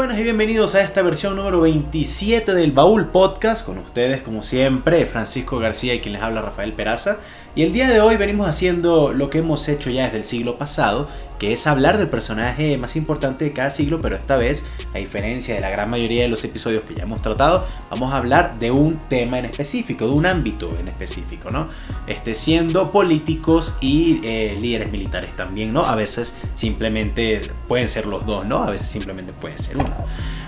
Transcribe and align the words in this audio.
buenas 0.00 0.18
y 0.18 0.22
bienvenidos 0.22 0.74
a 0.74 0.80
esta 0.80 1.02
versión 1.02 1.36
número 1.36 1.60
27 1.60 2.54
del 2.54 2.72
Baúl 2.72 3.08
Podcast. 3.08 3.66
Con 3.66 3.76
ustedes, 3.76 4.22
como 4.22 4.42
siempre, 4.42 5.04
Francisco 5.04 5.58
García 5.58 5.94
y 5.94 6.00
quien 6.00 6.14
les 6.14 6.22
habla 6.22 6.40
Rafael 6.40 6.72
Peraza. 6.72 7.18
Y 7.54 7.64
el 7.64 7.74
día 7.74 7.86
de 7.86 8.00
hoy 8.00 8.16
venimos 8.16 8.48
haciendo 8.48 9.12
lo 9.12 9.28
que 9.28 9.40
hemos 9.40 9.68
hecho 9.68 9.90
ya 9.90 10.04
desde 10.04 10.16
el 10.16 10.24
siglo 10.24 10.56
pasado, 10.56 11.06
que 11.40 11.54
es 11.54 11.66
hablar 11.66 11.96
del 11.96 12.08
personaje 12.08 12.76
más 12.76 12.96
importante 12.96 13.46
de 13.46 13.52
cada 13.54 13.70
siglo, 13.70 13.98
pero 14.02 14.14
esta 14.14 14.36
vez, 14.36 14.68
a 14.94 14.98
diferencia 14.98 15.54
de 15.54 15.62
la 15.62 15.70
gran 15.70 15.88
mayoría 15.88 16.22
de 16.22 16.28
los 16.28 16.44
episodios 16.44 16.82
que 16.82 16.94
ya 16.94 17.04
hemos 17.04 17.22
tratado, 17.22 17.66
vamos 17.88 18.12
a 18.12 18.18
hablar 18.18 18.58
de 18.58 18.70
un 18.70 18.96
tema 19.08 19.38
en 19.38 19.46
específico, 19.46 20.04
de 20.04 20.12
un 20.12 20.26
ámbito 20.26 20.76
en 20.78 20.88
específico, 20.88 21.50
¿no? 21.50 21.66
Este, 22.06 22.34
siendo 22.34 22.92
políticos 22.92 23.78
y 23.80 24.20
eh, 24.22 24.58
líderes 24.60 24.92
militares 24.92 25.34
también, 25.34 25.72
¿no? 25.72 25.86
A 25.86 25.96
veces 25.96 26.36
simplemente 26.54 27.40
pueden 27.66 27.88
ser 27.88 28.04
los 28.04 28.26
dos, 28.26 28.44
¿no? 28.44 28.62
A 28.62 28.70
veces 28.70 28.90
simplemente 28.90 29.32
puede 29.32 29.56
ser 29.56 29.78
uno. 29.78 29.96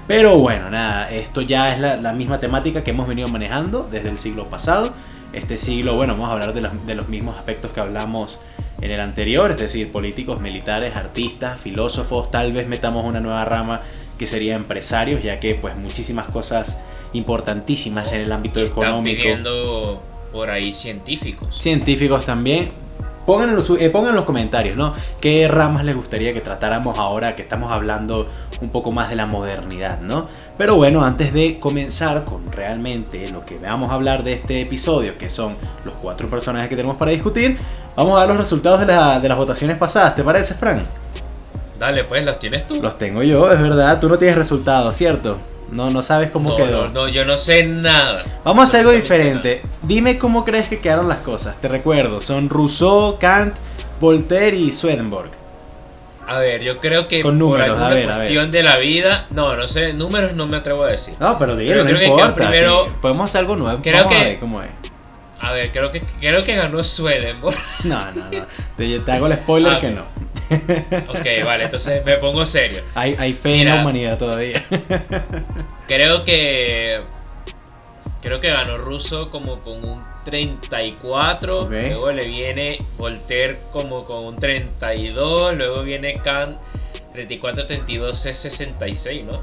Pero 0.07 0.39
bueno, 0.39 0.69
nada, 0.69 1.09
esto 1.09 1.41
ya 1.41 1.73
es 1.73 1.81
la, 1.81 1.97
la 1.97 2.13
misma 2.13 2.39
temática 2.39 2.85
que 2.85 2.91
hemos 2.91 3.09
venido 3.09 3.29
manejando 3.29 3.89
desde 3.91 4.11
el 4.11 4.19
siglo 4.19 4.51
pasado 4.51 4.93
este 5.33 5.57
siglo, 5.57 5.95
bueno, 5.95 6.13
vamos 6.13 6.29
a 6.29 6.33
hablar 6.33 6.53
de 6.53 6.61
los, 6.61 6.87
de 6.87 6.95
los, 6.95 7.09
mismos 7.09 7.39
aspectos 7.39 7.73
que 7.73 7.81
hablamos 7.81 8.43
en 8.83 8.91
el 8.91 9.01
anterior, 9.01 9.53
es 9.53 9.57
decir, 9.59 9.91
políticos, 9.91 10.41
militares, 10.41 10.97
artistas, 10.97 11.59
filósofos, 11.61 12.31
tal 12.31 12.53
vez 12.53 12.67
metamos 12.67 13.05
una 13.05 13.21
nueva 13.21 13.45
rama 13.45 13.81
que 14.19 14.27
sería 14.27 14.57
empresarios, 14.57 15.23
ya 15.23 15.41
que 15.41 15.55
pues 15.55 15.77
muchísimas 15.77 16.31
cosas 16.31 16.83
importantísimas 17.13 18.13
en 18.13 18.23
el 18.23 18.33
ámbito 18.33 18.61
Están 18.61 18.83
económico. 18.85 19.23
pidiendo 19.23 20.03
por 20.33 20.51
ahí 20.51 20.73
científicos. 20.73 21.57
Científicos 21.57 22.27
también. 22.27 22.73
Pongan 23.27 23.51
en, 23.51 23.57
los, 23.57 23.71
eh, 23.71 23.91
pongan 23.91 24.11
en 24.11 24.17
los 24.17 24.25
comentarios, 24.25 24.77
¿no? 24.77 24.95
¿Qué 25.21 25.47
ramas 25.49 25.85
les 25.85 25.95
gustaría 25.95 26.33
que 26.33 26.41
tratáramos 26.41 26.99
ahora 26.99 27.35
que 27.35 27.43
estamos 27.43 27.71
hablando 27.71 28.27
un 28.61 28.69
poco 28.71 28.93
más 28.93 29.09
de 29.09 29.17
la 29.17 29.27
modernidad, 29.27 30.01
¿no? 30.01 30.27
Pero 30.59 30.77
bueno, 30.77 31.05
antes 31.05 31.33
de 31.33 31.59
comenzar 31.59 32.25
con 32.25 32.51
realmente 32.51 33.29
lo 33.31 33.45
que 33.45 33.59
vamos 33.59 33.91
a 33.91 33.95
hablar 33.95 34.23
de 34.23 34.35
este 34.35 34.61
episodio, 34.61 35.17
que 35.19 35.31
son 35.31 35.57
los 35.85 35.95
cuatro 35.95 36.29
personajes 36.29 36.69
que 36.69 36.77
tenemos 36.77 36.97
para 36.97 37.11
discutir, 37.11 37.59
vamos 37.97 38.17
a 38.17 38.21
ver 38.21 38.29
los 38.31 38.39
resultados 38.39 38.81
de, 38.81 38.87
de 38.87 39.29
las 39.29 39.39
votaciones 39.39 39.79
pasadas. 39.79 40.15
¿Te 40.15 40.25
parece, 40.25 40.55
Fran? 40.55 40.85
Dale, 41.83 42.05
pues, 42.05 42.25
¿los 42.25 42.39
tienes 42.39 42.65
tú? 42.69 42.81
Los 42.81 42.97
tengo 42.97 43.25
yo, 43.25 43.51
es 43.51 43.61
verdad. 43.61 43.99
Tú 43.99 44.09
no 44.09 44.17
tienes 44.17 44.37
resultados, 44.37 44.95
¿cierto? 44.95 45.39
No, 45.73 45.91
no 45.91 46.01
sabes 46.01 46.31
cómo 46.31 46.51
no, 46.51 46.57
quedó. 46.57 46.87
no, 46.87 46.93
no, 46.93 47.09
yo 47.09 47.25
no 47.25 47.37
sé 47.37 47.65
nada. 47.65 48.23
Vamos 48.45 48.63
a 48.63 48.67
hacer 48.69 48.81
algo 48.83 48.93
diferente. 48.93 49.63
Dime 49.83 50.17
cómo 50.17 50.45
crees 50.45 50.69
que 50.69 50.79
quedaron 50.79 51.09
las 51.09 51.19
cosas. 51.19 51.61
Te 51.61 51.67
recuerdo, 51.67 52.21
son 52.21 52.49
Rousseau, 52.49 53.19
Kant, 53.19 53.57
Voltaire 53.99 54.57
y 54.57 54.71
Swedenborg. 54.71 55.31
A 56.25 56.39
ver, 56.39 56.63
yo 56.63 56.79
creo 56.79 57.09
que 57.09 57.21
Con 57.21 57.37
números, 57.37 57.67
por 57.67 57.71
alguna 57.83 57.87
a 57.89 57.95
ver, 57.95 58.11
a 58.13 58.15
cuestión 58.15 58.53
de 58.53 58.63
la 58.63 58.77
vida. 58.77 59.27
No, 59.31 59.57
no 59.57 59.67
sé, 59.67 59.93
números 59.93 60.35
no 60.35 60.47
me 60.47 60.59
atrevo 60.59 60.85
a 60.85 60.91
decir. 60.93 61.15
No, 61.19 61.37
pero 61.37 61.57
dilo, 61.57 61.79
no 61.79 61.85
creo 61.87 61.99
que 61.99 62.07
importa. 62.07 62.27
quedó 62.27 62.35
primero- 62.47 62.85
que 62.85 62.91
Podemos 63.01 63.25
hacer 63.25 63.41
algo 63.41 63.57
nuevo. 63.57 63.81
Creo 63.83 63.97
Vamos 64.05 64.13
a 64.13 64.19
que- 64.21 64.25
ver 64.25 64.39
cómo 64.39 64.63
es. 64.63 64.69
A 65.43 65.53
ver, 65.53 65.73
creo 65.73 65.91
que 65.91 66.01
creo 66.21 66.41
que 66.43 66.55
ganó 66.57 66.83
Swedenborg. 66.85 67.57
No, 67.85 67.99
no, 68.13 68.31
no. 68.31 68.47
Te, 68.77 69.01
te 69.01 69.13
hago 69.13 69.27
el 69.27 69.37
spoiler 69.39 69.73
Ah, 69.75 69.81
que 69.81 69.91
no. 69.91 70.03
ok, 71.09 71.45
vale, 71.45 71.65
entonces 71.65 72.05
me 72.05 72.17
pongo 72.17 72.47
serio. 72.47 72.83
Hay, 72.95 73.17
hay 73.19 73.33
fe 73.33 73.55
en 73.61 73.65
la 73.69 73.73
Mira. 73.73 73.83
humanidad 73.83 74.19
todavía. 74.19 74.65
Creo 75.89 76.25
que. 76.25 77.01
Creo 78.23 78.39
que 78.39 78.51
ganó 78.51 78.79
Russo 78.79 79.31
como 79.31 79.61
con 79.63 79.85
un 79.85 80.01
34. 80.25 81.61
Ok. 81.63 81.71
Luego 81.71 82.13
le 82.13 82.27
viene 82.29 82.79
Voltaire 82.97 83.59
como 83.73 84.05
con 84.05 84.25
un 84.25 84.37
32. 84.37 85.59
Luego 85.59 85.83
viene 85.83 86.15
Kant 86.23 86.57
34, 87.13 87.67
32 87.67 88.27
es 88.27 88.37
66, 88.37 89.25
¿no? 89.25 89.43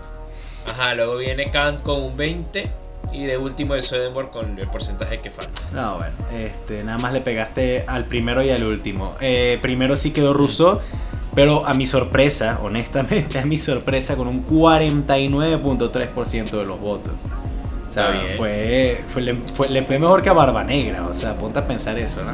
Ajá, 0.72 0.94
luego 0.96 1.18
viene 1.18 1.52
Kant 1.52 1.82
con 1.84 2.02
un 2.04 2.16
20. 2.16 2.72
Y 3.12 3.26
de 3.26 3.38
último 3.38 3.76
el 3.76 3.84
Swedenborg 3.84 4.30
con 4.32 4.58
el 4.60 4.68
porcentaje 4.68 5.20
que 5.20 5.32
falta. 5.32 5.62
No, 5.74 5.96
bueno, 5.98 6.14
este, 6.38 6.84
nada 6.84 6.98
más 7.00 7.12
le 7.14 7.22
pegaste 7.22 7.84
al 7.88 8.06
primero 8.06 8.44
y 8.44 8.52
al 8.52 8.64
último. 8.64 9.14
Eh, 9.20 9.58
primero 9.62 9.96
sí 9.96 10.12
quedó 10.12 10.34
Rousseau, 10.34 10.80
pero 11.34 11.66
a 11.66 11.74
mi 11.74 11.88
sorpresa, 11.88 12.60
honestamente, 12.62 13.40
a 13.40 13.46
mi 13.46 13.58
sorpresa, 13.58 14.16
con 14.16 14.28
un 14.28 14.46
49.3% 14.48 16.52
de 16.60 16.66
los 16.66 16.80
votos. 16.80 17.14
O 17.88 17.92
sea, 17.92 18.22
fue, 18.38 19.02
fue- 19.12 19.22
le, 19.24 19.34
fue- 19.36 19.70
le 19.70 19.82
fue 19.82 19.98
mejor 19.98 20.22
que 20.22 20.30
a 20.30 20.34
Barba 20.34 20.64
Negra, 20.64 21.08
o 21.08 21.16
sea, 21.16 21.36
ponte 21.36 21.58
a 21.58 21.66
pensar 21.68 21.98
eso, 21.98 22.24
¿no? 22.24 22.34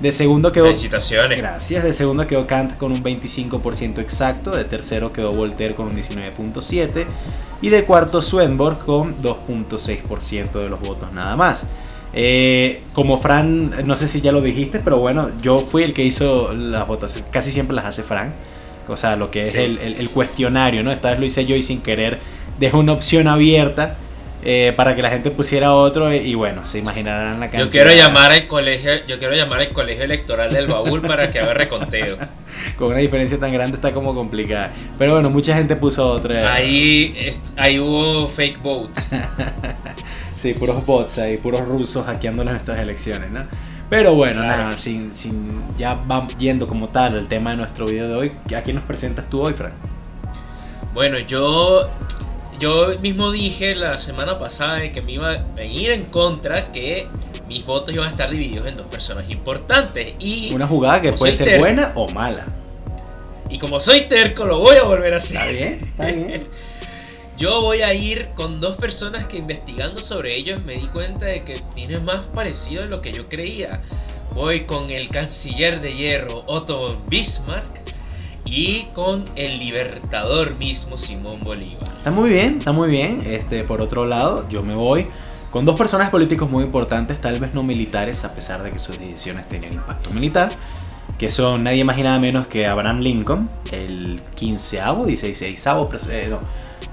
De 0.00 0.10
segundo 0.12 0.50
quedó... 0.50 0.64
Felicitaciones. 0.64 1.38
Gracias, 1.38 1.84
de 1.84 1.92
segundo 1.92 2.26
quedó 2.26 2.44
Kant 2.46 2.76
con 2.78 2.90
un 2.90 3.00
25% 3.02 3.98
exacto, 3.98 4.50
de 4.50 4.64
tercero 4.64 5.12
quedó 5.12 5.32
Voltaire 5.32 5.74
con 5.76 5.86
un 5.86 5.94
19.7% 5.94 7.04
y 7.62 7.68
de 7.68 7.84
cuarto 7.84 8.22
Swedenborg 8.22 8.78
con 8.84 9.14
2.6% 9.22 10.52
de 10.60 10.68
los 10.68 10.80
votos 10.80 11.12
nada 11.12 11.36
más. 11.36 11.66
Eh, 12.12 12.82
como 12.92 13.18
Fran, 13.18 13.86
no 13.86 13.94
sé 13.96 14.08
si 14.08 14.20
ya 14.20 14.32
lo 14.32 14.40
dijiste, 14.40 14.80
pero 14.80 14.98
bueno, 14.98 15.30
yo 15.40 15.58
fui 15.58 15.82
el 15.84 15.92
que 15.92 16.02
hizo 16.02 16.52
las 16.52 16.86
votaciones, 16.88 17.28
casi 17.30 17.50
siempre 17.52 17.76
las 17.76 17.84
hace 17.84 18.02
Fran, 18.02 18.32
o 18.88 18.96
sea, 18.96 19.14
lo 19.14 19.30
que 19.30 19.42
es 19.42 19.52
Sí. 19.52 19.58
el, 19.58 19.78
el- 19.78 19.94
el 19.94 20.10
cuestionario, 20.10 20.82
¿no? 20.82 20.90
Esta 20.90 21.10
vez 21.10 21.20
lo 21.20 21.26
hice 21.26 21.44
yo 21.46 21.54
y 21.54 21.62
sin 21.62 21.80
querer 21.82 22.18
dejé 22.58 22.76
una 22.76 22.92
opción 22.92 23.28
abierta 23.28 23.96
eh, 24.42 24.72
para 24.76 24.94
que 24.96 25.02
la 25.02 25.10
gente 25.10 25.30
pusiera 25.30 25.74
otro 25.74 26.12
y, 26.12 26.16
y 26.18 26.34
bueno, 26.34 26.66
se 26.66 26.78
imaginarán 26.78 27.40
la 27.40 27.46
cantidad. 27.50 27.64
Yo 27.64 27.70
quiero 27.70 27.92
llamar 27.92 28.32
al 28.32 28.46
colegio, 28.46 28.92
yo 29.06 29.18
quiero 29.18 29.34
llamar 29.34 29.60
al 29.60 29.68
colegio 29.72 30.04
electoral 30.04 30.52
del 30.52 30.66
baúl 30.66 31.00
para 31.02 31.30
que 31.30 31.38
haga 31.40 31.54
reconteo. 31.54 32.16
Con 32.76 32.88
una 32.88 32.98
diferencia 32.98 33.38
tan 33.38 33.52
grande 33.52 33.76
está 33.76 33.92
como 33.92 34.14
complicada. 34.14 34.70
Pero 34.98 35.12
bueno, 35.14 35.30
mucha 35.30 35.54
gente 35.56 35.76
puso 35.76 36.06
otra. 36.10 36.52
Ahí, 36.52 37.14
ahí 37.56 37.78
hubo 37.78 38.26
fake 38.28 38.62
votes. 38.62 39.12
Sí, 40.36 40.54
puros 40.54 40.86
bots 40.86 41.18
ahí, 41.18 41.36
puros 41.36 41.60
rusos 41.60 42.06
hackeándonos 42.06 42.56
estas 42.56 42.78
elecciones, 42.78 43.30
¿no? 43.30 43.42
Pero 43.90 44.14
bueno, 44.14 44.40
Claro. 44.40 44.62
nada, 44.64 44.78
sin, 44.78 45.14
sin, 45.14 45.62
ya 45.76 45.92
va 45.92 46.26
yendo 46.38 46.66
como 46.66 46.88
tal 46.88 47.14
el 47.16 47.26
tema 47.26 47.50
de 47.50 47.58
nuestro 47.58 47.84
video 47.84 48.08
de 48.08 48.14
hoy. 48.14 48.32
¿A 48.56 48.62
quién 48.62 48.76
nos 48.76 48.86
presentas 48.86 49.28
tú 49.28 49.42
hoy, 49.42 49.52
Frank? 49.52 49.74
Bueno, 50.94 51.18
yo, 51.18 51.90
yo 52.60 52.90
mismo 53.00 53.32
dije 53.32 53.74
la 53.74 53.98
semana 53.98 54.36
pasada 54.36 54.76
de 54.76 54.92
que 54.92 55.00
me 55.00 55.12
iba 55.12 55.32
a 55.32 55.44
venir 55.56 55.90
en 55.90 56.04
contra 56.04 56.70
que 56.70 57.08
mis 57.48 57.64
votos 57.64 57.94
iban 57.94 58.06
a 58.06 58.10
estar 58.10 58.30
divididos 58.30 58.68
en 58.68 58.76
dos 58.76 58.86
personas 58.86 59.28
importantes. 59.30 60.14
Y, 60.20 60.54
Una 60.54 60.66
jugada 60.66 61.00
que 61.00 61.12
puede 61.14 61.34
ser 61.34 61.48
terco. 61.48 61.60
buena 61.60 61.92
o 61.96 62.06
mala. 62.10 62.46
y 63.48 63.58
como 63.58 63.80
soy 63.80 64.02
terco, 64.02 64.44
lo 64.44 64.58
voy 64.58 64.76
a 64.76 64.84
volver 64.84 65.14
a 65.14 65.16
hacer. 65.16 65.38
Está 65.38 65.50
bien, 65.50 65.80
está 65.80 66.06
bien. 66.06 66.40
Yo 67.38 67.62
voy 67.62 67.80
a 67.80 67.94
ir 67.94 68.28
con 68.34 68.60
dos 68.60 68.76
personas 68.76 69.26
que 69.26 69.38
investigando 69.38 69.98
sobre 69.98 70.36
ellos 70.36 70.62
me 70.62 70.74
di 70.74 70.86
cuenta 70.88 71.24
de 71.24 71.42
que 71.42 71.54
tienen 71.74 72.04
más 72.04 72.26
parecido 72.26 72.82
de 72.82 72.88
lo 72.88 73.00
que 73.00 73.12
yo 73.12 73.30
creía. 73.30 73.80
Voy 74.34 74.66
con 74.66 74.90
el 74.90 75.08
canciller 75.08 75.80
de 75.80 75.94
hierro 75.94 76.44
Otto 76.46 76.78
von 76.78 76.98
Bismarck 77.08 77.80
y 78.50 78.86
con 78.94 79.24
el 79.36 79.58
libertador 79.60 80.56
mismo 80.56 80.98
Simón 80.98 81.40
Bolívar. 81.40 81.84
Está 81.98 82.10
muy 82.10 82.28
bien, 82.30 82.58
está 82.58 82.72
muy 82.72 82.88
bien. 82.90 83.22
Este, 83.24 83.62
por 83.64 83.80
otro 83.80 84.04
lado, 84.04 84.46
yo 84.48 84.62
me 84.62 84.74
voy 84.74 85.06
con 85.50 85.64
dos 85.64 85.76
personajes 85.78 86.10
políticos 86.10 86.50
muy 86.50 86.64
importantes, 86.64 87.20
tal 87.20 87.38
vez 87.40 87.54
no 87.54 87.62
militares, 87.62 88.24
a 88.24 88.32
pesar 88.34 88.62
de 88.62 88.70
que 88.70 88.78
sus 88.78 88.98
decisiones 88.98 89.48
tenían 89.48 89.72
impacto 89.74 90.10
militar, 90.10 90.50
que 91.18 91.28
son 91.28 91.64
nadie 91.64 91.84
más 91.84 91.96
menos 92.18 92.46
que 92.46 92.66
Abraham 92.66 93.00
Lincoln, 93.00 93.50
el 93.72 94.20
quinceavo, 94.34 95.06
dieciséisavo, 95.06 95.88
pres- 95.90 96.08
eh, 96.10 96.28
no, 96.28 96.38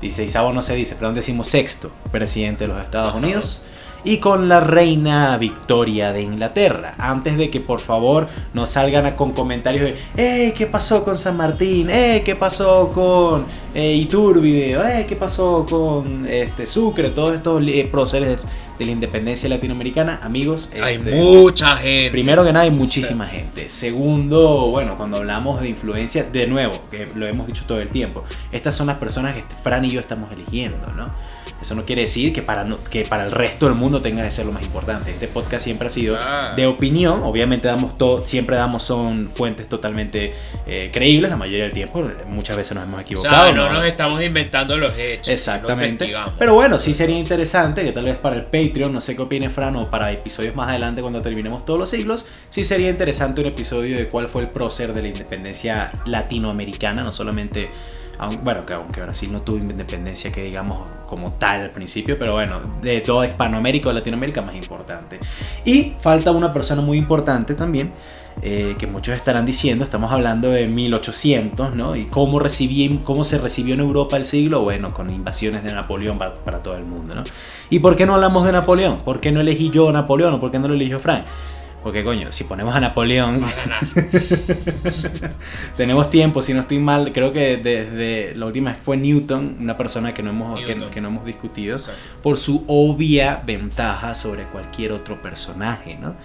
dieciséisavo 0.02 0.54
no 0.54 0.62
se 0.62 0.76
dice, 0.76 0.96
perdón, 0.96 1.16
decimos 1.16 1.48
sexto 1.48 1.92
presidente 2.12 2.66
de 2.66 2.74
los 2.74 2.82
Estados 2.82 3.10
Ajá. 3.10 3.20
Y 4.08 4.20
con 4.20 4.48
la 4.48 4.62
reina 4.62 5.36
Victoria 5.36 6.14
de 6.14 6.22
Inglaterra. 6.22 6.96
Antes 6.98 7.36
de 7.36 7.50
que 7.50 7.60
por 7.60 7.82
favor 7.82 8.30
nos 8.54 8.70
salgan 8.70 9.14
con 9.16 9.34
comentarios 9.34 9.84
de 9.84 9.98
¡Eh! 10.16 10.54
¿Qué 10.56 10.66
pasó 10.66 11.04
con 11.04 11.18
San 11.18 11.36
Martín? 11.36 11.90
¡Eh! 11.90 12.22
¿Qué 12.24 12.38
pasó 12.38 12.90
con 12.94 13.46
eh, 13.74 13.92
Iturbide? 13.96 15.02
¡Eh! 15.02 15.06
¿Qué 15.06 15.18
pasó 15.18 15.66
con 15.70 16.26
este, 16.26 16.66
Sucre? 16.68 17.10
Todos 17.10 17.36
estos 17.36 17.62
eh, 17.68 17.86
próceres 17.92 18.48
de 18.80 18.86
la 18.86 18.92
independencia 18.92 19.50
latinoamericana. 19.50 20.22
Amigos, 20.24 20.72
Hay 20.82 20.96
este, 20.96 21.12
mucha 21.12 21.76
gente. 21.76 22.12
Primero 22.12 22.46
que 22.46 22.54
nada, 22.54 22.64
hay 22.64 22.72
muchísima 22.72 23.26
gente. 23.26 23.68
Segundo, 23.68 24.70
bueno, 24.70 24.96
cuando 24.96 25.18
hablamos 25.18 25.60
de 25.60 25.68
influencia, 25.68 26.24
de 26.24 26.48
nuevo, 26.48 26.72
que 26.90 27.10
lo 27.14 27.28
hemos 27.28 27.46
dicho 27.46 27.66
todo 27.68 27.82
el 27.82 27.90
tiempo, 27.90 28.24
estas 28.54 28.74
son 28.74 28.88
las 28.88 28.96
personas 28.96 29.36
que 29.36 29.44
Fran 29.64 29.84
y 29.84 29.90
yo 29.90 30.00
estamos 30.00 30.32
eligiendo, 30.32 30.94
¿no? 30.94 31.12
Eso 31.62 31.74
no 31.76 31.84
quiere 31.84 32.04
decir 32.04 32.32
que 32.34 32.42
para, 32.42 32.64
no- 32.64 32.78
que 32.90 33.04
para 33.04 33.26
el 33.26 33.32
resto 33.32 33.66
del 33.66 33.76
mundo 33.76 34.00
tenga 34.02 34.24
que 34.24 34.32
ser 34.32 34.46
lo 34.46 34.52
más 34.52 34.64
importante. 34.66 35.12
Este 35.12 35.28
podcast 35.28 35.64
siempre 35.64 35.88
ha 35.88 35.92
sido 35.92 36.18
Ah. 36.20 36.54
de 36.56 36.68
opinión. 36.68 37.22
Obviamente 37.24 37.68
damos 37.68 37.96
todo, 37.96 38.26
siempre 38.26 38.56
damos 38.56 38.84
son 38.84 39.30
fuentes 39.30 39.68
totalmente 39.68 40.34
eh, 40.68 40.92
creíbles 40.94 41.30
la 41.32 41.38
mayoría 41.38 41.64
del 41.64 41.74
tiempo. 41.74 42.08
Muchas 42.30 42.56
veces 42.58 42.76
nos 42.76 42.84
hemos 42.84 43.00
O 43.00 43.02
equivocado. 43.02 43.46
sea, 43.46 43.54
no 43.54 43.68
¿no? 43.68 43.74
nos 43.74 43.86
estamos 43.86 44.22
inventando 44.24 44.78
los 44.78 44.94
hechos. 44.98 45.30
Exactamente. 45.30 46.14
Pero 46.38 46.54
bueno, 46.54 46.78
sí 46.80 46.94
sería 46.94 47.18
interesante 47.18 47.84
que 47.84 47.92
tal 47.92 48.06
vez 48.06 48.18
para 48.18 48.36
el 48.36 48.44
Patreon, 48.44 48.94
no 48.94 49.02
sé 49.02 49.16
qué 49.16 49.22
opine 49.24 49.50
Fran, 49.50 49.76
o 49.78 49.90
para 49.90 50.12
episodios 50.12 50.56
más 50.56 50.70
adelante 50.70 51.02
cuando 51.02 51.22
terminemos 51.22 51.66
todos 51.66 51.80
los 51.80 51.90
siglos, 51.90 52.26
sí 52.50 52.64
sería 52.66 52.90
interesante 52.90 53.42
un 53.42 53.48
episodio 53.48 53.98
de 53.98 54.08
cuál 54.10 54.28
fue 54.28 54.44
el 54.44 54.50
prócer 54.50 54.94
de 54.94 55.02
la 55.02 55.08
independencia 55.08 55.92
latinoamericana, 56.06 57.04
no 57.04 57.12
solamente 57.12 57.70
bueno, 58.44 58.66
que 58.66 58.74
aunque 58.74 59.02
Brasil 59.02 59.32
no 59.32 59.42
tuvo 59.42 59.58
independencia 59.58 60.32
que 60.32 60.44
digamos 60.44 60.90
como 61.06 61.34
tal 61.34 61.62
al 61.62 61.72
principio, 61.72 62.18
pero 62.18 62.34
bueno, 62.34 62.62
de 62.82 63.02
toda 63.02 63.28
Hispanoamérica 63.28 63.90
o 63.90 63.94
Latinoamérica 63.94 64.42
más 64.42 64.56
importante. 64.56 65.20
Y 65.66 65.94
falta 66.00 66.32
una 66.32 66.52
persona 66.52 66.82
muy 66.82 66.98
importante 66.98 67.54
también, 67.54 67.92
eh, 68.42 68.76
que 68.78 68.86
muchos 68.86 69.16
estarán 69.16 69.46
diciendo, 69.46 69.84
estamos 69.84 70.12
hablando 70.12 70.50
de 70.50 70.68
1800, 70.68 71.76
¿no? 71.76 71.96
Y 71.96 72.06
cómo, 72.06 72.40
recibí, 72.40 73.00
cómo 73.04 73.24
se 73.24 73.38
recibió 73.38 73.74
en 73.74 73.80
Europa 73.80 74.18
el 74.18 74.26
siglo, 74.26 74.62
bueno, 74.62 74.94
con 74.94 75.10
invasiones 75.10 75.64
de 75.64 75.74
Napoleón 75.74 76.18
para, 76.18 76.36
para 76.36 76.62
todo 76.62 76.76
el 76.76 76.86
mundo, 76.86 77.16
¿no? 77.16 77.24
¿Y 77.70 77.80
por 77.80 77.96
qué 77.96 78.06
no 78.06 78.16
hablamos 78.16 78.46
de 78.46 78.52
Napoleón? 78.52 79.02
¿Por 79.02 79.20
qué 79.20 79.32
no 79.32 79.42
elegí 79.42 79.70
yo 79.70 79.92
Napoleón 79.92 80.36
o 80.36 80.40
por 80.40 80.52
qué 80.52 80.60
no 80.60 80.68
lo 80.68 80.76
eligió 80.76 81.00
Frank? 81.00 81.26
Porque 81.88 82.04
coño, 82.04 82.34
si 82.34 82.44
ponemos 82.44 82.76
a 82.76 82.82
Napoleón... 82.82 83.40
tenemos 85.78 86.10
tiempo, 86.10 86.42
si 86.42 86.54
no 86.54 86.60
estoy 86.60 86.80
mal, 86.80 87.14
creo 87.14 87.32
que 87.32 87.56
desde 87.56 88.36
la 88.36 88.46
última 88.46 88.74
vez 88.74 88.82
fue 88.84 88.98
Newton, 88.98 89.56
una 89.62 89.78
persona 89.78 90.14
que 90.14 90.22
no 90.22 90.32
hemos, 90.32 90.60
que, 90.66 91.00
no 91.00 91.08
hemos 91.08 91.24
discutido, 91.24 91.78
por 92.22 92.40
su 92.40 92.66
obvia 92.68 93.42
ventaja 93.46 94.16
sobre 94.16 94.48
cualquier 94.48 94.92
otro 94.92 95.22
personaje, 95.22 95.98
¿no? 95.98 96.16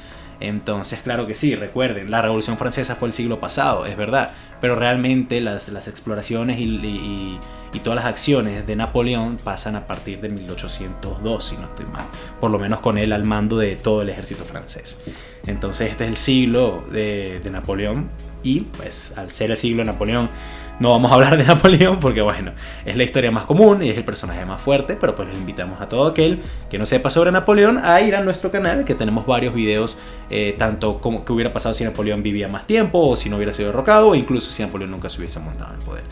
Entonces, 0.43 1.01
claro 1.03 1.27
que 1.27 1.35
sí, 1.35 1.55
recuerden, 1.55 2.11
la 2.11 2.21
Revolución 2.21 2.59
Francesa 2.59 2.97
fue 2.97 3.09
el 3.09 3.15
siglo 3.15 3.39
pasado, 3.39 3.87
es 3.87 3.97
verdad, 3.97 4.33
pero 4.61 4.75
realmente 4.75 5.41
las, 5.41 5.69
las 5.69 5.87
exploraciones 5.89 6.59
y, 6.59 6.65
y, 6.65 7.41
todas 7.85 7.97
las 7.97 8.05
acciones 8.05 8.67
de 8.67 8.77
Napoleón 8.77 9.39
pasan 9.43 9.77
a 9.77 9.87
partir 9.87 10.21
de 10.21 10.29
1802, 10.29 11.45
si 11.45 11.57
no 11.57 11.69
estoy 11.69 11.87
mal, 11.87 12.05
por 12.41 12.51
lo 12.51 12.59
menos 12.59 12.81
con 12.81 12.99
él 12.99 13.13
al 13.13 13.25
mando 13.25 13.59
de 13.59 13.77
todo 13.77 14.03
el 14.03 14.09
ejército 14.09 14.45
francés. 14.45 15.03
Entonces, 15.47 15.91
este 15.91 16.05
es 16.05 16.11
el 16.11 16.17
siglo 16.17 16.85
de, 16.93 17.41
de 17.41 17.51
Napoleón 17.51 18.11
y 18.43 18.61
pues 18.61 19.17
al 19.17 19.31
ser 19.31 19.51
el 19.51 19.57
siglo 19.57 19.79
de 19.79 19.87
Napoleón 19.87 20.31
no 20.83 20.91
vamos 20.91 21.13
a 21.13 21.15
hablar 21.15 21.37
de 21.39 21.45
Napoleón 21.47 21.99
porque 22.01 22.21
bueno, 22.21 22.53
es 22.85 22.97
la 22.97 23.05
historia 23.05 23.31
más 23.31 23.45
común 23.45 23.83
y 23.83 23.91
es 23.91 23.97
el 23.97 24.05
personaje 24.05 24.45
más 24.45 24.61
fuerte, 24.61 24.97
pero 25.01 25.15
pues 25.15 25.29
les 25.29 25.39
invitamos 25.39 25.81
a 25.81 25.87
todo 25.87 26.07
aquel 26.07 26.43
que 26.69 26.79
no 26.79 26.85
sepa 26.85 27.09
sobre 27.09 27.31
Napoleón 27.31 27.79
a 27.83 28.01
ir 28.01 28.17
a 28.17 28.21
nuestro 28.21 28.51
canal, 28.51 28.85
que 28.85 28.95
tenemos 28.95 29.25
varios 29.25 29.55
videos, 29.55 29.99
eh, 30.29 30.55
tanto 30.59 31.01
como 31.01 31.25
que 31.25 31.33
hubiera 31.33 31.53
pasado 31.53 31.73
si 31.75 31.85
Napoleón 31.85 32.23
vivía 32.23 32.49
más 32.49 32.67
tiempo 32.67 32.99
o 32.99 33.17
si 33.17 33.31
no 33.31 33.37
hubiera 33.37 33.53
sido 33.53 33.69
derrocado 33.69 34.09
o 34.09 34.15
incluso 34.15 34.51
si 34.51 34.63
Napoleón 34.63 34.91
nunca 34.91 35.09
se 35.09 35.19
hubiese 35.19 35.39
montado 35.39 35.73
en 35.73 35.79
el 35.79 35.85
poder. 35.87 36.05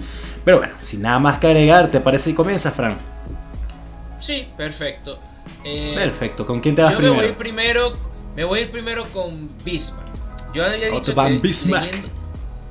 Pero 0.44 0.58
bueno, 0.58 0.74
sin 0.80 1.02
nada 1.02 1.18
más 1.18 1.38
que 1.40 1.48
agregar, 1.48 1.90
¿te 1.90 2.00
parece 2.00 2.30
y 2.30 2.34
comienza, 2.34 2.70
Fran? 2.70 2.96
Sí, 4.20 4.46
perfecto. 4.56 5.18
Eh, 5.64 5.92
perfecto, 5.96 6.46
¿con 6.46 6.60
quién 6.60 6.76
te 6.76 6.82
vas 6.82 6.94
primero? 6.94 7.16
Me 7.16 7.26
voy 7.26 7.32
primero, 7.32 7.92
me 8.36 8.44
voy 8.44 8.60
a 8.60 8.62
ir 8.62 8.70
primero 8.70 9.02
con 9.12 9.50
Bismarck. 9.64 10.08
Yo 10.54 10.64
había 10.64 10.90
dicho 10.90 11.14
que 11.14 11.38
Bismarck 11.42 12.19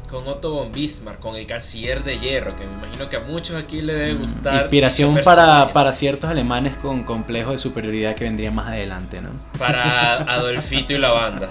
con 0.10 0.28
Otto 0.28 0.52
von 0.52 0.72
Bismarck, 0.72 1.20
con 1.20 1.36
el 1.36 1.46
canciller 1.46 2.04
de 2.04 2.20
hierro, 2.20 2.56
que 2.56 2.66
me 2.66 2.74
imagino 2.74 3.10
que 3.10 3.18
a 3.18 3.20
muchos 3.22 3.56
aquí 3.56 3.82
le 3.82 3.94
debe 3.94 4.16
mm, 4.16 4.22
gustar. 4.22 4.62
Inspiración 4.62 5.20
para, 5.24 5.68
para, 5.68 5.94
ciertos 5.94 6.30
alemanes 6.30 6.76
con 6.78 7.04
complejo 7.04 7.52
de 7.52 7.58
superioridad 7.58 8.16
que 8.16 8.24
vendrían 8.24 8.56
más 8.56 8.68
adelante, 8.68 9.22
¿no? 9.22 9.30
Para 9.58 10.16
Adolfito 10.34 10.94
y 10.94 10.98
la 10.98 11.12
banda. 11.12 11.50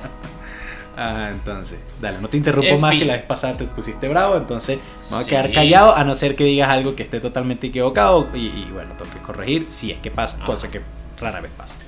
Ah, 0.96 1.28
entonces, 1.30 1.78
dale, 2.00 2.18
no 2.18 2.28
te 2.28 2.36
interrumpo 2.36 2.76
más 2.78 2.96
que 2.96 3.04
la 3.04 3.12
vez 3.12 3.22
pasada 3.22 3.54
te 3.54 3.64
pusiste 3.66 4.08
bravo, 4.08 4.36
entonces 4.36 4.80
me 5.10 5.16
voy 5.16 5.24
a 5.24 5.28
quedar 5.28 5.52
callado 5.52 5.94
a 5.94 6.02
no 6.02 6.16
ser 6.16 6.34
que 6.34 6.42
digas 6.42 6.70
algo 6.70 6.96
que 6.96 7.04
esté 7.04 7.20
totalmente 7.20 7.68
equivocado 7.68 8.28
y, 8.34 8.64
bueno, 8.72 8.94
tengo 8.98 9.12
que 9.12 9.20
corregir 9.20 9.66
si 9.68 9.92
es 9.92 10.00
que 10.00 10.10
pasa, 10.10 10.38
cosa 10.44 10.68
que 10.68 10.82
rara 11.20 11.40
vez 11.40 11.52
pasa. 11.56 11.78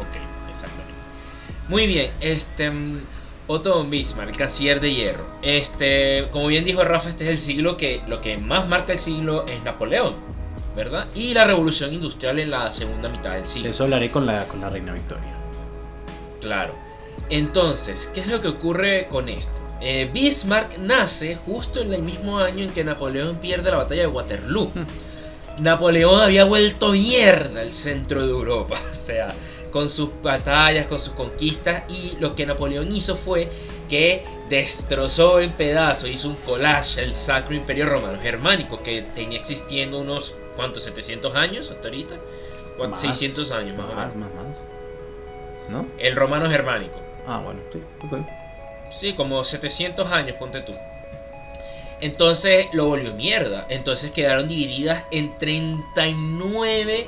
Ok, 0.00 0.50
exactamente. 0.50 1.00
Muy 1.68 1.86
bien, 1.86 2.10
este... 2.20 2.70
Otto 3.52 3.74
von 3.74 3.90
Bismarck, 3.90 4.36
canciller 4.36 4.80
de 4.80 4.94
hierro. 4.94 5.26
Este, 5.42 6.24
como 6.30 6.46
bien 6.46 6.64
dijo 6.64 6.84
Rafa, 6.84 7.08
este 7.08 7.24
es 7.24 7.30
el 7.30 7.40
siglo 7.40 7.76
que 7.76 8.00
lo 8.06 8.20
que 8.20 8.38
más 8.38 8.68
marca 8.68 8.92
el 8.92 9.00
siglo 9.00 9.44
es 9.48 9.64
Napoleón, 9.64 10.14
¿verdad? 10.76 11.08
Y 11.16 11.34
la 11.34 11.44
revolución 11.44 11.92
industrial 11.92 12.38
en 12.38 12.52
la 12.52 12.72
segunda 12.72 13.08
mitad 13.08 13.32
del 13.32 13.48
siglo. 13.48 13.70
Eso 13.70 13.82
hablaré 13.82 14.08
con 14.12 14.24
la, 14.24 14.46
con 14.46 14.60
la 14.60 14.70
reina 14.70 14.92
Victoria. 14.92 15.34
Claro. 16.40 16.72
Entonces, 17.28 18.12
¿qué 18.14 18.20
es 18.20 18.28
lo 18.28 18.40
que 18.40 18.46
ocurre 18.46 19.08
con 19.08 19.28
esto? 19.28 19.60
Eh, 19.80 20.08
Bismarck 20.12 20.78
nace 20.78 21.34
justo 21.34 21.80
en 21.80 21.92
el 21.92 22.02
mismo 22.02 22.38
año 22.38 22.62
en 22.62 22.70
que 22.72 22.84
Napoleón 22.84 23.38
pierde 23.38 23.72
la 23.72 23.78
batalla 23.78 24.02
de 24.02 24.08
Waterloo. 24.08 24.70
Napoleón 25.58 26.20
había 26.20 26.44
vuelto 26.44 26.92
mierda 26.92 27.62
el 27.62 27.72
centro 27.72 28.22
de 28.24 28.30
Europa. 28.30 28.80
O 28.92 28.94
sea, 28.94 29.34
con 29.70 29.90
sus 29.90 30.22
batallas, 30.22 30.86
con 30.86 31.00
sus 31.00 31.12
conquistas 31.14 31.84
y 31.88 32.16
lo 32.18 32.34
que 32.34 32.46
Napoleón 32.46 32.94
hizo 32.94 33.16
fue 33.16 33.48
que 33.88 34.22
destrozó 34.48 35.40
en 35.40 35.52
pedazos, 35.52 36.08
hizo 36.08 36.28
un 36.28 36.36
collage 36.36 37.02
el 37.02 37.14
Sacro 37.14 37.54
Imperio 37.54 37.86
Romano 37.86 38.18
Germánico 38.20 38.82
que 38.82 39.02
tenía 39.14 39.38
existiendo 39.38 40.00
unos, 40.00 40.36
¿cuántos? 40.56 40.84
700 40.84 41.34
años 41.34 41.70
hasta 41.70 41.88
ahorita. 41.88 42.16
600 42.96 43.52
años 43.52 43.76
más, 43.76 43.86
o 43.86 43.94
menos. 43.94 44.16
Más, 44.16 44.34
más. 44.34 44.58
¿No? 45.68 45.86
El 45.98 46.16
romano 46.16 46.48
germánico. 46.48 46.98
Ah, 47.26 47.40
bueno, 47.44 47.60
sí, 47.72 47.80
Sí, 48.90 49.14
como 49.14 49.44
700 49.44 50.10
años, 50.10 50.36
ponte 50.38 50.62
tú. 50.62 50.72
Entonces 52.00 52.66
lo 52.72 52.86
volvió 52.86 53.12
mierda. 53.14 53.66
Entonces 53.68 54.10
quedaron 54.10 54.48
divididas 54.48 55.04
en 55.10 55.38
39 55.38 57.06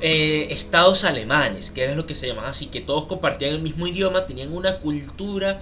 eh, 0.00 0.48
estados 0.50 1.04
alemanes, 1.04 1.70
que 1.70 1.84
era 1.84 1.94
lo 1.94 2.06
que 2.06 2.14
se 2.14 2.26
llamaba 2.26 2.48
así, 2.48 2.66
que 2.66 2.80
todos 2.80 3.06
compartían 3.06 3.52
el 3.52 3.62
mismo 3.62 3.86
idioma, 3.86 4.26
tenían 4.26 4.52
una 4.52 4.78
cultura 4.78 5.60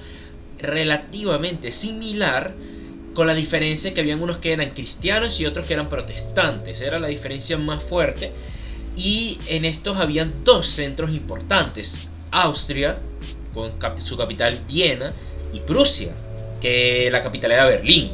relativamente 0.59 1.73
similar, 1.73 2.55
con 3.15 3.27
la 3.27 3.35
diferencia 3.35 3.93
que 3.95 4.01
habían 4.01 4.23
unos 4.23 4.39
que 4.39 4.53
eran 4.53 4.71
cristianos 4.71 5.41
y 5.41 5.47
otros 5.47 5.67
que 5.67 5.75
eran 5.75 5.89
protestantes, 5.89 6.81
era 6.83 7.01
la 7.01 7.09
diferencia 7.09 7.59
más 7.59 7.83
fuerte. 7.83 8.33
Y 8.97 9.39
en 9.49 9.65
estos 9.65 9.97
habían 9.97 10.45
dos 10.45 10.67
centros 10.67 11.11
importantes, 11.11 12.09
Austria, 12.31 12.99
con 13.55 13.73
su 14.05 14.17
capital 14.17 14.61
Viena, 14.69 15.13
y 15.53 15.61
Prusia, 15.61 16.15
que 16.61 17.09
la 17.11 17.23
capital 17.23 17.53
era 17.53 17.67
Berlín. 17.67 18.11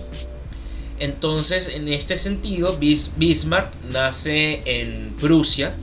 Entonces, 0.99 1.69
en 1.69 1.89
este 1.89 2.17
sentido, 2.17 2.79
Bismarck 2.79 3.75
nace 3.91 4.63
en 4.65 5.15
Prusia, 5.21 5.75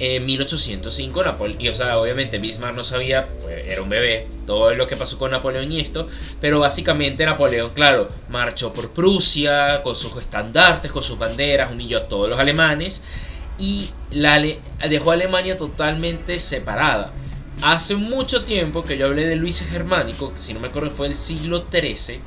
en 0.00 0.24
1805 0.24 1.22
Napoleón, 1.22 1.60
y 1.60 1.68
o 1.68 1.74
sea, 1.74 1.98
obviamente 1.98 2.38
Bismarck 2.38 2.74
no 2.74 2.82
sabía, 2.82 3.28
pues, 3.42 3.66
era 3.66 3.82
un 3.82 3.90
bebé, 3.90 4.28
todo 4.46 4.74
lo 4.74 4.86
que 4.86 4.96
pasó 4.96 5.18
con 5.18 5.30
Napoleón 5.30 5.70
y 5.70 5.78
esto, 5.78 6.08
pero 6.40 6.58
básicamente 6.58 7.24
Napoleón, 7.26 7.70
claro, 7.74 8.08
marchó 8.30 8.72
por 8.72 8.90
Prusia 8.90 9.82
con 9.82 9.94
sus 9.94 10.16
estandartes, 10.16 10.90
con 10.90 11.02
sus 11.02 11.18
banderas, 11.18 11.70
humilló 11.70 11.98
a 11.98 12.08
todos 12.08 12.30
los 12.30 12.38
alemanes 12.38 13.04
y 13.58 13.90
la, 14.10 14.42
dejó 14.88 15.10
a 15.10 15.14
Alemania 15.14 15.58
totalmente 15.58 16.38
separada. 16.38 17.12
Hace 17.60 17.94
mucho 17.94 18.44
tiempo 18.44 18.84
que 18.84 18.96
yo 18.96 19.06
hablé 19.06 19.26
de 19.26 19.36
Luis 19.36 19.62
Germánico, 19.68 20.32
que 20.32 20.40
si 20.40 20.54
no 20.54 20.60
me 20.60 20.68
acuerdo 20.68 20.92
fue 20.92 21.08
el 21.08 21.16
siglo 21.16 21.66
XIII, 21.70 22.20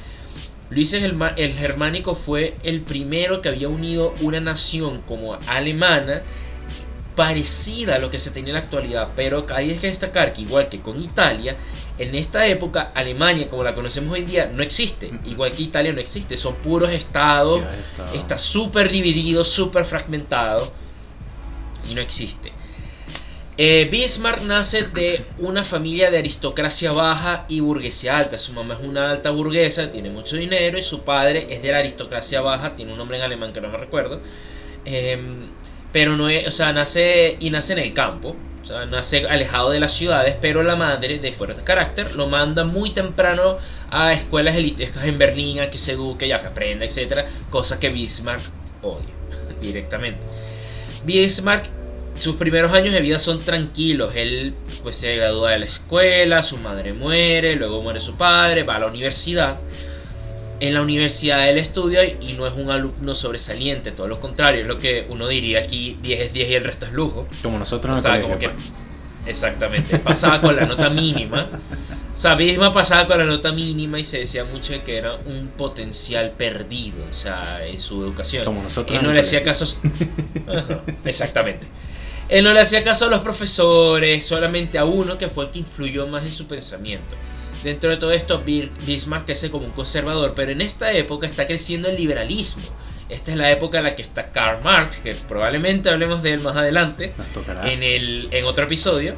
Luis 0.69 0.93
el 0.93 1.53
Germánico 1.53 2.13
fue 2.13 2.55
el 2.63 2.81
primero 2.81 3.41
que 3.41 3.49
había 3.49 3.67
unido 3.67 4.13
una 4.21 4.39
nación 4.39 5.01
como 5.07 5.39
alemana 5.47 6.21
parecida 7.15 7.95
a 7.95 7.99
lo 7.99 8.09
que 8.09 8.19
se 8.19 8.31
tenía 8.31 8.49
en 8.49 8.55
la 8.55 8.61
actualidad, 8.61 9.09
pero 9.15 9.45
hay 9.53 9.75
que 9.75 9.87
destacar 9.87 10.33
que 10.33 10.41
igual 10.41 10.69
que 10.69 10.81
con 10.81 11.01
Italia, 11.01 11.55
en 11.97 12.15
esta 12.15 12.47
época 12.47 12.91
Alemania 12.95 13.49
como 13.49 13.63
la 13.63 13.75
conocemos 13.75 14.13
hoy 14.13 14.21
en 14.21 14.27
día 14.27 14.51
no 14.53 14.63
existe, 14.63 15.11
igual 15.25 15.51
que 15.51 15.63
Italia 15.63 15.93
no 15.93 15.99
existe, 15.99 16.37
son 16.37 16.55
puros 16.55 16.89
estados, 16.91 17.61
está 18.13 18.37
súper 18.37 18.91
dividido, 18.91 19.43
súper 19.43 19.85
fragmentado 19.85 20.71
y 21.89 21.95
no 21.95 22.01
existe. 22.01 22.51
Eh, 23.55 23.87
Bismarck 23.91 24.41
nace 24.41 24.81
de 24.87 25.25
una 25.37 25.63
familia 25.63 26.09
de 26.09 26.17
aristocracia 26.17 26.91
baja 26.91 27.45
y 27.47 27.59
burguesía 27.59 28.17
alta. 28.17 28.39
Su 28.39 28.53
mamá 28.53 28.73
es 28.73 28.79
una 28.79 29.11
alta 29.11 29.29
burguesa, 29.29 29.91
tiene 29.91 30.09
mucho 30.09 30.37
dinero 30.37 30.79
y 30.79 30.81
su 30.81 31.03
padre 31.03 31.45
es 31.53 31.61
de 31.61 31.71
la 31.71 31.77
aristocracia 31.77 32.41
baja, 32.41 32.73
tiene 32.73 32.93
un 32.93 32.97
nombre 32.97 33.17
en 33.17 33.23
alemán 33.23 33.53
que 33.53 33.61
no 33.61 33.69
me 33.69 33.77
recuerdo. 33.77 34.21
Em, 34.85 35.49
pero 35.93 36.17
no 36.17 36.27
es, 36.27 36.45
o 36.47 36.51
sea, 36.51 36.73
nace 36.73 37.37
y 37.39 37.51
nace 37.51 37.73
en 37.73 37.79
el 37.79 37.93
campo, 37.93 38.35
o 38.61 38.65
sea, 38.65 38.85
nace 38.87 39.25
alejado 39.27 39.69
de 39.69 39.79
las 39.79 39.93
ciudades, 39.93 40.35
pero 40.41 40.63
la 40.63 40.75
madre, 40.75 41.19
de 41.19 41.31
fuerte 41.31 41.63
carácter, 41.63 42.15
lo 42.15 42.27
manda 42.27 42.65
muy 42.65 42.91
temprano 42.91 43.59
a 43.91 44.11
escuelas 44.11 44.55
elitescas 44.55 45.05
en 45.05 45.17
Berlín, 45.19 45.59
a 45.59 45.69
que 45.69 45.77
se 45.77 45.93
eduque, 45.93 46.27
ya 46.27 46.39
que 46.39 46.47
aprenda, 46.47 46.83
etc. 46.83 47.25
Cosa 47.51 47.79
que 47.79 47.89
Bismarck 47.89 48.41
odia 48.81 49.13
directamente. 49.61 50.19
Bismarck, 51.05 51.69
sus 52.17 52.37
primeros 52.37 52.73
años 52.73 52.93
de 52.93 53.01
vida 53.01 53.19
son 53.19 53.41
tranquilos. 53.41 54.15
Él 54.15 54.55
pues 54.81 54.95
se 54.95 55.15
gradúa 55.15 55.51
de 55.51 55.59
la 55.59 55.65
escuela, 55.65 56.41
su 56.41 56.57
madre 56.57 56.93
muere, 56.93 57.55
luego 57.55 57.81
muere 57.81 57.99
su 57.99 58.15
padre, 58.15 58.63
va 58.63 58.77
a 58.77 58.79
la 58.79 58.87
universidad 58.87 59.57
en 60.67 60.73
la 60.73 60.81
universidad 60.81 61.49
él 61.49 61.57
estudia 61.57 62.05
y 62.05 62.35
no 62.37 62.47
es 62.47 62.53
un 62.53 62.71
alumno 62.71 63.15
sobresaliente, 63.15 63.91
todo 63.91 64.07
lo 64.07 64.19
contrario, 64.19 64.61
es 64.61 64.67
lo 64.67 64.77
que 64.77 65.05
uno 65.09 65.27
diría 65.27 65.59
aquí 65.59 65.97
10 66.01 66.21
es 66.21 66.33
10 66.33 66.49
y 66.49 66.53
el 66.53 66.63
resto 66.63 66.85
es 66.85 66.93
lujo. 66.93 67.27
Como 67.41 67.59
nosotros 67.59 68.03
en 68.05 68.21
como 68.21 68.39
que, 68.39 68.49
pues. 68.49 68.71
Exactamente, 69.25 69.99
pasaba 69.99 70.41
con 70.41 70.55
la 70.55 70.65
nota 70.65 70.89
mínima, 70.89 71.47
O 72.13 72.17
sea, 72.17 72.35
Bismarck 72.35 72.73
pasaba 72.73 73.07
con 73.07 73.17
la 73.17 73.25
nota 73.25 73.51
mínima 73.51 73.99
y 73.99 74.05
se 74.05 74.19
decía 74.19 74.43
mucho 74.45 74.73
de 74.73 74.83
que 74.83 74.97
era 74.97 75.15
un 75.15 75.47
potencial 75.57 76.31
perdido, 76.31 77.03
o 77.09 77.13
sea, 77.13 77.65
en 77.65 77.79
su 77.79 78.03
educación. 78.03 78.45
Como 78.45 78.61
nosotros. 78.61 78.97
Él 78.97 79.03
no 79.03 79.11
le 79.11 79.21
hacía 79.21 79.41
caso. 79.41 79.65
Exactamente. 81.05 81.65
Él 82.29 82.43
no 82.43 82.53
le 82.53 82.61
hacía 82.61 82.83
caso 82.83 83.05
a 83.05 83.09
los 83.09 83.21
profesores, 83.21 84.25
solamente 84.25 84.77
a 84.77 84.85
uno 84.85 85.17
que 85.17 85.27
fue 85.27 85.45
el 85.45 85.51
que 85.51 85.59
influyó 85.59 86.05
más 86.05 86.23
en 86.23 86.31
su 86.31 86.45
pensamiento. 86.45 87.15
Dentro 87.63 87.89
de 87.89 87.97
todo 87.97 88.11
esto, 88.11 88.43
Bismarck 88.43 89.25
crece 89.25 89.49
como 89.49 89.65
un 89.65 89.71
conservador, 89.71 90.33
pero 90.35 90.51
en 90.51 90.61
esta 90.61 90.91
época 90.91 91.27
está 91.27 91.47
creciendo 91.47 91.87
el 91.89 91.95
liberalismo. 91.95 92.63
Esta 93.09 93.31
es 93.31 93.37
la 93.37 93.51
época 93.51 93.77
en 93.77 93.85
la 93.85 93.95
que 93.95 94.01
está 94.01 94.31
Karl 94.31 94.61
Marx, 94.63 94.97
que 94.97 95.13
probablemente 95.13 95.89
hablemos 95.89 96.23
de 96.23 96.33
él 96.33 96.41
más 96.41 96.55
adelante 96.57 97.13
en, 97.63 97.83
el, 97.83 98.27
en 98.31 98.45
otro 98.45 98.65
episodio 98.65 99.15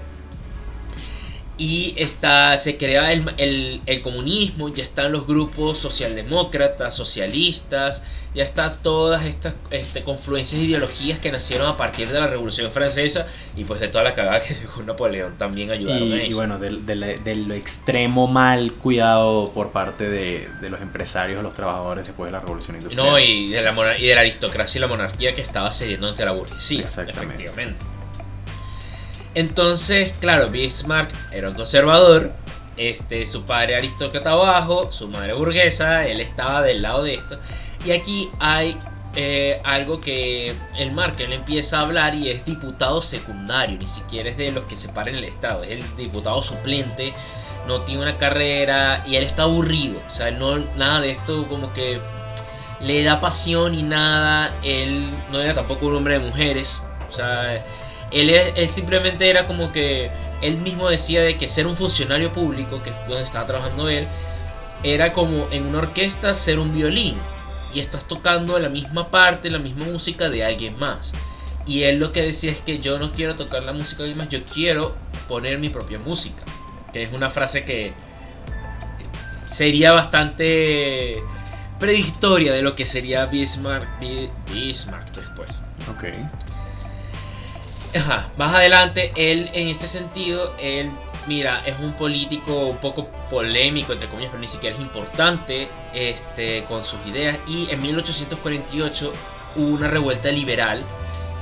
y 1.58 1.94
está, 1.98 2.58
se 2.58 2.78
crea 2.78 3.14
el, 3.14 3.82
el, 3.86 4.02
comunismo, 4.02 4.74
ya 4.74 4.84
están 4.84 5.14
los 5.14 5.26
grupos 5.26 5.80
socialdemócratas, 5.80 6.94
socialistas, 6.94 8.04
ya 8.34 8.44
están 8.44 8.74
todas 8.84 9.24
estas 9.24 9.56
este, 9.72 10.04
confluencias 10.04 10.60
de 10.60 10.68
ideologías 10.68 11.20
que 11.20 11.32
nacieron 11.32 11.68
a 11.68 11.78
partir 11.78 12.10
de 12.10 12.20
la 12.20 12.28
Revolución 12.28 12.74
Francesa 12.74 13.28
y 13.56 13.64
pues 13.64 13.80
de 13.80 13.88
toda 13.88 14.04
la 14.04 14.14
cagada 14.14 14.42
que 14.42 14.54
dejó 14.62 14.84
Napoleón 14.84 15.38
también 15.38 15.72
ayudaron 15.72 16.12
a 16.12 16.18
eso. 16.18 16.28
Y 16.28 16.34
bueno, 16.34 16.60
de, 16.60 17.36
lo 17.36 17.54
extremo 17.54 18.28
mal 18.28 18.74
cuidado 18.74 19.52
por 19.54 19.72
parte 19.72 20.10
de, 20.10 20.50
los 20.70 20.82
empresarios, 20.82 21.42
los 21.42 21.54
trabajadores 21.54 22.06
después 22.06 22.28
de 22.28 22.32
la 22.34 22.42
Revolución 22.42 22.76
Industrial. 22.76 23.08
No, 23.08 23.18
y 23.18 23.48
de 23.48 23.62
la, 23.62 23.98
y 23.98 24.08
de 24.08 24.16
la 24.16 24.22
aristocracia 24.22 24.80
y 24.80 24.82
la 24.82 24.88
monarquía 24.88 25.34
que 25.34 25.42
estaba 25.42 25.72
cediendo 25.72 26.10
ante 26.10 26.26
la 26.26 26.34
burguesía, 26.34 26.82
Exactamente. 26.82 27.46
efectivamente. 27.46 27.95
Entonces, 29.36 30.14
claro, 30.14 30.50
Bismarck 30.50 31.12
era 31.32 31.50
un 31.50 31.56
conservador, 31.56 32.32
este, 32.78 33.26
su 33.26 33.44
padre 33.44 33.76
aristócrata 33.76 34.32
abajo, 34.32 34.92
su 34.92 35.10
madre 35.10 35.34
burguesa, 35.34 36.08
él 36.08 36.22
estaba 36.22 36.62
del 36.62 36.82
lado 36.82 37.04
de 37.04 37.12
esto. 37.12 37.38
Y 37.86 37.92
aquí 37.92 38.30
hay 38.40 38.78
eh, 39.16 39.62
algo 39.66 40.00
que 40.00 40.56
el 40.78 40.92
Mark 40.94 41.16
él 41.20 41.34
empieza 41.34 41.80
a 41.80 41.82
hablar 41.82 42.16
y 42.16 42.30
es 42.30 42.46
diputado 42.46 43.02
secundario, 43.02 43.78
ni 43.78 43.88
siquiera 43.88 44.30
es 44.30 44.38
de 44.38 44.54
los 44.54 44.64
que 44.64 44.78
se 44.78 44.90
paran 44.90 45.16
el 45.16 45.26
Estado, 45.26 45.64
es 45.64 45.72
el 45.72 45.98
diputado 45.98 46.42
suplente, 46.42 47.14
no 47.68 47.82
tiene 47.82 48.04
una 48.04 48.18
carrera 48.18 49.04
y 49.06 49.18
él 49.18 49.24
está 49.24 49.44
aburrido, 49.44 50.02
o 50.08 50.12
sea, 50.12 50.32
no, 50.32 50.58
nada 50.78 51.02
de 51.02 51.12
esto 51.12 51.46
como 51.50 51.74
que 51.74 52.00
le 52.80 53.04
da 53.04 53.20
pasión 53.20 53.74
y 53.74 53.84
nada, 53.84 54.54
él 54.64 55.10
no 55.32 55.42
era 55.42 55.54
tampoco 55.54 55.88
un 55.88 55.96
hombre 55.96 56.20
de 56.20 56.26
mujeres, 56.26 56.82
o 57.10 57.12
sea 57.12 57.64
él, 58.16 58.70
simplemente 58.70 59.30
era 59.30 59.46
como 59.46 59.72
que 59.72 60.10
él 60.42 60.58
mismo 60.58 60.90
decía 60.90 61.22
de 61.22 61.38
que 61.38 61.48
ser 61.48 61.68
un 61.68 61.76
funcionario 61.76 62.32
público, 62.32 62.82
que 62.84 62.90
es 62.92 62.96
donde 63.08 63.24
estaba 63.24 63.46
trabajando 63.46 63.90
él, 63.90 64.08
era 64.84 65.14
como 65.14 65.48
en 65.52 65.66
una 65.66 65.80
orquesta 65.80 66.34
ser 66.34 66.60
un 66.60 66.74
violín 66.74 67.16
y 67.74 67.80
estás 67.80 68.08
tocando 68.08 68.58
la 68.60 68.70
misma 68.70 69.10
parte, 69.10 69.50
la 69.50 69.60
misma 69.60 69.86
música 69.86 70.30
de 70.30 70.46
alguien 70.46 70.78
más. 70.80 71.14
Y 71.66 71.84
él 71.84 72.00
lo 72.00 72.12
que 72.12 72.22
decía 72.22 72.52
es 72.52 72.60
que 72.62 72.78
yo 72.78 73.00
no 73.00 73.12
quiero 73.12 73.36
tocar 73.36 73.64
la 73.64 73.74
música 73.74 74.04
de 74.04 74.10
alguien 74.10 74.26
más, 74.26 74.30
yo 74.30 74.46
quiero 74.46 74.96
poner 75.28 75.60
mi 75.60 75.70
propia 75.70 76.00
música. 76.00 76.44
Que 76.94 77.04
es 77.04 77.12
una 77.12 77.30
frase 77.30 77.66
que 77.66 77.94
sería 79.46 79.92
bastante 79.92 81.22
prehistoria 81.80 82.54
de 82.54 82.62
lo 82.62 82.76
que 82.76 82.86
sería 82.86 83.26
Bismarck, 83.26 83.88
Bismarck 84.52 85.14
después. 85.16 85.62
Ok. 85.90 86.06
Más 88.38 88.54
adelante, 88.54 89.12
él 89.16 89.50
en 89.54 89.68
este 89.68 89.88
sentido, 89.88 90.54
él, 90.60 90.92
mira, 91.28 91.62
es 91.66 91.80
un 91.80 91.94
político 91.94 92.68
un 92.68 92.78
poco 92.78 93.08
polémico, 93.30 93.94
entre 93.94 94.08
comillas, 94.08 94.32
pero 94.32 94.42
ni 94.42 94.48
siquiera 94.48 94.76
es 94.76 94.82
importante 94.82 95.70
este, 95.94 96.64
con 96.66 96.84
sus 96.84 97.00
ideas. 97.06 97.38
Y 97.48 97.70
en 97.70 97.82
1848 97.82 99.14
hubo 99.56 99.76
una 99.76 99.88
revuelta 99.88 100.30
liberal 100.30 100.80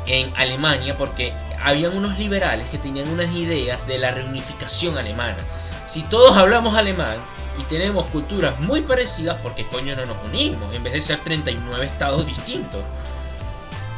en 0.06 0.32
Alemania 0.36 0.98
porque 0.98 1.34
habían 1.62 1.98
unos 1.98 2.18
liberales 2.20 2.70
que 2.70 2.78
tenían 2.78 3.10
unas 3.10 3.34
ideas 3.34 3.88
de 3.88 3.98
la 3.98 4.12
reunificación 4.12 4.98
alemana. 4.98 5.38
Si 5.86 6.04
todos 6.04 6.38
hablamos 6.38 6.76
alemán 6.76 7.18
y 7.60 7.64
tenemos 7.64 8.08
culturas 8.08 8.60
muy 8.60 8.82
parecidas, 8.82 9.42
¿por 9.42 9.56
qué 9.56 9.66
coño 9.68 9.96
no 9.96 10.06
nos 10.06 10.18
unimos? 10.26 10.74
En 10.76 10.84
vez 10.84 10.94
de 10.94 11.02
ser 11.02 11.20
39 11.20 11.86
estados 11.86 12.26
distintos 12.26 12.82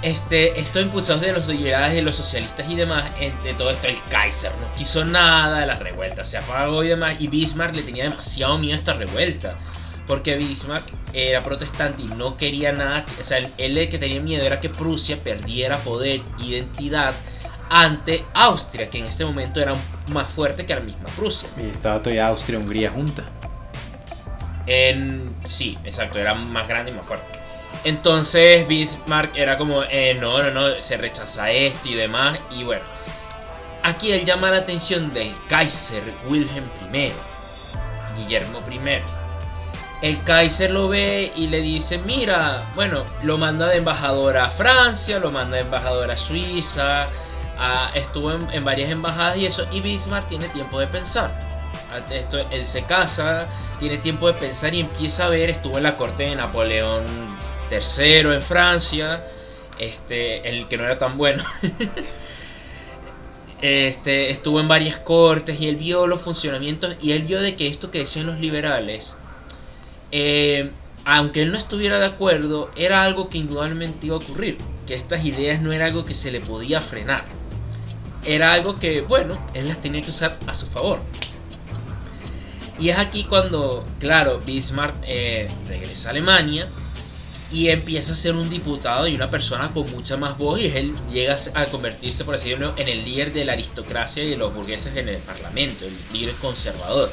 este, 0.05 0.59
esto 0.59 0.79
impulsados 0.79 1.19
de 1.21 1.31
los 1.33 1.47
liberales, 1.47 1.95
de 1.95 2.03
los 2.03 2.15
socialistas 2.15 2.69
y 2.69 2.75
demás, 2.75 3.09
de 3.43 3.55
todo 3.55 3.71
esto 3.71 3.88
el 3.88 3.97
Kaiser 4.12 4.51
no 4.62 4.71
quiso 4.77 5.03
nada, 5.03 5.65
la 5.65 5.74
revuelta 5.74 6.24
se 6.24 6.38
apagó 6.38 6.83
y 6.83 6.89
demás, 6.89 7.15
y 7.17 7.27
Bismarck 7.27 7.75
le 7.75 7.81
tenía 7.81 8.03
demasiado 8.03 8.59
miedo 8.59 8.74
a 8.74 8.75
esta 8.75 8.93
revuelta, 8.93 9.57
porque 10.05 10.35
Bismarck 10.35 10.83
era 11.12 11.41
protestante 11.41 12.03
y 12.03 12.05
no 12.05 12.38
quería 12.38 12.71
nada, 12.71 13.03
o 13.19 13.24
sea, 13.24 13.39
él, 13.39 13.77
el 13.79 13.89
que 13.89 13.97
tenía 13.97 14.21
miedo 14.21 14.45
era 14.45 14.62
que 14.62 14.69
Prusia 14.69 15.17
perdiera 15.17 15.79
poder, 15.79 16.21
identidad 16.38 17.15
ante 17.71 18.24
Austria, 18.35 18.88
que 18.91 19.00
en 19.00 19.05
este 19.05 19.25
momento 19.25 19.59
era 19.59 19.74
más 20.12 20.29
fuerte 20.29 20.67
que 20.67 20.75
la 20.75 20.81
misma 20.81 21.09
Prusia. 21.15 21.50
Y 21.57 21.71
estaba 21.71 21.97
todavía 22.03 22.27
Austria-Hungría 22.27 22.91
junta. 22.91 23.24
En, 24.67 25.35
sí, 25.45 25.79
exacto, 25.83 26.19
era 26.19 26.35
más 26.35 26.67
grande 26.67 26.91
y 26.91 26.93
más 26.93 27.07
fuerte. 27.07 27.44
Entonces 27.86 28.68
Bismarck 28.68 29.38
era 29.38 29.60
como, 29.60 29.84
eh, 29.84 30.15
no, 30.20 30.42
no, 30.42 30.50
no, 30.50 30.82
se 30.82 30.98
rechaza 30.98 31.51
esto 31.51 31.88
y 31.88 31.94
demás. 31.94 32.39
Y 32.50 32.63
bueno, 32.63 32.84
aquí 33.84 34.12
él 34.12 34.25
llama 34.25 34.50
la 34.50 34.58
atención 34.58 35.13
del 35.13 35.32
Kaiser 35.48 36.01
Wilhelm 36.27 36.68
I, 36.92 37.12
Guillermo 38.18 38.60
I. 38.72 39.01
El 40.01 40.22
Kaiser 40.24 40.72
lo 40.72 40.89
ve 40.89 41.32
y 41.36 41.46
le 41.46 41.62
dice, 41.62 42.00
mira, 42.00 42.65
bueno, 42.74 43.06
lo 43.22 43.38
manda 43.38 43.68
de 43.68 43.77
embajador 43.77 44.36
a 44.36 44.50
Francia, 44.50 45.20
lo 45.20 45.30
manda 45.32 45.58
de 45.58 45.62
embajador 45.62 46.10
a 46.10 46.18
Suiza, 46.18 47.06
estuvo 47.94 48.32
en, 48.32 48.65
varias 48.65 48.89
embajadas 48.89 49.38
y 49.38 49.46
eso, 49.46 49.68
y 49.72 49.82
Bismarck 49.82 50.27
tiene 50.27 50.48
tiempo 50.50 50.80
de 50.80 50.88
pensar. 50.88 51.38
Esto, 52.10 52.39
él 52.50 52.65
se 52.65 52.84
casa, 52.84 53.48
tiene 53.80 54.00
tiempo 54.00 54.25
de 54.27 54.34
pensar 54.34 54.74
y 54.74 54.82
empieza 54.82 55.27
a 55.27 55.30
ver, 55.30 55.51
estuvo 55.51 55.77
en 55.77 55.84
la 55.84 55.96
corte 55.96 56.24
de 56.24 56.36
Napoleón 56.36 57.35
tercero 57.69 58.34
en 58.34 58.41
Francia, 58.41 59.25
este, 59.79 60.48
el 60.48 60.67
que 60.67 60.77
no 60.77 60.86
era 60.86 60.98
tan 60.98 61.17
bueno. 61.17 61.43
este, 63.62 64.29
estuvo 64.29 64.60
en 64.60 64.67
varias 64.67 64.98
cortes 64.98 65.60
y 65.60 65.67
él 65.67 65.75
vio 65.75 66.07
los 66.07 66.22
funcionamientos 66.22 66.95
y 67.01 67.12
él 67.12 67.24
vio 67.24 67.41
de 67.41 67.55
que 67.55 67.67
esto 67.67 67.91
que 67.91 68.00
decían 68.00 68.27
los 68.27 68.39
liberales, 68.39 69.17
eh, 70.12 70.72
aunque 71.05 71.43
él 71.43 71.51
no 71.51 71.57
estuviera 71.57 72.00
de 72.00 72.07
acuerdo, 72.07 72.72
era 72.75 73.03
algo 73.03 73.29
que 73.29 73.38
indudablemente 73.38 74.07
iba 74.07 74.15
a 74.15 74.19
ocurrir, 74.19 74.57
que 74.88 74.93
estas 74.93 75.24
ideas 75.25 75.62
no 75.62 75.72
era 75.72 75.86
algo 75.86 76.05
que 76.05 76.13
se 76.13 76.31
le 76.31 76.41
podía 76.41 76.81
frenar. 76.81 77.25
Era 78.25 78.53
algo 78.53 78.79
que, 78.79 79.01
bueno, 79.01 79.38
él 79.53 79.67
las 79.67 79.81
tenía 79.81 80.01
que 80.01 80.10
usar 80.10 80.38
a 80.48 80.55
su 80.55 80.65
favor. 80.67 81.00
Y 82.79 82.89
es 82.89 82.98
aquí 82.98 83.24
cuando, 83.24 83.86
claro, 84.00 84.39
Bismarck 84.39 84.95
eh, 85.03 85.48
regresa 85.67 86.10
a 86.10 86.12
Alemania 86.12 86.67
y 87.55 87.69
empieza 87.69 88.12
a 88.12 88.15
ser 88.15 88.35
un 88.35 88.50
diputado 88.50 89.07
y 89.07 89.15
una 89.15 89.29
persona 89.29 89.71
con 89.71 89.89
mucha 89.91 90.17
más 90.17 90.38
voz 90.38 90.59
y 90.59 90.65
él 90.65 90.93
llega 91.09 91.38
a 91.53 91.65
convertirse, 91.67 92.25
por 92.25 92.35
así 92.35 92.50
decirlo, 92.50 92.74
en 92.77 92.89
el 92.89 93.05
líder 93.05 93.31
de 93.31 93.45
la 93.45 93.53
aristocracia 93.53 94.25
y 94.25 94.31
de 94.31 94.35
los 94.35 94.53
burgueses 94.53 94.97
en 94.97 95.07
el 95.07 95.19
parlamento, 95.19 95.85
el 95.85 95.93
líder 96.12 96.35
conservador. 96.35 97.09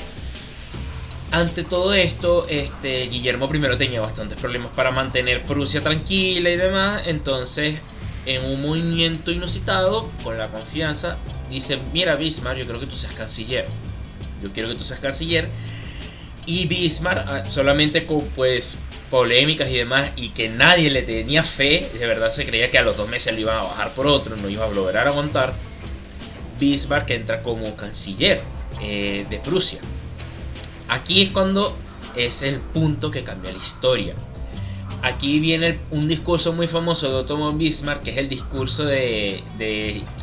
Ante 1.30 1.62
todo 1.62 1.94
esto, 1.94 2.48
este, 2.48 3.06
Guillermo 3.06 3.48
I 3.54 3.76
tenía 3.76 4.00
bastantes 4.00 4.36
problemas 4.40 4.72
para 4.74 4.90
mantener 4.90 5.42
Prusia 5.42 5.80
tranquila 5.80 6.50
y 6.50 6.56
demás, 6.56 7.02
entonces 7.06 7.78
en 8.26 8.44
un 8.44 8.62
movimiento 8.62 9.30
inusitado, 9.30 10.10
con 10.24 10.38
la 10.38 10.48
confianza, 10.48 11.18
dice, 11.50 11.78
mira 11.92 12.16
Bismarck, 12.16 12.58
yo 12.58 12.66
creo 12.66 12.80
que 12.80 12.86
tú 12.86 12.96
seas 12.96 13.14
canciller, 13.14 13.66
yo 14.42 14.50
quiero 14.52 14.68
que 14.70 14.74
tú 14.74 14.82
seas 14.82 14.98
canciller, 14.98 15.48
y 16.46 16.66
Bismarck 16.66 17.28
ah, 17.28 17.44
solamente 17.44 18.04
con 18.06 18.26
pues 18.34 18.78
polémicas 19.12 19.68
y 19.68 19.74
demás, 19.74 20.10
y 20.16 20.30
que 20.30 20.48
nadie 20.48 20.88
le 20.90 21.02
tenía 21.02 21.42
fe, 21.42 21.86
de 21.98 22.06
verdad 22.06 22.30
se 22.30 22.46
creía 22.46 22.70
que 22.70 22.78
a 22.78 22.82
los 22.82 22.96
dos 22.96 23.10
meses 23.10 23.34
lo 23.34 23.40
iban 23.40 23.58
a 23.58 23.62
bajar 23.62 23.92
por 23.92 24.06
otro, 24.06 24.36
no 24.36 24.48
iba 24.48 24.64
a 24.64 24.70
lograr 24.70 25.06
aguantar, 25.06 25.52
Bismarck 26.58 27.10
entra 27.10 27.42
como 27.42 27.76
canciller 27.76 28.40
eh, 28.80 29.26
de 29.28 29.38
Prusia. 29.38 29.80
Aquí 30.88 31.20
es 31.20 31.30
cuando 31.30 31.76
es 32.16 32.40
el 32.40 32.58
punto 32.60 33.10
que 33.10 33.22
cambia 33.22 33.52
la 33.52 33.58
historia. 33.58 34.14
Aquí 35.02 35.40
viene 35.40 35.78
un 35.90 36.08
discurso 36.08 36.54
muy 36.54 36.66
famoso 36.66 37.10
de 37.10 37.14
Otto 37.16 37.52
Bismarck, 37.52 38.04
que 38.04 38.12
es 38.12 38.16
el 38.16 38.30
discurso 38.30 38.86
de, 38.86 39.42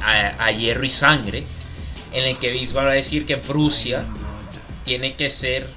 a, 0.02 0.52
hierro 0.52 0.84
y 0.84 0.90
sangre, 0.90 1.44
en 2.12 2.26
el 2.26 2.40
que 2.40 2.52
Bismarck 2.52 2.88
va 2.88 2.92
a 2.94 2.96
decir 2.96 3.28
que 3.28 3.38
Prusia 3.38 4.04
tiene 4.84 5.16
que 5.16 5.30
ser 5.30 5.68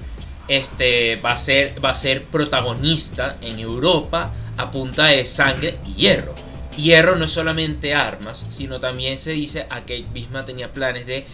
este, 0.47 1.15
va, 1.17 1.31
a 1.31 1.37
ser, 1.37 1.83
va 1.83 1.91
a 1.91 1.95
ser 1.95 2.25
protagonista 2.25 3.37
en 3.41 3.59
Europa 3.59 4.31
a 4.57 4.71
punta 4.71 5.05
de 5.05 5.25
sangre 5.25 5.79
y 5.85 5.93
hierro. 5.93 6.35
Hierro 6.77 7.15
no 7.15 7.25
es 7.25 7.31
solamente 7.31 7.93
armas, 7.93 8.47
sino 8.49 8.79
también 8.79 9.17
se 9.17 9.31
dice 9.31 9.67
a 9.69 9.85
que 9.85 10.03
Bismarck 10.11 10.47
tenía 10.47 10.71
planes 10.71 11.05
de 11.05 11.25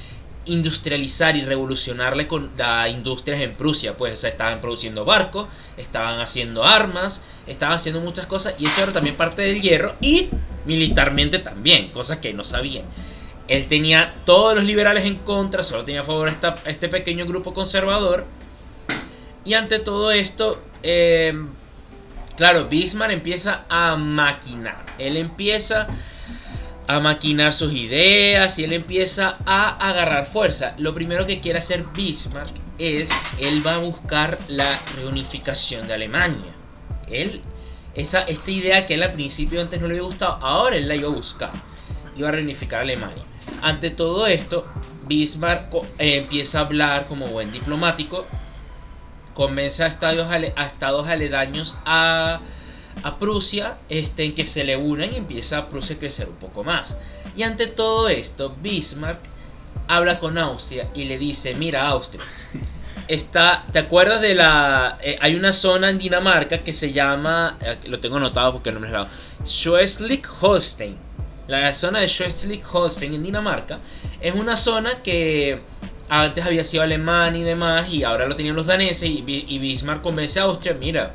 industrializar 0.45 1.35
y 1.35 1.41
revolucionarle 1.41 2.27
con 2.27 2.51
las 2.57 2.89
industrias 2.89 3.41
en 3.41 3.53
Prusia, 3.53 3.95
pues 3.95 4.23
o 4.23 4.27
estaban 4.27 4.61
produciendo 4.61 5.05
barcos, 5.05 5.47
estaban 5.77 6.19
haciendo 6.19 6.63
armas, 6.63 7.23
estaban 7.47 7.75
haciendo 7.75 8.01
muchas 8.01 8.25
cosas 8.25 8.55
y 8.59 8.65
eso 8.65 8.83
era 8.83 8.93
también 8.93 9.15
parte 9.15 9.43
del 9.43 9.61
hierro 9.61 9.93
y 10.01 10.29
militarmente 10.65 11.39
también, 11.39 11.89
cosas 11.91 12.17
que 12.17 12.33
no 12.33 12.43
sabían. 12.43 12.85
Él 13.47 13.67
tenía 13.67 14.13
todos 14.25 14.55
los 14.55 14.63
liberales 14.63 15.05
en 15.05 15.15
contra, 15.15 15.63
solo 15.63 15.83
tenía 15.83 16.01
a 16.01 16.05
favor 16.05 16.29
esta, 16.29 16.59
este 16.65 16.87
pequeño 16.87 17.25
grupo 17.25 17.53
conservador. 17.53 18.25
Y 19.49 19.55
ante 19.55 19.79
todo 19.79 20.11
esto, 20.11 20.61
eh, 20.83 21.33
claro, 22.37 22.67
Bismarck 22.67 23.13
empieza 23.13 23.65
a 23.67 23.95
maquinar. 23.95 24.85
Él 24.99 25.17
empieza 25.17 25.87
a 26.85 26.99
maquinar 26.99 27.51
sus 27.51 27.73
ideas 27.73 28.59
y 28.59 28.65
él 28.65 28.73
empieza 28.73 29.37
a 29.47 29.89
agarrar 29.89 30.27
fuerza. 30.27 30.75
Lo 30.77 30.93
primero 30.93 31.25
que 31.25 31.39
quiere 31.39 31.57
hacer 31.57 31.83
Bismarck 31.95 32.53
es, 32.77 33.09
él 33.39 33.65
va 33.65 33.73
a 33.73 33.77
buscar 33.79 34.37
la 34.49 34.69
reunificación 34.97 35.87
de 35.87 35.95
Alemania. 35.95 36.53
Él, 37.07 37.41
esa, 37.95 38.21
esta 38.21 38.51
idea 38.51 38.85
que 38.85 38.93
él 38.93 39.01
al 39.01 39.13
principio 39.13 39.61
antes 39.61 39.81
no 39.81 39.87
le 39.87 39.95
había 39.95 40.05
gustado, 40.05 40.37
ahora 40.45 40.75
él 40.75 40.87
la 40.87 40.95
iba 40.95 41.07
a 41.07 41.11
buscar. 41.11 41.53
Iba 42.15 42.29
a 42.29 42.33
reunificar 42.33 42.81
Alemania. 42.81 43.23
Ante 43.63 43.89
todo 43.89 44.27
esto, 44.27 44.67
Bismarck 45.07 45.73
eh, 45.97 46.17
empieza 46.17 46.59
a 46.59 46.65
hablar 46.65 47.07
como 47.07 47.25
buen 47.29 47.51
diplomático, 47.51 48.27
convence 49.33 49.83
a 49.83 49.87
estados, 49.87 50.29
a 50.29 50.65
estados 50.65 51.07
aledaños 51.07 51.77
a 51.85 52.41
a 53.03 53.17
Prusia 53.17 53.77
este, 53.87 54.25
en 54.25 54.35
que 54.35 54.45
se 54.45 54.63
le 54.63 54.77
unan 54.77 55.13
y 55.13 55.17
empieza 55.17 55.57
a 55.57 55.69
Prusia 55.69 55.95
a 55.95 55.99
crecer 55.99 56.29
un 56.29 56.35
poco 56.35 56.63
más. 56.63 56.97
Y 57.35 57.43
ante 57.43 57.67
todo 57.67 58.09
esto, 58.09 58.55
Bismarck 58.61 59.21
habla 59.87 60.19
con 60.19 60.37
Austria 60.37 60.89
y 60.93 61.05
le 61.05 61.17
dice, 61.17 61.55
mira 61.55 61.87
Austria, 61.87 62.23
está, 63.07 63.65
¿te 63.71 63.79
acuerdas 63.79 64.21
de 64.21 64.35
la... 64.35 64.97
Eh, 65.01 65.17
hay 65.21 65.35
una 65.35 65.51
zona 65.51 65.89
en 65.89 65.97
Dinamarca 65.97 66.63
que 66.63 66.73
se 66.73 66.91
llama, 66.91 67.57
eh, 67.61 67.77
lo 67.85 67.99
tengo 67.99 68.17
anotado 68.17 68.53
porque 68.53 68.71
no 68.71 68.79
me 68.79 68.89
lo 68.89 69.03
he 69.03 69.07
Schleswig-Holstein. 69.45 70.95
La 71.47 71.73
zona 71.73 71.99
de 71.99 72.07
Schleswig-Holstein 72.07 73.15
en 73.15 73.23
Dinamarca 73.23 73.79
es 74.21 74.35
una 74.35 74.55
zona 74.55 75.01
que 75.01 75.61
antes 76.09 76.45
había 76.45 76.63
sido 76.63 76.83
alemán 76.83 77.35
y 77.35 77.43
demás 77.43 77.91
y 77.93 78.03
ahora 78.03 78.25
lo 78.25 78.35
tenían 78.35 78.55
los 78.55 78.65
daneses 78.65 79.09
y, 79.09 79.23
y 79.25 79.59
Bismarck 79.59 80.01
convence 80.01 80.39
a 80.39 80.43
Austria, 80.43 80.73
mira, 80.73 81.13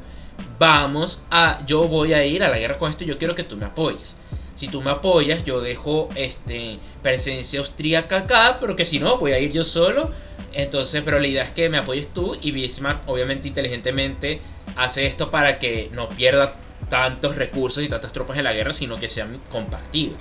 vamos 0.58 1.24
a, 1.30 1.64
yo 1.66 1.88
voy 1.88 2.12
a 2.14 2.24
ir 2.24 2.42
a 2.42 2.48
la 2.48 2.58
guerra 2.58 2.78
con 2.78 2.90
esto 2.90 3.04
yo 3.04 3.18
quiero 3.18 3.34
que 3.34 3.44
tú 3.44 3.56
me 3.56 3.66
apoyes. 3.66 4.16
Si 4.54 4.68
tú 4.68 4.80
me 4.80 4.90
apoyas, 4.92 5.44
yo 5.44 5.60
dejo 5.60 6.08
este, 6.14 6.78
presencia 7.02 7.58
austríaca 7.58 8.18
acá, 8.18 8.58
pero 8.60 8.76
que 8.76 8.84
si 8.84 9.00
no, 9.00 9.18
voy 9.18 9.32
a 9.32 9.40
ir 9.40 9.50
yo 9.50 9.64
solo. 9.64 10.12
Entonces, 10.52 11.02
pero 11.04 11.18
la 11.18 11.26
idea 11.26 11.42
es 11.42 11.50
que 11.50 11.68
me 11.68 11.78
apoyes 11.78 12.06
tú 12.14 12.36
y 12.40 12.52
Bismarck, 12.52 13.08
obviamente 13.08 13.48
inteligentemente, 13.48 14.40
hace 14.76 15.06
esto 15.06 15.30
para 15.32 15.58
que 15.58 15.90
no 15.92 16.08
pierda 16.08 16.54
tantos 16.88 17.34
recursos 17.34 17.82
y 17.82 17.88
tantas 17.88 18.12
tropas 18.12 18.38
en 18.38 18.44
la 18.44 18.52
guerra, 18.52 18.72
sino 18.72 18.96
que 18.96 19.08
sean 19.08 19.40
compartidos. 19.50 20.18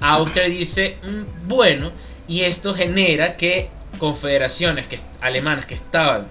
Austria 0.00 0.44
dice, 0.44 0.98
mm, 1.02 1.48
bueno, 1.48 1.92
y 2.28 2.42
esto 2.42 2.74
genera 2.74 3.38
que 3.38 3.70
confederaciones 3.98 4.86
que, 4.86 5.00
alemanas 5.20 5.66
que 5.66 5.74
estaban 5.74 6.28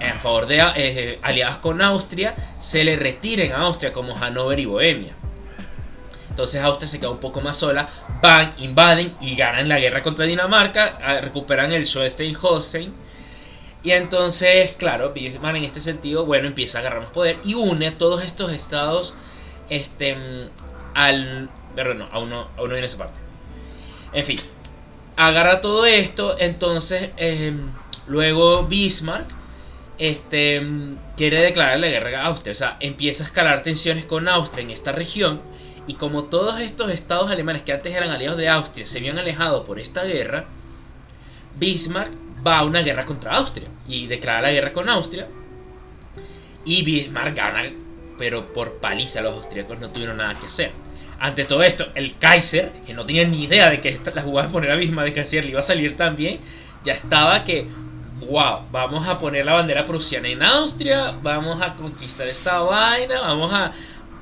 en 0.00 0.14
favor 0.20 0.46
de 0.46 0.62
eh, 0.76 1.18
aliadas 1.22 1.58
con 1.58 1.80
Austria 1.80 2.34
se 2.58 2.84
le 2.84 2.96
retiren 2.96 3.52
a 3.52 3.62
Austria 3.62 3.92
como 3.92 4.14
Hannover 4.14 4.58
y 4.58 4.66
Bohemia. 4.66 5.14
Entonces 6.30 6.62
Austria 6.62 6.86
se 6.86 7.00
queda 7.00 7.10
un 7.10 7.18
poco 7.18 7.40
más 7.40 7.56
sola, 7.56 7.88
van, 8.22 8.54
invaden 8.58 9.16
y 9.20 9.34
ganan 9.34 9.68
la 9.68 9.80
guerra 9.80 10.02
contra 10.02 10.24
Dinamarca, 10.24 11.20
recuperan 11.20 11.72
el 11.72 11.84
Schleswig-Holstein. 11.84 12.92
Y 13.82 13.90
entonces, 13.90 14.74
claro, 14.78 15.12
en 15.16 15.56
este 15.64 15.80
sentido, 15.80 16.26
bueno, 16.26 16.46
empieza 16.46 16.78
a 16.78 16.80
agarrar 16.82 17.00
más 17.00 17.10
poder 17.10 17.38
y 17.42 17.54
une 17.54 17.88
a 17.88 17.98
todos 17.98 18.22
estos 18.22 18.52
estados 18.52 19.14
este, 19.68 20.16
al... 20.94 21.48
Perdón, 21.74 21.98
no, 21.98 22.08
aún 22.12 22.30
no, 22.30 22.48
aún 22.56 22.72
esa 22.72 22.98
parte. 22.98 23.20
En 24.12 24.24
fin, 24.24 24.38
agarra 25.18 25.60
todo 25.60 25.84
esto, 25.84 26.36
entonces 26.38 27.10
em, 27.16 27.72
luego 28.06 28.66
Bismarck 28.66 29.28
este, 29.98 30.62
quiere 31.16 31.42
declarar 31.42 31.80
la 31.80 31.88
guerra 31.88 32.22
a 32.22 32.26
Austria, 32.26 32.52
o 32.52 32.54
sea, 32.54 32.76
empieza 32.78 33.24
a 33.24 33.26
escalar 33.26 33.64
tensiones 33.64 34.04
con 34.04 34.28
Austria 34.28 34.62
en 34.62 34.70
esta 34.70 34.92
región 34.92 35.42
y 35.88 35.94
como 35.94 36.24
todos 36.24 36.60
estos 36.60 36.90
estados 36.92 37.30
alemanes 37.32 37.62
que 37.62 37.72
antes 37.72 37.92
eran 37.92 38.10
aliados 38.10 38.38
de 38.38 38.48
Austria 38.48 38.86
se 38.86 38.98
habían 38.98 39.18
alejado 39.18 39.64
por 39.64 39.80
esta 39.80 40.04
guerra, 40.04 40.44
Bismarck 41.56 42.12
va 42.46 42.60
a 42.60 42.64
una 42.64 42.82
guerra 42.82 43.04
contra 43.04 43.34
Austria 43.36 43.66
y 43.88 44.06
declara 44.06 44.42
la 44.42 44.52
guerra 44.52 44.72
con 44.72 44.88
Austria. 44.88 45.26
Y 46.64 46.84
Bismarck 46.84 47.36
gana, 47.36 47.72
pero 48.18 48.46
por 48.52 48.74
paliza. 48.74 49.22
Los 49.22 49.34
austríacos 49.34 49.80
no 49.80 49.90
tuvieron 49.90 50.18
nada 50.18 50.38
que 50.38 50.46
hacer. 50.46 50.70
Ante 51.20 51.44
todo 51.44 51.64
esto, 51.64 51.88
el 51.94 52.16
Kaiser, 52.18 52.70
que 52.86 52.94
no 52.94 53.04
tenía 53.04 53.26
ni 53.26 53.44
idea 53.44 53.70
de 53.70 53.80
que 53.80 53.98
la 54.14 54.22
jugada 54.22 54.50
poner 54.50 54.70
a 54.70 54.76
Bismarck 54.76 55.08
de 55.08 55.12
Kaiser 55.14 55.44
le 55.44 55.50
iba 55.50 55.58
a 55.58 55.62
salir 55.62 55.96
tan 55.96 56.14
bien, 56.14 56.40
ya 56.84 56.92
estaba 56.92 57.42
que, 57.42 57.66
wow, 58.20 58.68
vamos 58.70 59.06
a 59.08 59.18
poner 59.18 59.44
la 59.44 59.54
bandera 59.54 59.84
prusiana 59.84 60.28
en 60.28 60.42
Austria, 60.44 61.16
vamos 61.20 61.60
a 61.60 61.74
conquistar 61.74 62.28
esta 62.28 62.60
vaina, 62.60 63.20
vamos 63.20 63.52
a... 63.52 63.72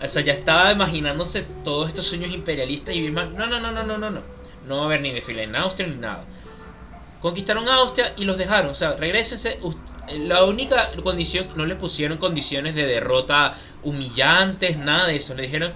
O 0.02 0.09
sea, 0.09 0.22
ya 0.22 0.35
estaba 0.35 0.72
imaginándose 0.72 1.46
todos 1.64 1.88
estos 1.88 2.06
sueños 2.06 2.32
imperialistas 2.32 2.94
y 2.94 3.02
Bismarck, 3.02 3.32
no, 3.32 3.46
no, 3.46 3.61
no, 3.61 3.72
no, 3.72 3.82
no, 3.82 3.98
no, 3.98 4.11
no, 4.11 4.22
no 4.66 4.76
va 4.76 4.82
a 4.82 4.85
haber 4.87 5.00
ni 5.02 5.12
desfile 5.12 5.42
en 5.42 5.56
Austria 5.56 5.88
ni 5.88 5.96
nada. 5.96 6.24
Conquistaron 7.20 7.68
Austria 7.68 8.14
y 8.16 8.24
los 8.24 8.38
dejaron, 8.38 8.70
o 8.70 8.74
sea, 8.74 8.96
regresense. 8.96 9.59
La 10.18 10.44
única 10.44 10.92
condición, 11.02 11.48
no 11.56 11.66
les 11.66 11.76
pusieron 11.76 12.18
condiciones 12.18 12.74
de 12.74 12.87
derrota 12.87 13.54
humillantes, 13.82 14.78
nada 14.78 15.09
de 15.09 15.16
eso, 15.16 15.35
le 15.35 15.42
dijeron 15.42 15.72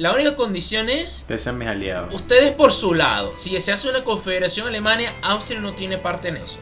la 0.00 0.14
única 0.14 0.34
condición 0.34 0.88
es. 0.88 1.18
Ustedes 1.18 1.42
sean 1.42 1.58
mis 1.58 1.68
aliados. 1.68 2.14
Ustedes 2.14 2.52
por 2.52 2.72
su 2.72 2.94
lado. 2.94 3.34
Si 3.36 3.60
se 3.60 3.70
hace 3.70 3.90
una 3.90 4.02
confederación 4.02 4.66
Alemania, 4.66 5.14
Austria 5.20 5.60
no 5.60 5.74
tiene 5.74 5.98
parte 5.98 6.28
en 6.28 6.38
eso. 6.38 6.58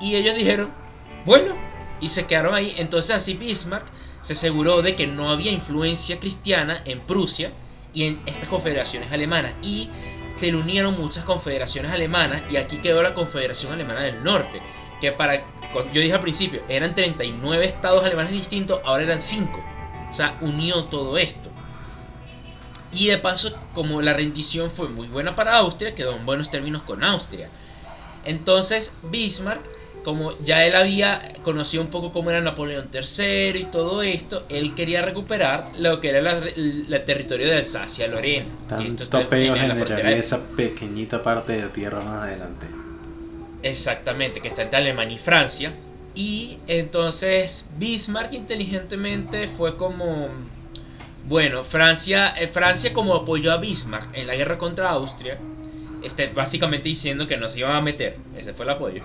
Y 0.00 0.16
ellos 0.16 0.34
dijeron, 0.34 0.72
bueno, 1.26 1.54
y 2.00 2.08
se 2.08 2.26
quedaron 2.26 2.54
ahí. 2.54 2.74
Entonces 2.78 3.14
así 3.14 3.34
Bismarck 3.34 3.84
se 4.22 4.32
aseguró 4.32 4.80
de 4.80 4.96
que 4.96 5.06
no 5.06 5.28
había 5.28 5.52
influencia 5.52 6.18
cristiana 6.18 6.80
en 6.86 7.00
Prusia 7.00 7.52
y 7.92 8.04
en 8.04 8.22
estas 8.24 8.48
confederaciones 8.48 9.12
alemanas. 9.12 9.52
Y 9.60 9.90
se 10.34 10.50
le 10.50 10.56
unieron 10.56 10.98
muchas 10.98 11.26
confederaciones 11.26 11.92
alemanas 11.92 12.42
y 12.48 12.56
aquí 12.56 12.78
quedó 12.78 13.02
la 13.02 13.12
Confederación 13.12 13.74
Alemana 13.74 14.00
del 14.00 14.24
Norte. 14.24 14.62
Que 15.02 15.12
para, 15.12 15.44
yo 15.92 16.00
dije 16.00 16.14
al 16.14 16.20
principio, 16.20 16.62
eran 16.70 16.94
39 16.94 17.66
estados 17.66 18.02
alemanes 18.02 18.32
distintos, 18.32 18.80
ahora 18.82 19.02
eran 19.02 19.20
5. 19.20 19.62
O 20.08 20.12
sea, 20.14 20.38
unió 20.40 20.84
todo 20.84 21.18
esto. 21.18 21.50
Y 22.92 23.08
de 23.08 23.18
paso, 23.18 23.58
como 23.74 24.00
la 24.00 24.12
rendición 24.12 24.70
fue 24.70 24.88
muy 24.88 25.08
buena 25.08 25.34
para 25.34 25.56
Austria, 25.58 25.94
quedó 25.94 26.16
en 26.16 26.24
buenos 26.24 26.50
términos 26.50 26.82
con 26.82 27.02
Austria. 27.04 27.48
Entonces 28.24 28.96
Bismarck, 29.04 29.60
como 30.04 30.38
ya 30.38 30.64
él 30.64 30.76
había 30.76 31.32
conocido 31.42 31.82
un 31.82 31.90
poco 31.90 32.12
cómo 32.12 32.30
era 32.30 32.40
Napoleón 32.40 32.88
III 32.92 33.60
y 33.60 33.64
todo 33.72 34.02
esto, 34.02 34.44
él 34.48 34.74
quería 34.74 35.02
recuperar 35.02 35.70
lo 35.78 36.00
que 36.00 36.10
era 36.10 36.38
el 36.38 37.02
territorio 37.04 37.46
de 37.46 37.56
Alsacia, 37.56 38.06
Lorena. 38.08 38.46
Tanto 38.68 39.02
esto 39.04 39.20
en, 39.32 39.68
la 39.68 39.74
frontera 39.74 40.10
de... 40.10 40.18
esa 40.18 40.46
pequeñita 40.56 41.22
parte 41.22 41.60
de 41.60 41.68
tierra 41.68 42.00
más 42.00 42.24
adelante. 42.24 42.66
Exactamente, 43.62 44.40
que 44.40 44.48
está 44.48 44.62
entre 44.62 44.78
Alemania 44.78 45.16
y 45.16 45.18
Francia. 45.18 45.72
Y 46.14 46.58
entonces 46.66 47.68
Bismarck 47.76 48.32
inteligentemente 48.32 49.48
fue 49.48 49.76
como 49.76 50.28
bueno, 51.28 51.64
Francia, 51.64 52.34
eh, 52.36 52.46
Francia 52.46 52.92
como 52.92 53.14
apoyó 53.14 53.52
a 53.52 53.56
Bismarck 53.56 54.16
en 54.16 54.28
la 54.28 54.36
guerra 54.36 54.58
contra 54.58 54.90
Austria, 54.90 55.38
este, 56.02 56.28
básicamente 56.28 56.88
diciendo 56.88 57.26
que 57.26 57.36
nos 57.36 57.56
iban 57.56 57.72
a 57.72 57.80
meter, 57.80 58.16
ese 58.36 58.54
fue 58.54 58.64
el 58.64 58.70
apoyo. 58.70 59.02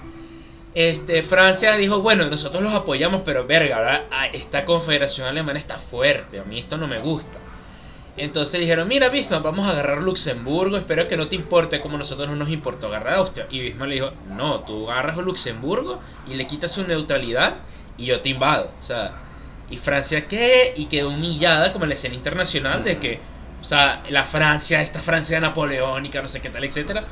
Este, 0.75 1.23
Francia 1.23 1.75
dijo, 1.77 1.99
bueno, 1.99 2.25
nosotros 2.25 2.61
los 2.61 2.73
apoyamos, 2.73 3.23
pero 3.23 3.47
verga, 3.47 4.05
ah, 4.11 4.27
esta 4.27 4.65
confederación 4.65 5.27
alemana 5.27 5.57
está 5.57 5.77
fuerte, 5.77 6.39
a 6.39 6.43
mí 6.43 6.59
esto 6.59 6.77
no 6.77 6.87
me 6.87 6.99
gusta. 6.99 7.39
Entonces 8.17 8.59
dijeron, 8.59 8.87
mira 8.87 9.09
Bismarck, 9.09 9.43
vamos 9.43 9.65
a 9.65 9.71
agarrar 9.71 10.03
Luxemburgo, 10.03 10.77
espero 10.77 11.07
que 11.07 11.17
no 11.17 11.27
te 11.27 11.35
importe 11.35 11.81
como 11.81 11.97
nosotros 11.97 12.29
no 12.29 12.35
nos 12.35 12.49
importó 12.49 12.87
agarrar 12.87 13.15
Austria. 13.15 13.47
Y 13.49 13.61
Bismarck 13.61 13.89
le 13.89 13.95
dijo, 13.95 14.11
no, 14.29 14.59
tú 14.59 14.91
agarras 14.91 15.17
Luxemburgo 15.17 15.99
y 16.27 16.35
le 16.35 16.45
quitas 16.45 16.71
su 16.71 16.85
neutralidad 16.85 17.55
y 17.97 18.05
yo 18.05 18.21
te 18.21 18.29
invado. 18.29 18.69
O 18.79 18.83
sea, 18.83 19.15
¿Y 19.71 19.77
Francia 19.77 20.27
qué? 20.27 20.73
Y 20.75 20.85
quedó 20.85 21.09
humillada 21.09 21.71
como 21.71 21.85
en 21.85 21.89
la 21.89 21.93
escena 21.95 22.15
internacional 22.15 22.83
de 22.83 22.99
que, 22.99 23.19
o 23.61 23.63
sea, 23.63 24.03
la 24.09 24.25
Francia, 24.25 24.81
esta 24.81 24.99
Francia 24.99 25.39
napoleónica, 25.39 26.21
no 26.21 26.27
sé 26.27 26.41
qué 26.41 26.49
tal, 26.49 26.63
etcétera. 26.63 27.03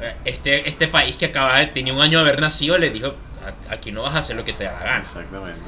Eh, 0.00 0.14
este, 0.26 0.68
este 0.68 0.88
país 0.88 1.16
que 1.16 1.26
acaba 1.26 1.58
de, 1.58 1.68
tenía 1.68 1.92
un 1.92 2.00
año 2.00 2.22
de 2.22 2.28
haber 2.28 2.40
nacido, 2.40 2.78
le 2.78 2.90
dijo, 2.90 3.14
aquí 3.70 3.90
no 3.90 4.02
vas 4.02 4.14
a 4.14 4.18
hacer 4.18 4.36
lo 4.36 4.44
que 4.44 4.52
te 4.52 4.64
da 4.64 4.72
la 4.72 4.84
gana. 4.84 5.00
Exactamente. 5.00 5.60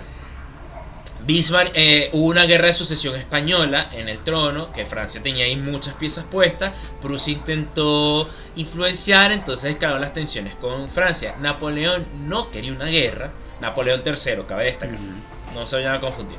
Bismarck, 1.27 1.73
eh, 1.75 2.09
hubo 2.13 2.27
una 2.29 2.45
guerra 2.45 2.69
de 2.69 2.73
sucesión 2.73 3.15
española 3.15 3.91
en 3.93 4.09
el 4.09 4.19
trono, 4.25 4.73
que 4.73 4.87
Francia 4.87 5.23
tenía 5.23 5.45
ahí 5.45 5.57
muchas 5.57 5.95
piezas 5.95 6.25
puestas. 6.25 6.73
Prusia 7.01 7.35
intentó 7.35 8.29
influenciar, 8.57 9.31
entonces 9.33 9.73
escaló 9.73 9.99
las 9.99 10.13
tensiones 10.13 10.55
con 10.57 10.89
Francia. 10.89 11.35
Napoleón 11.41 12.07
no 12.27 12.51
quería 12.51 12.73
una 12.73 12.87
guerra. 12.87 13.33
Napoleón 13.61 14.03
III, 14.05 14.45
cabe 14.47 14.65
destacar. 14.65 14.99
No 15.55 15.67
se 15.67 15.77
vayan 15.77 15.95
a 15.95 16.01
confundir. 16.01 16.39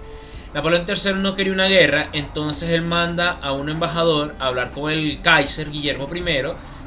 Napoleón 0.54 0.86
III 0.88 1.14
no 1.14 1.34
quería 1.34 1.54
una 1.54 1.68
guerra, 1.68 2.10
entonces 2.12 2.70
él 2.70 2.82
manda 2.82 3.40
a 3.42 3.54
un 3.54 3.70
embajador 3.70 4.36
a 4.40 4.48
hablar 4.48 4.72
con 4.72 4.92
el 4.92 5.22
Kaiser 5.22 5.72
Guillermo 5.72 6.10
I, 6.14 6.24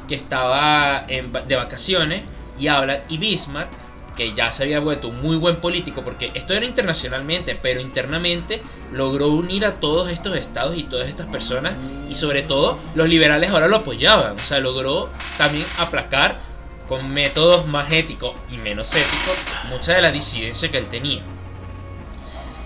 que 0.07 0.15
estaba 0.15 1.05
de 1.07 1.55
vacaciones, 1.55 2.23
y 2.57 2.67
habla, 2.67 3.03
y 3.09 3.17
Bismarck 3.17 3.69
que 4.15 4.33
ya 4.33 4.51
se 4.51 4.63
había 4.63 4.79
vuelto 4.79 5.09
un 5.09 5.21
muy 5.21 5.35
buen 5.35 5.57
político, 5.57 6.01
porque 6.01 6.31
esto 6.33 6.53
era 6.53 6.65
internacionalmente, 6.65 7.59
pero 7.61 7.81
internamente 7.81 8.63
logró 8.91 9.27
unir 9.27 9.65
a 9.65 9.79
todos 9.79 10.09
estos 10.09 10.35
estados 10.37 10.77
y 10.77 10.83
todas 10.83 11.09
estas 11.09 11.27
personas, 11.27 11.73
y 12.09 12.15
sobre 12.15 12.43
todo 12.43 12.79
los 12.95 13.07
liberales 13.09 13.51
ahora 13.51 13.67
lo 13.67 13.77
apoyaban, 13.77 14.35
o 14.35 14.39
sea, 14.39 14.59
logró 14.59 15.09
también 15.37 15.65
aplacar 15.79 16.39
con 16.87 17.11
métodos 17.11 17.67
más 17.67 17.91
éticos 17.91 18.33
y 18.51 18.57
menos 18.57 18.95
éticos 18.95 19.35
mucha 19.69 19.93
de 19.93 20.01
la 20.01 20.11
disidencia 20.11 20.69
que 20.71 20.77
él 20.77 20.87
tenía. 20.87 21.21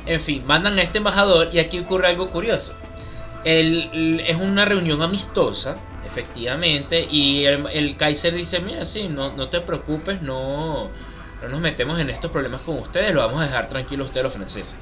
En 0.10 0.20
fin, 0.20 0.44
mandan 0.48 0.80
a 0.80 0.82
este 0.82 0.98
embajador 0.98 1.50
y 1.54 1.60
aquí 1.60 1.78
ocurre 1.78 2.08
algo 2.08 2.32
curioso. 2.32 2.74
es 3.44 4.36
una 4.42 4.66
reunión 4.66 5.04
amistosa, 5.04 5.78
efectivamente, 6.04 7.08
y 7.12 7.46
el, 7.46 7.96
Kaiser 7.96 8.34
dice, 8.34 8.60
mira, 8.60 8.86
sí, 8.86 9.08
no, 9.08 9.32
no 9.34 9.50
te 9.50 9.62
preocupes, 9.62 10.24
no, 10.24 10.90
no 11.44 11.48
nos 11.48 11.60
metemos 11.60 12.00
en 12.00 12.10
estos 12.10 12.32
problemas 12.32 12.62
con 12.62 12.80
ustedes, 12.80 13.14
lo 13.14 13.22
vamos 13.22 13.40
a 13.40 13.46
dejar 13.46 13.70
tranquilo 13.70 14.04
a 14.04 14.08
ustedes 14.08 14.24
los 14.24 14.34
franceses. 14.34 14.80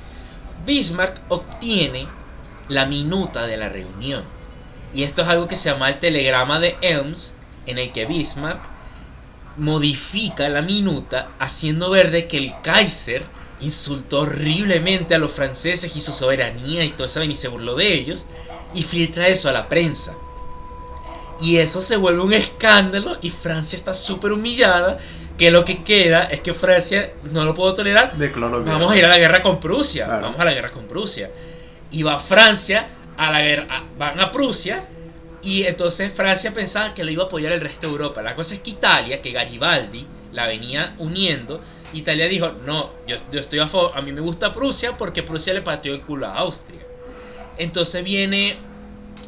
Bismarck 0.66 1.20
obtiene 1.28 2.08
la 2.70 2.86
minuta 2.86 3.48
de 3.48 3.58
la 3.58 3.68
reunión. 3.68 4.24
Y 4.94 5.04
esto 5.04 5.24
es 5.24 5.28
algo 5.28 5.50
que 5.50 5.58
se 5.58 5.70
llama 5.70 5.90
el 5.90 6.00
telegrama 6.00 6.62
de 6.62 6.78
Elms, 6.80 7.36
en 7.66 7.80
el 7.80 7.92
que 7.92 8.06
Bismarck 8.06 8.62
modifica 9.58 10.48
la 10.48 10.62
minuta 10.62 11.28
haciendo 11.38 11.90
ver 11.90 12.12
de 12.12 12.30
que 12.30 12.38
el 12.38 12.54
Kaiser 12.62 13.26
insultó 13.62 14.22
horriblemente 14.22 15.16
a 15.16 15.18
los 15.18 15.32
franceses 15.32 15.96
y 15.96 16.02
su 16.02 16.12
soberanía 16.12 16.84
y 16.84 16.92
todo 16.92 17.08
eso 17.08 17.24
y 17.24 17.36
se 17.36 17.48
burló 17.48 17.76
de 17.76 17.94
ellos 17.94 18.26
y 18.74 18.84
filtra 18.84 19.28
eso 19.28 19.50
a 19.50 19.52
la 19.52 19.68
prensa. 19.68 20.16
Y 21.40 21.58
eso 21.58 21.82
se 21.82 21.98
vuelve 21.98 22.22
un 22.22 22.34
escándalo 22.34 23.18
y 23.22 23.30
Francia 23.30 23.78
está 23.78 23.94
súper 23.94 24.32
humillada 24.32 24.98
que 25.38 25.52
lo 25.52 25.64
que 25.64 25.84
queda 25.84 26.26
es 26.26 26.42
que 26.42 26.54
Francia 26.54 27.14
no 27.32 27.46
lo 27.46 27.54
puedo 27.54 27.74
tolerar. 27.76 28.14
Vamos 28.66 28.92
a 28.92 28.98
ir 28.98 29.06
a 29.06 29.10
la 29.10 29.18
guerra 29.18 29.42
con 29.42 29.60
Prusia. 29.60 30.08
Vamos 30.08 30.40
a 30.40 30.46
la 30.46 30.54
guerra 30.54 30.72
con 30.72 30.86
Prusia. 30.86 31.30
Y 31.92 32.02
va 32.04 32.20
Francia 32.20 32.88
a 33.18 33.32
la 33.32 33.42
guerra, 33.42 33.84
van 33.98 34.20
a 34.20 34.32
Prusia 34.32 34.84
y 35.42 35.64
entonces 35.64 36.12
Francia 36.12 36.54
pensaba 36.54 36.94
que 36.94 37.04
lo 37.04 37.12
iba 37.12 37.24
a 37.24 37.28
apoyar 37.28 37.54
el 37.54 37.62
resto 37.62 37.88
de 37.88 37.94
Europa. 37.94 38.22
La 38.22 38.36
cosa 38.36 38.56
es 38.56 38.62
que 38.62 38.72
Italia, 38.72 39.22
que 39.22 39.32
Garibaldi 39.32 40.06
la 40.34 40.48
venía 40.48 40.96
uniendo, 40.98 41.62
Italia 41.94 42.28
dijo, 42.28 42.52
no, 42.66 42.92
yo, 43.08 43.18
yo 43.32 43.40
estoy 43.40 43.60
a 43.60 43.68
favor, 43.68 43.92
a 43.96 44.02
mí 44.02 44.12
me 44.12 44.22
gusta 44.22 44.54
Prusia 44.54 44.98
porque 44.98 45.24
Prusia 45.24 45.54
le 45.54 45.62
pateó 45.62 45.94
el 45.94 46.02
culo 46.02 46.28
a 46.28 46.36
Austria. 46.36 46.82
Entonces 47.58 48.04
viene 48.04 48.58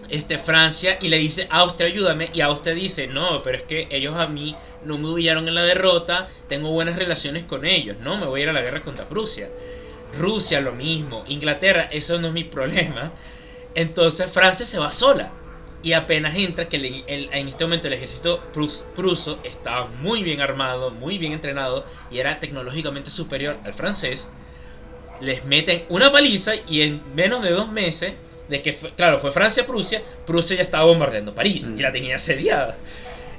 este, 0.09 0.37
Francia 0.37 0.97
y 1.01 1.07
le 1.07 1.17
dice, 1.17 1.47
Austria, 1.49 1.87
ayúdame. 1.87 2.29
Y 2.33 2.41
Austria 2.41 2.73
dice, 2.73 3.07
no, 3.07 3.41
pero 3.43 3.57
es 3.57 3.63
que 3.63 3.87
ellos 3.91 4.15
a 4.17 4.27
mí 4.27 4.55
no 4.83 4.97
me 4.97 5.09
humillaron 5.09 5.47
en 5.47 5.55
la 5.55 5.63
derrota, 5.63 6.27
tengo 6.47 6.71
buenas 6.71 6.95
relaciones 6.95 7.45
con 7.45 7.65
ellos, 7.65 7.97
no 7.99 8.17
me 8.17 8.25
voy 8.25 8.41
a 8.41 8.43
ir 8.43 8.49
a 8.49 8.53
la 8.53 8.61
guerra 8.61 8.81
contra 8.81 9.07
Prusia. 9.07 9.49
Rusia 10.17 10.59
lo 10.61 10.71
mismo, 10.71 11.23
Inglaterra, 11.27 11.87
eso 11.91 12.19
no 12.19 12.27
es 12.27 12.33
mi 12.33 12.43
problema. 12.45 13.11
Entonces 13.75 14.31
Francia 14.31 14.65
se 14.65 14.79
va 14.79 14.91
sola. 14.91 15.31
Y 15.81 15.93
apenas 15.93 16.35
entra, 16.35 16.67
que 16.67 17.03
en 17.07 17.47
este 17.47 17.63
momento 17.63 17.87
el 17.87 17.93
ejército 17.93 18.43
pruso 18.51 19.39
estaba 19.43 19.85
muy 19.85 20.23
bien 20.23 20.41
armado, 20.41 20.91
muy 20.91 21.17
bien 21.17 21.31
entrenado 21.31 21.85
y 22.11 22.19
era 22.19 22.37
tecnológicamente 22.37 23.09
superior 23.09 23.57
al 23.63 23.73
francés, 23.73 24.29
les 25.21 25.45
meten 25.45 25.85
una 25.89 26.11
paliza 26.11 26.53
y 26.67 26.81
en 26.81 27.01
menos 27.15 27.41
de 27.43 27.51
dos 27.51 27.71
meses, 27.71 28.13
de 28.49 28.61
que, 28.61 28.73
claro, 28.73 29.19
fue 29.19 29.31
Francia-Prusia, 29.31 30.01
Prusia 30.25 30.57
ya 30.57 30.63
estaba 30.63 30.85
bombardeando 30.85 31.35
París 31.35 31.71
y 31.75 31.81
la 31.81 31.91
tenía 31.91 32.15
asediada. 32.15 32.77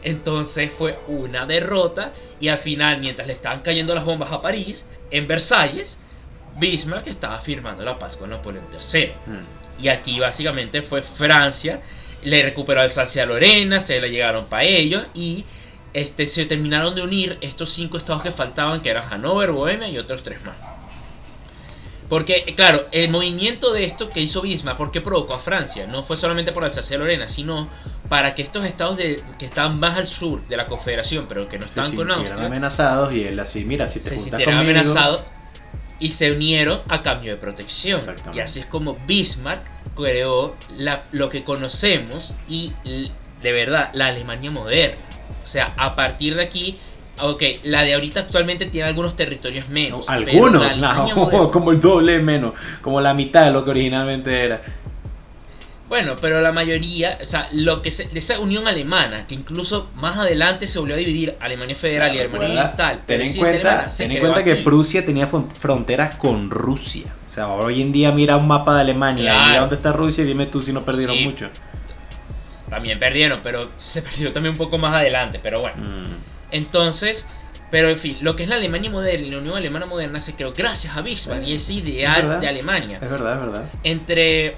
Entonces 0.03 0.71
fue 0.71 0.99
una 1.09 1.47
derrota 1.47 2.13
y 2.39 2.49
al 2.49 2.59
final, 2.59 3.01
mientras 3.01 3.27
le 3.27 3.35
estaban 3.35 3.61
cayendo 3.61 3.95
las 3.95 4.05
bombas 4.05 4.33
a 4.33 4.41
París, 4.41 4.87
en 5.11 5.27
Versalles, 5.27 6.01
Bismarck 6.59 7.09
estaba 7.09 7.41
firmando 7.41 7.85
la 7.85 7.99
paz 7.99 8.17
con 8.17 8.31
Napoleón 8.31 8.65
III. 8.73 9.07
Mm. 9.27 9.83
Y 9.83 9.89
aquí 9.89 10.21
básicamente 10.21 10.83
fue 10.83 11.03
Francia, 11.03 11.81
le 12.23 12.43
recuperó 12.43 12.81
Alsacia-Lorena, 12.81 13.81
se 13.81 14.01
le 14.01 14.11
llegaron 14.11 14.47
para 14.47 14.65
ellos 14.65 15.07
y 15.15 15.45
este, 15.93 16.27
se 16.27 16.47
terminaron 16.47 16.95
de 16.95 17.03
unir 17.03 17.39
estos 17.41 17.71
cinco 17.71 17.97
estados 17.97 18.23
que 18.23 18.33
faltaban, 18.33 18.83
que 18.83 18.91
eran 18.91 19.09
Hannover, 19.09 19.53
Bohemia 19.53 19.89
y 19.89 19.99
otros 19.99 20.23
tres 20.23 20.43
más. 20.45 20.55
Porque, 22.09 22.55
claro, 22.57 22.89
el 22.91 23.09
movimiento 23.09 23.73
de 23.73 23.85
esto 23.85 24.11
que 24.11 24.21
hizo 24.21 24.43
Bismarck, 24.43 24.77
porque 24.77 25.01
provocó 25.01 25.35
a 25.35 25.39
Francia, 25.39 25.87
no 25.87 26.03
fue 26.03 26.17
solamente 26.17 26.51
por 26.51 26.65
Alsacia-Lorena, 26.65 27.29
sino 27.29 27.69
para 28.09 28.35
que 28.35 28.43
estos 28.43 28.65
estados 28.65 28.97
de, 28.97 29.23
que 29.39 29.47
estaban 29.47 29.79
más 29.79 29.97
al 29.97 30.09
sur 30.09 30.45
de 30.49 30.57
la 30.57 30.67
Confederación, 30.67 31.27
pero 31.29 31.49
que 31.49 31.57
no 31.57 31.67
estaban 31.67 31.95
con 31.95 32.11
Austria, 32.11 32.47
amenazados 32.47 33.15
y 33.15 33.23
él 33.23 33.39
así, 33.39 33.65
mira, 33.65 33.87
si 33.87 34.01
te 34.01 34.09
se 34.09 34.19
sintieron 34.19 34.57
amenazados 34.57 35.23
y 36.01 36.09
se 36.09 36.33
unieron 36.33 36.81
a 36.89 37.03
cambio 37.03 37.33
de 37.33 37.37
protección. 37.37 38.01
Y 38.35 38.41
así 38.41 38.61
es 38.61 38.67
como 38.67 38.97
Bismarck 39.07 39.63
creó 39.95 40.57
lo 41.13 41.29
que 41.29 41.45
conocemos 41.45 42.35
y 42.49 42.73
de 43.43 43.53
verdad 43.53 43.91
la 43.93 44.07
Alemania 44.07 44.51
moderna. 44.51 44.97
O 45.45 45.47
sea, 45.47 45.73
a 45.77 45.95
partir 45.95 46.37
de 46.37 46.43
aquí 46.43 46.79
Ok, 47.23 47.43
la 47.65 47.83
de 47.83 47.95
ahorita 47.95 48.21
actualmente 48.21 48.67
tiene 48.67 48.89
algunos 48.89 49.15
territorios 49.15 49.69
menos. 49.69 50.09
algunos, 50.09 50.77
no, 50.79 51.51
como 51.53 51.71
el 51.71 51.81
doble 51.81 52.19
menos, 52.21 52.55
como 52.81 53.01
la 53.01 53.15
mitad 53.15 53.45
de 53.45 53.51
lo 53.51 53.65
que 53.65 53.71
originalmente 53.71 54.45
era. 54.45 54.63
Bueno, 55.91 56.15
pero 56.21 56.41
la 56.41 56.53
mayoría, 56.53 57.19
o 57.21 57.27
sea, 57.27 57.49
lo 57.51 57.83
que 57.83 57.89
esa 57.89 58.39
unión 58.39 58.69
alemana, 58.69 59.27
que 59.27 59.35
incluso 59.35 59.91
más 59.97 60.17
adelante 60.17 60.69
se 60.69 60.79
volvió 60.79 60.95
a 60.95 60.99
dividir 60.99 61.37
Alemania 61.41 61.75
Federal 61.75 62.15
y 62.15 62.21
Alemania 62.21 62.49
Oriental. 62.49 63.01
Ten 63.05 63.21
en 63.23 63.37
cuenta, 63.37 63.89
ten 63.89 64.13
en 64.13 64.21
cuenta 64.21 64.45
que 64.45 64.55
Prusia 64.57 65.05
tenía 65.05 65.27
frontera 65.27 66.11
con 66.11 66.49
Rusia. 66.49 67.13
O 67.27 67.29
sea, 67.29 67.49
hoy 67.49 67.83
en 67.83 67.91
día 67.91 68.13
mira 68.13 68.37
un 68.37 68.47
mapa 68.47 68.77
de 68.77 68.83
Alemania 68.83 69.35
y 69.35 69.49
mira 69.49 69.61
dónde 69.63 69.75
está 69.75 69.93
Rusia 69.93 70.23
y 70.23 70.29
dime 70.29 70.47
tú 70.47 70.63
si 70.63 70.73
no 70.73 70.85
perdieron 70.85 71.25
mucho. 71.25 71.51
También 72.69 73.01
perdieron, 73.01 73.41
pero 73.43 73.69
se 73.77 74.01
perdió 74.01 74.33
también 74.33 74.53
un 74.53 74.59
poco 74.59 74.79
más 74.79 74.95
adelante, 74.95 75.41
pero 75.43 75.59
bueno. 75.59 75.83
Mm. 75.83 76.15
Entonces, 76.53 77.29
pero 77.71 77.89
en 77.89 77.99
fin, 77.99 78.17
lo 78.21 78.37
que 78.37 78.45
es 78.45 78.49
la 78.49 78.55
Alemania 78.55 78.91
moderna 78.91 79.27
y 79.27 79.31
la 79.31 79.39
Unión 79.39 79.57
Alemana 79.57 79.87
moderna 79.87 80.21
se 80.21 80.37
creó 80.37 80.53
gracias 80.53 80.97
a 80.97 81.03
Bismarck 81.03 81.43
y 81.45 81.55
ese 81.55 81.75
ideal 81.75 82.41
de 82.41 82.47
Alemania. 82.47 82.99
Es 83.03 83.11
verdad, 83.11 83.35
es 83.35 83.41
verdad. 83.41 83.65
Entre, 83.83 84.57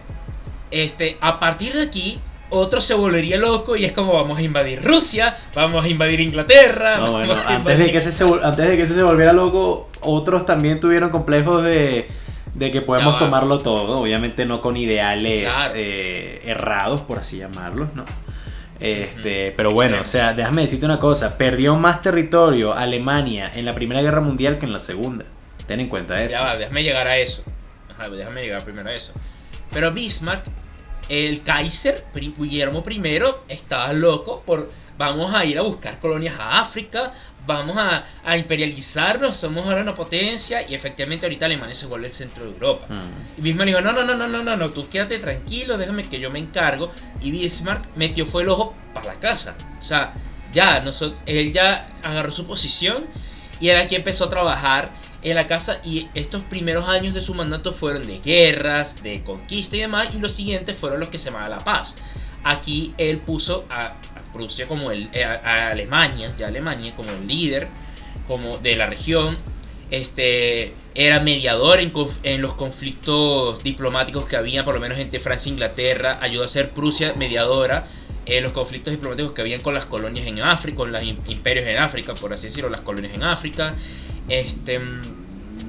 este, 0.72 1.16
a 1.20 1.38
partir 1.38 1.74
de 1.74 1.82
aquí, 1.82 2.18
otro 2.50 2.80
se 2.80 2.94
volvería 2.94 3.36
loco 3.36 3.76
y 3.76 3.84
es 3.84 3.92
como 3.92 4.12
vamos 4.12 4.38
a 4.38 4.42
invadir 4.42 4.82
Rusia, 4.82 5.36
vamos 5.54 5.84
a 5.84 5.88
invadir 5.88 6.20
Inglaterra. 6.20 6.98
No, 6.98 7.12
bueno, 7.12 7.34
antes, 7.46 7.78
de 7.78 7.90
que 7.90 7.98
ese 7.98 8.24
antes 8.42 8.68
de 8.68 8.76
que 8.76 8.82
ese 8.82 8.94
se 8.94 9.02
volviera 9.02 9.32
loco, 9.32 9.88
otros 10.00 10.44
también 10.44 10.80
tuvieron 10.80 11.10
complejos 11.10 11.62
de, 11.64 12.08
de 12.54 12.70
que 12.70 12.82
podemos 12.82 13.18
tomarlo 13.18 13.58
todo, 13.60 13.98
obviamente 13.98 14.44
no 14.44 14.60
con 14.60 14.76
ideales 14.76 15.54
eh, 15.74 16.42
errados, 16.44 17.02
por 17.02 17.18
así 17.18 17.38
llamarlos, 17.38 17.94
¿no? 17.94 18.04
Este, 18.80 19.54
pero 19.56 19.70
bueno, 19.70 19.98
o 20.00 20.04
sea, 20.04 20.34
déjame 20.34 20.62
decirte 20.62 20.84
una 20.84 20.98
cosa, 20.98 21.38
perdió 21.38 21.76
más 21.76 22.02
territorio 22.02 22.74
Alemania 22.74 23.50
en 23.54 23.64
la 23.64 23.74
Primera 23.74 24.02
Guerra 24.02 24.20
Mundial 24.20 24.58
que 24.58 24.66
en 24.66 24.72
la 24.72 24.80
Segunda. 24.80 25.24
Ten 25.66 25.78
en 25.78 25.88
cuenta 25.88 26.20
eso. 26.20 26.32
Ya 26.32 26.42
va, 26.42 26.56
déjame 26.56 26.82
llegar 26.82 27.06
a 27.06 27.16
eso. 27.16 27.44
Ajá, 27.90 28.10
déjame 28.10 28.42
llegar 28.42 28.64
primero 28.64 28.88
a 28.90 28.92
eso. 28.92 29.12
Pero 29.72 29.92
Bismarck, 29.92 30.44
el 31.08 31.42
Kaiser 31.42 32.04
Guillermo 32.14 32.84
I, 32.88 33.20
estaba 33.48 33.92
loco 33.92 34.42
por 34.44 34.70
vamos 34.98 35.34
a 35.34 35.44
ir 35.44 35.58
a 35.58 35.62
buscar 35.62 35.98
colonias 35.98 36.38
a 36.38 36.60
África, 36.60 37.12
vamos 37.46 37.76
a, 37.76 38.36
imperializarnos, 38.36 39.36
somos 39.36 39.66
ahora 39.66 39.82
una 39.82 39.94
potencia 39.94 40.68
y 40.68 40.74
efectivamente 40.74 41.26
ahorita 41.26 41.46
Alemania 41.46 41.74
se 41.74 41.86
vuelve 41.86 42.06
el 42.06 42.12
centro 42.12 42.44
de 42.44 42.50
Europa. 42.52 42.86
Mm. 42.88 43.38
Y 43.38 43.40
Bismarck 43.42 43.68
dijo, 43.68 43.80
no, 43.80 43.92
no, 43.92 44.04
no, 44.04 44.14
no, 44.14 44.28
no, 44.28 44.42
no, 44.42 44.56
no, 44.56 44.70
tú 44.70 44.88
quédate 44.88 45.18
tranquilo, 45.18 45.76
déjame 45.76 46.04
que 46.04 46.20
yo 46.20 46.30
me 46.30 46.38
encargo. 46.38 46.92
Y 47.20 47.30
Bismarck 47.30 47.96
metió 47.96 48.26
fue 48.26 48.42
el 48.42 48.48
ojo 48.48 48.74
para 48.94 49.06
la 49.06 49.14
casa. 49.14 49.56
O 49.78 49.82
sea, 49.82 50.14
ya, 50.52 50.80
nosotros, 50.80 51.20
él 51.26 51.52
ya 51.52 51.88
agarró 52.02 52.30
su 52.30 52.46
posición 52.46 53.04
y 53.58 53.68
era 53.68 53.86
quien 53.88 54.02
empezó 54.02 54.26
a 54.26 54.28
trabajar 54.28 54.90
en 55.22 55.36
la 55.36 55.46
casa 55.46 55.78
y 55.84 56.08
estos 56.14 56.42
primeros 56.44 56.88
años 56.88 57.14
de 57.14 57.20
su 57.20 57.34
mandato 57.34 57.72
fueron 57.72 58.06
de 58.06 58.18
guerras, 58.20 59.02
de 59.02 59.22
conquista 59.22 59.76
y 59.76 59.80
demás 59.80 60.14
y 60.14 60.18
los 60.18 60.32
siguientes 60.32 60.76
fueron 60.76 61.00
los 61.00 61.08
que 61.08 61.18
se 61.18 61.26
llamaban 61.26 61.50
la 61.50 61.58
paz. 61.58 61.96
Aquí 62.44 62.92
él 62.98 63.18
puso 63.18 63.64
a, 63.70 63.96
Prusia 64.32 64.66
como 64.66 64.90
el, 64.90 65.10
eh, 65.12 65.24
a, 65.24 65.68
Alemania, 65.68 66.34
ya 66.38 66.48
Alemania 66.48 66.94
como 66.96 67.10
el 67.10 67.26
líder 67.26 67.68
como 68.26 68.58
de 68.58 68.76
la 68.76 68.86
región. 68.86 69.36
Este, 69.90 70.72
era 70.94 71.20
mediador 71.20 71.80
en, 71.80 71.92
en, 72.22 72.40
los 72.40 72.54
conflictos 72.54 73.62
diplomáticos 73.62 74.24
que 74.24 74.36
había, 74.36 74.64
por 74.64 74.74
lo 74.74 74.80
menos 74.80 74.96
entre 74.98 75.20
Francia 75.20 75.50
e 75.50 75.52
Inglaterra, 75.52 76.18
ayudó 76.22 76.44
a 76.44 76.48
ser 76.48 76.70
Prusia 76.70 77.12
mediadora 77.14 77.86
en 78.26 78.42
los 78.42 78.52
conflictos 78.52 78.92
diplomáticos 78.92 79.32
que 79.32 79.40
habían 79.40 79.60
con 79.60 79.74
las 79.74 79.86
colonias 79.86 80.26
en 80.26 80.40
África, 80.40 80.76
con 80.76 80.92
los 80.92 81.02
imperios 81.02 81.66
en 81.66 81.76
África, 81.78 82.14
por 82.14 82.32
así 82.32 82.48
decirlo, 82.48 82.70
las 82.70 82.82
colonias 82.82 83.14
en 83.14 83.22
África. 83.22 83.74
Este, 84.28 84.80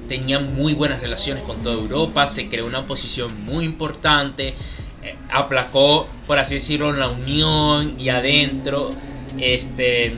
tenía 0.08 0.38
muy 0.38 0.74
buenas 0.74 1.00
relaciones 1.00 1.44
con 1.44 1.62
toda 1.62 1.74
Europa, 1.74 2.26
se 2.26 2.48
creó 2.48 2.66
una 2.66 2.86
posición 2.86 3.44
muy 3.44 3.64
importante, 3.64 4.54
eh, 5.02 5.16
aplacó, 5.30 6.06
por 6.26 6.38
así 6.38 6.54
decirlo, 6.54 6.92
la 6.92 7.08
unión 7.08 7.96
y 7.98 8.08
adentro. 8.08 8.90
Este, 9.38 10.14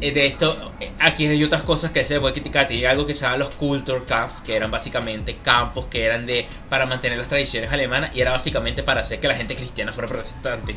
eh, 0.00 0.12
de 0.12 0.26
esto, 0.26 0.72
eh, 0.80 0.92
aquí 0.98 1.26
hay 1.26 1.44
otras 1.44 1.62
cosas 1.62 1.92
que 1.92 2.04
se 2.04 2.18
puede 2.20 2.32
criticar. 2.32 2.66
Tenía 2.66 2.90
algo 2.90 3.06
que 3.06 3.14
se 3.14 3.22
llama 3.22 3.36
los 3.38 3.54
Kulturkampf, 3.54 4.40
que 4.42 4.56
eran 4.56 4.70
básicamente 4.70 5.36
campos 5.36 5.86
que 5.86 6.04
eran 6.04 6.26
de 6.26 6.46
para 6.68 6.86
mantener 6.86 7.18
las 7.18 7.28
tradiciones 7.28 7.70
alemanas 7.70 8.10
y 8.14 8.20
era 8.20 8.32
básicamente 8.32 8.82
para 8.82 9.02
hacer 9.02 9.20
que 9.20 9.28
la 9.28 9.34
gente 9.34 9.54
cristiana 9.54 9.92
fuera 9.92 10.08
protestante. 10.08 10.76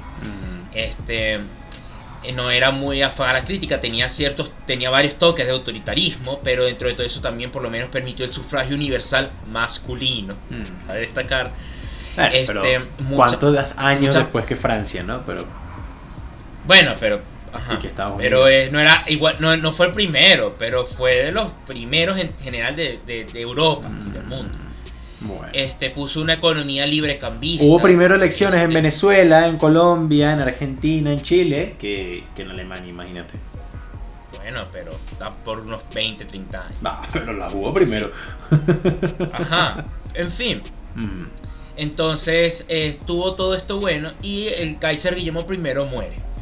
Este 0.73 1.39
no 2.35 2.49
era 2.49 2.71
muy 2.71 3.01
afán 3.01 3.31
a 3.31 3.33
la 3.33 3.43
crítica, 3.43 3.81
tenía 3.81 4.07
ciertos, 4.07 4.51
tenía 4.65 4.89
varios 4.89 5.15
toques 5.15 5.45
de 5.45 5.51
autoritarismo, 5.51 6.39
pero 6.41 6.63
dentro 6.63 6.87
de 6.87 6.93
todo 6.93 7.05
eso 7.05 7.19
también 7.21 7.51
por 7.51 7.61
lo 7.61 7.69
menos 7.69 7.89
permitió 7.89 8.25
el 8.25 8.31
sufragio 8.31 8.75
universal 8.75 9.29
masculino. 9.51 10.35
A 10.87 10.93
destacar. 10.93 11.51
este, 12.31 12.79
¿Cuántos 13.13 13.77
años 13.77 14.15
después 14.15 14.45
que 14.45 14.55
Francia, 14.55 15.03
no? 15.03 15.25
Pero. 15.25 15.45
Bueno, 16.65 16.93
pero 16.97 17.21
pero 18.17 18.47
eh, 18.47 18.69
no 18.71 18.79
era 18.79 19.03
igual, 19.07 19.37
no, 19.39 19.55
no, 19.57 19.71
fue 19.71 19.87
el 19.87 19.91
primero, 19.93 20.55
pero 20.57 20.85
fue 20.85 21.25
de 21.25 21.31
los 21.31 21.53
primeros 21.67 22.17
en 22.17 22.35
general 22.37 22.75
de, 22.75 22.99
de, 23.05 23.27
Europa 23.39 23.87
y 24.07 24.11
del 24.11 24.23
mm, 24.23 24.29
Este 25.53 25.89
puso 25.89 26.21
una 26.21 26.33
economía 26.33 26.85
libre 26.85 27.17
cambista. 27.17 27.65
Hubo 27.65 27.79
primero 27.79 28.15
elecciones 28.15 28.55
en 28.55 28.63
este 28.63 28.75
Venezuela, 28.75 29.47
en 29.47 29.57
Colombia, 29.57 30.33
en 30.33 30.41
Argentina, 30.41 31.11
en 31.11 31.21
Chile, 31.21 31.75
que, 31.79 32.23
que 32.35 32.41
en 32.41 32.51
Alemania, 32.51 32.89
imagínate. 32.89 33.33
Bueno, 34.37 34.65
pero 34.71 34.91
está 35.11 35.31
por 35.31 35.61
unos 35.61 35.83
20, 35.93 36.25
30 36.25 36.67
años. 36.67 36.79
Va, 36.85 37.01
pero 37.13 37.33
la 37.33 37.47
hubo 37.47 37.73
primero. 37.73 38.11
Ajá. 39.33 39.85
En 40.13 40.31
fin. 40.31 40.61
Mm. 40.95 41.23
Entonces 41.75 42.65
estuvo 42.67 43.35
todo 43.35 43.55
esto 43.55 43.79
bueno 43.79 44.11
y 44.21 44.47
el 44.47 44.77
Kaiser 44.77 45.15
Guillermo 45.15 45.45
I 45.49 45.57
muere. 45.57 46.32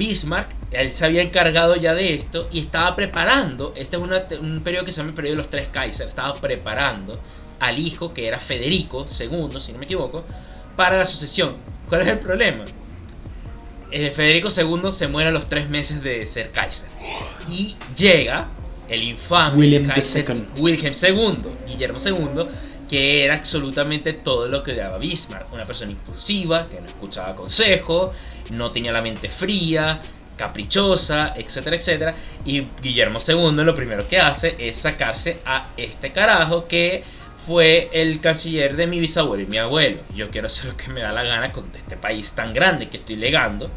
Bismarck, 0.00 0.48
él 0.70 0.92
se 0.92 1.04
había 1.04 1.20
encargado 1.20 1.76
ya 1.76 1.92
de 1.92 2.14
esto 2.14 2.48
y 2.50 2.60
estaba 2.60 2.96
preparando, 2.96 3.70
este 3.76 3.98
es 3.98 4.40
un 4.40 4.60
periodo 4.64 4.86
que 4.86 4.92
se 4.92 4.98
llama 4.98 5.10
el 5.10 5.14
periodo 5.14 5.36
de 5.36 5.42
los 5.42 5.50
tres 5.50 5.68
Kaisers, 5.68 6.08
estaba 6.08 6.32
preparando 6.40 7.20
al 7.58 7.78
hijo, 7.78 8.10
que 8.10 8.26
era 8.26 8.38
Federico 8.38 9.04
II, 9.04 9.60
si 9.60 9.72
no 9.72 9.78
me 9.78 9.84
equivoco, 9.84 10.24
para 10.74 10.96
la 10.96 11.04
sucesión. 11.04 11.58
¿Cuál 11.86 12.00
es 12.00 12.06
el 12.06 12.18
problema? 12.18 12.64
Eh, 13.90 14.10
Federico 14.10 14.48
II 14.48 14.90
se 14.90 15.06
muere 15.06 15.28
a 15.28 15.32
los 15.32 15.50
tres 15.50 15.68
meses 15.68 16.02
de 16.02 16.24
ser 16.24 16.50
Kaiser. 16.50 16.88
Y 17.46 17.76
llega 17.94 18.48
el 18.88 19.02
infame 19.02 19.58
William 19.58 19.86
Kaiser 19.86 20.24
Wilhelm 20.58 20.94
II, 20.94 21.42
Guillermo 21.66 21.98
II, 22.02 22.46
que 22.90 23.24
era 23.24 23.34
absolutamente 23.34 24.14
todo 24.14 24.48
lo 24.48 24.64
que 24.64 24.74
daba 24.74 24.98
Bismarck. 24.98 25.52
Una 25.52 25.64
persona 25.64 25.92
impulsiva, 25.92 26.66
que 26.66 26.80
no 26.80 26.88
escuchaba 26.88 27.36
consejo, 27.36 28.12
no 28.50 28.72
tenía 28.72 28.90
la 28.90 29.00
mente 29.00 29.30
fría, 29.30 30.00
caprichosa, 30.36 31.34
etcétera, 31.36 31.76
etcétera. 31.76 32.14
Y 32.44 32.66
Guillermo 32.82 33.20
II 33.24 33.52
lo 33.62 33.76
primero 33.76 34.08
que 34.08 34.18
hace 34.18 34.56
es 34.58 34.74
sacarse 34.74 35.38
a 35.46 35.68
este 35.76 36.10
carajo 36.10 36.66
que 36.66 37.04
fue 37.46 37.90
el 37.92 38.20
canciller 38.20 38.74
de 38.74 38.88
mi 38.88 38.98
bisabuelo 38.98 39.44
y 39.44 39.46
mi 39.46 39.58
abuelo. 39.58 40.00
Yo 40.16 40.28
quiero 40.28 40.48
hacer 40.48 40.64
lo 40.64 40.76
que 40.76 40.88
me 40.88 41.00
da 41.00 41.12
la 41.12 41.22
gana 41.22 41.52
con 41.52 41.66
este 41.72 41.96
país 41.96 42.32
tan 42.32 42.52
grande 42.52 42.88
que 42.88 42.96
estoy 42.96 43.14
legando. 43.14 43.70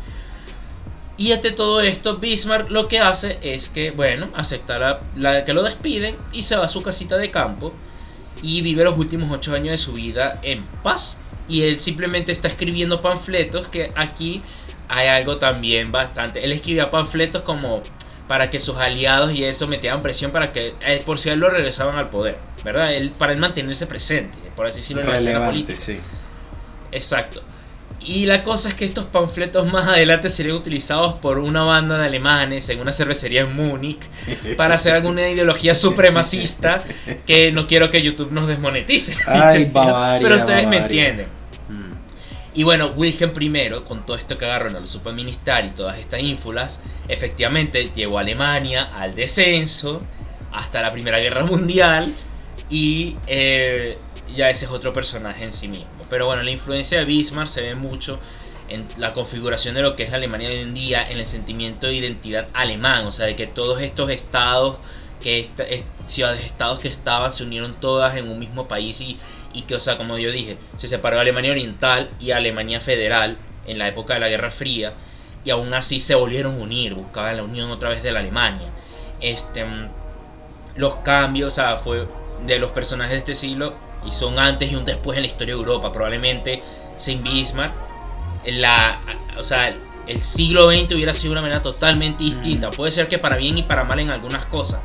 Y 1.17 1.33
ante 1.33 1.51
todo 1.51 1.81
esto, 1.81 2.17
Bismarck 2.17 2.71
lo 2.71 2.87
que 2.87 2.99
hace 2.99 3.37
es 3.43 3.69
que, 3.69 3.91
bueno, 3.91 4.31
acepta 4.33 5.03
la 5.15 5.45
que 5.45 5.53
lo 5.53 5.61
despiden 5.61 6.17
y 6.31 6.41
se 6.41 6.55
va 6.55 6.65
a 6.65 6.69
su 6.69 6.81
casita 6.81 7.15
de 7.17 7.29
campo 7.29 7.73
y 8.41 8.61
vive 8.61 8.83
los 8.83 8.97
últimos 8.97 9.31
ocho 9.31 9.53
años 9.53 9.71
de 9.71 9.77
su 9.77 9.93
vida 9.93 10.39
en 10.43 10.63
paz. 10.83 11.17
Y 11.47 11.63
él 11.63 11.79
simplemente 11.81 12.31
está 12.31 12.47
escribiendo 12.47 13.01
panfletos 13.01 13.67
que 13.67 13.91
aquí 13.95 14.41
hay 14.87 15.07
algo 15.07 15.37
también 15.37 15.91
bastante. 15.91 16.43
Él 16.43 16.51
escribía 16.51 16.89
panfletos 16.89 17.41
como 17.41 17.81
para 18.27 18.49
que 18.49 18.59
sus 18.59 18.77
aliados 18.77 19.33
y 19.33 19.43
eso 19.43 19.67
metieran 19.67 20.01
presión 20.01 20.31
para 20.31 20.51
que 20.51 20.75
eh, 20.81 21.01
por 21.05 21.19
si 21.19 21.29
él 21.29 21.39
lo 21.39 21.49
regresaban 21.49 21.97
al 21.97 22.09
poder, 22.09 22.37
¿verdad? 22.63 22.93
Él, 22.93 23.11
para 23.11 23.33
él 23.33 23.39
mantenerse 23.39 23.85
presente, 23.85 24.37
por 24.55 24.65
así 24.65 24.77
decirlo, 24.77 25.03
en 25.03 25.09
la 25.09 25.17
escena 25.17 25.45
política. 25.45 25.77
Sí. 25.77 25.99
Exacto. 26.91 27.43
Y 28.05 28.25
la 28.25 28.43
cosa 28.43 28.69
es 28.69 28.75
que 28.75 28.85
estos 28.85 29.05
panfletos 29.05 29.71
más 29.71 29.87
adelante 29.87 30.29
serían 30.29 30.55
utilizados 30.55 31.13
por 31.15 31.39
una 31.39 31.63
banda 31.63 31.97
de 31.97 32.07
alemanes 32.07 32.67
en 32.69 32.79
una 32.79 32.91
cervecería 32.91 33.41
en 33.41 33.55
Múnich 33.55 34.01
para 34.57 34.75
hacer 34.75 34.95
alguna 34.95 35.29
ideología 35.29 35.73
supremacista 35.73 36.83
que 37.25 37.51
no 37.51 37.65
quiero 37.65 37.89
que 37.89 38.01
YouTube 38.01 38.31
nos 38.31 38.47
desmonetice. 38.47 39.15
Ay, 39.25 39.65
Bavaria, 39.73 40.21
Pero 40.21 40.35
ustedes 40.35 40.67
me 40.67 40.77
entienden. 40.77 41.27
Mm. 41.69 41.93
Y 42.55 42.63
bueno, 42.63 42.87
Wilhelm 42.95 43.31
I, 43.41 43.69
con 43.87 44.05
todo 44.05 44.17
esto 44.17 44.37
que 44.37 44.45
agarró 44.45 44.69
en 44.69 44.75
el 44.75 44.87
superministar 44.87 45.65
y 45.65 45.69
todas 45.69 45.97
estas 45.97 46.19
ínfulas, 46.21 46.83
efectivamente 47.07 47.89
llevó 47.95 48.17
a 48.17 48.21
Alemania 48.21 48.91
al 48.93 49.15
descenso 49.15 50.01
hasta 50.51 50.81
la 50.81 50.91
Primera 50.91 51.19
Guerra 51.19 51.45
Mundial 51.45 52.13
y 52.69 53.15
eh, 53.27 53.97
ya 54.33 54.49
ese 54.49 54.65
es 54.65 54.71
otro 54.71 54.93
personaje 54.93 55.43
en 55.43 55.53
sí 55.53 55.67
mismo. 55.67 55.87
Pero 56.09 56.25
bueno, 56.25 56.43
la 56.43 56.51
influencia 56.51 56.99
de 56.99 57.05
Bismarck 57.05 57.47
se 57.47 57.61
ve 57.61 57.75
mucho 57.75 58.19
en 58.69 58.87
la 58.97 59.13
configuración 59.13 59.75
de 59.75 59.81
lo 59.81 59.95
que 59.95 60.03
es 60.03 60.11
la 60.11 60.17
Alemania 60.17 60.49
hoy 60.49 60.57
en 60.57 60.73
día, 60.73 61.05
en 61.09 61.19
el 61.19 61.27
sentimiento 61.27 61.87
de 61.87 61.95
identidad 61.95 62.47
alemán, 62.53 63.05
o 63.05 63.11
sea, 63.11 63.25
de 63.25 63.35
que 63.35 63.47
todos 63.47 63.81
estos 63.81 64.09
estados, 64.09 64.77
que 65.21 65.49
ciudades-estados 66.05 66.79
que 66.79 66.87
estaban, 66.87 67.31
se 67.31 67.43
unieron 67.43 67.75
todas 67.75 68.15
en 68.17 68.29
un 68.29 68.39
mismo 68.39 68.67
país 68.67 68.99
y, 69.01 69.17
y 69.53 69.63
que, 69.63 69.75
o 69.75 69.79
sea, 69.79 69.97
como 69.97 70.17
yo 70.17 70.31
dije, 70.31 70.57
se 70.75 70.87
separó 70.87 71.19
Alemania 71.19 71.51
Oriental 71.51 72.09
y 72.19 72.31
Alemania 72.31 72.81
Federal 72.81 73.37
en 73.67 73.77
la 73.77 73.87
época 73.87 74.15
de 74.15 74.19
la 74.21 74.29
Guerra 74.29 74.51
Fría 74.51 74.93
y 75.45 75.49
aún 75.49 75.73
así 75.73 75.99
se 75.99 76.15
volvieron 76.15 76.55
a 76.55 76.63
unir, 76.63 76.93
buscaban 76.93 77.37
la 77.37 77.43
unión 77.43 77.69
otra 77.69 77.89
vez 77.89 78.01
de 78.01 78.11
la 78.11 78.19
Alemania. 78.19 78.69
Este, 79.19 79.65
los 80.75 80.95
cambios, 80.95 81.53
o 81.53 81.55
sea, 81.55 81.77
fue 81.77 82.07
de 82.45 82.59
los 82.59 82.71
personajes 82.71 83.13
de 83.13 83.19
este 83.19 83.35
siglo 83.35 83.73
y 84.05 84.11
son 84.11 84.39
antes 84.39 84.71
y 84.71 84.75
un 84.75 84.85
después 84.85 85.17
en 85.17 85.23
la 85.23 85.27
historia 85.27 85.53
de 85.55 85.59
Europa. 85.59 85.91
Probablemente 85.91 86.61
sin 86.95 87.23
Bismarck, 87.23 87.73
la, 88.45 88.99
o 89.37 89.43
sea, 89.43 89.73
el 90.07 90.21
siglo 90.21 90.69
XX 90.69 90.93
hubiera 90.93 91.13
sido 91.13 91.31
una 91.31 91.41
manera 91.41 91.61
totalmente 91.61 92.23
distinta. 92.23 92.69
Puede 92.69 92.91
ser 92.91 93.07
que 93.07 93.17
para 93.17 93.37
bien 93.37 93.57
y 93.57 93.63
para 93.63 93.83
mal 93.83 93.99
en 93.99 94.11
algunas 94.11 94.45
cosas, 94.45 94.81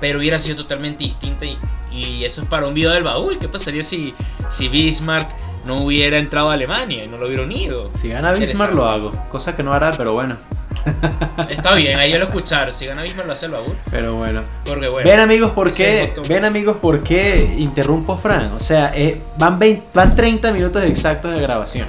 pero 0.00 0.18
hubiera 0.18 0.38
sido 0.38 0.56
totalmente 0.56 1.04
distinta. 1.04 1.46
Y, 1.46 2.24
eso 2.24 2.42
es 2.42 2.46
para 2.46 2.66
un 2.66 2.74
video 2.74 2.92
del 2.92 3.02
baúl. 3.02 3.38
¿Qué 3.38 3.48
pasaría 3.48 3.82
si, 3.82 4.14
si 4.48 4.68
Bismarck 4.68 5.28
no 5.64 5.76
hubiera 5.76 6.18
entrado 6.18 6.50
a 6.50 6.54
Alemania 6.54 7.04
y 7.04 7.08
no 7.08 7.16
lo 7.16 7.26
hubiera 7.26 7.42
unido? 7.42 7.90
Si 7.94 8.08
gana 8.08 8.32
Bismarck 8.32 8.72
lo 8.72 8.86
hago, 8.86 9.12
cosa 9.28 9.56
que 9.56 9.62
no 9.62 9.72
hará, 9.72 9.92
pero 9.92 10.12
bueno. 10.12 10.38
Está 11.48 11.74
bien, 11.74 11.98
ahí 11.98 12.10
ya 12.10 12.18
lo 12.18 12.26
escucharon. 12.26 12.74
Si 12.74 12.86
gana 12.86 13.02
Bismarck 13.02 13.26
lo 13.26 13.32
hace 13.32 13.46
el 13.46 13.52
baúl. 13.52 13.76
Pero 13.90 14.16
bueno. 14.16 14.42
Porque 14.64 14.88
bueno. 14.88 15.08
Ven 15.08 15.20
amigos, 15.20 15.52
¿por 15.52 15.72
qué? 15.72 16.12
Ven 16.28 16.44
amigos, 16.44 16.76
¿por 16.76 17.02
qué 17.02 17.54
interrumpo 17.58 18.16
Fran? 18.16 18.52
O 18.52 18.60
sea, 18.60 18.92
eh, 18.94 19.20
van, 19.38 19.58
20, 19.58 19.84
van 19.94 20.14
30 20.14 20.52
minutos 20.52 20.82
exactos 20.84 21.32
de 21.32 21.40
grabación. 21.40 21.88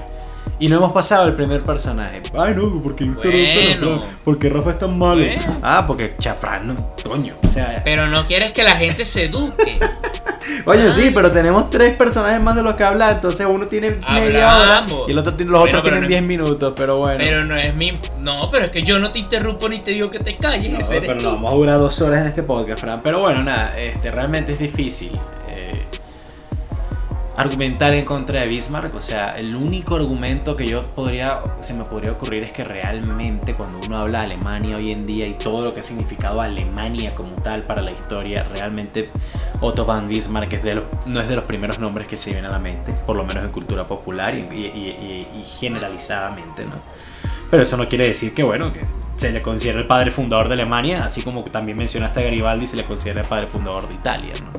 Y 0.62 0.68
no 0.68 0.76
hemos 0.76 0.92
pasado 0.92 1.28
el 1.28 1.34
primer 1.34 1.64
personaje. 1.64 2.22
Ay, 2.38 2.54
no, 2.56 2.80
porque 2.84 3.06
bueno. 3.06 4.00
Porque 4.24 4.48
Rafa 4.48 4.70
es 4.70 4.78
tan 4.78 4.96
malo. 4.96 5.26
Ah, 5.64 5.86
porque 5.88 6.14
Chafrán, 6.20 6.68
no, 6.68 6.76
coño. 7.04 7.34
O 7.42 7.48
sea. 7.48 7.82
Pero 7.84 8.06
no 8.06 8.28
quieres 8.28 8.52
que 8.52 8.62
la 8.62 8.76
gente 8.76 9.04
se 9.04 9.26
eduque. 9.26 9.80
Oye, 10.66 10.92
sí, 10.92 11.10
pero 11.12 11.32
tenemos 11.32 11.72
tres 11.72 11.96
personajes 11.96 12.40
más 12.40 12.56
de 12.56 12.62
los 12.62 12.76
que 12.76 12.84
hablar. 12.84 13.16
Entonces 13.16 13.48
uno 13.50 13.66
tiene 13.66 13.98
media 14.14 14.56
hora 14.56 14.86
y 15.08 15.12
el 15.12 15.18
otro, 15.18 15.34
los 15.46 15.64
otros 15.64 15.82
tienen 15.82 16.06
10 16.06 16.22
minutos. 16.22 16.74
Pero 16.76 17.00
bueno. 17.00 17.18
Pero 17.18 17.44
no 17.44 17.58
es 17.58 17.74
mi. 17.74 17.94
No, 18.20 18.48
pero 18.52 18.66
es 18.66 18.72
que 18.72 18.84
yo 18.84 19.00
no 19.00 19.12
te 19.12 19.18
interrumpo 19.18 19.68
ni 19.68 19.80
te 19.80 19.90
digo 19.90 20.12
que 20.12 20.20
te 20.20 20.38
calles. 20.38 20.72
No, 20.72 20.80
pero 20.88 21.16
no, 21.16 21.32
vamos 21.38 21.54
a 21.54 21.56
durar 21.56 21.80
dos 21.80 22.00
horas 22.02 22.22
en 22.22 22.28
este 22.28 22.44
podcast, 22.44 22.82
Fran. 22.82 23.02
Pero 23.02 23.20
bueno, 23.20 23.42
nada, 23.42 23.74
este, 23.80 24.12
realmente 24.12 24.52
es 24.52 24.60
difícil 24.60 25.18
argumentar 27.38 27.94
en 27.94 28.06
contra 28.06 28.42
de 28.42 28.48
Bismarck. 28.48 28.94
O 28.96 29.02
sea, 29.02 29.38
el 29.38 29.56
único 29.56 29.96
argumento 29.96 30.56
que 30.56 30.68
yo 30.68 30.84
podría, 30.84 31.40
se 31.62 31.74
me 31.74 31.84
podría 31.86 32.12
ocurrir 32.12 32.44
es 32.44 32.52
que 32.52 32.64
realmente 32.64 33.54
cuando 33.54 33.80
uno 33.86 33.98
habla 33.98 34.20
de 34.20 34.26
Alemania 34.26 34.78
hoy 34.78 34.92
en 34.92 35.06
día 35.06 35.28
y 35.28 35.34
todo 35.34 35.64
lo 35.64 35.74
que 35.74 35.80
ha 35.80 35.84
significado 35.84 36.42
Alemania 36.42 37.16
como 37.16 37.36
tal 37.42 37.64
para 37.64 37.82
la 37.82 37.92
historia, 37.92 38.44
realmente 38.44 39.08
Otto 39.60 39.86
von 39.86 40.08
Bismarck 40.08 40.54
es 40.54 40.62
no 41.06 41.22
es 41.22 41.28
de 41.28 41.36
los 41.36 41.46
primeros 41.46 41.80
nombres 41.80 42.08
que 42.08 42.18
se 42.18 42.32
vienen 42.32 42.50
a 42.50 42.54
la 42.54 42.60
mente, 42.60 42.94
por 43.06 43.16
lo 43.16 43.24
menos 43.24 43.44
en 43.44 43.50
cultura 43.50 43.86
popular 43.88 44.36
y, 44.36 45.44
generalizadamente, 45.60 46.66
¿no? 46.66 46.82
Pero 47.50 47.64
eso 47.64 47.76
no 47.76 47.88
quiere 47.88 48.08
decir 48.08 48.34
que, 48.34 48.44
bueno, 48.44 48.72
que 48.72 48.80
se 49.18 49.32
le 49.32 49.42
considere 49.42 49.80
el 49.80 49.88
padre 49.88 50.10
fundador 50.10 50.48
de 50.48 50.54
Alemania, 50.54 51.04
así 51.04 51.22
como 51.22 51.44
también 51.44 51.78
mencionaste 51.78 52.22
a 52.22 52.24
Garibaldi, 52.24 52.66
se 52.66 52.78
le 52.78 52.86
considera 52.86 53.22
el 53.22 53.28
padre 53.28 53.48
fundador 53.48 53.88
de 53.88 53.94
Italia, 53.94 54.34
¿no? 54.42 54.52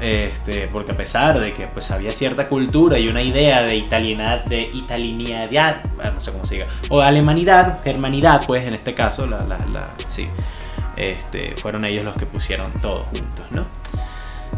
Este, 0.00 0.66
porque 0.68 0.92
a 0.92 0.96
pesar 0.96 1.38
de 1.38 1.52
que 1.52 1.66
pues 1.66 1.90
había 1.90 2.10
cierta 2.10 2.48
cultura 2.48 2.98
y 2.98 3.08
una 3.08 3.20
idea 3.20 3.62
de 3.62 3.76
italianidad, 3.76 4.44
de 4.46 4.62
italianidad, 4.62 5.82
no 6.02 6.18
sé 6.18 6.32
cómo 6.32 6.46
se 6.46 6.54
diga, 6.54 6.66
o 6.88 7.00
alemanidad, 7.00 7.82
germanidad, 7.82 8.42
pues 8.46 8.64
en 8.64 8.72
este 8.72 8.94
caso, 8.94 9.26
la, 9.26 9.46
este, 10.96 11.54
fueron 11.56 11.84
ellos 11.84 12.04
los 12.04 12.14
que 12.16 12.24
pusieron 12.24 12.72
todos 12.80 13.06
juntos, 13.08 13.44
¿no? 13.50 13.66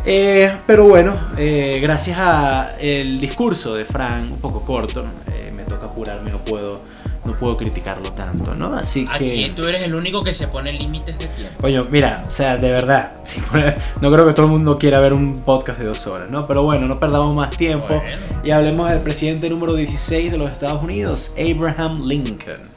Eh, 0.04 0.52
pero 0.66 0.88
bueno, 0.88 1.14
eh, 1.36 1.78
gracias 1.80 2.18
a 2.18 2.76
el 2.80 3.20
discurso 3.20 3.74
de 3.74 3.84
Frank, 3.84 4.32
un 4.32 4.40
poco 4.40 4.62
corto, 4.62 5.04
eh, 5.28 5.52
me 5.54 5.64
toca 5.64 5.86
apurarme, 5.86 6.30
no 6.30 6.44
puedo 6.44 6.80
no 7.24 7.38
puedo 7.38 7.56
criticarlo 7.56 8.12
tanto, 8.12 8.54
¿no? 8.54 8.74
Así 8.74 9.06
que... 9.06 9.12
Aquí 9.12 9.52
tú 9.54 9.62
eres 9.64 9.82
el 9.82 9.94
único 9.94 10.22
que 10.22 10.32
se 10.32 10.48
pone 10.48 10.72
límites 10.72 11.18
de 11.18 11.26
tiempo. 11.26 11.54
Coño, 11.60 11.86
mira, 11.90 12.24
o 12.26 12.30
sea, 12.30 12.56
de 12.56 12.70
verdad, 12.70 13.12
no 14.00 14.12
creo 14.12 14.26
que 14.26 14.32
todo 14.32 14.46
el 14.46 14.52
mundo 14.52 14.76
quiera 14.76 15.00
ver 15.00 15.12
un 15.12 15.38
podcast 15.38 15.78
de 15.78 15.86
dos 15.86 16.06
horas, 16.06 16.30
¿no? 16.30 16.46
Pero 16.46 16.62
bueno, 16.62 16.86
no 16.86 16.98
perdamos 16.98 17.34
más 17.34 17.50
tiempo 17.50 18.02
y 18.42 18.50
hablemos 18.50 18.90
del 18.90 19.00
presidente 19.00 19.48
número 19.48 19.74
16 19.74 20.32
de 20.32 20.38
los 20.38 20.50
Estados 20.50 20.82
Unidos, 20.82 21.34
Abraham 21.38 22.02
Lincoln. 22.06 22.71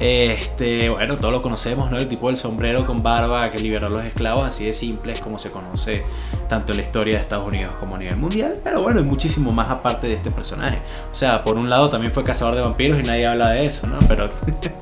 Este, 0.00 0.88
bueno, 0.88 1.16
todos 1.16 1.30
lo 1.30 1.42
conocemos, 1.42 1.90
¿no? 1.90 1.98
El 1.98 2.08
tipo 2.08 2.28
del 2.28 2.36
sombrero 2.36 2.86
con 2.86 3.02
barba 3.02 3.50
que 3.50 3.58
liberó 3.58 3.88
a 3.88 3.90
los 3.90 4.00
esclavos, 4.00 4.46
así 4.46 4.64
de 4.64 4.72
simple 4.72 5.12
es 5.12 5.20
como 5.20 5.38
se 5.38 5.50
conoce 5.50 6.04
tanto 6.48 6.72
en 6.72 6.78
la 6.78 6.82
historia 6.82 7.16
de 7.16 7.20
Estados 7.20 7.46
Unidos 7.46 7.74
como 7.74 7.96
a 7.96 7.98
nivel 7.98 8.16
mundial. 8.16 8.60
Pero 8.64 8.82
bueno, 8.82 9.00
hay 9.00 9.04
muchísimo 9.04 9.52
más 9.52 9.70
aparte 9.70 10.06
de 10.06 10.14
este 10.14 10.30
personaje. 10.30 10.80
O 11.12 11.14
sea, 11.14 11.44
por 11.44 11.58
un 11.58 11.68
lado 11.68 11.90
también 11.90 12.14
fue 12.14 12.24
cazador 12.24 12.54
de 12.54 12.62
vampiros 12.62 12.98
y 12.98 13.02
nadie 13.02 13.26
habla 13.26 13.50
de 13.50 13.66
eso, 13.66 13.86
¿no? 13.86 13.98
Pero. 14.08 14.30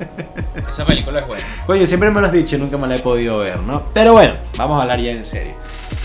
Esa 0.68 0.86
película 0.86 1.18
es 1.18 1.26
buena. 1.26 1.44
Oye, 1.66 1.86
siempre 1.86 2.10
me 2.10 2.20
lo 2.20 2.28
has 2.28 2.32
dicho 2.32 2.54
y 2.54 2.60
nunca 2.60 2.76
me 2.76 2.86
la 2.86 2.94
he 2.94 3.00
podido 3.00 3.38
ver, 3.38 3.58
¿no? 3.60 3.82
Pero 3.92 4.12
bueno, 4.12 4.34
vamos 4.56 4.78
a 4.78 4.82
hablar 4.82 5.00
ya 5.00 5.10
en 5.10 5.24
serio. 5.24 5.54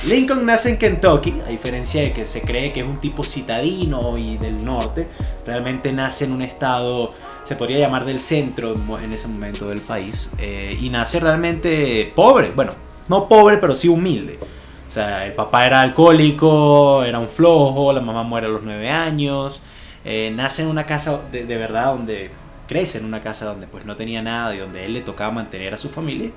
Lincoln 0.05 0.45
nace 0.45 0.69
en 0.69 0.77
Kentucky, 0.77 1.33
a 1.45 1.49
diferencia 1.49 2.01
de 2.01 2.11
que 2.11 2.25
se 2.25 2.41
cree 2.41 2.73
que 2.73 2.81
es 2.81 2.85
un 2.85 2.99
tipo 2.99 3.23
citadino 3.23 4.17
y 4.17 4.37
del 4.37 4.63
norte, 4.63 5.07
realmente 5.45 5.93
nace 5.93 6.25
en 6.25 6.33
un 6.33 6.41
estado 6.41 7.13
se 7.43 7.55
podría 7.55 7.79
llamar 7.79 8.05
del 8.05 8.19
centro 8.19 8.73
en 9.01 9.13
ese 9.13 9.27
momento 9.27 9.69
del 9.69 9.79
país, 9.79 10.31
eh, 10.39 10.77
y 10.79 10.89
nace 10.89 11.19
realmente 11.19 12.11
pobre, 12.15 12.51
bueno, 12.51 12.73
no 13.07 13.27
pobre, 13.27 13.57
pero 13.57 13.75
sí 13.75 13.87
humilde. 13.87 14.39
O 14.87 14.91
sea, 14.91 15.25
el 15.25 15.33
papá 15.33 15.65
era 15.65 15.81
alcohólico, 15.81 17.03
era 17.03 17.19
un 17.19 17.29
flojo, 17.29 17.91
la 17.93 18.01
mamá 18.01 18.23
muere 18.23 18.47
a 18.47 18.49
los 18.49 18.63
nueve 18.63 18.89
años, 18.89 19.63
eh, 20.05 20.31
nace 20.35 20.63
en 20.63 20.67
una 20.67 20.85
casa 20.85 21.21
de, 21.31 21.45
de, 21.45 21.57
verdad 21.57 21.87
donde 21.87 22.29
crece 22.67 22.97
en 22.97 23.05
una 23.05 23.21
casa 23.21 23.45
donde 23.45 23.67
pues 23.67 23.85
no 23.85 23.95
tenía 23.95 24.21
nada 24.21 24.53
y 24.53 24.59
donde 24.59 24.85
él 24.85 24.93
le 24.93 25.01
tocaba 25.01 25.31
mantener 25.31 25.73
a 25.73 25.77
su 25.77 25.89
familia. 25.89 26.31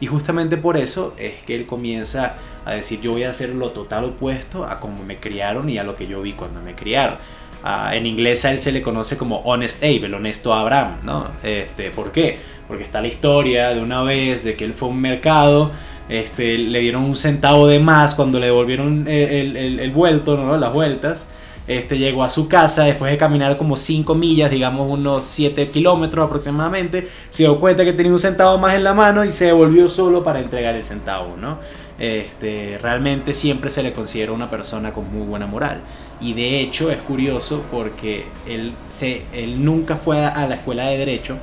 Y 0.00 0.06
justamente 0.06 0.56
por 0.56 0.76
eso 0.76 1.14
es 1.18 1.42
que 1.42 1.54
él 1.54 1.66
comienza 1.66 2.34
a 2.64 2.72
decir 2.72 3.00
yo 3.00 3.12
voy 3.12 3.24
a 3.24 3.30
hacer 3.30 3.50
lo 3.50 3.70
total 3.70 4.04
opuesto 4.04 4.64
a 4.64 4.78
como 4.78 5.04
me 5.04 5.18
criaron 5.18 5.68
y 5.68 5.78
a 5.78 5.84
lo 5.84 5.94
que 5.96 6.06
yo 6.06 6.22
vi 6.22 6.32
cuando 6.32 6.60
me 6.62 6.74
criaron. 6.74 7.18
Ah, 7.62 7.94
en 7.94 8.06
inglés 8.06 8.46
a 8.46 8.52
él 8.52 8.58
se 8.58 8.72
le 8.72 8.80
conoce 8.80 9.18
como 9.18 9.40
Honest 9.40 9.82
Abe, 9.82 10.06
el 10.06 10.14
honesto 10.14 10.54
Abraham, 10.54 11.00
¿no? 11.04 11.28
Este, 11.42 11.90
¿Por 11.90 12.10
qué? 12.10 12.38
Porque 12.66 12.82
está 12.82 13.02
la 13.02 13.08
historia 13.08 13.70
de 13.70 13.80
una 13.80 14.02
vez 14.02 14.44
de 14.44 14.56
que 14.56 14.64
él 14.64 14.72
fue 14.72 14.88
a 14.88 14.92
un 14.92 15.00
mercado, 15.00 15.70
este, 16.08 16.56
le 16.56 16.80
dieron 16.80 17.04
un 17.04 17.16
centavo 17.16 17.68
de 17.68 17.78
más 17.78 18.14
cuando 18.14 18.40
le 18.40 18.46
devolvieron 18.46 19.06
el, 19.06 19.56
el, 19.56 19.90
vuelto, 19.90 20.38
¿no? 20.38 20.56
Las 20.56 20.72
vueltas. 20.72 21.34
Este, 21.70 21.98
llegó 21.98 22.24
a 22.24 22.28
su 22.28 22.48
casa 22.48 22.82
después 22.82 23.12
de 23.12 23.16
caminar 23.16 23.56
como 23.56 23.76
5 23.76 24.16
millas, 24.16 24.50
digamos 24.50 24.90
unos 24.90 25.24
7 25.24 25.68
kilómetros 25.68 26.26
aproximadamente, 26.26 27.06
se 27.28 27.44
dio 27.44 27.60
cuenta 27.60 27.84
que 27.84 27.92
tenía 27.92 28.10
un 28.10 28.18
centavo 28.18 28.58
más 28.58 28.74
en 28.74 28.82
la 28.82 28.92
mano 28.92 29.24
y 29.24 29.30
se 29.30 29.44
devolvió 29.44 29.88
solo 29.88 30.24
para 30.24 30.40
entregar 30.40 30.74
el 30.74 30.82
centavo, 30.82 31.36
¿no? 31.36 31.60
Este, 31.96 32.76
realmente 32.82 33.34
siempre 33.34 33.70
se 33.70 33.84
le 33.84 33.92
considera 33.92 34.32
una 34.32 34.48
persona 34.48 34.92
con 34.92 35.14
muy 35.14 35.24
buena 35.24 35.46
moral. 35.46 35.80
Y 36.20 36.32
de 36.32 36.58
hecho 36.58 36.90
es 36.90 37.00
curioso 37.04 37.64
porque 37.70 38.26
él, 38.48 38.72
se, 38.90 39.26
él 39.32 39.64
nunca 39.64 39.94
fue 39.94 40.24
a 40.24 40.48
la 40.48 40.56
escuela 40.56 40.88
de 40.88 40.98
derecho, 40.98 41.38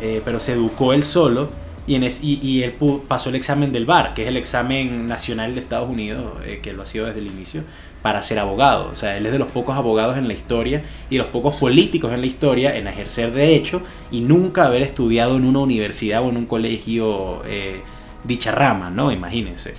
eh, 0.00 0.22
pero 0.24 0.40
se 0.40 0.54
educó 0.54 0.92
él 0.92 1.04
solo 1.04 1.50
y, 1.86 1.96
en 1.96 2.04
y, 2.22 2.62
él 2.62 2.74
pasó 3.08 3.28
el 3.28 3.34
examen 3.34 3.72
del 3.72 3.86
BAR, 3.86 4.14
que 4.14 4.22
es 4.22 4.28
el 4.28 4.36
examen 4.36 5.06
nacional 5.06 5.54
de 5.54 5.60
Estados 5.60 5.90
Unidos, 5.90 6.34
eh, 6.44 6.60
que 6.62 6.72
lo 6.72 6.82
ha 6.82 6.86
sido 6.86 7.06
desde 7.06 7.18
el 7.18 7.26
inicio, 7.26 7.64
para 8.02 8.22
ser 8.22 8.38
abogado. 8.38 8.88
O 8.90 8.94
sea, 8.94 9.16
él 9.16 9.24
es 9.26 9.32
de 9.32 9.38
los 9.38 9.50
pocos 9.50 9.76
abogados 9.76 10.18
en 10.18 10.28
la 10.28 10.34
historia 10.34 10.82
y 11.08 11.16
de 11.16 11.22
los 11.22 11.30
pocos 11.30 11.56
políticos 11.56 12.12
en 12.12 12.20
la 12.20 12.26
historia 12.26 12.76
en 12.76 12.86
ejercer 12.86 13.32
derecho 13.32 13.82
y 14.10 14.20
nunca 14.20 14.66
haber 14.66 14.82
estudiado 14.82 15.36
en 15.36 15.44
una 15.44 15.60
universidad 15.60 16.22
o 16.22 16.30
en 16.30 16.36
un 16.36 16.46
colegio 16.46 17.42
eh, 17.46 17.80
dicha 18.24 18.52
rama, 18.52 18.90
¿no? 18.90 19.12
Imagínense. 19.12 19.74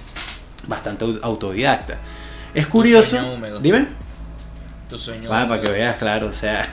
Bastante 0.68 1.06
autodidacta. 1.22 2.00
Es 2.54 2.68
curioso. 2.68 3.18
Dime 3.62 4.04
sueño. 4.98 5.30
para 5.30 5.62
que 5.62 5.72
veas, 5.72 5.98
claro, 5.98 6.28
o 6.28 6.34
sea. 6.34 6.70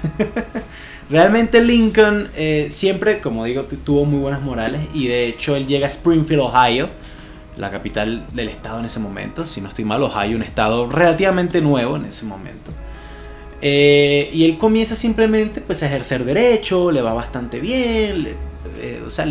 Realmente 1.11 1.61
Lincoln 1.63 2.31
eh, 2.37 2.69
siempre, 2.71 3.21
como 3.21 3.45
digo, 3.45 3.65
tuvo 3.65 4.05
muy 4.05 4.21
buenas 4.21 4.43
morales 4.43 4.81
y 4.95 5.09
de 5.09 5.27
hecho 5.27 5.57
él 5.57 5.67
llega 5.67 5.87
a 5.87 5.89
Springfield, 5.89 6.43
Ohio, 6.43 6.89
la 7.61 7.70
capital 7.70 8.27
del 8.33 8.49
estado 8.49 8.81
en 8.81 8.87
ese 8.87 8.99
momento. 8.99 9.46
Si 9.46 9.61
no 9.61 9.68
estoy 9.68 9.85
mal, 9.85 10.03
Ohio, 10.03 10.37
un 10.37 10.42
estado 10.42 10.88
relativamente 10.88 11.61
nuevo 11.61 11.96
en 11.96 12.07
ese 12.07 12.25
momento. 12.25 12.73
Eh, 13.62 14.31
y 14.33 14.44
él 14.44 14.57
comienza 14.57 14.96
simplemente 14.96 15.61
pues, 15.61 15.83
a 15.83 15.87
ejercer 15.87 16.25
derecho, 16.25 16.90
le 16.90 17.03
va 17.03 17.12
bastante 17.12 17.61
bien, 17.61 18.27
eh, 18.81 19.03
o 19.07 19.11
sea, 19.11 19.27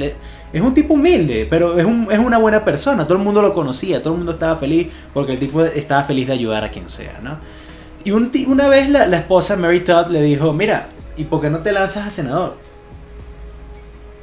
es 0.53 0.61
un 0.61 0.73
tipo 0.75 0.93
humilde, 0.93 1.47
pero 1.49 1.79
es, 1.79 1.85
es, 2.11 2.19
una 2.19 2.37
buena 2.37 2.63
persona, 2.63 3.05
todo 3.05 3.17
el 3.17 3.23
mundo 3.23 3.41
lo 3.41 3.55
conocía, 3.55 4.03
todo 4.03 4.13
el 4.13 4.17
mundo 4.17 4.33
estaba 4.33 4.55
feliz 4.57 4.87
porque 5.15 5.33
el 5.33 5.39
tipo 5.39 5.63
estaba 5.63 6.03
feliz 6.03 6.27
de 6.27 6.33
ayudar 6.33 6.63
a 6.63 6.69
quien 6.69 6.89
sea, 6.89 7.19
¿no? 7.23 7.37
Y 8.03 8.11
una 8.11 8.69
vez 8.69 8.89
la, 8.89 9.05
esposa 9.17 9.57
Mary 9.57 9.81
Todd 9.81 10.07
le 10.09 10.21
dijo, 10.21 10.53
mira, 10.53 10.87
¿y 11.17 11.25
por 11.25 11.41
qué 11.41 11.49
no 11.49 11.59
te 11.59 11.71
lanzas 11.71 12.07
a 12.07 12.09
senador? 12.09 12.55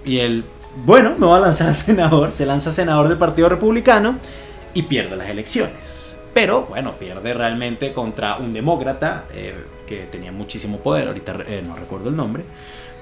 Y 0.04 0.18
él, 0.18 0.44
bueno, 0.84 1.14
me 1.18 1.26
voy 1.26 1.38
a 1.38 1.40
lanzar 1.40 1.68
a 1.68 1.74
senador, 1.74 2.32
se 2.32 2.46
lanza 2.46 2.70
a 2.70 2.72
senador 2.72 3.08
del 3.08 3.18
Partido 3.18 3.48
Republicano 3.48 4.18
y 4.74 4.82
pierde 4.82 5.16
las 5.16 5.28
elecciones. 5.28 6.18
Pero 6.34 6.66
bueno, 6.66 6.98
pierde 6.98 7.32
realmente 7.32 7.94
contra 7.94 8.36
un 8.36 8.52
demócrata 8.52 9.24
eh, 9.32 9.54
que 9.86 10.02
tenía 10.04 10.32
muchísimo 10.32 10.78
poder, 10.78 11.08
ahorita 11.08 11.38
eh, 11.46 11.62
no 11.66 11.74
recuerdo 11.74 12.10
el 12.10 12.16
nombre. 12.16 12.44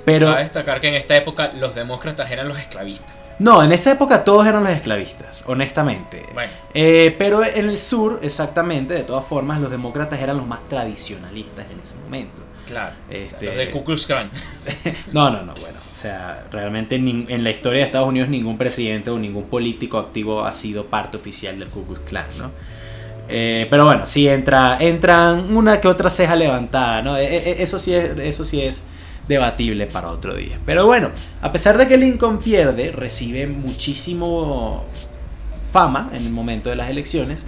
Pero... 0.05 0.29
a 0.29 0.39
destacar 0.39 0.81
que 0.81 0.89
en 0.89 0.95
esta 0.95 1.17
época 1.17 1.53
los 1.53 1.75
demócratas 1.75 2.31
eran 2.31 2.47
los 2.47 2.59
esclavistas. 2.59 3.13
No, 3.41 3.65
en 3.65 3.73
esa 3.73 3.91
época 3.91 4.23
todos 4.23 4.47
eran 4.47 4.63
los 4.63 4.73
esclavistas, 4.73 5.43
honestamente. 5.49 6.25
Eh, 6.73 7.17
pero 7.19 7.45
en 7.45 7.69
el 7.69 7.79
sur, 7.79 8.21
exactamente, 8.23 8.95
de 8.95 9.03
todas 9.03 9.25
formas, 9.25 9.61
los 9.61 9.71
demócratas 9.71 10.21
eran 10.21 10.37
los 10.37 10.47
más 10.47 10.61
tradicionalistas 10.69 11.67
en 11.69 11.81
ese 11.81 11.97
momento. 11.97 12.44
Claro. 12.67 12.95
Este... 13.11 13.47
Los 13.47 13.57
de 13.57 13.71
Ku 13.71 13.85
Klux 13.85 14.07
Klan. 14.07 14.31
no, 15.13 15.31
no, 15.31 15.43
no, 15.43 15.55
bueno. 15.55 15.79
O 15.91 15.95
sea, 15.95 16.45
realmente 16.51 16.97
en 16.97 17.45
la 17.45 17.51
historia 17.51 17.81
de 17.81 17.87
Estados 17.87 18.09
Unidos 18.09 18.29
ningún 18.29 18.59
presidente 18.59 19.11
o 19.11 19.19
ningún 19.19 19.45
político 19.45 19.99
activo 19.99 20.45
ha 20.45 20.53
sido 20.53 20.87
parte 20.87 21.17
oficial 21.17 21.59
del 21.59 21.69
Ku 21.69 21.85
Klux 21.87 22.01
Klan, 22.01 22.27
¿no? 22.39 22.51
Eh, 23.29 23.67
pero 23.71 23.87
bueno, 23.87 24.07
sí 24.07 24.29
entra, 24.29 24.77
entran 24.81 25.57
una 25.57 25.81
que 25.81 25.89
otra 25.89 26.11
ceja 26.11 26.37
levantada, 26.37 27.01
¿no? 27.03 27.17
E, 27.17 27.25
e, 27.25 27.63
eso 27.63 27.79
sí 27.79 27.95
es, 27.95 28.19
eso 28.19 28.45
sí 28.45 28.61
es 28.61 28.85
debatible 29.29 29.87
para 29.87 30.11
otro 30.11 30.35
día. 30.35 30.59
Pero 30.67 30.87
bueno, 30.87 31.11
a 31.41 31.53
pesar 31.53 31.79
de 31.79 31.89
que 31.89 31.97
Lincoln 31.97 32.39
pierde, 32.39 32.93
recibe 32.93 33.47
muchísimo 33.47 34.85
fama 35.73 36.11
en 36.13 36.23
el 36.23 36.31
momento 36.31 36.71
de 36.71 36.77
las 36.77 36.91
elecciones. 36.91 37.47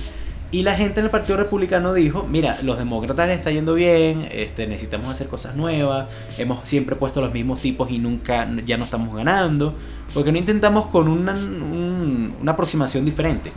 Y 0.52 0.62
la 0.62 0.74
gente 0.76 1.00
en 1.00 1.06
el 1.06 1.10
Partido 1.10 1.38
Republicano 1.38 1.92
dijo, 1.92 2.24
mira, 2.28 2.58
los 2.62 2.78
demócratas 2.78 3.26
les 3.26 3.38
está 3.38 3.50
yendo 3.50 3.74
bien, 3.74 4.28
este, 4.30 4.66
necesitamos 4.66 5.10
hacer 5.10 5.26
cosas 5.26 5.56
nuevas, 5.56 6.06
hemos 6.38 6.68
siempre 6.68 6.94
puesto 6.94 7.20
los 7.20 7.32
mismos 7.32 7.60
tipos 7.60 7.90
y 7.90 7.98
nunca, 7.98 8.48
ya 8.64 8.76
no 8.76 8.84
estamos 8.84 9.14
ganando, 9.14 9.74
porque 10.14 10.30
no 10.30 10.38
intentamos 10.38 10.86
con 10.86 11.08
una, 11.08 11.32
una 11.32 12.52
aproximación 12.52 13.04
diferente. 13.04 13.52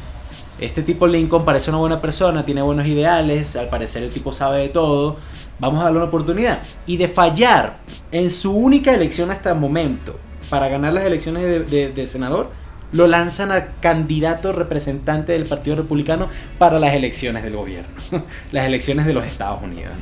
Este 0.60 0.84
tipo 0.84 1.08
Lincoln 1.08 1.45
parece 1.45 1.69
una 1.69 1.80
buena 1.80 2.02
persona, 2.02 2.43
tiene 2.43 2.62
buenos 2.62 2.86
ideales, 2.86 3.56
al 3.56 3.69
parecer 3.69 4.04
el 4.04 4.12
tipo 4.12 4.34
sabe 4.34 4.60
de 4.60 4.69
todo, 4.69 5.17
vamos 5.60 5.80
a 5.80 5.86
darle 5.86 5.99
una 5.99 6.08
oportunidad. 6.08 6.63
Y 6.86 6.97
de 6.97 7.08
fallar 7.08 7.78
en 8.12 8.30
su 8.30 8.54
única 8.54 8.93
elección 8.93 9.32
hasta 9.32 9.52
el 9.52 9.60
momento 9.60 10.17
para 10.49 10.67
ganar 10.67 10.93
las 10.93 11.06
elecciones 11.06 11.43
de, 11.69 12.08
senador, 12.08 12.52
lo 12.91 13.08
lanzan 13.08 13.52
a 13.52 13.73
candidato 13.82 14.52
representante 14.52 15.34
del 15.34 15.45
Partido 15.45 15.75
Republicano 15.75 16.30
para 16.58 16.80
las 16.80 16.93
elecciones 16.93 17.43
del 17.43 17.56
gobierno, 17.56 17.93
las 18.52 18.65
elecciones 18.65 19.06
de 19.06 19.13
los 19.13 19.26
Estados 19.26 19.61
Unidos. 19.61 19.93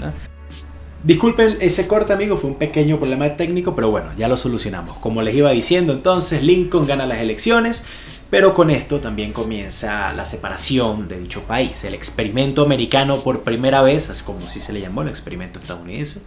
Disculpen 1.03 1.57
ese 1.61 1.88
corte, 1.88 2.11
amigo, 2.11 2.38
fue 2.38 2.49
un 2.49 2.57
pequeño 2.57 2.97
problema 2.97 3.38
técnico, 3.38 3.76
pero 3.76 3.91
bueno, 3.91 4.09
ya 4.18 4.28
lo 4.28 4.36
solucionamos. 4.36 4.97
Como 4.97 5.22
les 5.22 5.36
iba 5.36 5.51
diciendo, 5.51 5.93
entonces 5.93 6.41
Lincoln 6.43 6.88
gana 6.88 7.05
las 7.05 7.20
elecciones, 7.20 7.86
pero 8.30 8.53
con 8.53 8.70
esto 8.72 8.99
también 8.99 9.32
comienza 9.32 10.11
la 10.14 10.26
separación 10.26 11.07
de 11.07 11.20
dicho 11.20 11.43
país. 11.43 11.84
El 11.84 11.93
experimento 11.93 12.64
americano 12.64 13.24
por 13.24 13.43
primera 13.43 13.82
vez, 13.82 14.09
es 14.09 14.24
como 14.24 14.47
si 14.47 14.59
se 14.59 14.74
le 14.74 14.82
llamó 14.82 15.03
el 15.03 15.07
experimento 15.07 15.59
estadounidense, 15.59 16.24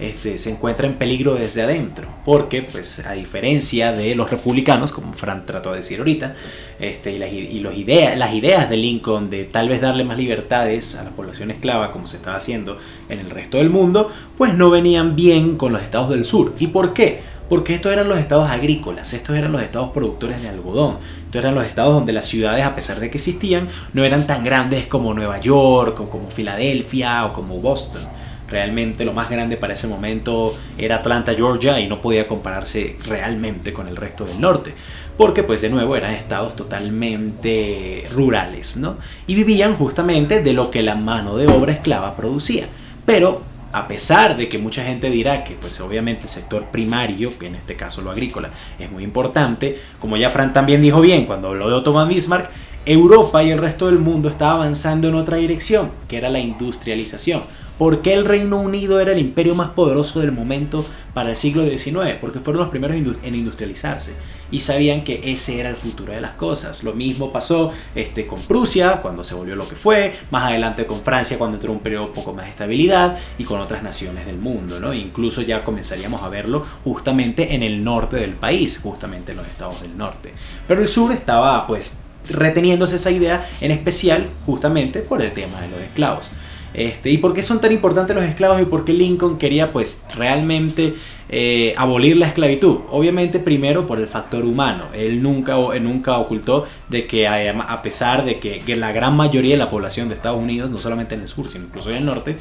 este, 0.00 0.38
se 0.38 0.50
encuentra 0.50 0.86
en 0.86 0.94
peligro 0.94 1.34
desde 1.34 1.60
adentro, 1.60 2.08
porque 2.24 2.62
pues 2.62 3.00
a 3.00 3.12
diferencia 3.12 3.92
de 3.92 4.14
los 4.14 4.30
republicanos, 4.30 4.92
como 4.92 5.12
Fran 5.12 5.44
trató 5.44 5.72
de 5.72 5.76
decir 5.76 5.98
ahorita, 5.98 6.34
este, 6.78 7.12
y, 7.12 7.18
las, 7.18 8.16
las 8.16 8.34
ideas 8.34 8.70
de 8.70 8.76
Lincoln 8.78 9.28
de 9.28 9.44
tal 9.44 9.68
vez 9.68 9.82
darle 9.82 10.04
más 10.04 10.16
libertades 10.16 10.94
a 10.94 11.04
la 11.04 11.10
población 11.10 11.50
esclava 11.50 11.92
como 11.92 12.06
se 12.06 12.16
estaba 12.16 12.38
haciendo 12.38 12.78
en 13.10 13.20
el 13.20 13.28
resto 13.28 13.58
del 13.58 13.68
mundo, 13.68 14.10
pues 14.38 14.54
no 14.54 14.70
venían 14.70 15.16
bien 15.16 15.58
con 15.58 15.72
los 15.72 15.82
estados 15.82 16.08
del 16.08 16.24
sur. 16.24 16.54
¿Y 16.58 16.68
por 16.68 16.94
qué? 16.94 17.20
Porque 17.50 17.74
estos 17.74 17.92
eran 17.92 18.08
los 18.08 18.16
estados 18.16 18.48
agrícolas, 18.48 19.12
estos 19.12 19.36
eran 19.36 19.52
los 19.52 19.60
estados 19.60 19.90
productores 19.90 20.40
de 20.40 20.48
algodón, 20.48 20.96
estos 21.26 21.40
eran 21.40 21.54
los 21.54 21.66
estados 21.66 21.92
donde 21.92 22.14
las 22.14 22.24
ciudades, 22.24 22.64
a 22.64 22.74
pesar 22.74 23.00
de 23.00 23.10
que 23.10 23.18
existían, 23.18 23.68
no 23.92 24.02
eran 24.02 24.26
tan 24.26 24.44
grandes 24.44 24.86
como 24.86 25.12
Nueva 25.12 25.40
York 25.40 26.00
o 26.00 26.08
como 26.08 26.30
Filadelfia 26.30 27.26
o 27.26 27.34
como 27.34 27.56
Boston. 27.56 28.08
Realmente 28.50 29.04
lo 29.04 29.12
más 29.12 29.30
grande 29.30 29.56
para 29.56 29.74
ese 29.74 29.86
momento 29.86 30.54
era 30.76 30.96
Atlanta, 30.96 31.34
Georgia 31.34 31.78
y 31.78 31.86
no 31.86 32.00
podía 32.00 32.26
compararse 32.26 32.96
realmente 33.06 33.72
con 33.72 33.86
el 33.86 33.96
resto 33.96 34.24
del 34.24 34.40
norte. 34.40 34.74
Porque 35.16 35.42
pues 35.42 35.60
de 35.60 35.68
nuevo 35.70 35.94
eran 35.96 36.12
estados 36.12 36.56
totalmente 36.56 38.08
rurales, 38.12 38.76
¿no? 38.76 38.96
Y 39.26 39.34
vivían 39.34 39.76
justamente 39.76 40.42
de 40.42 40.52
lo 40.52 40.70
que 40.70 40.82
la 40.82 40.96
mano 40.96 41.36
de 41.36 41.46
obra 41.46 41.72
esclava 41.72 42.16
producía. 42.16 42.66
Pero 43.06 43.42
a 43.72 43.86
pesar 43.86 44.36
de 44.36 44.48
que 44.48 44.58
mucha 44.58 44.82
gente 44.82 45.10
dirá 45.10 45.44
que 45.44 45.54
pues 45.54 45.80
obviamente 45.80 46.24
el 46.24 46.28
sector 46.28 46.66
primario, 46.66 47.38
que 47.38 47.46
en 47.46 47.54
este 47.54 47.76
caso 47.76 48.02
lo 48.02 48.10
agrícola, 48.10 48.50
es 48.78 48.90
muy 48.90 49.04
importante, 49.04 49.78
como 50.00 50.16
ya 50.16 50.30
Fran 50.30 50.52
también 50.52 50.82
dijo 50.82 51.00
bien 51.00 51.24
cuando 51.24 51.48
habló 51.48 51.68
de 51.68 51.74
Otto 51.74 52.06
Bismarck, 52.06 52.50
Europa 52.84 53.44
y 53.44 53.50
el 53.50 53.58
resto 53.58 53.86
del 53.86 53.98
mundo 53.98 54.28
estaba 54.28 54.54
avanzando 54.54 55.08
en 55.08 55.14
otra 55.14 55.36
dirección, 55.36 55.92
que 56.08 56.16
era 56.16 56.30
la 56.30 56.40
industrialización. 56.40 57.42
¿Por 57.80 58.02
qué 58.02 58.12
el 58.12 58.26
Reino 58.26 58.58
Unido 58.60 59.00
era 59.00 59.12
el 59.12 59.18
imperio 59.18 59.54
más 59.54 59.70
poderoso 59.70 60.20
del 60.20 60.32
momento 60.32 60.84
para 61.14 61.30
el 61.30 61.36
siglo 61.36 61.64
XIX? 61.64 62.16
Porque 62.20 62.38
fueron 62.38 62.60
los 62.60 62.70
primeros 62.70 62.94
en 62.94 63.34
industrializarse 63.34 64.12
y 64.50 64.60
sabían 64.60 65.02
que 65.02 65.32
ese 65.32 65.60
era 65.60 65.70
el 65.70 65.76
futuro 65.76 66.12
de 66.12 66.20
las 66.20 66.32
cosas. 66.32 66.84
Lo 66.84 66.92
mismo 66.92 67.32
pasó 67.32 67.72
este, 67.94 68.26
con 68.26 68.42
Prusia 68.42 68.98
cuando 69.00 69.24
se 69.24 69.34
volvió 69.34 69.56
lo 69.56 69.66
que 69.66 69.76
fue, 69.76 70.12
más 70.30 70.44
adelante 70.44 70.84
con 70.84 71.00
Francia 71.00 71.38
cuando 71.38 71.56
entró 71.56 71.72
un 71.72 71.78
periodo 71.78 72.12
poco 72.12 72.34
más 72.34 72.44
de 72.44 72.50
estabilidad 72.50 73.16
y 73.38 73.44
con 73.44 73.58
otras 73.60 73.82
naciones 73.82 74.26
del 74.26 74.36
mundo. 74.36 74.78
¿no? 74.78 74.92
Incluso 74.92 75.40
ya 75.40 75.64
comenzaríamos 75.64 76.22
a 76.22 76.28
verlo 76.28 76.62
justamente 76.84 77.54
en 77.54 77.62
el 77.62 77.82
norte 77.82 78.16
del 78.16 78.34
país, 78.34 78.78
justamente 78.82 79.32
en 79.32 79.38
los 79.38 79.46
estados 79.46 79.80
del 79.80 79.96
norte. 79.96 80.34
Pero 80.68 80.82
el 80.82 80.88
sur 80.88 81.12
estaba 81.12 81.64
pues 81.64 82.00
reteniéndose 82.28 82.96
esa 82.96 83.10
idea 83.10 83.48
en 83.62 83.70
especial 83.70 84.28
justamente 84.44 85.00
por 85.00 85.22
el 85.22 85.32
tema 85.32 85.62
de 85.62 85.68
los 85.68 85.80
esclavos. 85.80 86.30
Este, 86.72 87.10
¿Y 87.10 87.18
por 87.18 87.34
qué 87.34 87.42
son 87.42 87.60
tan 87.60 87.72
importantes 87.72 88.14
los 88.14 88.24
esclavos 88.24 88.62
y 88.62 88.64
por 88.64 88.84
qué 88.84 88.92
Lincoln 88.92 89.38
quería 89.38 89.72
pues 89.72 90.06
realmente 90.14 90.94
eh, 91.28 91.74
abolir 91.76 92.16
la 92.16 92.26
esclavitud? 92.26 92.80
Obviamente 92.90 93.40
primero 93.40 93.86
por 93.86 93.98
el 93.98 94.06
factor 94.06 94.44
humano. 94.44 94.84
Él 94.94 95.22
nunca, 95.22 95.56
nunca 95.80 96.18
ocultó 96.18 96.66
de 96.88 97.06
que 97.06 97.26
a 97.26 97.82
pesar 97.82 98.24
de 98.24 98.38
que, 98.38 98.60
que, 98.60 98.76
la 98.76 98.92
gran 98.92 99.16
mayoría 99.16 99.54
de 99.54 99.58
la 99.58 99.68
población 99.68 100.08
de 100.08 100.14
Estados 100.14 100.40
Unidos, 100.42 100.70
no 100.70 100.78
solamente 100.78 101.16
en 101.16 101.22
el 101.22 101.28
sur, 101.28 101.48
sino 101.48 101.64
incluso 101.64 101.90
en 101.90 101.96
el 101.96 102.04
norte, 102.04 102.36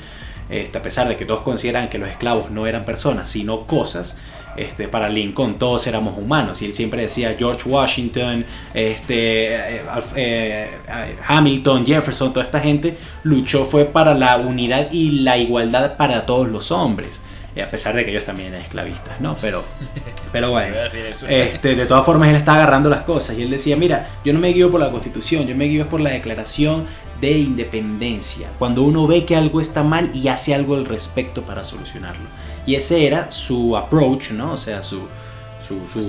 este, 0.50 0.80
a 0.80 0.82
pesar 0.82 1.08
de 1.08 1.16
que 1.16 1.26
todos 1.26 1.42
consideran 1.42 1.90
que 1.90 2.00
los 2.00 2.10
esclavos 2.10 2.50
no 2.50 2.66
eran 2.66 2.84
personas, 2.84 3.30
sino 3.30 3.68
cosas, 3.68 4.20
este, 4.56 4.88
para 4.88 5.10
Lincoln 5.10 5.58
todos 5.58 5.86
éramos 5.88 6.18
humanos 6.18 6.62
y 6.62 6.66
él 6.66 6.74
siempre 6.74 7.02
decía 7.02 7.36
George 7.38 7.70
Washington, 7.70 8.46
este, 8.74 9.56
eh, 9.56 9.82
eh, 10.16 10.70
Hamilton, 11.28 11.86
Jefferson, 11.86 12.34
toda 12.34 12.46
esta 12.46 12.60
gente 12.60 12.98
luchó 13.24 13.66
fue 13.66 13.86
para 13.86 14.14
la 14.14 14.38
unidad 14.38 14.92
y 14.92 15.22
la 15.22 15.38
igualdad 15.38 15.98
para 15.98 16.26
todos 16.26 16.48
los 16.48 16.72
hombres. 16.72 17.24
a 17.62 17.68
pesar 17.68 17.94
de 17.94 18.06
que 18.06 18.12
ellos 18.12 18.24
también 18.24 18.54
eran 18.54 18.62
esclavistas, 18.62 19.20
¿no? 19.20 19.36
Pero, 19.42 19.64
pero 20.32 20.52
bueno, 20.52 20.76
este, 21.28 21.76
de 21.76 21.86
todas 21.86 22.06
formas 22.06 22.30
él 22.30 22.36
está 22.36 22.56
agarrando 22.56 22.90
las 22.90 23.02
cosas 23.02 23.38
y 23.38 23.44
él 23.44 23.50
decía, 23.50 23.76
mira, 23.76 24.08
yo 24.24 24.32
no 24.34 24.40
me 24.40 24.50
guío 24.50 24.72
por 24.72 24.80
la 24.80 24.90
constitución, 24.92 25.46
yo 25.46 25.56
me 25.56 25.66
guío 25.66 25.90
por 25.90 26.00
la 26.00 26.12
declaración 26.12 26.86
de 27.22 27.38
independencia, 27.38 28.50
cuando 28.58 28.84
uno 28.84 29.08
ve 29.08 29.26
que 29.26 29.36
algo 29.36 29.62
está 29.62 29.84
mal 29.84 30.12
y 30.14 30.28
hace 30.28 30.54
algo 30.54 30.76
al 30.76 30.86
respecto 30.86 31.44
para 31.46 31.64
solucionarlo. 31.64 32.26
Y 32.66 32.76
ese 32.76 33.06
era 33.06 33.32
su 33.32 33.76
approach, 33.76 34.32
¿no? 34.32 34.54
O 34.54 34.58
sea, 34.58 34.84
su, 34.84 35.08
su, 35.60 36.00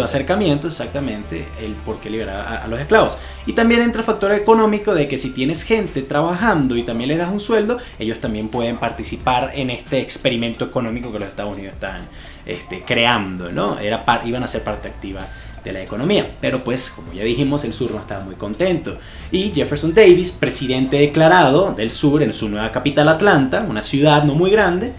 acercamiento. 0.00 0.68
exactamente, 0.68 1.46
el 1.60 1.74
por 1.74 1.98
qué 2.00 2.10
liberar 2.10 2.62
a, 2.62 2.66
los 2.68 2.78
esclavos. 2.78 3.18
Y 3.46 3.52
también 3.52 3.82
entra 3.82 4.00
el 4.00 4.06
factor 4.06 4.32
económico 4.32 4.94
de 4.94 5.08
que 5.08 5.18
si 5.18 5.30
tienes 5.30 5.62
gente 5.62 6.02
trabajando 6.02 6.76
y 6.76 6.82
también 6.84 7.08
le 7.08 7.16
das 7.16 7.30
un 7.30 7.40
sueldo, 7.40 7.78
ellos 7.98 8.18
también 8.18 8.48
pueden 8.48 8.78
participar 8.78 9.52
en 9.54 9.70
este 9.70 10.00
experimento 10.00 10.64
económico 10.64 11.12
que 11.12 11.18
los 11.18 11.28
Estados 11.28 11.56
Unidos 11.56 11.74
están 11.74 12.08
este, 12.46 12.82
creando, 12.82 13.50
¿no? 13.50 13.78
Era 13.78 14.04
iban 14.24 14.42
a 14.42 14.48
ser 14.48 14.62
parte 14.62 14.88
activa 14.88 15.26
de 15.64 15.72
la 15.72 15.82
economía. 15.82 16.36
Pero 16.40 16.64
pues, 16.64 16.90
como 16.90 17.12
ya 17.12 17.24
dijimos, 17.24 17.64
el 17.64 17.72
sur 17.72 17.90
no 17.90 18.00
estaba 18.00 18.24
muy 18.24 18.34
contento. 18.34 18.98
Y 19.30 19.52
Jefferson 19.54 19.94
Davis, 19.94 20.32
presidente 20.32 20.98
declarado 20.98 21.72
del 21.72 21.90
sur 21.90 22.22
en 22.22 22.32
su 22.32 22.48
nueva 22.48 22.72
capital 22.72 23.08
Atlanta, 23.08 23.66
una 23.68 23.82
ciudad 23.82 24.24
no 24.24 24.34
muy 24.34 24.50
grande, 24.50 24.92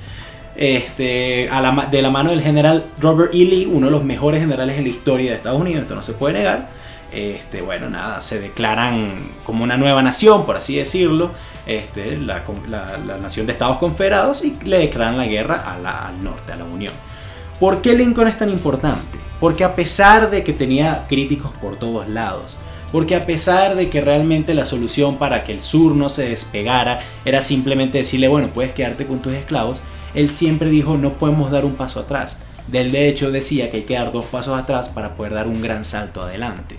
este, 0.56 1.50
de 1.92 2.02
la 2.02 2.10
mano 2.10 2.30
del 2.32 2.42
general 2.42 2.86
Robert 3.00 3.34
E. 3.34 3.46
Lee, 3.46 3.70
uno 3.72 3.88
de 3.88 3.92
los 3.92 4.04
mejores 4.04 4.42
generales 4.42 4.78
en 4.78 4.84
la 4.84 4.90
historia 4.90 5.32
de 5.32 5.38
Estados 5.38 5.60
Unidos, 5.60 5.84
esto 5.84 5.96
no 5.96 6.04
se 6.04 6.14
puede 6.14 6.36
negar. 6.36 6.70
Este, 7.12 7.62
bueno, 7.62 7.90
nada, 7.90 8.22
se 8.22 8.40
declaran 8.40 9.32
como 9.44 9.64
una 9.64 9.76
nueva 9.76 10.02
nación, 10.02 10.46
por 10.46 10.56
así 10.56 10.78
decirlo, 10.78 11.32
este, 11.66 12.18
la, 12.18 12.44
nación 13.22 13.46
de 13.46 13.52
Estados 13.52 13.78
Confederados 13.78 14.46
y 14.46 14.58
le 14.64 14.80
declaran 14.80 15.18
la 15.18 15.26
guerra 15.26 15.76
al 15.76 16.24
norte, 16.24 16.54
a 16.54 16.56
la 16.56 16.64
Unión. 16.64 16.94
¿Por 17.60 17.82
qué 17.82 17.96
Lincoln 17.96 18.28
es 18.28 18.38
tan 18.38 18.50
importante? 18.50 19.20
Porque 19.42 19.66
a 19.66 19.76
pesar 19.76 20.30
de 20.30 20.44
que 20.46 20.54
tenía 20.54 21.08
críticos 21.10 21.52
por 21.60 21.78
todos 21.78 22.08
lados, 22.08 22.60
porque 22.92 23.16
a 23.16 23.26
pesar 23.26 23.76
de 23.76 23.90
que 23.90 24.00
realmente 24.00 24.54
la 24.54 24.66
solución 24.66 25.18
para 25.18 25.44
que 25.44 25.52
el 25.52 25.62
sur 25.62 25.96
no 25.96 26.10
se 26.10 26.30
despegara 26.30 27.00
era 27.26 27.42
simplemente 27.42 27.98
decirle, 27.98 28.28
bueno, 28.30 28.54
puedes 28.54 28.72
quedarte 28.72 29.06
con 29.06 29.20
tus 29.20 29.34
esclavos, 29.34 29.82
él 30.14 30.30
siempre 30.30 30.70
dijo, 30.70 30.98
no 30.98 31.14
podemos 31.14 31.52
dar 31.52 31.66
un 31.66 31.76
paso 31.76 32.02
atrás. 32.02 32.40
Del 32.68 32.92
de 32.92 33.10
hecho 33.10 33.32
decía 33.32 33.70
que 33.70 33.78
hay 33.78 33.84
que 33.84 33.96
dar 33.96 34.12
dos 34.12 34.26
pasos 34.26 34.58
atrás 34.58 34.90
para 34.90 35.16
poder 35.16 35.34
dar 35.34 35.48
un 35.48 35.62
gran 35.62 35.84
salto 35.84 36.22
adelante. 36.22 36.78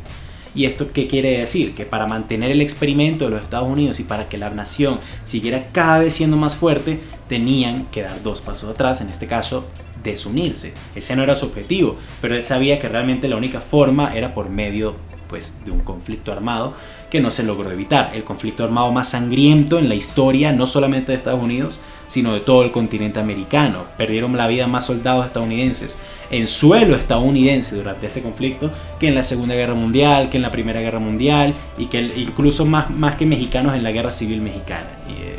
¿Y 0.54 0.66
esto 0.66 0.92
qué 0.92 1.08
quiere 1.08 1.38
decir? 1.38 1.74
Que 1.74 1.86
para 1.86 2.06
mantener 2.06 2.50
el 2.50 2.60
experimento 2.60 3.24
de 3.24 3.30
los 3.32 3.42
Estados 3.42 3.68
Unidos 3.68 3.98
y 4.00 4.04
para 4.04 4.28
que 4.28 4.36
la 4.36 4.50
nación 4.50 5.00
siguiera 5.24 5.68
cada 5.72 5.98
vez 5.98 6.14
siendo 6.14 6.36
más 6.36 6.56
fuerte, 6.56 7.00
tenían 7.28 7.86
que 7.86 8.02
dar 8.02 8.22
dos 8.22 8.42
pasos 8.42 8.70
atrás, 8.70 9.00
en 9.00 9.08
este 9.08 9.26
caso 9.26 9.64
desunirse. 10.02 10.74
Ese 10.94 11.16
no 11.16 11.22
era 11.22 11.36
su 11.36 11.46
objetivo, 11.46 11.96
pero 12.20 12.34
él 12.34 12.42
sabía 12.42 12.78
que 12.78 12.88
realmente 12.88 13.28
la 13.28 13.36
única 13.36 13.60
forma 13.60 14.14
era 14.14 14.34
por 14.34 14.48
medio 14.48 14.94
pues, 15.28 15.64
de 15.64 15.70
un 15.70 15.80
conflicto 15.80 16.30
armado 16.30 16.74
que 17.10 17.20
no 17.20 17.30
se 17.30 17.42
logró 17.42 17.70
evitar. 17.70 18.10
El 18.14 18.24
conflicto 18.24 18.64
armado 18.64 18.92
más 18.92 19.10
sangriento 19.10 19.78
en 19.78 19.88
la 19.88 19.94
historia, 19.94 20.52
no 20.52 20.66
solamente 20.66 21.12
de 21.12 21.18
Estados 21.18 21.42
Unidos, 21.42 21.82
sino 22.06 22.34
de 22.34 22.40
todo 22.40 22.62
el 22.62 22.70
continente 22.70 23.18
americano. 23.18 23.84
Perdieron 23.96 24.36
la 24.36 24.46
vida 24.46 24.66
más 24.66 24.86
soldados 24.86 25.24
estadounidenses 25.24 25.98
en 26.30 26.46
suelo 26.46 26.96
estadounidense 26.96 27.76
durante 27.76 28.06
este 28.06 28.20
conflicto 28.22 28.70
que 29.00 29.08
en 29.08 29.14
la 29.14 29.24
Segunda 29.24 29.54
Guerra 29.54 29.74
Mundial, 29.74 30.28
que 30.28 30.36
en 30.36 30.42
la 30.42 30.50
Primera 30.50 30.80
Guerra 30.80 30.98
Mundial 30.98 31.54
y 31.78 31.86
que 31.86 32.00
incluso 32.00 32.66
más, 32.66 32.90
más 32.90 33.14
que 33.14 33.24
mexicanos 33.24 33.74
en 33.74 33.82
la 33.82 33.92
Guerra 33.92 34.10
Civil 34.10 34.42
Mexicana. 34.42 34.88
Y, 35.08 35.12
eh, 35.12 35.38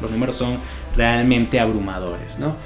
los 0.00 0.10
números 0.10 0.36
son 0.36 0.58
realmente 0.96 1.60
abrumadores, 1.60 2.38
¿no? 2.38 2.56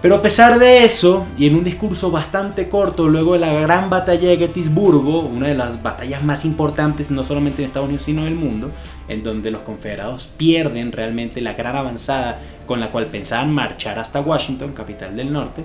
Pero 0.00 0.14
a 0.14 0.22
pesar 0.22 0.60
de 0.60 0.84
eso, 0.84 1.26
y 1.36 1.48
en 1.48 1.56
un 1.56 1.64
discurso 1.64 2.12
bastante 2.12 2.68
corto 2.68 3.08
luego 3.08 3.32
de 3.32 3.40
la 3.40 3.52
gran 3.52 3.90
batalla 3.90 4.28
de 4.28 4.36
Gettysburgo, 4.36 5.22
una 5.22 5.48
de 5.48 5.56
las 5.56 5.82
batallas 5.82 6.22
más 6.22 6.44
importantes 6.44 7.10
no 7.10 7.24
solamente 7.24 7.62
en 7.62 7.66
Estados 7.66 7.88
Unidos 7.88 8.04
sino 8.04 8.20
en 8.20 8.28
el 8.28 8.34
mundo, 8.36 8.70
en 9.08 9.24
donde 9.24 9.50
los 9.50 9.62
confederados 9.62 10.28
pierden 10.36 10.92
realmente 10.92 11.40
la 11.40 11.54
gran 11.54 11.74
avanzada 11.74 12.40
con 12.64 12.78
la 12.78 12.92
cual 12.92 13.06
pensaban 13.06 13.52
marchar 13.52 13.98
hasta 13.98 14.20
Washington, 14.20 14.72
capital 14.72 15.16
del 15.16 15.32
norte, 15.32 15.64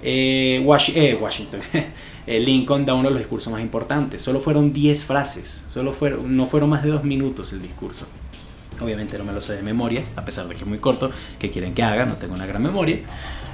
eh, 0.00 0.64
eh, 0.94 1.18
Washington, 1.20 1.60
eh, 2.26 2.38
Lincoln 2.38 2.86
da 2.86 2.94
uno 2.94 3.08
de 3.08 3.14
los 3.14 3.18
discursos 3.18 3.52
más 3.52 3.62
importantes. 3.62 4.22
Solo 4.22 4.38
fueron 4.38 4.72
10 4.72 5.04
frases, 5.04 5.64
solo 5.66 5.92
fueron, 5.92 6.36
no 6.36 6.46
fueron 6.46 6.70
más 6.70 6.84
de 6.84 6.90
dos 6.90 7.02
minutos 7.02 7.52
el 7.52 7.62
discurso. 7.62 8.06
Obviamente 8.80 9.18
no 9.18 9.24
me 9.24 9.32
lo 9.32 9.40
sé 9.40 9.56
de 9.56 9.62
memoria, 9.62 10.04
a 10.14 10.24
pesar 10.24 10.46
de 10.46 10.54
que 10.54 10.60
es 10.60 10.66
muy 10.66 10.78
corto, 10.78 11.10
que 11.38 11.50
quieren 11.50 11.74
que 11.74 11.82
haga, 11.82 12.06
no 12.06 12.14
tengo 12.14 12.34
una 12.34 12.46
gran 12.46 12.62
memoria. 12.62 13.00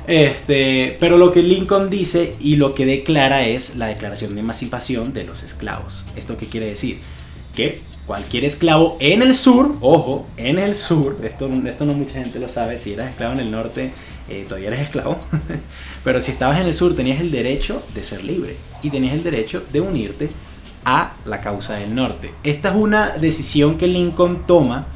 Este, 0.06 0.96
pero 0.98 1.16
lo 1.16 1.32
que 1.32 1.42
Lincoln 1.42 1.88
dice 1.90 2.34
y 2.40 2.56
lo 2.56 2.74
que 2.74 2.86
declara 2.86 3.46
es 3.46 3.76
la 3.76 3.86
declaración 3.86 4.34
de 4.34 4.40
emancipación 4.40 5.12
de 5.12 5.24
los 5.24 5.42
esclavos. 5.42 6.04
¿Esto 6.16 6.36
qué 6.36 6.46
quiere 6.46 6.66
decir? 6.66 6.98
Que 7.54 7.82
cualquier 8.06 8.44
esclavo 8.44 8.96
en 9.00 9.22
el 9.22 9.34
sur, 9.34 9.76
ojo, 9.80 10.26
en 10.36 10.58
el 10.58 10.74
sur, 10.74 11.18
esto, 11.22 11.48
esto 11.66 11.84
no 11.84 11.94
mucha 11.94 12.14
gente 12.14 12.40
lo 12.40 12.48
sabe, 12.48 12.78
si 12.78 12.92
eras 12.92 13.10
esclavo 13.10 13.34
en 13.34 13.40
el 13.40 13.50
norte, 13.50 13.92
eh, 14.28 14.44
todavía 14.48 14.68
eres 14.68 14.80
esclavo, 14.80 15.18
pero 16.04 16.20
si 16.20 16.32
estabas 16.32 16.60
en 16.60 16.66
el 16.66 16.74
sur 16.74 16.96
tenías 16.96 17.20
el 17.20 17.30
derecho 17.30 17.82
de 17.94 18.02
ser 18.02 18.24
libre 18.24 18.56
y 18.82 18.90
tenías 18.90 19.14
el 19.14 19.22
derecho 19.22 19.62
de 19.72 19.80
unirte 19.80 20.30
a 20.84 21.14
la 21.26 21.40
causa 21.40 21.74
del 21.74 21.94
norte. 21.94 22.32
Esta 22.42 22.70
es 22.70 22.74
una 22.74 23.10
decisión 23.10 23.78
que 23.78 23.86
Lincoln 23.86 24.46
toma 24.46 24.88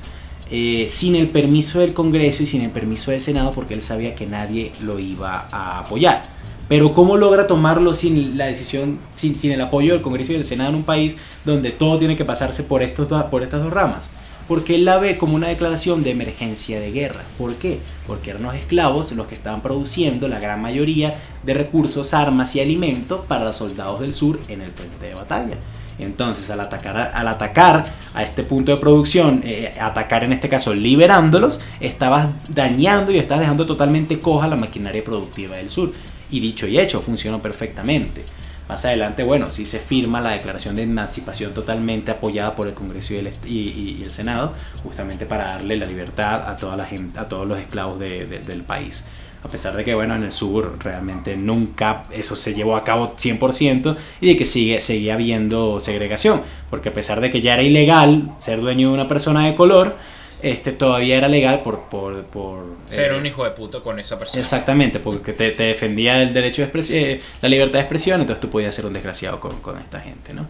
eh, 0.50 0.86
sin 0.88 1.16
el 1.16 1.28
permiso 1.28 1.80
del 1.80 1.92
Congreso 1.92 2.42
y 2.42 2.46
sin 2.46 2.62
el 2.62 2.70
permiso 2.70 3.10
del 3.10 3.20
Senado 3.20 3.50
porque 3.50 3.74
él 3.74 3.82
sabía 3.82 4.14
que 4.14 4.26
nadie 4.26 4.72
lo 4.82 4.98
iba 4.98 5.48
a 5.50 5.80
apoyar. 5.80 6.22
Pero 6.68 6.94
¿cómo 6.94 7.16
logra 7.16 7.46
tomarlo 7.46 7.92
sin 7.92 8.36
la 8.36 8.46
decisión, 8.46 8.98
sin, 9.14 9.36
sin 9.36 9.52
el 9.52 9.60
apoyo 9.60 9.92
del 9.92 10.02
Congreso 10.02 10.32
y 10.32 10.36
del 10.36 10.44
Senado 10.44 10.70
en 10.70 10.76
un 10.76 10.82
país 10.84 11.16
donde 11.44 11.70
todo 11.70 11.98
tiene 11.98 12.16
que 12.16 12.24
pasarse 12.24 12.64
por, 12.64 12.82
estos, 12.82 13.08
por 13.24 13.42
estas 13.42 13.62
dos 13.62 13.72
ramas? 13.72 14.10
Porque 14.48 14.76
él 14.76 14.84
la 14.84 14.98
ve 14.98 15.18
como 15.18 15.34
una 15.34 15.48
declaración 15.48 16.04
de 16.04 16.10
emergencia 16.10 16.78
de 16.78 16.92
guerra. 16.92 17.24
¿Por 17.38 17.54
qué? 17.56 17.80
Porque 18.06 18.30
eran 18.30 18.44
los 18.44 18.54
esclavos 18.54 19.10
los 19.12 19.26
que 19.26 19.34
estaban 19.34 19.62
produciendo 19.62 20.28
la 20.28 20.38
gran 20.38 20.62
mayoría 20.62 21.18
de 21.44 21.54
recursos, 21.54 22.14
armas 22.14 22.54
y 22.54 22.60
alimentos 22.60 23.24
para 23.26 23.44
los 23.44 23.56
soldados 23.56 24.00
del 24.00 24.12
sur 24.12 24.38
en 24.48 24.60
el 24.60 24.70
frente 24.70 25.06
de 25.06 25.14
batalla. 25.14 25.56
Entonces, 25.98 26.50
al 26.50 26.60
atacar, 26.60 27.12
al 27.14 27.28
atacar 27.28 27.92
a 28.14 28.22
este 28.22 28.42
punto 28.42 28.72
de 28.72 28.78
producción, 28.78 29.42
eh, 29.44 29.74
atacar 29.80 30.24
en 30.24 30.32
este 30.32 30.48
caso 30.48 30.74
liberándolos, 30.74 31.60
estabas 31.80 32.28
dañando 32.48 33.12
y 33.12 33.18
estás 33.18 33.40
dejando 33.40 33.66
totalmente 33.66 34.20
coja 34.20 34.46
la 34.48 34.56
maquinaria 34.56 35.02
productiva 35.02 35.56
del 35.56 35.70
sur. 35.70 35.92
Y 36.30 36.40
dicho 36.40 36.66
y 36.66 36.78
hecho, 36.78 37.00
funcionó 37.00 37.40
perfectamente. 37.40 38.24
Más 38.68 38.84
adelante, 38.84 39.22
bueno, 39.22 39.48
sí 39.48 39.64
se 39.64 39.78
firma 39.78 40.20
la 40.20 40.30
declaración 40.30 40.74
de 40.74 40.82
emancipación 40.82 41.54
totalmente 41.54 42.10
apoyada 42.10 42.56
por 42.56 42.66
el 42.66 42.74
Congreso 42.74 43.14
y 43.14 44.02
el, 44.02 44.10
Senado, 44.10 44.54
justamente 44.82 45.24
para 45.24 45.44
darle 45.44 45.76
la 45.76 45.86
libertad 45.86 46.48
a, 46.48 46.56
toda 46.56 46.76
la 46.76 46.84
gente, 46.84 47.16
a 47.18 47.28
todos 47.28 47.46
los 47.46 47.58
esclavos 47.60 48.00
del 48.00 48.62
país 48.62 49.08
a 49.46 49.48
pesar 49.48 49.76
de 49.76 49.84
que 49.84 49.94
bueno 49.94 50.16
en 50.16 50.24
el 50.24 50.32
sur 50.32 50.76
realmente 50.80 51.36
nunca 51.36 52.04
eso 52.10 52.34
se 52.34 52.52
llevó 52.52 52.74
a 52.74 52.82
cabo 52.82 53.14
100% 53.16 53.96
y 54.20 54.26
de 54.26 54.36
que 54.36 54.44
sigue 54.44 54.80
seguía 54.80 55.14
habiendo 55.14 55.78
segregación 55.78 56.42
porque 56.68 56.88
a 56.88 56.92
pesar 56.92 57.20
de 57.20 57.30
que 57.30 57.40
ya 57.40 57.54
era 57.54 57.62
ilegal 57.62 58.34
ser 58.38 58.60
dueño 58.60 58.88
de 58.88 58.94
una 58.94 59.06
persona 59.06 59.46
de 59.46 59.54
color 59.54 59.96
este 60.42 60.72
todavía 60.72 61.16
era 61.16 61.28
legal 61.28 61.62
por 61.62 61.82
por, 61.82 62.24
por 62.24 62.64
ser 62.86 63.12
un 63.12 63.24
eh, 63.24 63.28
hijo 63.28 63.44
de 63.44 63.52
puto 63.52 63.82
con 63.84 64.00
esa 64.00 64.18
persona. 64.18 64.40
Exactamente 64.40 64.98
porque 64.98 65.32
te, 65.32 65.52
te 65.52 65.62
defendía 65.62 66.20
el 66.20 66.32
derecho 66.34 66.62
de 66.62 66.66
expresión 66.66 66.98
eh, 66.98 67.20
la 67.40 67.48
libertad 67.48 67.74
de 67.74 67.82
expresión 67.82 68.20
entonces 68.20 68.40
tú 68.40 68.50
podías 68.50 68.74
ser 68.74 68.84
un 68.84 68.94
desgraciado 68.94 69.38
con, 69.38 69.60
con 69.60 69.78
esta 69.78 70.00
gente 70.00 70.34
no 70.34 70.48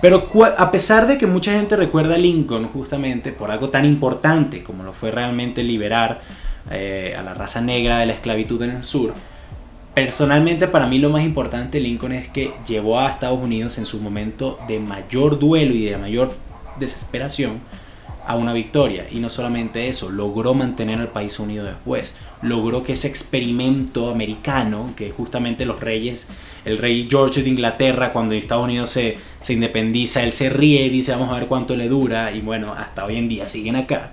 pero 0.00 0.28
a 0.58 0.72
pesar 0.72 1.06
de 1.06 1.16
que 1.16 1.28
mucha 1.28 1.52
gente 1.52 1.76
recuerda 1.76 2.16
a 2.16 2.18
Lincoln 2.18 2.66
justamente 2.66 3.30
por 3.30 3.52
algo 3.52 3.70
tan 3.70 3.84
importante 3.84 4.64
como 4.64 4.82
lo 4.82 4.92
fue 4.92 5.12
realmente 5.12 5.62
liberar 5.62 6.22
eh, 6.70 7.14
a 7.18 7.22
la 7.22 7.34
raza 7.34 7.60
negra 7.60 7.98
de 7.98 8.06
la 8.06 8.12
esclavitud 8.12 8.62
en 8.62 8.70
el 8.70 8.84
sur. 8.84 9.14
Personalmente 9.94 10.68
para 10.68 10.86
mí 10.86 10.98
lo 10.98 11.10
más 11.10 11.22
importante 11.22 11.78
Lincoln 11.78 12.12
es 12.12 12.28
que 12.28 12.52
llevó 12.66 12.98
a 12.98 13.10
Estados 13.10 13.42
Unidos 13.42 13.76
en 13.76 13.84
su 13.84 14.00
momento 14.00 14.58
de 14.66 14.78
mayor 14.78 15.38
duelo 15.38 15.74
y 15.74 15.84
de 15.84 15.98
mayor 15.98 16.34
desesperación 16.78 17.60
a 18.26 18.36
una 18.36 18.52
victoria. 18.52 19.06
Y 19.10 19.18
no 19.18 19.28
solamente 19.28 19.88
eso, 19.88 20.10
logró 20.10 20.54
mantener 20.54 20.98
al 21.00 21.08
país 21.08 21.38
unido 21.38 21.64
después. 21.64 22.16
Logró 22.40 22.82
que 22.82 22.94
ese 22.94 23.08
experimento 23.08 24.10
americano, 24.10 24.94
que 24.96 25.10
justamente 25.10 25.66
los 25.66 25.80
reyes, 25.80 26.28
el 26.64 26.78
rey 26.78 27.06
George 27.10 27.42
de 27.42 27.50
Inglaterra, 27.50 28.12
cuando 28.12 28.34
Estados 28.34 28.64
Unidos 28.64 28.90
se, 28.90 29.18
se 29.40 29.52
independiza, 29.52 30.22
él 30.22 30.32
se 30.32 30.48
ríe 30.48 30.86
y 30.86 30.90
dice 30.90 31.12
vamos 31.12 31.30
a 31.30 31.38
ver 31.38 31.48
cuánto 31.48 31.76
le 31.76 31.88
dura. 31.88 32.32
Y 32.32 32.40
bueno, 32.40 32.72
hasta 32.72 33.04
hoy 33.04 33.16
en 33.16 33.28
día 33.28 33.46
siguen 33.46 33.76
acá. 33.76 34.12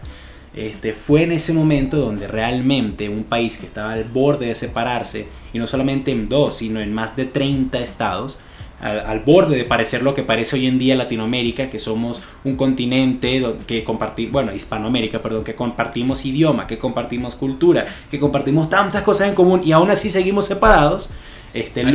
Este, 0.60 0.94
fue 0.94 1.24
en 1.24 1.32
ese 1.32 1.54
momento 1.54 1.96
donde 1.96 2.28
realmente 2.28 3.08
un 3.08 3.24
país 3.24 3.58
que 3.58 3.66
estaba 3.66 3.94
al 3.94 4.04
borde 4.04 4.48
de 4.48 4.56
separarse, 4.56 5.28
y 5.54 5.58
no 5.58 5.68
solamente 5.68 6.12
en 6.12 6.28
dos, 6.28 6.58
sino 6.58 6.82
en 6.82 6.94
más 6.94 7.16
de 7.16 7.24
30 7.24 7.80
estados, 7.80 8.40
al, 8.82 9.22
borde 9.22 9.56
de 9.56 9.64
parecer 9.64 10.04
lo 10.04 10.14
que 10.14 10.24
parece 10.24 10.58
hoy 10.58 10.68
en 10.68 10.78
día 10.78 10.98
Latinoamérica, 10.98 11.70
que 11.70 11.80
somos 11.80 12.22
un 12.44 12.58
continente 12.58 13.42
que 13.68 13.86
compartimos, 13.86 14.34
bueno, 14.34 14.54
Hispanoamérica, 14.54 15.22
perdón, 15.22 15.46
que 15.46 15.56
compartimos 15.56 16.26
idioma, 16.26 16.68
que 16.68 16.78
compartimos 16.78 17.38
cultura, 17.38 17.88
que 18.12 18.20
compartimos 18.20 18.70
tantas 18.70 19.02
cosas 19.02 19.30
en 19.30 19.36
común 19.36 19.62
y 19.64 19.72
aún 19.72 19.90
así 19.92 20.10
seguimos 20.10 20.46
separados, 20.46 21.12
este, 21.54 21.86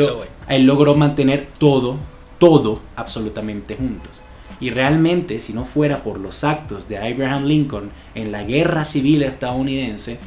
él 0.49 0.65
logró 0.65 0.95
mantener 0.95 1.49
todo, 1.59 1.99
todo 2.39 2.81
absolutamente 2.97 3.77
juntos. 3.77 4.24
Y 4.61 4.71
realmente, 4.71 5.41
si 5.41 5.53
no 5.53 5.65
fuera 5.65 6.03
por 6.03 6.19
los 6.19 6.45
actos 6.45 6.89
de 6.89 6.99
Abraham 6.99 7.45
Lincoln 7.45 7.91
en 8.15 8.33
la 8.33 8.45
guerra 8.45 8.85
civil 8.85 9.23
estadounidense, 9.23 10.19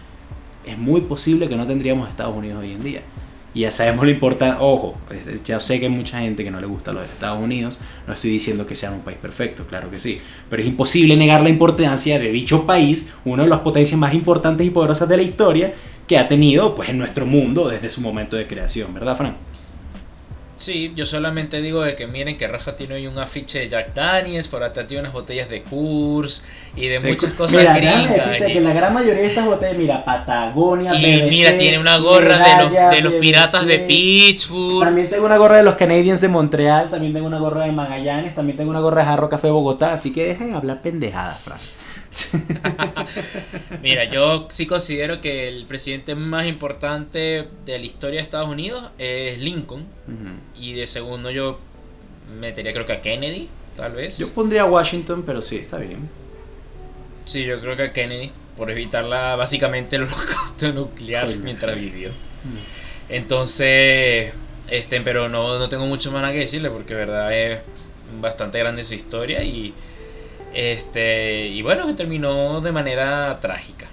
es 0.65 0.77
muy 0.77 1.01
posible 1.01 1.47
que 1.47 1.55
no 1.55 1.65
tendríamos 1.65 2.09
Estados 2.09 2.35
Unidos 2.35 2.59
hoy 2.61 2.73
en 2.73 2.83
día. 2.83 3.01
Y 3.53 3.61
ya 3.61 3.71
sabemos 3.71 4.05
lo 4.05 4.11
importante, 4.11 4.57
ojo, 4.59 4.95
ya 5.43 5.59
sé 5.59 5.79
que 5.79 5.87
hay 5.87 5.91
mucha 5.91 6.19
gente 6.19 6.43
que 6.43 6.51
no 6.51 6.59
le 6.59 6.67
gusta 6.67 6.91
los 6.91 7.05
Estados 7.05 7.41
Unidos, 7.41 7.79
no 8.05 8.13
estoy 8.13 8.29
diciendo 8.29 8.67
que 8.67 8.75
sean 8.75 8.93
un 8.93 8.99
país 8.99 9.17
perfecto, 9.19 9.65
claro 9.65 9.89
que 9.89 9.99
sí, 9.99 10.19
pero 10.47 10.61
es 10.61 10.67
imposible 10.67 11.15
negar 11.15 11.41
la 11.41 11.49
importancia 11.49 12.19
de 12.19 12.31
dicho 12.31 12.67
país, 12.67 13.11
una 13.25 13.43
de 13.43 13.49
las 13.49 13.61
potencias 13.61 13.99
más 13.99 14.13
importantes 14.13 14.67
y 14.67 14.69
poderosas 14.69 15.09
de 15.09 15.17
la 15.17 15.23
historia 15.23 15.73
que 16.07 16.19
ha 16.19 16.27
tenido 16.27 16.75
pues 16.75 16.89
en 16.89 16.99
nuestro 16.99 17.25
mundo 17.25 17.67
desde 17.67 17.89
su 17.89 18.01
momento 18.01 18.35
de 18.35 18.45
creación, 18.45 18.93
¿verdad, 18.93 19.17
Frank? 19.17 19.35
Sí, 20.57 20.91
yo 20.95 21.05
solamente 21.05 21.61
digo 21.61 21.83
de 21.83 21.95
que 21.95 22.07
miren 22.07 22.35
que 22.35 22.47
Rafa 22.47 22.75
tiene 22.75 22.95
hoy 22.95 23.05
un 23.05 23.19
afiche 23.19 23.59
de 23.59 23.69
Jack 23.69 23.93
Daniels, 23.93 24.47
por 24.47 24.63
atrás 24.63 24.87
tiene 24.87 25.01
unas 25.01 25.13
botellas 25.13 25.49
de 25.49 25.61
Kurs 25.61 26.43
y 26.75 26.87
de, 26.87 26.99
muchas 26.99 27.35
cosas 27.35 27.59
mira, 27.59 27.75
gringas. 27.75 28.27
que 28.39 28.59
la 28.59 28.73
gran 28.73 28.91
mayoría 28.91 29.21
de 29.21 29.27
estas 29.27 29.45
botellas, 29.45 29.77
mira, 29.77 30.03
Patagonia, 30.03 30.95
Y 30.95 31.29
mira, 31.29 31.55
tiene 31.57 31.77
una 31.77 31.97
gorra 31.97 32.39
de 32.39 32.63
los, 32.63 32.91
de 32.91 33.01
los 33.01 33.13
piratas 33.13 33.67
de 33.67 33.79
Pittsburgh. 33.79 34.83
También 34.83 35.09
tengo 35.09 35.27
una 35.27 35.37
gorra 35.37 35.57
de 35.57 35.63
los 35.63 35.75
Canadiens 35.75 36.21
de 36.21 36.27
Montreal, 36.27 36.89
también 36.89 37.13
tengo 37.13 37.27
una 37.27 37.37
gorra 37.37 37.65
de 37.65 37.71
Magallanes, 37.71 38.33
también 38.33 38.57
tengo 38.57 38.71
una 38.71 38.79
gorra 38.79 39.01
de 39.01 39.07
Jarro 39.07 39.29
Café 39.29 39.49
Bogotá, 39.49 39.93
así 39.93 40.11
que 40.11 40.25
dejen 40.25 40.55
hablar 40.55 40.81
pendejadas, 40.81 41.39
Fran. 41.39 41.59
Mira, 43.81 44.05
yo 44.05 44.47
sí 44.49 44.65
considero 44.65 45.21
que 45.21 45.47
el 45.47 45.65
presidente 45.65 46.15
más 46.15 46.47
importante 46.47 47.47
de 47.65 47.79
la 47.79 47.85
historia 47.85 48.19
de 48.19 48.23
Estados 48.23 48.49
Unidos 48.49 48.89
es 48.97 49.39
Lincoln. 49.39 49.85
Y 50.59 50.73
de 50.73 50.87
segundo 50.87 51.29
yo 51.31 51.59
metería 52.39 52.73
creo 52.73 52.85
que 52.85 52.93
a 52.93 53.01
Kennedy, 53.01 53.49
tal 53.75 53.93
vez. 53.93 54.17
Yo 54.17 54.33
pondría 54.33 54.63
a 54.63 54.65
Washington, 54.65 55.23
pero 55.25 55.41
sí, 55.41 55.57
está 55.57 55.77
bien. 55.77 56.09
Sí, 57.25 57.43
yo 57.43 57.59
creo 57.59 57.75
que 57.75 57.83
a 57.83 57.93
Kennedy, 57.93 58.31
por 58.55 58.71
evitar 58.71 59.03
la, 59.03 59.35
básicamente 59.35 59.97
el 59.97 60.03
holocausto 60.03 60.71
nuclear 60.73 61.27
mientras 61.37 61.75
vivió. 61.75 62.11
Entonces, 63.09 64.33
este, 64.69 65.01
pero 65.01 65.29
no, 65.29 65.59
no 65.59 65.69
tengo 65.69 65.85
mucho 65.85 66.11
más 66.11 66.21
nada 66.21 66.33
que 66.33 66.39
decirle 66.39 66.69
porque 66.69 66.93
verdad 66.93 67.33
es 67.37 67.59
bastante 68.21 68.59
grande 68.59 68.83
su 68.83 68.95
historia 68.95 69.43
y 69.43 69.73
este, 70.57 71.49
y 71.49 71.61
bueno, 71.61 71.85
que 71.85 71.93
terminó 71.93 72.61
de 72.61 72.71
manera 72.71 73.39
trágica. 73.39 73.85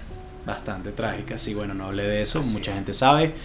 Bastante 0.47 0.91
trágica, 0.91 1.37
sí, 1.37 1.53
bueno, 1.53 1.75
no 1.75 1.85
hablé 1.85 2.07
de 2.07 2.23
eso, 2.23 2.41
mucha 2.41 2.73
gente 2.73 2.91
sabe. 2.91 3.35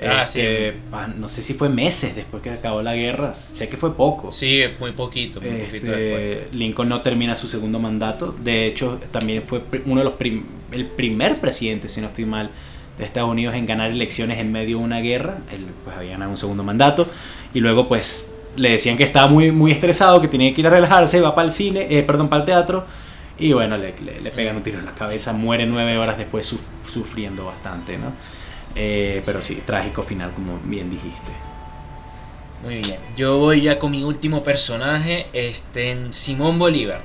Ah, 0.00 0.22
este, 0.22 0.74
ah, 0.92 1.08
no 1.08 1.26
sé 1.26 1.42
si 1.42 1.54
fue 1.54 1.68
meses 1.68 2.14
después 2.14 2.40
que 2.40 2.50
acabó 2.50 2.80
la 2.80 2.94
guerra, 2.94 3.34
sé 3.50 3.68
que 3.68 3.76
fue 3.76 3.96
poco. 3.96 4.30
Sí, 4.30 4.62
muy 4.78 4.92
poquito. 4.92 5.40
Este, 5.42 6.46
Lincoln 6.52 6.88
no 6.88 7.02
termina 7.02 7.34
su 7.34 7.48
segundo 7.48 7.80
mandato, 7.80 8.30
de 8.30 8.68
hecho 8.68 9.00
también 9.10 9.42
fue 9.42 9.60
uno 9.84 10.00
de 10.00 10.04
los 10.04 10.14
el 10.70 10.86
primer 10.86 11.40
presidente, 11.40 11.88
si 11.88 12.00
no 12.00 12.06
estoy 12.06 12.26
mal, 12.26 12.48
de 12.96 13.04
Estados 13.04 13.28
Unidos 13.28 13.56
en 13.56 13.66
ganar 13.66 13.90
elecciones 13.90 14.38
en 14.38 14.52
medio 14.52 14.78
de 14.78 14.84
una 14.84 15.00
guerra, 15.00 15.38
él 15.52 15.66
pues 15.82 15.96
había 15.96 16.12
ganado 16.12 16.30
un 16.30 16.36
segundo 16.36 16.62
mandato 16.62 17.08
y 17.52 17.58
luego 17.58 17.88
pues 17.88 18.30
le 18.58 18.70
decían 18.70 18.96
que 18.96 19.04
estaba 19.04 19.28
muy, 19.28 19.52
muy 19.52 19.72
estresado, 19.72 20.20
que 20.20 20.28
tenía 20.28 20.52
que 20.52 20.60
ir 20.60 20.66
a 20.66 20.70
relajarse, 20.70 21.20
va 21.20 21.34
para 21.34 21.46
el 21.46 21.52
cine, 21.52 21.86
eh, 21.90 22.02
perdón, 22.02 22.28
para 22.28 22.40
el 22.40 22.46
teatro. 22.46 22.84
Y 23.38 23.52
bueno, 23.52 23.76
le, 23.76 23.94
le, 24.00 24.30
pegan 24.32 24.56
un 24.56 24.62
tiro 24.62 24.80
en 24.80 24.84
la 24.84 24.94
cabeza, 24.94 25.32
muere 25.32 25.64
nueve 25.64 25.96
horas 25.96 26.18
después 26.18 26.56
sufriendo 26.82 27.44
bastante, 27.44 27.96
¿no? 27.96 28.12
Eh, 28.74 29.22
pero 29.24 29.40
sí. 29.40 29.62
trágico 29.64 30.02
final, 30.02 30.32
como 30.32 30.58
bien 30.64 30.90
dijiste. 30.90 31.32
Muy 32.62 32.78
bien, 32.78 32.98
yo 33.16 33.38
voy 33.38 33.62
ya 33.62 33.78
con 33.78 33.92
mi 33.92 34.02
último 34.02 34.42
personaje, 34.42 35.26
este, 35.32 36.12
Simón 36.12 36.58
Bolívar. 36.58 37.02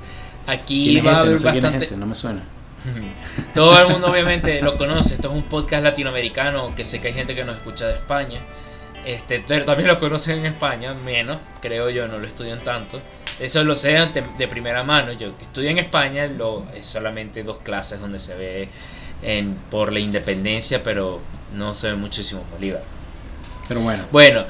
Aquí 0.48 1.00
va 1.02 1.14
a 1.14 1.20
haber 1.20 1.40
bastante... 1.40 1.98
no 1.98 2.08
me 2.08 2.16
suena. 2.16 2.44
Todo 3.54 3.80
el 3.80 3.88
mundo 3.88 4.08
obviamente 4.08 4.62
lo 4.62 4.78
conoce, 4.78 5.16
esto 5.16 5.30
es 5.30 5.36
un 5.36 5.44
podcast 5.44 5.84
latinoamericano 5.84 6.76
que 6.76 6.86
sé 6.86 7.00
que 7.00 7.10
hay 7.10 7.14
gente 7.14 7.36
que 7.36 7.46
nos 7.46 7.58
escucha 7.58 7.88
de 7.88 7.96
España. 7.96 8.42
Este, 9.06 9.44
pero 9.46 9.66
también 9.66 9.90
lo 9.90 10.00
conocen 10.00 10.40
en 10.40 10.46
España, 10.46 10.94
menos, 10.94 11.38
creo 11.62 11.90
yo, 11.90 12.08
no 12.08 12.20
lo 12.20 12.28
estudian 12.28 12.64
tanto. 12.64 13.02
Eso 13.40 13.64
lo 13.64 13.76
sé 13.76 13.92
de, 14.38 14.48
primera 14.48 14.84
mano. 14.84 15.12
Yo 15.14 15.38
que 15.38 15.44
estudio 15.44 15.70
en 15.70 15.80
España, 15.80 16.26
lo, 16.28 16.66
es 16.74 16.88
solamente 16.88 17.44
dos 17.44 17.58
clases 17.58 18.00
donde 18.00 18.20
se 18.20 18.36
ve 18.36 18.70
en, 19.22 19.56
por 19.70 19.92
la 19.92 20.00
independencia, 20.00 20.84
pero 20.84 21.20
no 21.54 21.74
se 21.74 21.90
ve 21.90 21.96
muchísimo 21.96 22.44
Bolívar. 22.52 22.84
Pero 23.68 23.82
bueno. 23.82 24.06
Bueno, 24.12 24.46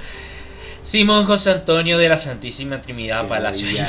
Simón 0.83 1.25
José 1.25 1.51
Antonio 1.51 1.97
de 1.97 2.09
la 2.09 2.17
Santísima 2.17 2.81
Trinidad 2.81 3.27
Palacio. 3.27 3.67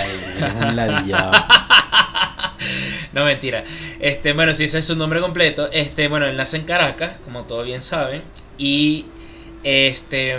no, 3.13 3.25
mentira. 3.25 3.65
Este, 3.99 4.33
bueno, 4.33 4.55
si 4.55 4.65
ese 4.65 4.79
es 4.79 4.87
su 4.87 4.97
nombre 4.97 5.21
completo. 5.21 5.69
Este, 5.73 6.09
bueno, 6.09 6.27
él 6.27 6.37
nace 6.37 6.57
en 6.57 6.65
Caracas, 6.65 7.19
como 7.25 7.45
todos 7.45 7.67
bien 7.67 7.83
saben. 7.83 8.23
Y 8.57 9.07
este 9.65 10.37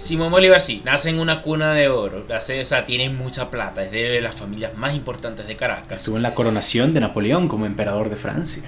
Simón 0.00 0.32
Bolívar 0.32 0.62
sí, 0.62 0.80
nace 0.82 1.10
en 1.10 1.18
una 1.18 1.42
cuna 1.42 1.74
de 1.74 1.88
oro, 1.88 2.24
nace, 2.26 2.62
o 2.62 2.64
sea, 2.64 2.86
tiene 2.86 3.10
mucha 3.10 3.50
plata, 3.50 3.84
es 3.84 3.90
de 3.90 4.18
las 4.22 4.34
familias 4.34 4.74
más 4.74 4.94
importantes 4.94 5.46
de 5.46 5.56
Caracas. 5.56 6.00
Estuvo 6.00 6.16
en 6.16 6.22
la 6.22 6.34
coronación 6.34 6.94
de 6.94 7.00
Napoleón 7.00 7.48
como 7.48 7.66
emperador 7.66 8.08
de 8.08 8.16
Francia. 8.16 8.62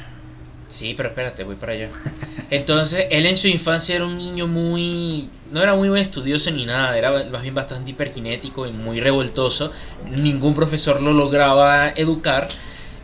Sí, 0.68 0.92
pero 0.94 1.08
espérate, 1.08 1.44
voy 1.44 1.56
para 1.56 1.72
allá. 1.72 1.88
Entonces, 2.50 3.06
él 3.10 3.24
en 3.24 3.38
su 3.38 3.48
infancia 3.48 3.96
era 3.96 4.04
un 4.04 4.18
niño 4.18 4.46
muy... 4.46 5.30
No 5.50 5.62
era 5.62 5.74
muy 5.74 5.88
buen 5.88 6.02
estudioso 6.02 6.50
ni 6.50 6.66
nada, 6.66 6.96
era 6.98 7.24
más 7.30 7.42
bien 7.42 7.54
bastante 7.54 7.90
hiperkinético 7.90 8.66
y 8.66 8.72
muy 8.72 9.00
revoltoso. 9.00 9.72
Ningún 10.10 10.54
profesor 10.54 11.00
lo 11.00 11.12
lograba 11.12 11.90
educar. 11.90 12.48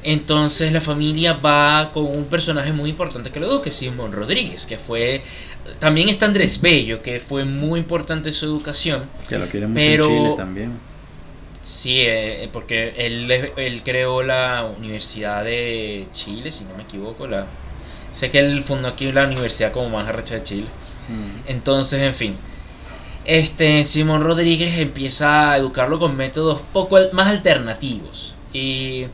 Entonces 0.03 0.71
la 0.73 0.81
familia 0.81 1.35
va 1.35 1.93
con 1.93 2.05
un 2.07 2.25
personaje 2.27 2.73
muy 2.73 2.91
importante 2.91 3.31
que 3.31 3.41
lo 3.41 3.47
eduque, 3.47 3.71
Simón 3.71 4.13
Rodríguez, 4.13 4.67
que 4.67 4.77
fue... 4.77 5.23
También 5.79 6.09
está 6.09 6.27
Andrés 6.27 6.61
Bello, 6.61 7.03
que 7.03 7.21
fue 7.21 7.45
muy 7.45 7.81
importante 7.81 8.33
su 8.33 8.47
educación. 8.47 9.09
Que 9.29 9.39
lo 9.39 9.47
quiere 9.49 9.67
mucho 9.67 9.81
Pero- 9.81 10.05
en 10.05 10.11
Chile 10.11 10.35
también. 10.37 10.89
Sí, 11.63 12.01
eh, 12.01 12.49
porque 12.53 12.95
él, 12.97 13.31
él 13.31 13.83
creó 13.85 14.23
la 14.23 14.71
Universidad 14.79 15.45
de 15.45 16.07
Chile, 16.13 16.51
si 16.51 16.65
no 16.65 16.75
me 16.77 16.85
equivoco. 16.85 17.27
La... 17.27 17.47
Sé 18.13 18.31
que 18.31 18.39
él 18.39 18.63
fundó 18.63 18.89
aquí 18.89 19.11
la 19.13 19.27
universidad 19.27 19.73
como 19.73 19.91
más 19.91 20.09
arrecha 20.09 20.37
de 20.37 20.43
Chile. 20.45 20.67
Mm. 21.09 21.49
Entonces, 21.49 22.01
en 22.01 22.15
fin. 22.15 22.37
Este, 23.25 23.85
Simón 23.85 24.23
Rodríguez 24.23 24.79
empieza 24.79 25.53
a 25.53 25.57
educarlo 25.59 25.99
con 25.99 26.17
métodos 26.17 26.63
poco 26.73 26.99
más 27.13 27.27
alternativos. 27.29 28.35
Y 28.53 29.05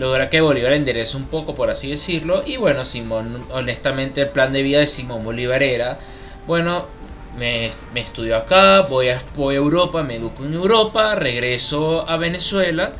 logra 0.00 0.30
que 0.30 0.40
Bolívar 0.40 0.72
enderece 0.72 1.16
un 1.18 1.26
poco, 1.26 1.54
por 1.54 1.70
así 1.70 1.90
decirlo. 1.90 2.42
Y 2.46 2.56
bueno, 2.56 2.84
Simón, 2.86 3.46
honestamente, 3.52 4.22
el 4.22 4.30
plan 4.30 4.50
de 4.52 4.62
vida 4.62 4.78
de 4.78 4.86
Simón 4.86 5.22
Bolívar 5.22 5.62
era, 5.62 5.98
bueno, 6.46 6.86
me, 7.38 7.70
estudio 7.94 8.36
acá, 8.36 8.80
voy 8.82 9.08
a, 9.08 9.22
Europa, 9.36 10.02
me 10.02 10.16
educo 10.16 10.44
en 10.44 10.54
Europa, 10.54 11.14
regreso 11.16 12.08
a 12.08 12.16
Venezuela. 12.16 12.92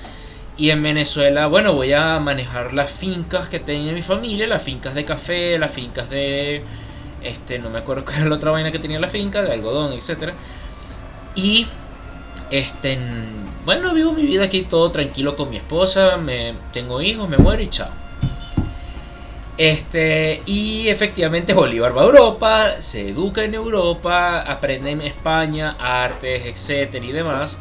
Y 0.59 0.69
en 0.69 0.83
Venezuela, 0.83 1.47
bueno, 1.47 1.73
voy 1.73 1.95
a 1.95 2.21
manejar 2.21 2.75
las 2.75 2.91
fincas 2.91 3.49
que 3.49 3.61
tenía 3.61 3.93
mi 3.93 4.03
familia, 4.03 4.47
las 4.47 4.63
fincas 4.63 4.95
de 4.95 5.07
café, 5.07 5.59
las 5.59 5.73
fincas 5.73 6.11
de 6.11 6.63
este, 7.23 7.59
no 7.59 7.71
me 7.71 7.79
acuerdo 7.79 8.05
cuál 8.05 8.19
era 8.19 8.29
la 8.29 8.35
otra 8.35 8.51
vaina 8.51 8.71
que 8.71 8.79
tenía 8.79 9.01
la 9.01 9.09
finca, 9.09 9.43
de 9.43 9.53
algodón, 9.53 9.95
etcétera. 9.95 10.35
Y 11.35 11.67
este, 12.51 12.99
bueno, 13.65 13.95
vivo 13.95 14.13
mi 14.13 14.23
vida 14.23 14.45
aquí 14.45 14.63
todo 14.63 14.91
tranquilo 14.91 15.37
con 15.37 15.51
mi 15.51 15.57
esposa, 15.57 16.17
me 16.17 16.55
tengo 16.73 17.01
hijos, 17.01 17.29
me 17.29 17.39
muero 17.39 17.63
y 17.63 17.71
chao. 17.71 17.91
Este, 19.57 20.43
y 20.47 20.89
efectivamente 20.89 21.53
Bolívar 21.53 21.97
va 21.97 22.03
a 22.03 22.07
Europa, 22.07 22.71
se 22.83 23.11
educa 23.11 23.45
en 23.45 23.55
Europa, 23.55 24.41
aprende 24.41 24.91
en 24.91 25.03
España 25.03 25.77
artes, 25.79 26.47
etcétera 26.47 27.05
y 27.05 27.13
demás, 27.13 27.61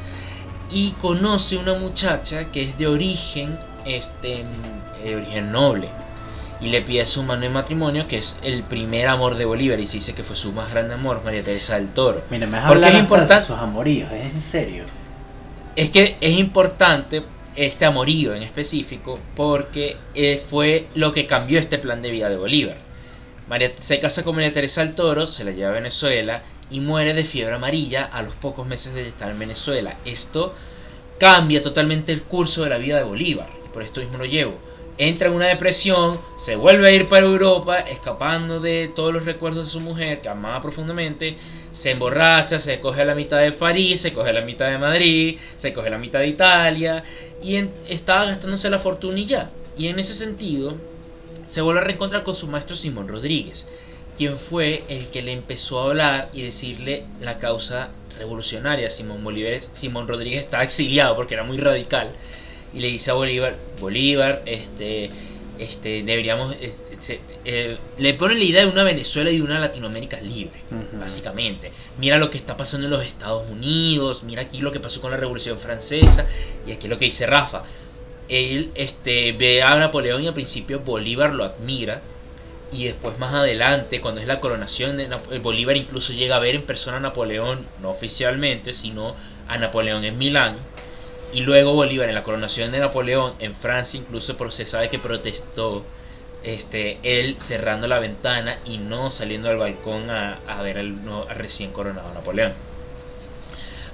y 0.70 0.94
conoce 0.94 1.58
una 1.58 1.74
muchacha 1.74 2.52
que 2.52 2.62
es 2.62 2.78
de 2.78 2.88
origen, 2.88 3.60
este, 3.86 4.46
de 5.04 5.16
origen 5.16 5.52
noble 5.52 5.90
y 6.62 6.68
le 6.68 6.82
pide 6.82 7.06
su 7.06 7.24
mano 7.24 7.46
en 7.46 7.54
matrimonio, 7.54 8.08
que 8.08 8.18
es 8.18 8.40
el 8.44 8.64
primer 8.64 9.08
amor 9.08 9.36
de 9.36 9.46
Bolívar, 9.46 9.80
y 9.80 9.86
se 9.88 9.98
dice 9.98 10.14
que 10.14 10.24
fue 10.24 10.36
su 10.36 10.52
más 10.52 10.72
grande 10.72 10.94
amor, 10.94 11.22
María 11.24 11.44
Teresa 11.44 11.76
del 11.76 11.90
Toro. 11.94 12.24
Mira, 12.30 12.48
me 12.48 12.58
has 12.58 12.68
Porque 12.68 12.86
hablado 12.86 12.98
es 12.98 13.04
importante- 13.04 13.34
de 13.36 13.42
sus 13.42 13.58
amoríos, 13.58 14.12
es 14.12 14.26
en 14.34 14.42
serio. 14.42 14.84
Es 15.76 15.90
que 15.90 16.18
es 16.20 16.38
importante 16.38 17.24
este 17.56 17.86
amorío 17.86 18.34
en 18.36 18.44
específico, 18.44 19.20
porque 19.36 19.98
eh, 20.16 20.42
fue 20.50 20.88
lo 20.96 21.12
que 21.14 21.26
cambió 21.26 21.60
este 21.60 21.78
plan 21.78 22.02
de 22.02 22.12
vida 22.12 22.30
de 22.30 22.38
Bolívar. 22.38 22.78
María 23.48 23.72
se 23.80 24.00
casa 24.00 24.24
con 24.24 24.36
María 24.36 24.52
Teresa 24.52 24.84
del 24.84 24.96
Toro, 24.96 25.26
se 25.28 25.44
la 25.44 25.52
lleva 25.52 25.70
a 25.70 25.74
Venezuela 25.74 26.44
y 26.70 26.82
muere 26.82 27.14
de 27.14 27.24
fiebre 27.24 27.56
amarilla 27.56 28.06
a 28.06 28.22
los 28.22 28.36
pocos 28.36 28.68
meses 28.68 28.94
de 28.94 29.08
estar 29.08 29.30
en 29.32 29.40
Venezuela. 29.40 29.96
Esto 30.06 30.54
cambia 31.20 31.62
totalmente 31.62 32.12
el 32.12 32.22
curso 32.24 32.64
de 32.64 32.70
la 32.70 32.78
vida 32.78 32.98
de 32.98 33.04
Bolívar, 33.04 33.50
y 33.66 33.70
por 33.70 33.82
esto 33.82 34.02
mismo 34.02 34.18
lo 34.20 34.26
llevo. 34.26 34.60
Entra 35.02 35.30
en 35.30 35.34
una 35.34 35.48
depresión, 35.48 36.20
se 36.36 36.58
vuelve 36.58 36.90
a 36.90 36.92
ir 36.92 37.06
para 37.06 37.26
Europa, 37.26 37.80
escapando 37.80 38.60
de 38.60 38.92
todos 38.94 39.14
los 39.14 39.24
recuerdos 39.24 39.68
de 39.68 39.72
su 39.72 39.80
mujer, 39.80 40.20
que 40.20 40.28
amaba 40.28 40.62
profundamente, 40.62 41.38
se 41.72 41.92
emborracha, 41.92 42.60
se 42.60 42.82
coge 42.82 43.06
la 43.06 43.16
mitad 43.16 43.40
de 43.40 43.54
París, 43.54 44.02
se 44.02 44.12
coge 44.12 44.34
la 44.34 44.42
mitad 44.42 44.70
de 44.70 44.78
Madrid, 44.78 45.40
se 45.56 45.72
coge 45.72 45.90
la 45.90 45.98
mitad 45.98 46.20
de 46.20 46.28
Italia, 46.28 47.02
y 47.42 47.56
en- 47.56 47.72
estaba 47.88 48.26
gastándose 48.26 48.70
la 48.70 48.78
fortuna 48.78 49.18
y 49.18 49.26
ya. 49.26 49.50
Y 49.78 49.88
en 49.88 50.00
ese 50.00 50.14
sentido, 50.14 50.76
se 51.48 51.62
vuelve 51.62 51.80
a 51.80 51.84
reencontrar 51.86 52.24
con 52.24 52.36
su 52.36 52.48
maestro 52.50 52.76
Simón 52.76 53.08
Rodríguez, 53.08 53.70
quien 54.18 54.36
fue 54.36 54.84
el 54.90 55.08
que 55.08 55.22
le 55.22 55.32
empezó 55.32 55.80
a 55.80 55.86
hablar 55.86 56.30
y 56.34 56.42
decirle 56.42 57.06
la 57.22 57.40
causa 57.40 57.92
revolucionaria. 58.18 58.90
Simón 58.90 59.24
Bolívar, 59.24 59.62
Simón 59.62 60.10
Rodríguez 60.10 60.42
estaba 60.42 60.64
exiliado 60.64 61.16
porque 61.16 61.36
era 61.36 61.44
muy 61.44 61.58
radical 61.58 62.12
y 62.74 62.80
le 62.80 62.88
dice 62.88 63.12
a 63.12 63.16
Bolívar, 63.16 63.56
Bolívar, 63.80 64.42
este, 64.46 65.10
este, 65.58 66.04
deberíamos, 66.04 66.56
este, 66.62 67.20
eh, 67.46 67.78
le 67.98 68.14
pone 68.14 68.36
la 68.36 68.44
idea 68.44 68.62
de 68.62 68.72
una 68.72 68.84
Venezuela 68.84 69.30
y 69.32 69.38
de 69.38 69.44
una 69.44 69.60
Latinoamérica 69.60 70.22
libre, 70.22 70.60
básicamente. 71.00 71.72
Mira 71.98 72.18
lo 72.18 72.30
que 72.30 72.38
está 72.38 72.56
pasando 72.56 72.86
en 72.88 72.92
los 72.92 73.04
Estados 73.06 73.50
Unidos, 73.50 74.24
mira 74.24 74.44
aquí 74.44 74.62
lo 74.62 74.72
que 74.72 74.80
pasó 74.80 75.02
con 75.02 75.12
la 75.12 75.18
Revolución 75.18 75.60
Francesa 75.60 76.26
y 76.68 76.72
aquí 76.72 76.88
lo 76.88 76.98
que 76.98 77.06
dice 77.06 77.26
Rafa. 77.26 77.64
Él 78.30 78.72
este, 78.76 79.32
ve 79.34 79.64
a 79.64 79.76
Napoleón 79.80 80.22
y 80.24 80.28
al 80.28 80.34
principio 80.36 80.80
Bolívar 80.82 81.34
lo 81.34 81.44
admira 81.44 82.02
y 82.72 82.84
después 82.84 83.18
más 83.18 83.34
adelante, 83.34 84.00
cuando 84.00 84.22
es 84.22 84.28
la 84.28 84.40
coronación 84.40 84.98
de 84.98 85.10
Nap- 85.10 85.32
eh, 85.32 85.40
Bolívar, 85.40 85.76
incluso 85.76 86.14
llega 86.14 86.36
a 86.36 86.40
ver 86.40 86.54
en 86.54 86.62
persona 86.62 86.98
a 86.98 87.00
Napoleón, 87.00 87.66
no 87.82 87.90
oficialmente, 87.90 88.74
sino 88.74 89.16
a 89.48 89.58
Napoleón 89.58 90.04
en 90.04 90.20
Milán. 90.20 90.58
Y 91.32 91.42
luego 91.42 91.74
Bolívar 91.74 92.10
en 92.10 92.16
la 92.16 92.24
coronación 92.24 92.72
de 92.72 92.80
Napoleón 92.80 93.34
en 93.40 93.54
Francia, 93.54 94.00
incluso 94.00 94.36
se 94.52 94.66
sabe 94.66 94.90
que 94.90 94.98
protestó 94.98 95.86
este, 96.44 96.98
él 97.04 97.36
cerrando 97.40 97.88
la 97.88 98.00
ventana 98.00 98.60
y 98.66 98.78
no 98.78 99.12
saliendo 99.12 99.50
al 99.50 99.58
balcón 99.58 100.10
a, 100.10 100.40
a 100.48 100.62
ver 100.62 100.78
al, 100.78 100.96
recién 101.36 101.72
coronado 101.72 102.14
Napoleón. 102.14 102.54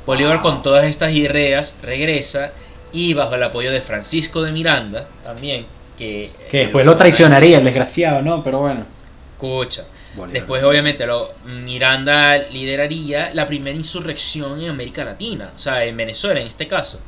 Bolívar 0.06 0.42
con 0.42 0.62
todas 0.62 0.86
estas 0.86 1.14
ideas 1.14 1.78
regresa 1.82 2.52
y 2.92 3.14
bajo 3.14 3.36
el 3.36 3.44
apoyo 3.44 3.72
de 3.72 3.82
Francisco 3.82 4.44
de 4.44 4.52
Miranda 4.52 5.08
también, 5.24 5.66
que, 5.98 6.32
Que 6.50 6.60
después 6.60 6.86
lo 6.86 6.96
traicionaría 6.96 7.58
el 7.58 7.64
desgraciado, 7.64 8.22
¿no? 8.22 8.44
Pero 8.44 8.60
bueno. 8.60 8.86
Escucha. 9.34 9.86
Bolívar. 10.16 10.34
Después, 10.34 10.64
obviamente, 10.64 11.06
lo, 11.06 11.34
Miranda 11.46 12.38
lideraría 12.38 13.34
la 13.34 13.48
primera 13.48 13.76
insurrección 13.76 14.62
en 14.62 14.70
América 14.70 15.04
Latina, 15.04 15.52
o 15.56 15.60
sea, 15.60 15.84
en 15.84 15.98
Venezuela 15.98 16.40
en 16.40 16.48
este 16.48 16.68
caso. 16.68 17.02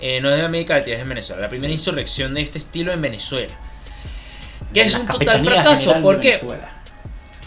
Eh, 0.00 0.20
no 0.20 0.30
es 0.30 0.36
de 0.36 0.42
América 0.42 0.76
Latina, 0.76 0.96
es 0.96 1.02
en 1.02 1.08
Venezuela. 1.08 1.42
La 1.42 1.48
primera 1.48 1.72
insurrección 1.72 2.34
de 2.34 2.42
este 2.42 2.58
estilo 2.58 2.92
en 2.92 3.02
Venezuela. 3.02 3.54
Que 4.72 4.80
De 4.80 4.86
es 4.86 4.94
un 4.94 5.06
total 5.06 5.44
fracaso. 5.44 6.00
¿Por 6.00 6.20
qué? 6.20 6.40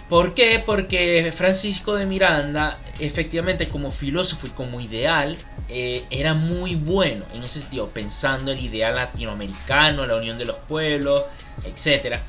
¿Por 0.09 0.33
qué? 0.33 0.61
Porque 0.63 1.33
Francisco 1.35 1.95
de 1.95 2.05
Miranda, 2.05 2.77
efectivamente, 2.99 3.67
como 3.67 3.89
filósofo 3.89 4.47
y 4.47 4.49
como 4.51 4.79
ideal, 4.79 5.37
eh, 5.69 6.05
era 6.11 6.35
muy 6.35 6.75
bueno 6.75 7.25
en 7.33 7.41
ese 7.41 7.61
sentido, 7.61 7.89
pensando 7.89 8.51
el 8.51 8.59
ideal 8.59 8.95
latinoamericano, 8.95 10.05
la 10.05 10.17
unión 10.17 10.37
de 10.37 10.45
los 10.45 10.57
pueblos, 10.67 11.25
etc. 11.65 12.19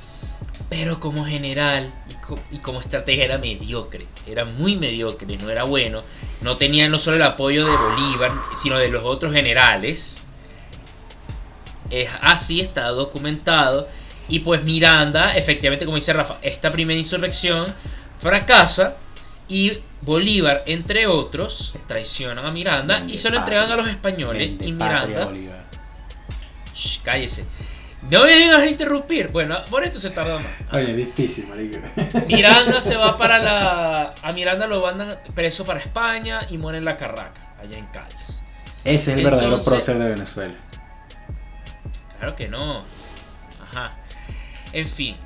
Pero 0.77 0.99
como 0.99 1.25
general 1.25 1.93
y, 2.11 2.15
co- 2.15 2.41
y 2.51 2.59
como 2.59 2.81
estrategia 2.81 3.25
era 3.27 3.39
mediocre, 3.39 4.09
era 4.27 4.45
muy 4.45 4.77
mediocre, 4.77 5.37
no 5.37 5.49
era 5.49 5.63
bueno. 5.63 6.03
No 6.41 6.57
tenía 6.57 6.89
no 6.89 6.99
solo 6.99 7.15
el 7.17 7.23
apoyo 7.23 7.65
de 7.65 7.77
Bolívar, 7.77 8.33
sino 8.61 8.77
de 8.77 8.89
los 8.89 9.05
otros 9.05 9.33
generales. 9.33 10.27
Es 11.91 12.09
así, 12.21 12.61
está 12.61 12.89
documentado. 12.89 13.89
Y 14.29 14.41
pues 14.41 14.65
Miranda, 14.65 15.37
efectivamente, 15.37 15.85
como 15.85 15.97
dice 15.97 16.13
Rafa, 16.13 16.39
esta 16.43 16.73
primera 16.73 16.99
insurrección 16.99 17.73
fracasa 18.19 18.97
y 19.47 19.79
Bolívar, 20.01 20.65
entre 20.67 21.07
otros, 21.07 21.75
traicionan 21.87 22.45
a 22.45 22.51
Miranda 22.51 23.05
y 23.07 23.17
se 23.17 23.31
lo 23.31 23.39
entregan 23.39 23.71
a 23.71 23.77
los 23.77 23.87
españoles. 23.89 24.59
Y 24.61 24.73
Miranda. 24.73 25.31
Shh, 26.75 26.99
cállese. 27.05 27.45
No 28.11 28.25
me 28.25 28.29
vengas 28.29 28.59
a 28.59 28.67
interrumpir. 28.67 29.29
Bueno, 29.29 29.57
por 29.71 29.85
esto 29.85 29.99
se 29.99 30.11
tarda 30.11 30.39
más. 30.39 30.53
Oye, 30.73 30.95
difícil, 30.95 31.47
marico. 31.47 31.79
Miranda 32.27 32.81
se 32.81 32.97
va 32.97 33.17
para 33.17 33.39
la. 33.39 34.15
A 34.23 34.33
Miranda 34.33 34.67
lo 34.67 34.83
mandan 34.83 35.19
preso 35.35 35.65
para 35.65 35.81
España 35.81 36.41
y 36.51 36.59
muere 36.59 36.79
en 36.79 36.85
la 36.85 36.97
Carraca, 36.97 37.55
allá 37.59 37.79
en 37.79 37.87
Cádiz. 37.87 38.45
Ese 38.85 39.13
es 39.13 39.19
el 39.19 39.25
verdadero 39.25 39.59
prócer 39.59 39.99
de 39.99 40.05
Venezuela. 40.05 40.55
Claro 42.19 42.37
que 42.37 42.49
no. 42.49 42.85
Ajá. 43.63 43.93
En 44.73 44.87
fin. 44.87 45.17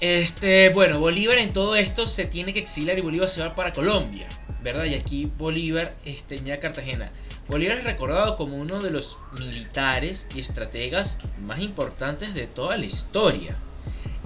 Este, 0.00 0.70
bueno, 0.70 1.00
Bolívar 1.00 1.38
en 1.38 1.52
todo 1.52 1.76
esto 1.76 2.06
se 2.06 2.24
tiene 2.24 2.52
que 2.52 2.60
exiliar 2.60 2.98
y 2.98 3.02
Bolívar 3.02 3.28
se 3.28 3.42
va 3.42 3.54
para 3.54 3.72
Colombia, 3.72 4.28
¿verdad? 4.62 4.84
Y 4.84 4.94
aquí 4.94 5.30
Bolívar 5.36 5.94
este, 6.04 6.38
ya 6.38 6.60
Cartagena. 6.60 7.10
Bolívar 7.48 7.78
es 7.78 7.84
recordado 7.84 8.36
como 8.36 8.56
uno 8.56 8.78
de 8.78 8.90
los 8.90 9.16
militares 9.38 10.28
y 10.34 10.40
estrategas 10.40 11.18
más 11.40 11.60
importantes 11.60 12.34
de 12.34 12.46
toda 12.46 12.76
la 12.76 12.84
historia. 12.84 13.56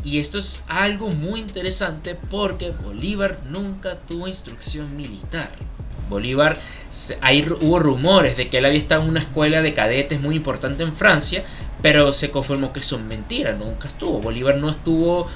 Y 0.02 0.18
esto 0.18 0.40
es 0.40 0.64
algo 0.66 1.08
muy 1.08 1.38
interesante 1.38 2.16
porque 2.16 2.72
Bolívar 2.72 3.40
nunca 3.46 3.96
tuvo 3.96 4.26
instrucción 4.26 4.96
militar. 4.96 5.50
Bolívar, 6.10 6.58
hay, 7.20 7.46
hubo 7.60 7.78
rumores 7.78 8.36
de 8.36 8.50
que 8.50 8.58
él 8.58 8.64
había 8.64 8.78
estado 8.78 9.02
en 9.02 9.10
una 9.10 9.20
escuela 9.20 9.62
de 9.62 9.72
cadetes 9.72 10.20
muy 10.20 10.34
importante 10.34 10.82
en 10.82 10.92
Francia, 10.92 11.44
pero 11.80 12.12
se 12.12 12.32
confirmó 12.32 12.72
que 12.72 12.82
son 12.82 13.06
mentiras, 13.06 13.56
nunca 13.56 13.86
estuvo. 13.86 14.20
Bolívar 14.20 14.56
no 14.56 14.70
estuvo 14.70 15.28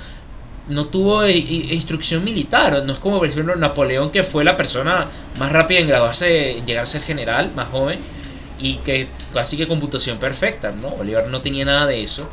no 0.69 0.87
tuvo 0.87 1.29
instrucción 1.29 2.25
militar, 2.25 2.83
no 2.85 2.93
es 2.93 2.99
como 2.99 3.19
por 3.19 3.29
ejemplo 3.29 3.55
Napoleón 3.55 4.11
que 4.11 4.25
fue 4.25 4.45
la 4.45 4.57
persona 4.57 5.09
más 5.39 5.53
rápida 5.53 5.81
en 5.81 5.89
graduarse, 5.89 6.59
en 6.59 6.67
llegar 6.67 6.83
a 6.83 6.87
ser 6.87 7.03
general, 7.03 7.53
más 7.55 7.69
joven, 7.69 8.01
y 8.59 8.77
que 8.79 9.07
casi 9.33 9.57
que 9.57 9.69
computación 9.69 10.19
perfecta, 10.19 10.73
¿no? 10.73 10.91
Bolívar 10.91 11.29
no 11.29 11.41
tenía 11.41 11.65
nada 11.65 11.87
de 11.87 12.03
eso. 12.03 12.29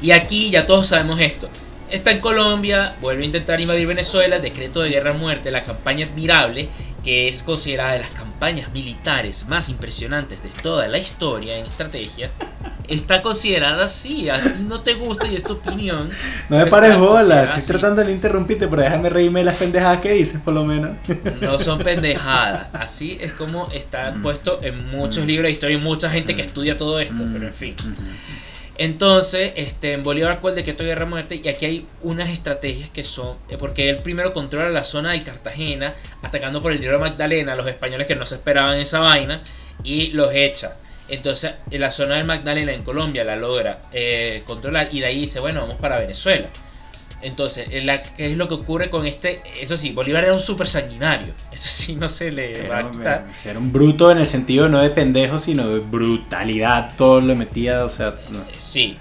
Y 0.00 0.10
aquí 0.10 0.50
ya 0.50 0.66
todos 0.66 0.88
sabemos 0.88 1.20
esto. 1.20 1.48
Está 1.90 2.10
en 2.10 2.20
Colombia, 2.20 2.96
vuelve 3.00 3.22
a 3.22 3.26
intentar 3.26 3.60
invadir 3.60 3.86
Venezuela, 3.86 4.38
decreto 4.38 4.80
de 4.80 4.90
guerra 4.90 5.12
muerte, 5.12 5.50
la 5.50 5.62
campaña 5.62 6.06
admirable, 6.06 6.68
que 7.02 7.28
es 7.28 7.42
considerada 7.42 7.92
de 7.92 7.98
las 8.00 8.10
campañas 8.10 8.72
militares 8.72 9.46
más 9.48 9.68
impresionantes 9.68 10.42
de 10.42 10.48
toda 10.62 10.88
la 10.88 10.98
historia 10.98 11.56
en 11.56 11.66
estrategia, 11.66 12.30
está 12.88 13.22
considerada 13.22 13.84
así. 13.84 14.28
A 14.28 14.40
ti 14.40 14.50
no 14.68 14.80
te 14.80 14.94
gusta 14.94 15.26
y 15.26 15.34
es 15.34 15.44
tu 15.44 15.54
opinión. 15.54 16.10
No 16.48 16.58
me 16.58 16.66
pares 16.66 16.96
bola, 16.98 17.44
estoy 17.44 17.62
tratando 17.62 18.04
de 18.04 18.12
interrumpirte, 18.12 18.68
pero 18.68 18.82
déjame 18.82 19.10
reírme 19.10 19.44
las 19.44 19.56
pendejadas 19.56 20.00
que 20.00 20.12
dices, 20.12 20.40
por 20.40 20.54
lo 20.54 20.64
menos. 20.64 20.96
No 21.40 21.58
son 21.58 21.78
pendejadas, 21.84 22.68
así 22.72 23.18
es 23.20 23.32
como 23.32 23.70
está 23.72 24.12
mm. 24.12 24.22
puesto 24.22 24.62
en 24.62 24.90
muchos 24.90 25.24
mm. 25.24 25.26
libros 25.26 25.44
de 25.46 25.52
historia 25.52 25.76
y 25.76 25.80
mucha 25.80 26.10
gente 26.10 26.34
que 26.34 26.42
mm. 26.42 26.46
estudia 26.46 26.76
todo 26.76 27.00
esto, 27.00 27.24
pero 27.32 27.46
en 27.46 27.54
fin. 27.54 27.74
Entonces, 28.78 29.52
este, 29.56 29.92
en 29.92 30.02
Bolívar 30.02 30.40
cuál 30.40 30.54
de 30.54 30.62
esto 30.62 30.84
guerra 30.84 31.04
muerte 31.04 31.40
y 31.42 31.48
aquí 31.48 31.66
hay 31.66 31.86
unas 32.02 32.30
estrategias 32.30 32.90
que 32.90 33.04
son, 33.04 33.36
eh, 33.48 33.56
porque 33.58 33.90
él 33.90 33.98
primero 33.98 34.32
controla 34.32 34.70
la 34.70 34.82
zona 34.82 35.12
de 35.12 35.22
Cartagena, 35.22 35.92
atacando 36.22 36.60
por 36.60 36.72
el 36.72 36.78
río 36.78 36.98
Magdalena 36.98 37.52
a 37.52 37.56
los 37.56 37.66
españoles 37.66 38.06
que 38.06 38.16
no 38.16 38.24
se 38.24 38.36
esperaban 38.36 38.80
esa 38.80 39.00
vaina 39.00 39.42
y 39.84 40.08
los 40.08 40.34
echa. 40.34 40.76
Entonces, 41.08 41.54
en 41.70 41.80
la 41.80 41.92
zona 41.92 42.16
del 42.16 42.24
Magdalena 42.24 42.72
en 42.72 42.82
Colombia 42.82 43.24
la 43.24 43.36
logra 43.36 43.82
eh, 43.92 44.42
controlar 44.46 44.88
y 44.90 45.00
de 45.00 45.06
ahí 45.06 45.20
dice, 45.20 45.40
bueno, 45.40 45.60
vamos 45.60 45.76
para 45.76 45.98
Venezuela. 45.98 46.48
Entonces, 47.22 47.68
¿qué 47.68 48.26
es 48.26 48.36
lo 48.36 48.48
que 48.48 48.54
ocurre 48.54 48.90
con 48.90 49.06
este? 49.06 49.42
Eso 49.60 49.76
sí, 49.76 49.92
Bolívar 49.92 50.24
era 50.24 50.34
un 50.34 50.40
súper 50.40 50.68
sanguinario. 50.68 51.34
Eso 51.52 51.68
sí, 51.68 51.96
no 51.96 52.08
se 52.08 52.32
le 52.32 52.68
va 52.68 52.78
a 52.78 52.90
quitar. 52.90 53.26
Era 53.44 53.58
un 53.58 53.72
bruto 53.72 54.10
en 54.10 54.18
el 54.18 54.26
sentido 54.26 54.68
no 54.68 54.80
de 54.80 54.90
pendejo, 54.90 55.38
sino 55.38 55.68
de 55.68 55.80
brutalidad. 55.80 56.94
Todo 56.96 57.20
lo 57.20 57.34
metía, 57.36 57.84
o 57.84 57.88
sea. 57.88 58.14
Sí. 58.58 58.96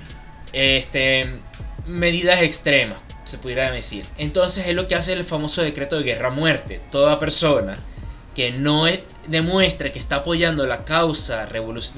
Este. 0.54 1.40
Medidas 1.88 2.42
extremas, 2.42 3.00
se 3.24 3.40
pudiera 3.40 3.72
decir. 3.72 4.06
Entonces, 4.18 4.68
es 4.68 4.76
lo 4.76 4.88
que 4.88 4.96
hace 4.96 5.14
el 5.14 5.24
famoso 5.24 5.64
decreto 5.64 5.98
de 5.98 6.04
guerra-muerte. 6.04 6.80
Toda 6.92 7.18
persona 7.18 7.76
que 8.36 8.52
no 8.52 8.88
demuestre 9.32 9.92
que 9.92 10.00
está 10.00 10.18
apoyando 10.18 10.68
la 10.68 10.84
causa, 10.86 11.48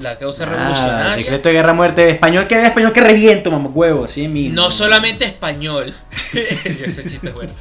la 0.00 0.18
causa 0.18 0.44
ah, 0.44 0.48
revolucionaria. 0.48 1.16
Decreto 1.16 1.48
de 1.48 1.54
guerra 1.54 1.72
muerte. 1.72 2.10
Español 2.10 2.46
que 2.46 2.64
español 2.64 2.92
que 2.92 3.00
reviento, 3.00 3.50
mamá 3.50 3.68
huevo, 3.68 4.06
sí 4.06 4.28
mismo. 4.28 4.54
No 4.54 4.70
solamente 4.70 5.24
español. 5.24 5.94
Ese 6.32 7.08
chiste 7.08 7.30
bueno. 7.30 7.52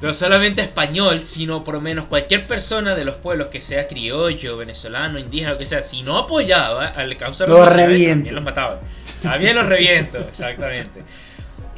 No 0.00 0.12
solamente 0.12 0.62
español, 0.62 1.26
sino 1.26 1.64
por 1.64 1.74
lo 1.74 1.80
menos 1.80 2.06
cualquier 2.06 2.46
persona 2.46 2.94
de 2.94 3.04
los 3.04 3.16
pueblos 3.16 3.48
que 3.48 3.60
sea 3.60 3.86
criollo, 3.86 4.56
venezolano, 4.56 5.18
indígena, 5.18 5.52
lo 5.52 5.58
que 5.58 5.66
sea, 5.66 5.82
si 5.82 6.02
no 6.02 6.16
apoyaba 6.16 6.88
a 6.88 7.04
la 7.04 7.16
causa 7.16 7.46
revolucionaria, 7.46 8.10
también 8.10 8.34
los 8.34 8.44
mataban. 8.44 8.78
También 9.20 9.56
los 9.56 9.66
reviento, 9.66 10.18
exactamente. 10.18 11.02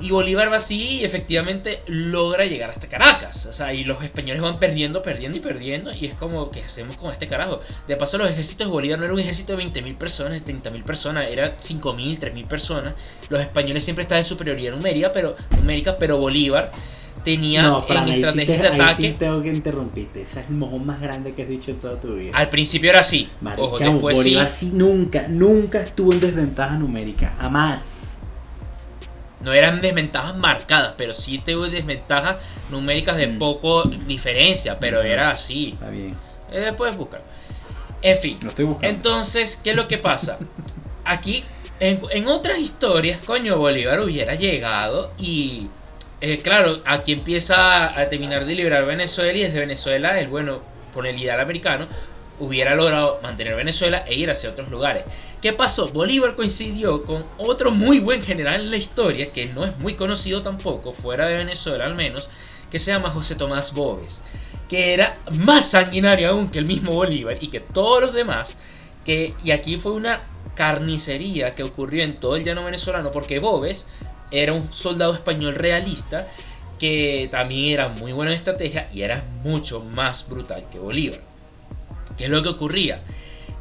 Y 0.00 0.10
Bolívar 0.10 0.50
va 0.50 0.56
así 0.56 1.00
y 1.00 1.04
efectivamente 1.04 1.82
logra 1.86 2.46
llegar 2.46 2.70
hasta 2.70 2.88
Caracas. 2.88 3.46
O 3.46 3.52
sea, 3.52 3.74
y 3.74 3.84
los 3.84 4.02
españoles 4.02 4.40
van 4.40 4.58
perdiendo, 4.58 5.02
perdiendo 5.02 5.38
y 5.38 5.40
perdiendo. 5.40 5.92
Y 5.92 6.06
es 6.06 6.14
como, 6.14 6.50
¿qué 6.50 6.62
hacemos 6.62 6.96
con 6.96 7.12
este 7.12 7.26
carajo? 7.26 7.60
De 7.86 7.96
paso, 7.96 8.18
los 8.18 8.30
ejércitos 8.30 8.66
de 8.66 8.72
Bolívar 8.72 8.98
no 8.98 9.04
era 9.04 9.14
un 9.14 9.20
ejército 9.20 9.56
de 9.56 9.64
20.000 9.64 9.96
personas, 9.96 10.32
de 10.32 10.52
30.000 10.52 10.82
personas, 10.84 11.28
era 11.28 11.58
5.000, 11.58 12.18
3.000 12.18 12.46
personas. 12.46 12.94
Los 13.28 13.40
españoles 13.40 13.84
siempre 13.84 14.02
estaban 14.02 14.20
en 14.20 14.24
superioridad 14.24 14.72
numérica, 14.72 15.12
pero, 15.12 15.36
numérica, 15.56 15.96
pero 15.98 16.18
Bolívar 16.18 16.72
tenía 17.24 17.62
no, 17.62 17.84
en 17.88 18.08
estrategia 18.08 18.62
de 18.62 18.68
ataque. 18.68 18.94
sí 18.94 19.16
tengo 19.18 19.42
que 19.42 19.50
interrumpirte. 19.50 20.22
Ese 20.22 20.40
es 20.40 20.48
el 20.48 20.56
mojón 20.56 20.86
más 20.86 21.00
grande 21.00 21.32
que 21.32 21.42
has 21.42 21.48
dicho 21.48 21.70
en 21.70 21.78
toda 21.78 22.00
tu 22.00 22.14
vida. 22.14 22.32
Al 22.34 22.48
principio 22.48 22.90
era 22.90 23.00
así. 23.00 23.28
Ojo, 23.58 23.78
después 23.78 24.16
Bolívar 24.16 24.48
sí. 24.48 24.70
nunca, 24.72 25.28
nunca 25.28 25.82
estuvo 25.82 26.12
en 26.12 26.20
desventaja 26.20 26.76
numérica. 26.76 27.34
Jamás. 27.38 28.19
No 29.40 29.52
eran 29.52 29.80
desventajas 29.80 30.36
marcadas, 30.36 30.94
pero 30.96 31.14
sí 31.14 31.38
tuvo 31.38 31.68
desventajas 31.68 32.36
numéricas 32.70 33.16
de 33.16 33.26
mm. 33.26 33.38
poco 33.38 33.84
diferencia, 33.84 34.78
pero 34.78 35.02
era 35.02 35.30
así. 35.30 35.70
Está 35.72 35.88
bien. 35.88 36.14
Eh, 36.52 36.60
después 36.60 36.96
buscar. 36.96 37.22
En 38.02 38.16
fin. 38.18 38.38
Lo 38.42 38.48
estoy 38.48 38.66
buscando. 38.66 38.88
Entonces, 38.88 39.60
¿qué 39.62 39.70
es 39.70 39.76
lo 39.76 39.88
que 39.88 39.98
pasa? 39.98 40.38
Aquí, 41.04 41.42
en, 41.80 42.26
otras 42.26 42.58
historias, 42.58 43.20
coño, 43.24 43.58
Bolívar 43.58 44.00
hubiera 44.00 44.34
llegado 44.34 45.12
y. 45.18 45.68
Eh, 46.20 46.36
claro, 46.42 46.82
aquí 46.84 47.12
empieza 47.12 47.98
a 47.98 48.08
terminar 48.10 48.44
de 48.44 48.54
liberar 48.54 48.84
Venezuela 48.84 49.38
y 49.38 49.42
desde 49.42 49.58
Venezuela, 49.58 50.20
el 50.20 50.28
bueno, 50.28 50.60
por 50.92 51.06
el 51.06 51.18
ideal 51.18 51.40
americano, 51.40 51.86
hubiera 52.40 52.74
logrado 52.74 53.20
mantener 53.22 53.54
Venezuela 53.54 54.04
e 54.06 54.14
ir 54.14 54.30
hacia 54.30 54.50
otros 54.50 54.70
lugares. 54.70 55.04
¿Qué 55.40 55.52
pasó? 55.52 55.88
Bolívar 55.88 56.34
coincidió 56.34 57.04
con 57.04 57.24
otro 57.38 57.70
muy 57.70 58.00
buen 58.00 58.22
general 58.22 58.60
en 58.60 58.70
la 58.70 58.76
historia, 58.76 59.32
que 59.32 59.46
no 59.46 59.64
es 59.64 59.76
muy 59.78 59.94
conocido 59.94 60.42
tampoco, 60.42 60.92
fuera 60.92 61.26
de 61.26 61.38
Venezuela 61.38 61.84
al 61.84 61.94
menos, 61.94 62.30
que 62.70 62.78
se 62.78 62.90
llama 62.90 63.10
José 63.10 63.36
Tomás 63.36 63.74
Boves, 63.74 64.22
que 64.68 64.92
era 64.94 65.18
más 65.38 65.70
sanguinario 65.70 66.30
aún 66.30 66.48
que 66.48 66.58
el 66.58 66.64
mismo 66.64 66.92
Bolívar 66.92 67.38
y 67.40 67.48
que 67.48 67.60
todos 67.60 68.00
los 68.00 68.12
demás, 68.12 68.58
que, 69.04 69.34
y 69.44 69.50
aquí 69.50 69.76
fue 69.76 69.92
una 69.92 70.22
carnicería 70.54 71.54
que 71.54 71.62
ocurrió 71.62 72.02
en 72.04 72.20
todo 72.20 72.36
el 72.36 72.44
llano 72.44 72.64
venezolano, 72.64 73.10
porque 73.12 73.38
Boves 73.38 73.86
era 74.30 74.52
un 74.52 74.72
soldado 74.72 75.14
español 75.14 75.54
realista, 75.54 76.28
que 76.78 77.28
también 77.30 77.74
era 77.74 77.88
muy 77.88 78.12
buena 78.12 78.32
en 78.32 78.38
estrategia 78.38 78.88
y 78.92 79.02
era 79.02 79.24
mucho 79.42 79.84
más 79.84 80.28
brutal 80.28 80.66
que 80.70 80.78
Bolívar. 80.78 81.29
¿Qué 82.20 82.26
es 82.26 82.30
lo 82.30 82.42
que 82.42 82.50
ocurría? 82.50 83.00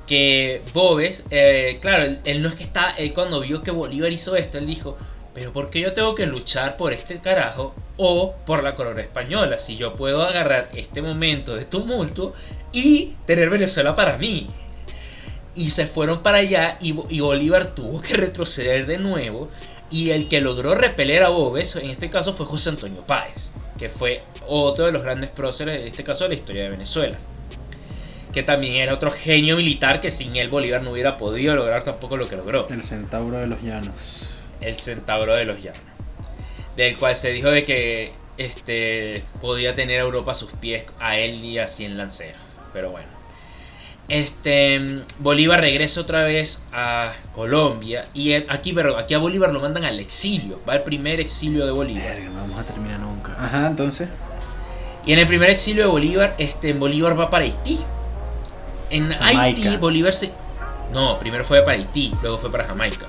Que 0.06 0.64
Bobes, 0.74 1.26
eh, 1.30 1.78
claro, 1.82 2.18
él, 2.26 2.42
no 2.42 2.50
es 2.50 2.56
que 2.56 2.66
está, 2.66 2.92
él 2.98 3.14
cuando 3.14 3.40
vio 3.40 3.62
que 3.62 3.72
Bolívar 3.72 4.12
hizo 4.12 4.36
esto, 4.36 4.58
él 4.58 4.66
dijo, 4.66 4.98
pero 5.34 5.54
¿por 5.54 5.70
qué 5.70 5.80
yo 5.80 5.94
tengo 5.94 6.14
que 6.14 6.26
luchar 6.26 6.76
por 6.76 6.92
este 6.92 7.20
carajo 7.20 7.74
o 7.96 8.36
por 8.46 8.62
la 8.62 8.76
corona 8.76 9.00
española? 9.00 9.58
Si 9.58 9.78
yo 9.78 9.94
puedo 9.94 10.24
agarrar 10.24 10.72
este 10.74 11.02
momento 11.02 11.56
de 11.56 11.64
tumulto 11.64 12.34
y 12.74 13.16
tener 13.26 13.50
Venezuela 13.50 13.96
para 13.96 14.18
mí. 14.18 14.50
Y 15.56 15.72
se 15.72 15.88
fueron 15.88 16.22
para 16.22 16.40
allá 16.40 16.78
y, 16.82 16.92
Bolívar 16.92 17.74
tuvo 17.74 18.02
que 18.02 18.18
retroceder 18.18 18.88
de 18.88 18.98
nuevo. 18.98 19.50
Y 19.90 20.10
el 20.10 20.28
que 20.28 20.42
logró 20.42 20.76
repeler 20.76 21.24
a 21.24 21.30
Bobes, 21.30 21.78
en 21.78 21.90
este 21.92 22.10
caso, 22.10 22.34
fue 22.34 22.46
José 22.46 22.72
Antonio 22.72 23.04
Páez, 23.08 23.52
que 23.78 23.88
fue 23.88 24.22
otro 24.46 24.88
de 24.88 24.92
los 24.92 25.02
grandes 25.02 25.30
próceres, 25.30 25.78
en 25.78 25.88
este 25.88 26.04
caso, 26.04 26.26
de 26.26 26.32
la 26.32 26.36
historia 26.36 26.64
de 26.64 26.72
Venezuela 26.72 27.18
que 28.34 28.44
también 28.44 28.76
era 28.76 28.94
otro 28.94 29.10
genio 29.10 29.58
militar 29.58 30.02
que 30.02 30.12
sin 30.12 30.36
él 30.36 30.50
Bolívar 30.50 30.84
no 30.84 30.92
hubiera 30.92 31.18
podido 31.18 31.56
lograr 31.56 31.84
tampoco 31.84 32.18
lo 32.18 32.28
que 32.28 32.36
logró. 32.36 32.68
El 32.70 32.84
centauro 32.84 33.38
de 33.38 33.48
los 33.48 33.62
llanos. 33.62 34.30
El 34.62 34.78
centauro 34.78 35.34
de 35.34 35.46
los 35.46 35.62
llanos. 35.62 35.82
Del 36.78 36.98
cual 36.98 37.16
se 37.16 37.32
dijo 37.32 37.50
de 37.50 37.66
que 37.66 38.14
este, 38.38 39.24
podía 39.42 39.74
tener 39.74 40.00
a 40.00 40.04
Europa 40.04 40.32
a 40.32 40.36
sus 40.36 40.52
pies, 40.54 40.86
a 41.00 41.18
él 41.18 41.44
y 41.44 41.60
a 41.60 41.68
Cien 41.68 41.98
Lanceros. 41.98 42.42
Pero 42.72 42.92
bueno. 42.92 43.08
Este, 44.08 45.04
Bolívar 45.20 45.62
regresa 45.62 46.02
otra 46.02 46.24
vez 46.24 46.64
a 46.72 47.14
Colombia 47.32 48.06
y 48.16 48.34
aquí, 48.34 48.74
aquí 48.98 49.14
a 49.14 49.20
Bolívar 49.20 49.52
lo 49.52 49.60
mandan 49.60 49.84
al 49.84 50.00
exilio. 50.00 50.60
Va 50.68 50.76
el 50.76 50.84
primer 50.84 51.20
exilio 51.20 51.66
de 51.66 51.72
Bolívar. 51.72 52.20
no 52.22 52.34
vamos 52.34 52.60
a 52.60 52.64
terminar 52.64 53.00
nunca. 53.00 53.36
Ajá, 53.38 53.68
entonces. 53.68 54.10
Y 55.06 55.14
en 55.14 55.20
el 55.20 55.28
primer 55.28 55.50
exilio 55.50 55.84
de 55.84 55.90
Bolívar, 55.90 56.36
este, 56.38 56.74
Bolívar 56.74 57.20
va 57.20 57.30
para 57.30 57.44
Haití. 57.44 57.80
En 58.90 59.12
Haití, 59.14 59.78
Bolívar 59.78 60.14
se. 60.14 60.32
No, 60.92 61.20
primero 61.20 61.44
fue 61.44 61.62
para 61.62 61.78
Haití, 61.78 62.14
luego 62.22 62.38
fue 62.38 62.52
para 62.52 62.66
Jamaica. 62.66 63.06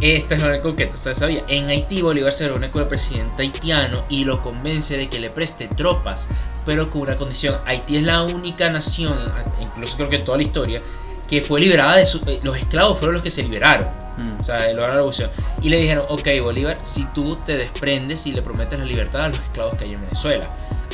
Esta 0.00 0.36
es 0.36 0.42
una 0.44 0.76
que 0.76 0.86
tú 0.86 0.96
sabía. 0.96 1.42
En 1.48 1.68
Haití, 1.68 2.02
Bolívar 2.02 2.32
se 2.32 2.46
reúne 2.46 2.70
con 2.70 2.82
el 2.82 2.88
presidente 2.88 3.42
haitiano 3.42 4.04
y 4.08 4.24
lo 4.24 4.40
convence 4.40 4.96
de 4.96 5.08
que 5.08 5.18
le 5.18 5.28
preste 5.28 5.66
tropas, 5.66 6.28
pero 6.64 6.88
con 6.88 7.02
una 7.02 7.16
condición. 7.16 7.58
Haití 7.66 7.96
es 7.96 8.04
la 8.04 8.22
única 8.22 8.70
nación, 8.70 9.18
incluso 9.60 9.96
creo 9.96 10.08
que 10.08 10.16
en 10.16 10.24
toda 10.24 10.36
la 10.36 10.44
historia, 10.44 10.82
que 11.28 11.42
fue 11.42 11.60
liberada 11.60 11.96
de 11.96 12.06
su, 12.06 12.18
eh, 12.28 12.38
los 12.44 12.56
esclavos 12.56 12.98
fueron 12.98 13.14
los 13.14 13.24
que 13.24 13.30
se 13.30 13.42
liberaron. 13.42 13.88
Mm. 14.18 14.40
O 14.40 14.44
sea, 14.44 14.58
lograron 14.68 14.88
la 14.88 14.94
revolución. 14.94 15.30
Y 15.62 15.68
le 15.68 15.80
dijeron, 15.80 16.04
ok, 16.08 16.28
Bolívar, 16.42 16.78
si 16.80 17.04
tú 17.06 17.36
te 17.44 17.56
desprendes 17.56 18.24
y 18.26 18.32
le 18.32 18.40
prometes 18.40 18.78
la 18.78 18.84
libertad 18.84 19.24
a 19.24 19.28
los 19.28 19.40
esclavos 19.40 19.76
que 19.76 19.84
hay 19.84 19.92
en 19.94 20.00
Venezuela. 20.00 20.48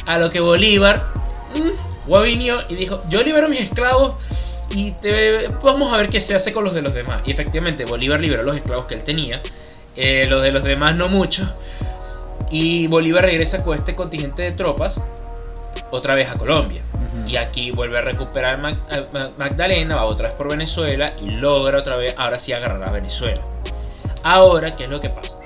A 0.07 0.19
lo 0.19 0.31
que 0.31 0.41
Bolívar, 0.41 1.07
mm, 1.55 2.23
vino 2.23 2.57
y 2.69 2.75
dijo, 2.75 3.03
yo 3.09 3.23
libero 3.23 3.47
a 3.47 3.49
mis 3.49 3.61
esclavos 3.61 4.17
y 4.75 4.93
te, 4.93 5.49
vamos 5.63 5.93
a 5.93 5.97
ver 5.97 6.09
qué 6.09 6.21
se 6.21 6.35
hace 6.35 6.53
con 6.53 6.65
los 6.65 6.75
de 6.75 6.83
los 6.83 6.95
demás. 6.95 7.23
Y 7.25 7.33
efectivamente 7.33 7.85
Bolívar 7.85 8.21
liberó 8.21 8.43
los 8.43 8.57
esclavos 8.57 8.87
que 8.89 8.95
él 8.95 9.03
tenía, 9.03 9.41
eh, 9.97 10.27
los 10.29 10.43
de 10.43 10.53
los 10.53 10.65
demás 10.65 10.95
no 10.97 11.09
mucho. 11.09 11.55
Y 12.51 12.87
Bolívar 12.87 13.25
regresa 13.25 13.65
con 13.65 13.77
este 13.77 13.95
contingente 13.95 14.43
de 14.43 14.53
tropas 14.53 15.05
otra 15.91 16.15
vez 16.15 16.31
a 16.31 16.37
Colombia. 16.37 16.83
Y 17.27 17.37
aquí 17.37 17.71
vuelve 17.71 17.99
a 17.99 18.01
recuperar 18.01 18.59
Magdalena, 19.39 19.97
va 19.97 20.05
otra 20.05 20.29
vez 20.29 20.35
por 20.35 20.51
Venezuela 20.51 21.15
y 21.21 21.31
logra 21.31 21.79
otra 21.79 21.97
vez, 21.97 22.15
ahora 22.19 22.39
sí 22.39 22.53
agarrar 22.53 22.87
a 22.87 22.91
Venezuela. 22.91 23.43
Ahora, 24.25 24.75
¿qué 24.77 24.85
es 24.85 24.89
lo 24.89 25.01
que 25.01 25.11
pasa? 25.11 25.39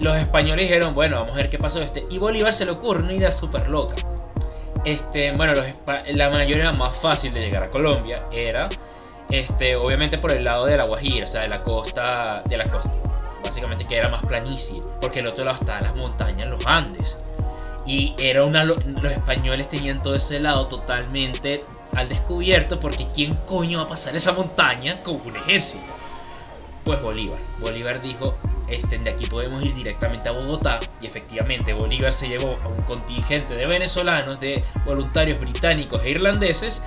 Los 0.00 0.16
españoles 0.16 0.64
dijeron, 0.64 0.94
bueno, 0.94 1.18
vamos 1.18 1.34
a 1.34 1.36
ver 1.36 1.50
qué 1.50 1.58
pasó 1.58 1.80
este. 1.80 2.04
Y 2.10 2.18
Bolívar 2.18 2.52
se 2.52 2.64
le 2.64 2.72
ocurre 2.72 3.02
una 3.02 3.12
idea 3.12 3.30
súper 3.30 3.68
loca. 3.68 3.94
Este, 4.84 5.32
bueno, 5.32 5.54
la 6.12 6.30
mayoría 6.30 6.70
más 6.72 6.96
fácil 6.98 7.32
de 7.32 7.40
llegar 7.40 7.62
a 7.62 7.70
Colombia 7.70 8.24
era, 8.30 8.68
este, 9.30 9.76
obviamente 9.76 10.18
por 10.18 10.32
el 10.32 10.44
lado 10.44 10.66
de 10.66 10.76
la 10.76 10.84
Guajira, 10.84 11.24
o 11.24 11.28
sea, 11.28 11.42
de 11.42 11.48
la 11.48 11.62
costa, 11.62 12.42
de 12.46 12.58
la 12.58 12.64
costa. 12.70 12.92
Básicamente 13.42 13.84
que 13.86 13.96
era 13.96 14.08
más 14.10 14.24
planicie, 14.26 14.80
porque 15.00 15.20
el 15.20 15.26
otro 15.26 15.44
lado 15.44 15.58
estaba 15.58 15.80
las 15.80 15.96
montañas, 15.96 16.48
los 16.48 16.66
Andes. 16.66 17.16
Y 17.86 18.14
era 18.18 18.44
una, 18.44 18.64
los 18.64 18.78
españoles 19.12 19.68
tenían 19.68 20.02
todo 20.02 20.14
ese 20.14 20.38
lado 20.40 20.68
totalmente 20.68 21.64
al 21.94 22.08
descubierto, 22.08 22.78
porque 22.78 23.08
¿quién 23.08 23.34
coño 23.46 23.78
va 23.78 23.84
a 23.84 23.88
pasar 23.88 24.14
esa 24.16 24.32
montaña 24.32 25.02
con 25.02 25.20
un 25.24 25.36
ejército? 25.36 25.84
Pues 26.84 27.00
Bolívar. 27.00 27.38
Bolívar 27.60 28.02
dijo, 28.02 28.34
este, 28.68 28.98
de 28.98 29.10
aquí 29.10 29.26
podemos 29.26 29.64
ir 29.64 29.74
directamente 29.74 30.28
a 30.28 30.32
Bogotá. 30.32 30.80
Y 31.00 31.06
efectivamente 31.06 31.72
Bolívar 31.72 32.12
se 32.12 32.28
llevó 32.28 32.56
a 32.62 32.68
un 32.68 32.82
contingente 32.82 33.54
de 33.54 33.66
venezolanos, 33.66 34.40
de 34.40 34.64
voluntarios 34.84 35.38
británicos 35.38 36.02
e 36.04 36.10
irlandeses, 36.10 36.84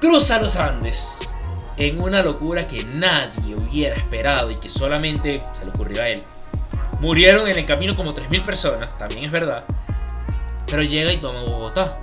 cruza 0.00 0.40
los 0.40 0.56
Andes. 0.56 1.30
En 1.76 2.00
una 2.00 2.22
locura 2.22 2.68
que 2.68 2.84
nadie 2.84 3.56
hubiera 3.56 3.96
esperado 3.96 4.50
y 4.50 4.56
que 4.56 4.68
solamente 4.68 5.42
se 5.52 5.64
le 5.64 5.70
ocurrió 5.70 6.02
a 6.02 6.08
él. 6.08 6.22
Murieron 7.00 7.48
en 7.48 7.58
el 7.58 7.66
camino 7.66 7.96
como 7.96 8.12
3.000 8.12 8.44
personas, 8.44 8.96
también 8.96 9.24
es 9.24 9.32
verdad. 9.32 9.64
Pero 10.66 10.82
llega 10.82 11.12
y 11.12 11.18
toma 11.18 11.42
Bogotá. 11.42 11.98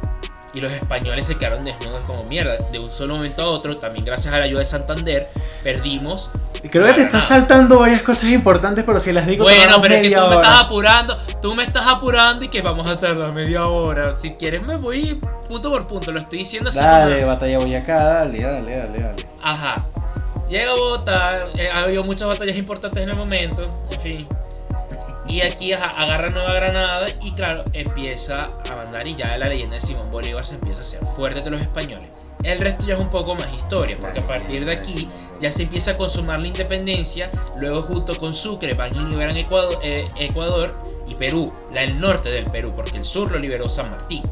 Y 0.53 0.59
los 0.59 0.71
españoles 0.73 1.25
se 1.25 1.37
quedaron 1.37 1.63
desnudos 1.63 2.03
como 2.03 2.25
mierda. 2.25 2.57
De 2.71 2.79
un 2.79 2.91
solo 2.91 3.15
momento 3.15 3.43
a 3.43 3.47
otro, 3.47 3.77
también 3.77 4.03
gracias 4.03 4.33
a 4.33 4.39
la 4.39 4.45
ayuda 4.45 4.59
de 4.59 4.65
Santander, 4.65 5.29
perdimos. 5.63 6.29
Creo 6.69 6.85
que 6.85 6.93
te 6.93 7.01
estás 7.03 7.27
saltando 7.27 7.79
varias 7.79 8.01
cosas 8.01 8.29
importantes, 8.29 8.83
pero 8.85 8.99
si 8.99 9.11
las 9.11 9.25
digo 9.25 9.43
Bueno, 9.43 9.81
pero 9.81 9.95
es 9.95 10.01
que 10.01 10.15
tú 10.15 10.27
me 10.27 10.35
estás 10.35 10.61
apurando, 10.61 11.17
tú 11.41 11.55
me 11.55 11.63
estás 11.63 11.87
apurando 11.87 12.45
y 12.45 12.49
que 12.49 12.61
vamos 12.61 12.89
a 12.89 12.99
tardar 12.99 13.31
media 13.33 13.65
hora. 13.65 14.17
Si 14.17 14.31
quieres 14.31 14.65
me 14.67 14.75
voy 14.75 15.19
punto 15.47 15.71
por 15.71 15.87
punto, 15.87 16.11
lo 16.11 16.19
estoy 16.19 16.39
diciendo 16.39 16.69
así. 16.69 16.79
Dale, 16.79 17.25
batalla 17.25 17.57
Boyacá, 17.57 18.03
dale, 18.03 18.41
dale, 18.41 18.75
dale, 18.75 18.99
dale. 18.99 19.27
Ajá. 19.41 19.85
Llega 20.49 20.73
Bogotá, 20.73 21.47
eh, 21.55 21.69
ha 21.73 21.83
habido 21.83 22.03
muchas 22.03 22.27
batallas 22.27 22.57
importantes 22.57 23.01
en 23.01 23.09
el 23.09 23.15
momento, 23.15 23.69
en 23.89 24.01
fin. 24.01 24.27
Y 25.27 25.41
aquí 25.41 25.71
agarra 25.71 26.29
Nueva 26.29 26.53
Granada 26.53 27.05
y 27.21 27.31
claro, 27.31 27.63
empieza 27.71 28.43
a 28.69 28.75
mandar 28.75 29.07
y 29.07 29.15
ya 29.15 29.37
la 29.37 29.47
leyenda 29.47 29.75
de 29.75 29.81
Simón 29.81 30.11
Bolívar 30.11 30.45
se 30.45 30.55
empieza 30.55 30.79
a 30.79 30.83
hacer 30.83 30.99
fuerte 31.15 31.41
de 31.41 31.49
los 31.51 31.61
españoles. 31.61 32.09
El 32.43 32.59
resto 32.59 32.85
ya 32.85 32.95
es 32.95 32.99
un 32.99 33.09
poco 33.09 33.35
más 33.35 33.53
historia, 33.53 33.95
porque 33.99 34.19
a 34.19 34.27
partir 34.27 34.65
de 34.65 34.71
aquí 34.71 35.07
ya 35.39 35.51
se 35.51 35.63
empieza 35.63 35.91
a 35.91 35.97
consumar 35.97 36.39
la 36.39 36.47
independencia, 36.47 37.29
luego 37.59 37.81
junto 37.83 38.15
con 38.15 38.33
Sucre 38.33 38.73
van 38.73 38.95
y 38.95 38.99
liberan 38.99 39.37
Ecuador, 39.37 39.79
eh, 39.83 40.07
Ecuador 40.17 40.75
y 41.07 41.15
Perú, 41.15 41.51
la, 41.71 41.83
el 41.83 41.99
norte 41.99 42.31
del 42.31 42.45
Perú, 42.45 42.73
porque 42.75 42.97
el 42.97 43.05
sur 43.05 43.31
lo 43.31 43.37
liberó 43.37 43.69
San 43.69 43.91
Martín, 43.91 44.23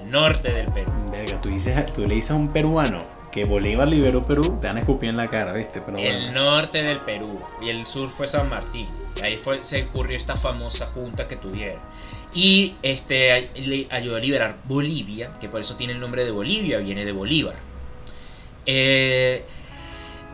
el 0.00 0.10
norte 0.10 0.52
del 0.52 0.66
Perú. 0.66 0.92
Verga, 1.10 1.40
tú, 1.40 1.48
dices, 1.48 1.92
tú 1.92 2.06
le 2.06 2.14
dices 2.14 2.30
a 2.30 2.34
un 2.34 2.52
peruano 2.52 3.02
que 3.32 3.44
Bolívar 3.44 3.88
liberó 3.88 4.22
Perú, 4.22 4.58
te 4.60 4.66
van 4.66 4.78
a 4.78 4.80
escupir 4.80 5.10
en 5.10 5.16
la 5.16 5.28
cara, 5.28 5.52
¿viste? 5.52 5.82
Pero 5.82 5.98
el 5.98 6.32
norte 6.32 6.82
del 6.82 7.00
Perú 7.00 7.38
y 7.60 7.68
el 7.68 7.86
sur 7.86 8.08
fue 8.08 8.26
San 8.26 8.48
Martín. 8.48 8.88
Ahí 9.22 9.36
fue, 9.36 9.62
se 9.62 9.84
ocurrió 9.84 10.16
esta 10.16 10.36
famosa 10.36 10.86
junta 10.86 11.28
que 11.28 11.36
tuvieron. 11.36 11.80
Y 12.36 12.74
este, 12.82 13.48
le 13.56 13.86
ayudó 13.88 14.16
a 14.16 14.20
liberar 14.20 14.58
Bolivia, 14.64 15.30
que 15.40 15.48
por 15.48 15.62
eso 15.62 15.74
tiene 15.76 15.94
el 15.94 16.00
nombre 16.00 16.22
de 16.22 16.30
Bolivia, 16.30 16.76
viene 16.80 17.06
de 17.06 17.12
Bolívar. 17.12 17.54
Eh, 18.66 19.42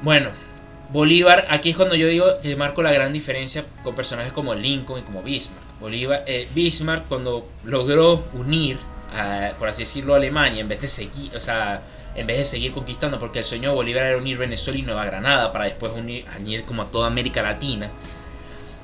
bueno, 0.02 0.30
Bolívar, 0.90 1.46
aquí 1.48 1.70
es 1.70 1.76
cuando 1.76 1.94
yo 1.94 2.08
digo 2.08 2.26
que 2.42 2.56
marco 2.56 2.82
la 2.82 2.90
gran 2.90 3.12
diferencia 3.12 3.64
con 3.84 3.94
personajes 3.94 4.32
como 4.32 4.52
Lincoln 4.52 4.98
y 4.98 5.02
como 5.02 5.22
Bismarck. 5.22 5.62
Bolívar, 5.78 6.24
eh, 6.26 6.48
Bismarck 6.52 7.06
cuando 7.06 7.48
logró 7.62 8.24
unir, 8.34 8.78
por 9.60 9.68
así 9.68 9.82
decirlo, 9.82 10.14
a 10.14 10.16
Alemania, 10.16 10.60
en 10.60 10.68
vez 10.68 10.80
de 10.80 10.88
seguir, 10.88 11.36
o 11.36 11.40
sea, 11.40 11.84
en 12.16 12.26
vez 12.26 12.36
de 12.38 12.44
seguir 12.44 12.72
conquistando, 12.72 13.20
porque 13.20 13.38
el 13.38 13.44
sueño 13.44 13.68
de 13.70 13.76
Bolívar 13.76 14.02
era 14.02 14.16
unir 14.16 14.38
Venezuela 14.38 14.76
y 14.80 14.82
Nueva 14.82 15.04
Granada 15.04 15.52
para 15.52 15.66
después 15.66 15.92
unir, 15.92 16.24
unir 16.36 16.64
como 16.64 16.82
a 16.82 16.90
toda 16.90 17.06
América 17.06 17.42
Latina 17.42 17.92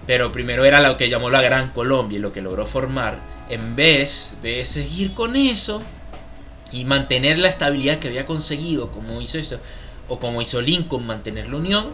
pero 0.09 0.33
primero 0.33 0.65
era 0.65 0.81
lo 0.81 0.97
que 0.97 1.11
llamó 1.11 1.29
la 1.29 1.43
Gran 1.43 1.69
Colombia 1.73 2.17
y 2.17 2.23
lo 2.23 2.33
que 2.33 2.41
logró 2.41 2.67
formar, 2.67 3.21
en 3.51 3.77
vez 3.77 4.39
de 4.41 4.65
seguir 4.65 5.13
con 5.13 5.37
eso 5.37 5.83
y 6.73 6.87
mantener 6.87 7.39
la 7.39 7.51
estabilidad 7.51 7.99
que 7.99 8.09
había 8.09 8.25
conseguido, 8.25 8.91
como 8.91 9.21
hizo 9.21 9.39
eso, 9.39 9.61
o 10.09 10.19
como 10.19 10.41
hizo 10.41 10.63
Lincoln, 10.63 11.07
mantener 11.07 11.51
la 11.51 11.59
unión, 11.59 11.91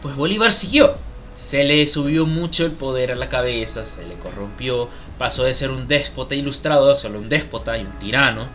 pues 0.00 0.16
Bolívar 0.16 0.50
siguió. 0.50 0.94
Se 1.34 1.62
le 1.64 1.86
subió 1.86 2.24
mucho 2.24 2.64
el 2.64 2.72
poder 2.72 3.12
a 3.12 3.16
la 3.16 3.28
cabeza, 3.28 3.84
se 3.84 4.06
le 4.06 4.14
corrompió, 4.14 4.88
pasó 5.18 5.44
de 5.44 5.52
ser 5.52 5.72
un 5.72 5.86
déspota 5.86 6.34
ilustrado 6.34 6.90
a 6.90 6.96
solo 6.96 7.18
un 7.18 7.28
déspota 7.28 7.76
y 7.76 7.82
un 7.82 7.98
tirano 7.98 8.48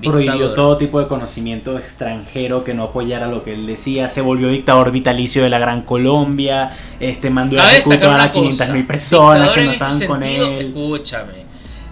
prohibió 0.00 0.54
todo 0.54 0.76
tipo 0.76 1.00
de 1.00 1.06
conocimiento 1.06 1.78
extranjero 1.78 2.64
que 2.64 2.74
no 2.74 2.84
apoyara 2.84 3.26
lo 3.26 3.42
que 3.44 3.54
él 3.54 3.66
decía, 3.66 4.08
se 4.08 4.20
volvió 4.20 4.48
dictador 4.48 4.90
vitalicio 4.90 5.42
de 5.42 5.50
la 5.50 5.58
Gran 5.58 5.82
Colombia, 5.82 6.70
este 6.98 7.30
mandó 7.30 7.60
a 7.60 7.72
ejecutar 7.72 8.20
a 8.20 8.32
500.000 8.32 8.86
personas 8.86 9.50
que 9.50 9.64
no 9.64 9.72
este 9.72 9.84
estaban 9.84 10.06
con 10.06 10.22
él. 10.22 10.42
Escúchame, 10.58 11.49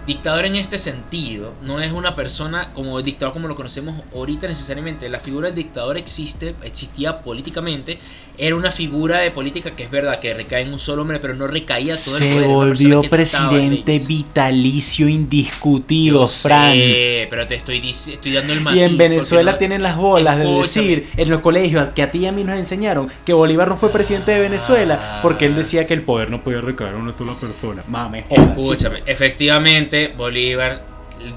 Dictador 0.09 0.47
en 0.47 0.55
este 0.55 0.79
sentido 0.79 1.53
no 1.61 1.79
es 1.79 1.91
una 1.91 2.15
persona 2.15 2.73
como 2.73 2.99
dictador 2.99 3.31
como 3.31 3.47
lo 3.47 3.53
conocemos 3.53 4.01
ahorita 4.15 4.47
necesariamente. 4.47 5.07
La 5.07 5.19
figura 5.19 5.49
del 5.49 5.55
dictador 5.55 5.99
existe, 5.99 6.55
existía 6.63 7.21
políticamente. 7.21 7.99
Era 8.35 8.55
una 8.55 8.71
figura 8.71 9.19
de 9.19 9.29
política 9.29 9.69
que 9.75 9.83
es 9.83 9.91
verdad 9.91 10.19
que 10.19 10.33
recae 10.33 10.63
en 10.63 10.73
un 10.73 10.79
solo 10.79 11.03
hombre, 11.03 11.19
pero 11.19 11.35
no 11.35 11.45
recaía 11.45 11.93
todo 11.93 12.15
Se 12.15 12.27
el 12.27 12.33
poder. 12.33 12.47
Se 12.47 12.47
volvió 12.47 13.01
presidente 13.07 13.99
vitalicio 13.99 15.07
indiscutido, 15.07 16.25
Fran. 16.25 16.75
pero 17.29 17.45
te 17.45 17.55
estoy, 17.55 17.87
estoy 17.87 18.31
dando 18.31 18.53
el 18.53 18.61
matiz. 18.61 18.79
Y 18.79 18.83
en 18.83 18.97
Venezuela 18.97 19.59
tienen 19.59 19.83
las 19.83 19.95
bolas 19.95 20.39
de 20.39 20.45
decir 20.45 21.11
en 21.17 21.29
los 21.29 21.41
colegios 21.41 21.89
que 21.93 22.01
a 22.01 22.09
ti 22.09 22.19
y 22.19 22.25
a 22.25 22.31
mí 22.31 22.43
nos 22.43 22.57
enseñaron 22.57 23.11
que 23.25 23.33
Bolívar 23.33 23.67
no 23.67 23.77
fue 23.77 23.91
presidente 23.91 24.31
de 24.31 24.39
Venezuela 24.39 25.19
porque 25.21 25.45
él 25.45 25.53
decía 25.53 25.85
que 25.85 25.93
el 25.93 26.01
poder 26.01 26.31
no 26.31 26.43
podía 26.43 26.61
recaer 26.61 26.95
en 26.95 27.01
una 27.01 27.15
sola 27.15 27.33
persona. 27.33 27.83
Mames, 27.87 28.25
Escúchame, 28.29 29.03
efectivamente 29.05 29.98
Bolívar 30.07 30.83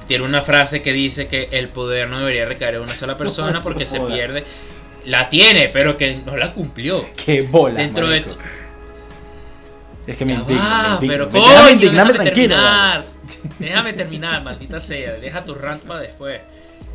tiene 0.07 0.25
una 0.25 0.43
frase 0.43 0.83
que 0.83 0.93
dice 0.93 1.27
que 1.29 1.49
el 1.53 1.69
poder 1.69 2.09
no 2.09 2.21
debería 2.21 2.47
recaer 2.47 2.77
en 2.77 2.83
una 2.83 2.95
sola 2.95 3.17
persona 3.17 3.61
porque 3.63 3.87
se 3.87 4.01
pierde. 4.01 4.45
La 5.05 5.29
tiene, 5.29 5.69
pero 5.69 5.97
que 5.97 6.17
no 6.17 6.37
la 6.37 6.55
cumplió. 6.55 7.07
Qué 7.17 7.43
bola. 7.43 7.81
Dentro 7.81 8.09
de 8.09 8.25
Es 10.07 10.17
que 10.17 10.25
me 10.25 10.35
indigna, 10.35 10.99
Pero 11.01 11.29
coño, 11.29 11.91
déjame 11.91 12.13
terminar. 12.15 13.05
déjame 13.59 13.93
terminar, 13.93 14.43
maldita 14.45 14.81
sea. 14.81 15.13
Deja 15.15 15.45
tu 15.45 15.55
rant 15.55 15.83
para 15.83 16.01
después. 16.01 16.41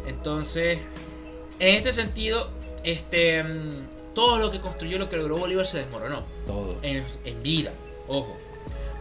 Entonces, 0.07 0.79
en 1.59 1.75
este 1.75 1.91
sentido, 1.91 2.49
este 2.83 3.43
mm, 3.43 4.13
todo 4.15 4.39
lo 4.39 4.51
que 4.51 4.61
construyó, 4.61 4.97
lo 4.97 5.09
que 5.09 5.17
logró 5.17 5.35
Bolívar 5.35 5.65
se 5.65 5.79
desmoronó. 5.79 6.25
Todo. 6.45 6.79
En, 6.81 7.03
en 7.25 7.43
vida, 7.43 7.71
ojo 8.07 8.37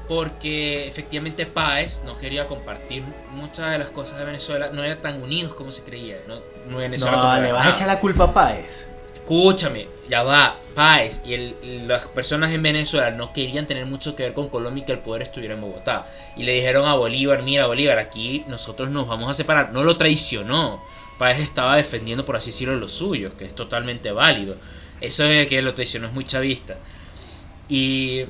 porque 0.09 0.87
efectivamente 0.87 1.47
Páez 1.47 2.03
no 2.05 2.17
quería 2.17 2.47
compartir 2.47 3.03
muchas 3.31 3.73
de 3.73 3.79
las 3.79 3.91
cosas 3.91 4.19
de 4.19 4.25
Venezuela, 4.25 4.71
no 4.73 4.85
eran 4.85 5.01
tan 5.03 5.23
unidos 5.23 5.55
como 5.55 5.73
se 5.73 5.83
creía. 5.83 6.19
No, 6.29 6.41
no, 6.69 6.79
le 6.79 7.53
vas 7.53 7.67
a 7.67 7.71
echar 7.71 7.87
la 7.87 8.01
culpa 8.01 8.25
a 8.25 8.35
Páez. 8.35 8.93
Escúchame, 9.15 9.89
ya 10.09 10.23
va, 10.23 10.57
Páez 10.77 11.23
y 11.25 11.55
las 11.87 12.07
personas 12.07 12.53
en 12.53 12.63
Venezuela 12.63 13.11
no 13.11 13.33
querían 13.33 13.67
tener 13.67 13.85
mucho 13.87 14.15
que 14.15 14.23
ver 14.23 14.35
con 14.35 14.49
Colombia 14.49 14.83
y 14.83 14.87
que 14.87 14.93
el 14.93 15.01
poder 15.01 15.23
estuviera 15.23 15.55
en 15.55 15.61
Bogotá. 15.61 16.07
Y 16.37 16.45
le 16.45 16.53
dijeron 16.53 16.87
a 16.87 16.95
Bolívar, 16.95 17.43
mira 17.43 17.67
Bolívar, 17.67 17.99
aquí 17.99 18.45
nosotros 18.47 18.91
nos 18.91 19.09
vamos 19.09 19.29
a 19.29 19.35
separar. 19.35 19.73
No 19.73 19.83
lo 19.83 19.97
traicionó. 19.97 20.85
Páez 21.19 21.41
estaba 21.41 21.77
defendiendo, 21.77 22.25
por 22.25 22.37
así 22.37 22.51
decirlo, 22.51 22.77
lo 22.77 22.89
suyo, 22.89 23.37
que 23.37 23.47
es 23.47 23.55
totalmente 23.55 24.13
válido. 24.13 24.57
Eso 25.01 25.25
de 25.25 25.47
que 25.47 25.61
lo 25.63 25.75
traicionó 25.75 26.07
es 26.07 26.13
muy 26.13 26.25
chavista. 26.25 26.77
Y 27.69 28.27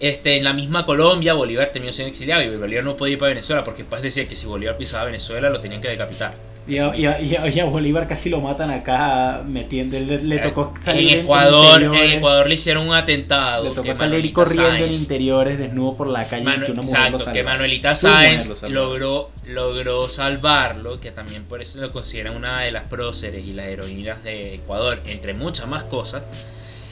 este, 0.00 0.36
en 0.36 0.44
la 0.44 0.54
misma 0.54 0.84
Colombia, 0.86 1.34
Bolívar 1.34 1.68
terminó 1.68 1.92
siendo 1.92 2.10
exiliado 2.10 2.42
y 2.42 2.56
Bolívar 2.56 2.84
no 2.84 2.96
podía 2.96 3.12
ir 3.12 3.18
para 3.18 3.28
Venezuela 3.30 3.62
porque 3.62 3.84
Paz 3.84 4.02
decía 4.02 4.26
que 4.26 4.34
si 4.34 4.46
Bolívar 4.46 4.76
pisaba 4.76 5.04
Venezuela 5.04 5.50
lo 5.50 5.60
tenían 5.60 5.80
que 5.80 5.88
decapitar. 5.88 6.34
Y 6.66 6.78
a, 6.78 7.64
Bolívar 7.64 8.06
casi 8.06 8.30
lo 8.30 8.40
matan 8.40 8.70
acá 8.70 9.42
metiendo, 9.44 9.98
le, 9.98 10.36
eh, 10.36 10.38
tocó 10.38 10.72
salir 10.80 11.14
en 11.14 11.20
Ecuador, 11.24 11.82
en, 11.82 11.94
Ecuador 11.96 12.46
le 12.46 12.54
hicieron 12.54 12.86
un 12.86 12.94
atentado. 12.94 13.64
Le 13.64 13.74
tocó 13.74 13.92
salir 13.92 14.32
corriendo 14.32 14.84
en 14.84 14.92
interiores 14.92 15.58
desnudo 15.58 15.96
por 15.96 16.06
la 16.06 16.28
calle. 16.28 16.44
que 16.64 16.72
una 16.72 16.82
exacto, 16.82 17.32
que 17.32 17.42
Manuelita 17.42 17.94
Sáenz 17.94 18.62
logró, 18.62 19.30
logró 19.48 20.08
salvarlo, 20.08 21.00
que 21.00 21.10
también 21.10 21.44
por 21.44 21.60
eso 21.60 21.80
lo 21.80 21.90
consideran 21.90 22.36
una 22.36 22.60
de 22.60 22.70
las 22.70 22.84
próceres 22.84 23.44
y 23.44 23.52
las 23.52 23.66
heroínas 23.66 24.22
de 24.22 24.54
Ecuador, 24.54 25.00
entre 25.06 25.34
muchas 25.34 25.66
más 25.66 25.84
cosas. 25.84 26.22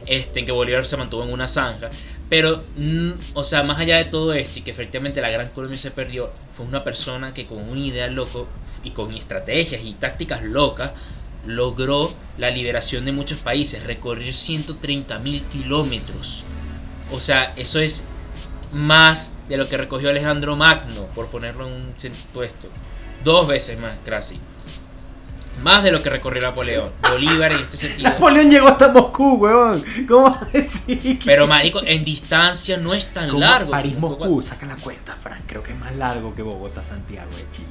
Este, 0.06 0.40
en 0.40 0.46
que 0.46 0.52
Bolívar 0.52 0.86
se 0.86 0.96
mantuvo 0.96 1.22
en 1.22 1.32
una 1.32 1.46
zanja, 1.46 1.90
Pero, 2.28 2.62
mm, 2.76 3.12
o 3.34 3.44
sea, 3.44 3.62
más 3.62 3.78
allá 3.78 3.98
de 3.98 4.04
todo 4.06 4.32
esto 4.34 4.58
y 4.58 4.62
que 4.62 4.70
efectivamente 4.70 5.20
la 5.20 5.30
Gran 5.30 5.48
Colombia 5.50 5.78
se 5.78 5.90
perdió, 5.90 6.30
fue 6.52 6.66
una 6.66 6.84
persona 6.84 7.32
que 7.32 7.46
con 7.46 7.58
una 7.68 7.80
idea 7.80 8.08
loco 8.08 8.46
y 8.84 8.90
con 8.90 9.14
estrategias 9.14 9.82
y 9.82 9.94
tácticas 9.94 10.42
locas 10.42 10.92
logró 11.46 12.12
la 12.36 12.50
liberación 12.50 13.04
de 13.04 13.12
muchos 13.12 13.38
países. 13.38 13.84
Recorrió 13.84 14.32
130 14.32 15.18
mil 15.20 15.44
kilómetros. 15.44 16.44
O 17.10 17.20
sea, 17.20 17.54
eso 17.56 17.80
es 17.80 18.04
más 18.72 19.34
de 19.48 19.56
lo 19.56 19.68
que 19.68 19.78
recogió 19.78 20.10
Alejandro 20.10 20.56
Magno, 20.56 21.06
por 21.14 21.28
ponerlo 21.28 21.66
en 21.66 21.72
un 21.72 21.94
puesto. 22.34 22.68
Dos 23.24 23.48
veces 23.48 23.78
más, 23.78 23.98
casi. 24.04 24.38
Más 25.62 25.82
de 25.82 25.90
lo 25.92 26.02
que 26.02 26.10
recorrió 26.10 26.42
Napoleón. 26.42 26.90
Bolívar 27.10 27.52
en 27.52 27.60
este 27.60 27.76
sentido. 27.88 28.08
Napoleón 28.10 28.50
llegó 28.50 28.68
hasta 28.68 28.88
Moscú, 28.92 29.34
weón. 29.36 29.84
¿Cómo 30.08 30.30
vas 30.30 30.42
a 30.42 30.46
decir? 30.46 31.18
Pero, 31.24 31.46
marico, 31.46 31.80
en 31.84 32.04
distancia 32.04 32.76
no 32.76 32.94
es 32.94 33.08
tan 33.12 33.28
¿Cómo 33.28 33.40
largo. 33.40 33.70
París-Moscú, 33.70 34.40
saca 34.42 34.66
la 34.66 34.76
cuenta, 34.76 35.16
Frank. 35.22 35.42
Creo 35.46 35.62
que 35.62 35.72
es 35.72 35.78
más 35.78 35.94
largo 35.96 36.34
que 36.34 36.42
Bogotá-Santiago 36.42 37.30
de 37.30 37.44
Chile. 37.50 37.68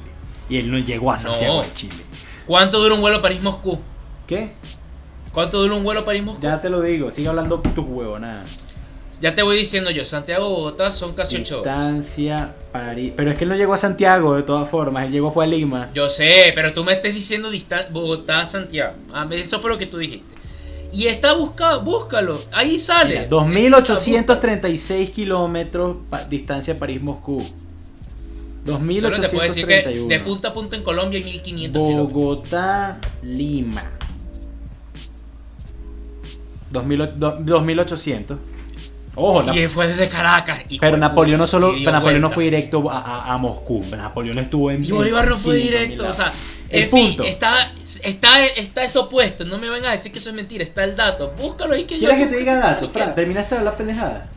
Y 0.48 0.58
él 0.58 0.70
no 0.70 0.78
llegó 0.78 1.12
a 1.12 1.18
Santiago 1.18 1.56
No. 1.56 1.62
de 1.62 1.72
Chile. 1.74 1.96
¿Cuánto 2.46 2.78
dura 2.80 2.94
un 2.94 3.00
vuelo 3.00 3.20
París-Moscú? 3.20 3.78
¿Qué? 4.26 4.52
¿Cuánto 5.32 5.60
dura 5.62 5.74
un 5.74 5.84
vuelo 5.84 6.04
París-Moscú? 6.04 6.40
Ya 6.42 6.58
te 6.58 6.70
lo 6.70 6.80
digo, 6.80 7.10
sigue 7.12 7.28
hablando 7.28 7.60
tus 7.60 7.86
huevos, 7.86 8.20
nada. 8.20 8.44
Ya 9.20 9.34
te 9.34 9.42
voy 9.42 9.56
diciendo 9.56 9.90
yo, 9.90 10.04
Santiago-Bogotá 10.04 10.92
son 10.92 11.12
casi 11.12 11.38
8 11.38 11.62
horas. 11.62 11.74
Distancia, 11.92 12.54
París. 12.70 13.12
Pero 13.16 13.30
es 13.32 13.36
que 13.36 13.44
él 13.44 13.50
no 13.50 13.56
llegó 13.56 13.74
a 13.74 13.78
Santiago 13.78 14.36
de 14.36 14.44
todas 14.44 14.68
formas, 14.70 15.06
él 15.06 15.10
llegó 15.12 15.32
fue 15.32 15.44
a 15.44 15.48
Lima. 15.48 15.90
Yo 15.92 16.08
sé, 16.08 16.52
pero 16.54 16.72
tú 16.72 16.84
me 16.84 16.92
estás 16.92 17.12
diciendo 17.12 17.50
distan- 17.50 17.90
Bogotá-Santiago. 17.90 18.94
Ah, 19.12 19.26
eso 19.32 19.58
fue 19.60 19.70
lo 19.70 19.78
que 19.78 19.86
tú 19.86 19.98
dijiste. 19.98 20.36
Y 20.92 21.06
está 21.08 21.32
buscado, 21.34 21.82
búscalo, 21.82 22.40
ahí 22.52 22.78
sale. 22.78 23.26
Mira, 23.26 23.28
2.836 23.28 25.10
kilómetros 25.10 25.96
pa- 26.08 26.24
distancia 26.24 26.78
París-Moscú. 26.78 27.40
Solo 28.64 28.78
te 29.20 29.28
puedo 29.28 29.42
decir 29.42 29.66
que 29.66 29.82
2.831. 29.84 30.08
de 30.08 30.20
punta 30.20 30.48
a 30.48 30.52
punta 30.52 30.76
en 30.76 30.82
Colombia 30.82 31.18
hay 31.18 31.24
1500 31.24 31.82
kilómetros. 31.88 32.12
Bogotá, 32.12 33.00
Lima. 33.22 33.82
2000 36.70 36.98
do- 37.18 37.38
2800. 37.40 38.38
Ojo, 39.18 39.42
Nap- 39.42 39.56
Y 39.56 39.68
fue 39.68 39.88
desde 39.88 40.08
Caracas. 40.08 40.60
hijo 40.68 40.80
pero 40.80 40.96
Napoleón 40.96 41.38
no 41.40 41.46
solo, 41.46 41.76
y 41.76 41.80
pero 41.84 41.92
Napoleón 41.92 42.22
no 42.22 42.30
fue 42.30 42.44
directo 42.44 42.90
a, 42.90 42.98
a- 42.98 43.34
a 43.34 43.38
Moscú. 43.38 43.84
Napoleón 43.90 44.38
estuvo 44.38 44.70
en 44.70 44.84
Y 44.84 44.90
Bolívar 44.90 45.28
no 45.28 45.36
fue 45.38 45.56
directo, 45.56 46.08
o 46.08 46.12
sea, 46.12 46.32
El 46.68 46.84
en 46.84 46.90
fin, 46.90 47.06
punto. 47.08 47.24
está, 47.24 47.70
está, 48.02 48.44
está 48.44 48.84
eso 48.84 49.08
puesto, 49.08 49.44
no 49.44 49.58
me 49.58 49.68
vengan 49.70 49.90
a 49.90 49.92
decir 49.92 50.12
que 50.12 50.18
eso 50.18 50.28
es 50.30 50.34
mentira, 50.36 50.62
está 50.64 50.84
el 50.84 50.94
dato, 50.96 51.32
búscalo 51.38 51.74
ahí 51.74 51.84
que 51.84 51.98
yo... 51.98 52.08
¿Quieres 52.08 52.26
que 52.28 52.32
te 52.34 52.38
diga 52.40 52.56
datos? 52.56 52.78
Cualquiera. 52.78 53.04
Fran, 53.06 53.14
¿terminaste 53.14 53.54
de 53.54 53.58
hablar 53.60 53.76
pendejada? 53.76 54.28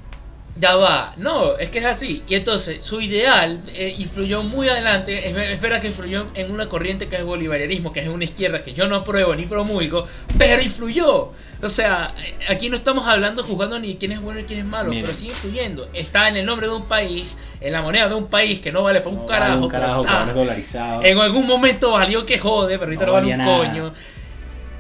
Ya 0.62 0.76
va, 0.76 1.14
no, 1.18 1.58
es 1.58 1.72
que 1.72 1.80
es 1.80 1.86
así. 1.86 2.22
Y 2.28 2.36
entonces, 2.36 2.86
su 2.86 3.02
ideal 3.02 3.62
eh, 3.74 3.96
influyó 3.98 4.44
muy 4.44 4.70
adelante. 4.70 5.28
Es, 5.28 5.36
es 5.36 5.60
verdad 5.60 5.82
que 5.82 5.88
influyó 5.88 6.28
en 6.36 6.52
una 6.52 6.70
corriente 6.70 7.10
que 7.10 7.16
es 7.16 7.24
bolivarianismo, 7.24 7.92
que 7.92 8.02
es 8.02 8.08
una 8.08 8.26
izquierda 8.26 8.60
que 8.64 8.72
yo 8.74 8.88
no 8.88 8.98
apruebo 8.98 9.34
ni 9.34 9.48
promulgo, 9.48 10.06
pero 10.38 10.62
influyó. 10.62 11.32
O 11.64 11.70
sea, 11.70 12.14
eh, 12.24 12.36
aquí 12.48 12.70
no 12.70 12.76
estamos 12.76 13.08
hablando, 13.08 13.42
juzgando 13.42 13.80
ni 13.80 13.96
quién 13.96 14.12
es 14.12 14.22
bueno 14.22 14.40
y 14.42 14.44
quién 14.44 14.60
es 14.60 14.66
malo, 14.66 14.92
Mira. 14.92 15.02
pero 15.06 15.16
sigue 15.18 15.32
influyendo. 15.32 15.90
Está 15.94 16.28
en 16.28 16.38
el 16.38 16.46
nombre 16.46 16.68
de 16.68 16.74
un 16.74 16.88
país, 16.88 17.38
en 17.60 17.74
la 17.74 17.82
moneda 17.82 18.08
de 18.08 18.14
un 18.14 18.28
país 18.28 18.60
que 18.60 18.72
no 18.72 18.84
vale 18.84 19.02
para 19.02 19.16
un 19.16 19.22
No, 19.22 19.26
carajo. 19.26 19.52
vale 19.54 19.64
un 19.66 19.70
carajo, 19.72 20.02
está. 20.02 20.34
dolarizado. 20.34 21.04
En 21.04 21.18
algún 21.18 21.48
momento 21.48 21.92
valió 21.94 22.24
que 22.24 22.38
jode, 22.38 22.78
pero 22.78 22.86
ahorita 22.92 23.06
No 23.06 23.08
no, 23.08 23.14
vale 23.14 23.32
un 23.32 23.38
nada. 23.40 23.58
coño. 23.58 23.94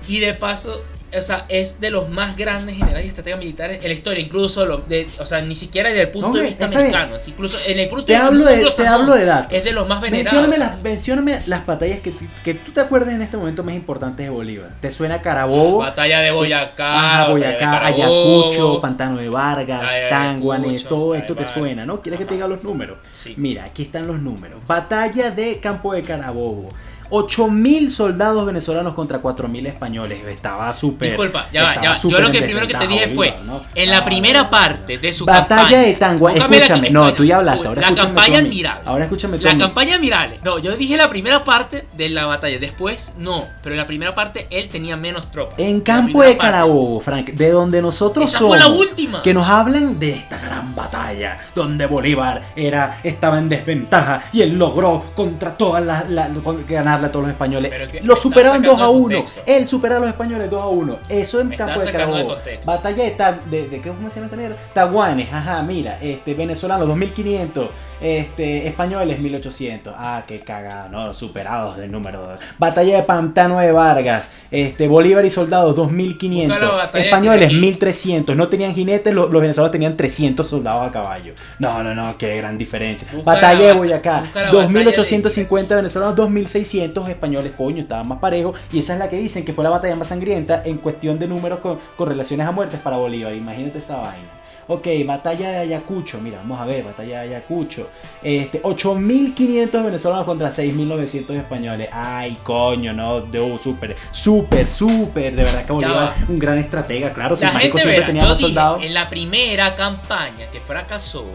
Y 0.08 0.20
de 0.20 0.36
paso, 0.36 0.84
o 1.18 1.22
sea, 1.22 1.45
es 1.49 1.80
de 1.80 1.91
los 1.91 2.09
más 2.09 2.38
grandes 2.38 2.78
generales 2.78 3.05
y 3.05 3.09
estrategas 3.09 3.39
militares 3.39 3.80
en 3.82 3.88
la 3.88 3.93
historia, 3.93 4.24
incluso, 4.24 4.66
lo 4.66 4.78
de, 4.78 5.07
o 5.20 5.26
sea, 5.26 5.41
ni 5.41 5.55
siquiera 5.55 5.89
desde 5.89 6.03
el 6.03 6.12
punto 6.12 6.38
de 6.38 6.45
vista 6.45 6.66
es 6.66 7.28
incluso 7.28 7.57
en 7.68 7.80
el 7.80 7.89
punto 7.89 8.05
Te 8.05 8.14
de 8.14 8.20
vista 8.20 8.28
hablo 8.28 8.45
de, 8.45 8.72
te 8.76 8.88
hablo 8.88 9.14
de 9.14 9.26
datos. 9.26 9.53
Es 9.53 9.66
de 9.66 9.72
los 9.74 9.88
más 9.88 10.01
venerados. 10.01 10.34
Mencióname 10.34 10.57
las, 10.57 10.82
mencióname 10.82 11.41
las 11.45 11.66
batallas 11.66 11.99
que, 11.99 12.14
que 12.43 12.53
tú 12.53 12.72
te 12.72 12.82
acuerdes 12.82 13.14
en 13.14 13.22
este 13.22 13.38
momento 13.38 13.64
más 13.64 13.76
importantes 13.76 14.26
de 14.26 14.30
Bolívar. 14.30 14.70
¿Te 14.80 14.91
suena 14.91 15.22
Carabobo? 15.22 15.80
Batalla 15.80 16.22
de 16.22 16.32
Boyacá, 16.32 16.93
Ajá, 16.93 17.28
de 17.28 17.32
Boyacá. 17.34 17.86
Ayacucho, 17.86 18.82
Pantano 18.82 19.18
de 19.18 19.30
Vargas, 19.30 19.91
Tanguanes, 20.09 20.86
todo 20.86 21.16
esto 21.16 21.36
te 21.36 21.45
suena, 21.45 21.86
¿no? 21.86 22.01
¿Quieres 22.01 22.20
que 22.20 22.26
te 22.26 22.36
diga 22.36 22.47
los 22.47 22.64
números? 22.64 22.99
Sí. 23.14 23.34
Mira, 23.38 23.66
aquí 23.66 23.84
están 23.84 24.07
los 24.07 24.20
números. 24.20 24.66
Batalla 24.68 25.32
de 25.32 25.59
Campo 25.59 25.93
de 25.93 26.01
Carabobo. 26.03 26.70
8.000 27.12 27.89
soldados 27.89 28.45
venezolanos 28.45 28.93
contra 28.93 29.22
4.000 29.22 29.68
españoles. 29.68 30.20
Estaba 30.28 30.72
súper. 30.74 31.09
Disculpa, 31.09 31.47
ya 31.51 31.64
va, 31.64 31.76
ya 31.82 31.89
va. 31.91 31.95
Yo 31.95 32.20
lo 32.20 32.32
que 32.32 32.41
primero 32.41 32.68
que 32.68 32.74
te 32.74 32.88
dije 32.88 33.07
fue, 33.09 33.36
en 33.76 33.89
la 33.89 34.03
primera 34.03 34.49
parte 34.49 34.97
de 34.97 35.12
su 35.14 35.26
Batalla 35.26 35.62
campaña. 35.64 35.80
de 35.82 35.93
Tangua. 35.93 36.32
La 36.34 36.45
Escúchame, 36.45 36.89
no, 36.89 37.14
tú 37.14 37.24
ya 37.24 37.38
hablaste. 37.38 37.68
Ahora 37.68 37.82
la 37.89 37.95
campaña 37.95 38.41
mí. 38.41 38.47
admirable. 38.47 38.82
Ahora 38.86 39.03
escúchame 39.03 39.38
tú 39.38 39.43
La 39.43 39.57
campaña 39.57 39.95
admirable. 39.95 40.39
No, 40.43 40.57
yo 40.59 40.76
dije 40.76 40.97
la 40.97 41.09
primera 41.09 41.43
parte 41.43 41.88
de 41.95 42.09
la 42.09 42.26
batalla. 42.26 42.57
Después, 42.59 43.14
no. 43.18 43.45
Pero 43.62 43.74
en 43.76 43.80
la 43.80 43.86
primera 43.88 44.16
parte 44.16 44.47
él 44.49 44.70
tenía 44.70 44.95
menos 44.95 45.30
tropas. 45.32 45.59
En 45.59 45.80
La 45.80 45.84
Campo 45.84 46.22
de. 46.24 46.38
Carabobo, 46.38 46.99
Frank, 47.01 47.30
de 47.32 47.51
donde 47.51 47.82
nosotros 47.82 48.30
Esa 48.30 48.39
somos. 48.39 48.57
fue 48.57 48.59
la 48.59 48.74
última. 48.76 49.22
Que 49.22 49.34
nos 49.34 49.47
hablan 49.47 49.99
de 49.99 50.12
esta 50.12 50.38
gran 50.39 50.74
batalla, 50.76 51.39
donde 51.53 51.86
Bolívar 51.86 52.41
era, 52.55 52.99
estaba 53.03 53.38
en 53.38 53.49
desventaja 53.49 54.22
y 54.32 54.41
él 54.41 54.57
logró 54.57 55.03
contra 55.14 55.55
todas 55.57 55.84
las, 55.84 56.09
la- 56.09 56.28
con- 56.43 56.64
ganarle 57.02 57.08
a 57.08 57.12
todos 57.12 57.24
los 57.26 57.32
españoles. 57.34 58.04
Lo 58.04 58.16
superaban 58.16 58.62
estás 58.64 58.78
2 58.78 58.82
a 58.82 58.86
sacando 58.86 58.99
de 59.10 59.16
1. 59.16 59.16
contexto. 59.26 59.41
Él 59.45 59.68
superaba 59.68 59.97
a 59.97 59.99
los 60.02 60.10
españoles 60.10 60.49
2 60.49 60.62
a 60.62 60.68
1. 60.68 60.97
Eso 61.10 61.39
en 61.39 61.47
Me 61.49 61.56
Campo 61.58 61.80
de 61.80 61.86
de 61.86 61.91
Carabobo. 61.91 62.26
contexto. 62.36 62.72
Batalla 62.72 63.04
de, 63.04 63.16
de, 63.49 63.68
de- 63.70 63.82
¿qué- 63.82 63.89
¿cómo 63.89 64.10
se 64.10 64.16
llama 64.16 64.26
esta 64.26 64.38
mierda? 64.38 64.56
Taguanes, 64.74 65.34
ajá, 65.34 65.62
mira, 65.64 65.97
este, 66.02 66.34
venezolanos 66.34 66.88
2500, 66.88 67.70
este, 68.02 68.68
españoles 68.68 69.20
1800. 69.20 69.93
Ah, 69.95 70.24
qué 70.28 70.39
cagada, 70.39 70.89
no, 70.89 71.14
superados 71.14 71.78
del 71.78 71.91
número. 71.91 72.36
Batalla 72.58 72.97
de 72.97 73.04
Pantano 73.04 73.60
de 73.60 73.72
Vargas, 73.72 74.32
este, 74.49 74.88
Bolívar 74.88 75.24
y 75.26 75.30
soldados 75.30 75.76
2500, 75.76 76.60
Busca 76.60 76.66
la 76.66 76.76
batalla 76.76 77.04
de 77.04 77.10
españoles 77.10 77.49
Tiraquí. 77.49 77.66
1300, 77.66 78.36
no 78.36 78.47
tenían 78.49 78.74
jinetes, 78.74 79.14
los, 79.14 79.30
los 79.30 79.41
venezolanos 79.41 79.72
tenían 79.72 79.95
300 79.95 80.47
soldados 80.47 80.88
a 80.88 80.91
caballo. 80.91 81.34
No, 81.60 81.84
no, 81.84 81.93
no, 81.93 82.18
qué 82.18 82.36
gran 82.38 82.58
diferencia. 82.58 83.08
Busca 83.12 83.32
batalla 83.32 83.60
la 83.60 83.68
de 83.68 83.74
Boyacá, 83.74 84.22
busca 84.22 84.41
la 84.41 84.47
batalla 84.47 84.68
de 84.72 84.86
2850 84.86 85.76
venezolanos, 85.76 86.16
2600 86.16 87.10
españoles, 87.10 87.52
coño, 87.56 87.82
estaban 87.84 88.08
más 88.08 88.20
parejos. 88.20 88.60
Y 88.74 88.80
esa 88.80 88.93
es 88.93 88.99
la 88.99 89.10
que 89.10 89.18
dicen 89.18 89.45
que 89.45 89.54
fue 89.54 89.64
la 89.64 89.70
batalla 89.70 89.95
más 89.95 90.08
sangrienta 90.08 90.64
en 90.66 90.78
cuestión 90.78 91.20
de 91.20 91.28
números 91.28 91.60
con, 91.60 91.80
con 91.95 92.10
relaciones 92.10 92.47
a 92.47 92.52
muertes 92.52 92.80
para 92.80 92.97
Bolívar. 92.97 93.34
Imagínate 93.34 93.80
esa 93.80 93.97
vaina. 93.97 94.41
Ok, 94.68 94.88
batalla 95.05 95.49
de 95.51 95.57
Ayacucho, 95.57 96.20
mira, 96.20 96.38
vamos 96.38 96.59
a 96.59 96.66
ver, 96.66 96.84
batalla 96.84 97.22
de 97.22 97.30
Ayacucho. 97.30 97.89
Este, 98.22 98.59
8500 98.64 99.84
venezolanos 99.84 100.26
contra 100.26 100.51
6900 100.51 101.36
españoles. 101.36 101.89
Ay, 101.91 102.38
coño, 102.43 102.93
no, 102.93 103.22
de 103.22 103.57
súper, 103.57 103.95
súper, 104.12 104.68
súper, 104.68 105.36
de 105.36 105.43
verdad 105.43 105.66
que 105.66 105.72
Bolívar, 105.74 105.97
va. 105.97 106.16
un 106.28 106.39
gran 106.39 106.57
estratega, 106.57 107.14
claro, 107.14 107.36
si 107.36 107.45
siempre 107.47 107.86
verá, 107.86 108.05
tenía 108.05 108.24
más 108.24 108.39
soldados. 108.39 108.82
en 108.82 108.93
la 108.93 109.09
primera 109.09 109.76
campaña 109.76 110.49
que 110.51 110.59
fracasó, 110.62 111.26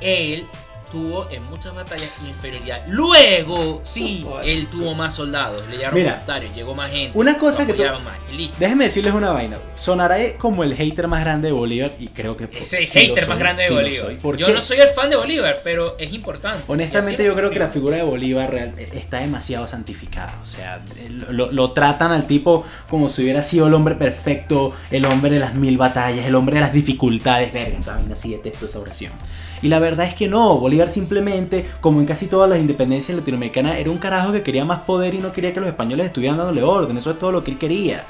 él 0.00 0.46
tuvo 0.94 1.28
en 1.30 1.42
muchas 1.44 1.74
batallas 1.74 2.10
inferioridad. 2.26 2.84
Luego, 2.86 3.80
sí, 3.84 4.24
él 4.44 4.68
tuvo 4.68 4.94
más 4.94 5.14
soldados, 5.16 5.66
le 5.68 5.76
llegaron 5.78 5.98
Mira, 5.98 6.12
voluntarios, 6.12 6.54
llegó 6.54 6.74
más 6.74 6.90
gente. 6.90 7.18
una 7.18 7.36
cosa 7.36 7.66
que 7.66 7.74
tú- 7.74 7.82
más, 7.82 8.14
y 8.32 8.36
listo. 8.36 8.56
Déjenme 8.60 8.84
decirles 8.84 9.12
una 9.12 9.30
vaina. 9.30 9.58
Sonaré 9.74 10.36
como 10.38 10.62
el 10.62 10.74
hater 10.76 11.08
más 11.08 11.20
grande 11.24 11.48
de 11.48 11.52
Bolívar 11.52 11.90
y 11.98 12.08
creo 12.08 12.36
que 12.36 12.44
Es 12.44 12.72
el 12.74 12.86
sí 12.86 13.00
hater 13.00 13.26
más 13.28 13.36
soy, 13.36 13.38
grande 13.38 13.62
de 13.64 13.68
sí 13.68 13.74
Bolívar. 13.74 14.04
soy. 14.06 14.14
¿Por 14.16 14.36
Yo 14.36 14.46
qué? 14.46 14.52
no 14.54 14.60
soy 14.60 14.78
el 14.78 14.88
fan 14.88 15.10
de 15.10 15.16
Bolívar, 15.16 15.56
pero 15.64 15.96
es 15.98 16.12
importante. 16.12 16.62
Honestamente 16.68 17.24
Yo 17.24 17.30
yo 17.32 17.36
creo 17.36 17.50
que 17.50 17.58
la 17.58 17.68
figura 17.68 17.96
de 17.96 18.02
Bolívar 18.04 18.52
real- 18.52 18.74
eh, 18.78 18.88
está 18.94 19.18
demasiado 19.18 19.66
santificada. 19.66 20.38
O 20.40 20.46
sea, 20.46 20.80
lo, 21.30 21.50
lo- 21.50 21.72
tratan 21.72 22.12
al 22.12 22.26
tipo 22.28 22.64
como 22.88 23.08
si 23.08 23.22
hubiera 23.22 23.42
sido 23.42 23.66
el 23.66 23.74
hombre 23.74 23.96
perfecto, 23.96 24.72
el 24.92 25.04
hombre 25.06 25.30
de 25.30 25.40
las 25.40 25.54
mil 25.54 25.76
batallas, 25.76 26.24
el 26.26 26.34
hombre 26.36 26.54
de 26.56 26.60
las 26.60 26.72
dificultades. 26.72 27.52
Verga, 27.52 27.80
saben, 27.80 28.12
así 28.12 28.30
detesto 28.30 28.66
esa 28.66 28.78
oración. 28.78 29.12
Y 29.62 29.68
la 29.68 29.78
verdad 29.78 30.06
es 30.06 30.14
que 30.14 30.28
no, 30.28 30.58
Bolívar 30.58 30.88
simplemente, 30.88 31.68
como 31.80 32.00
en 32.00 32.06
casi 32.06 32.26
todas 32.26 32.48
las 32.48 32.58
independencias 32.58 33.16
latinoamericanas, 33.16 33.76
era 33.76 33.90
un 33.90 33.98
carajo 33.98 34.32
que 34.32 34.42
quería 34.42 34.64
más 34.64 34.80
poder 34.80 35.14
y 35.14 35.18
no 35.18 35.32
quería 35.32 35.52
que 35.52 35.60
los 35.60 35.68
españoles 35.68 36.06
estuvieran 36.06 36.38
dándole 36.38 36.62
orden. 36.62 36.96
Eso 36.96 37.10
es 37.10 37.18
todo 37.18 37.32
lo 37.32 37.42
que 37.42 37.50
él 37.52 37.58
quería. 37.58 38.04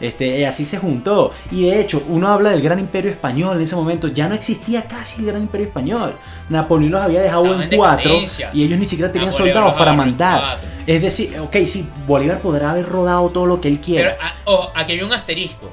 Este, 0.00 0.46
así 0.46 0.64
se 0.64 0.78
juntó. 0.78 1.32
Y 1.50 1.66
de 1.66 1.80
hecho, 1.80 2.02
uno 2.08 2.28
habla 2.28 2.50
del 2.50 2.60
gran 2.60 2.78
imperio 2.78 3.10
español 3.10 3.56
en 3.56 3.62
ese 3.62 3.76
momento. 3.76 4.08
Ya 4.08 4.28
no 4.28 4.34
existía 4.34 4.82
casi 4.82 5.20
el 5.20 5.26
gran 5.28 5.42
imperio 5.42 5.68
español. 5.68 6.14
Napoleón 6.48 6.92
los 6.92 7.00
había 7.00 7.22
dejado 7.22 7.60
en 7.60 7.76
cuatro 7.76 8.20
y 8.52 8.62
ellos 8.64 8.78
ni 8.78 8.84
siquiera 8.84 9.10
tenían 9.10 9.30
Napoleón 9.30 9.54
soldados 9.54 9.78
para 9.78 9.92
mandar. 9.92 10.60
Es 10.86 11.02
decir, 11.02 11.38
ok, 11.38 11.56
sí, 11.66 11.88
Bolívar 12.06 12.40
podrá 12.40 12.70
haber 12.70 12.86
rodado 12.86 13.28
todo 13.30 13.46
lo 13.46 13.60
que 13.60 13.68
él 13.68 13.80
Pero 13.80 13.84
quiera. 13.84 14.16
ah, 14.20 14.34
ojo, 14.44 14.70
aquí 14.74 14.92
hay 14.92 15.02
un 15.02 15.12
asterisco. 15.12 15.70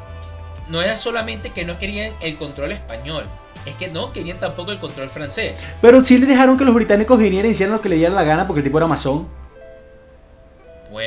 No 0.69 0.81
era 0.81 0.97
solamente 0.97 1.49
que 1.49 1.65
no 1.65 1.77
querían 1.77 2.13
el 2.21 2.37
control 2.37 2.71
español, 2.71 3.25
es 3.65 3.75
que 3.75 3.87
no 3.89 4.11
querían 4.11 4.39
tampoco 4.39 4.71
el 4.71 4.79
control 4.79 5.09
francés. 5.09 5.67
Pero 5.81 6.03
sí 6.03 6.17
le 6.17 6.25
dejaron 6.25 6.57
que 6.57 6.65
los 6.65 6.75
británicos 6.75 7.17
vinieran 7.17 7.49
y 7.49 7.51
hicieran 7.51 7.75
lo 7.75 7.81
que 7.81 7.89
le 7.89 7.95
dieran 7.95 8.15
la 8.15 8.23
gana 8.23 8.47
porque 8.47 8.59
el 8.59 8.63
tipo 8.63 8.77
era 8.77 8.87
masón. 8.87 9.27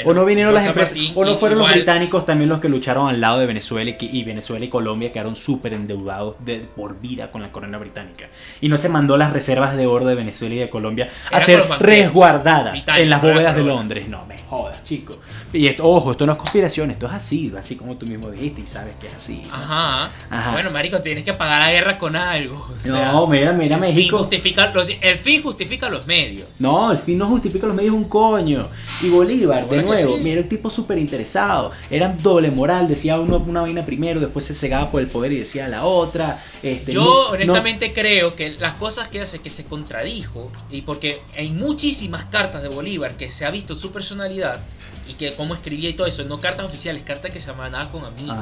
O 0.05 0.14
no 0.14 0.24
vinieron 0.24 0.55
las 0.55 0.66
empresas, 0.66 0.99
o 1.14 1.24
no 1.24 1.37
fueron 1.37 1.59
los 1.59 1.70
británicos 1.70 2.24
también 2.24 2.49
los 2.49 2.61
que 2.61 2.68
lucharon 2.68 3.09
al 3.09 3.20
lado 3.20 3.39
de 3.39 3.47
Venezuela 3.47 3.97
y, 3.99 4.24
Venezuela 4.24 4.64
y 4.64 4.68
Colombia 4.68 5.12
quedaron 5.12 5.37
súper 5.37 5.74
endeudados 5.74 6.37
de, 6.41 6.61
por 6.61 7.01
vida 7.01 7.30
con 7.30 7.43
la 7.43 7.53
corona 7.53 7.78
británica. 7.78 8.28
Y 8.61 8.68
no 8.68 8.76
se 8.76 8.89
mandó 8.89 9.16
las 9.16 9.32
reservas 9.32 9.76
de 9.76 9.87
oro 9.87 10.05
de 10.07 10.14
Venezuela 10.14 10.55
y 10.55 10.59
de 10.59 10.70
Colombia 10.70 11.09
a 11.30 11.41
ser 11.41 11.64
resguardadas 11.80 12.87
en 12.89 13.11
las 13.11 13.22
bóvedas 13.22 13.55
de 13.55 13.62
Londres. 13.62 14.09
No 14.09 14.26
me 14.26 14.39
jodas, 14.39 14.82
chico. 14.82 15.18
Y 15.53 15.66
esto, 15.66 15.87
ojo, 15.87 16.12
esto 16.12 16.26
no 16.26 16.32
es 16.32 16.39
conspiración, 16.39 16.91
esto 16.91 17.07
es 17.07 17.12
así, 17.12 17.53
así 17.57 17.76
como 17.76 17.97
tú 17.97 18.07
mismo 18.07 18.30
dijiste 18.30 18.62
y 18.62 18.66
sabes 18.66 18.95
que 19.01 19.07
es 19.07 19.14
así. 19.14 19.43
Ajá. 19.53 20.11
Bueno, 20.53 20.70
marico, 20.70 21.01
tienes 21.01 21.24
que 21.24 21.32
pagar 21.32 21.61
la 21.61 21.72
guerra 21.72 21.99
con 21.99 22.16
algo. 22.16 22.68
no, 22.87 23.26
mira, 23.26 23.53
mira, 23.53 23.76
México. 23.76 24.28
el 24.30 25.18
fin 25.18 25.43
justifica 25.43 25.89
los 25.89 26.07
medios. 26.07 26.49
No, 26.59 26.93
el 26.93 26.99
fin 26.99 27.18
no 27.18 27.26
justifica 27.26 27.66
los 27.66 27.76
medios 27.76 27.95
un 27.95 28.05
coño. 28.05 28.68
Y 29.03 29.09
Bolívar, 29.11 29.66
de 29.77 29.83
nuevo, 29.83 30.16
mira, 30.18 30.41
un 30.41 30.49
tipo 30.49 30.70
súper 30.70 30.99
interesado. 30.99 31.72
Era 31.91 32.09
doble 32.09 32.51
moral, 32.51 32.89
decía 32.89 33.18
uno 33.18 33.45
una 33.47 33.62
vaina 33.62 33.85
primero, 33.85 34.20
después 34.20 34.45
se 34.45 34.55
cegaba 34.55 34.91
por 34.91 35.01
el 35.01 35.09
poder 35.09 35.33
y 35.33 35.39
decía 35.39 35.68
la 35.68 35.85
otra. 35.85 36.43
Este, 36.62 36.93
Yo 36.93 37.31
honestamente 37.31 37.93
creo 37.93 38.35
que 38.35 38.51
las 38.51 38.74
cosas 38.74 39.09
que 39.09 39.20
hace 39.20 39.39
que 39.41 39.51
se 39.51 39.64
contradijo, 39.64 40.51
y 40.70 40.83
porque 40.83 41.20
hay 41.37 41.51
muchísimas 41.51 42.24
cartas 42.27 42.62
de 42.62 42.68
Bolívar 42.68 43.16
que 43.16 43.31
se 43.31 43.45
ha 43.45 43.51
visto 43.51 43.74
su 43.74 43.93
personalidad, 43.93 44.61
y 45.09 45.14
que 45.14 45.34
cómo 45.34 45.54
escribía 45.54 45.90
y 45.90 45.94
todo 45.94 46.07
eso, 46.07 46.24
no 46.24 46.38
cartas 46.38 46.66
oficiales, 46.66 47.02
cartas 47.02 47.32
que 47.32 47.40
se 47.40 47.52
mandaban 47.52 47.88
con 47.88 48.04
amigos, 48.04 48.36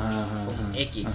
con 0.47 0.75
X. 0.75 1.07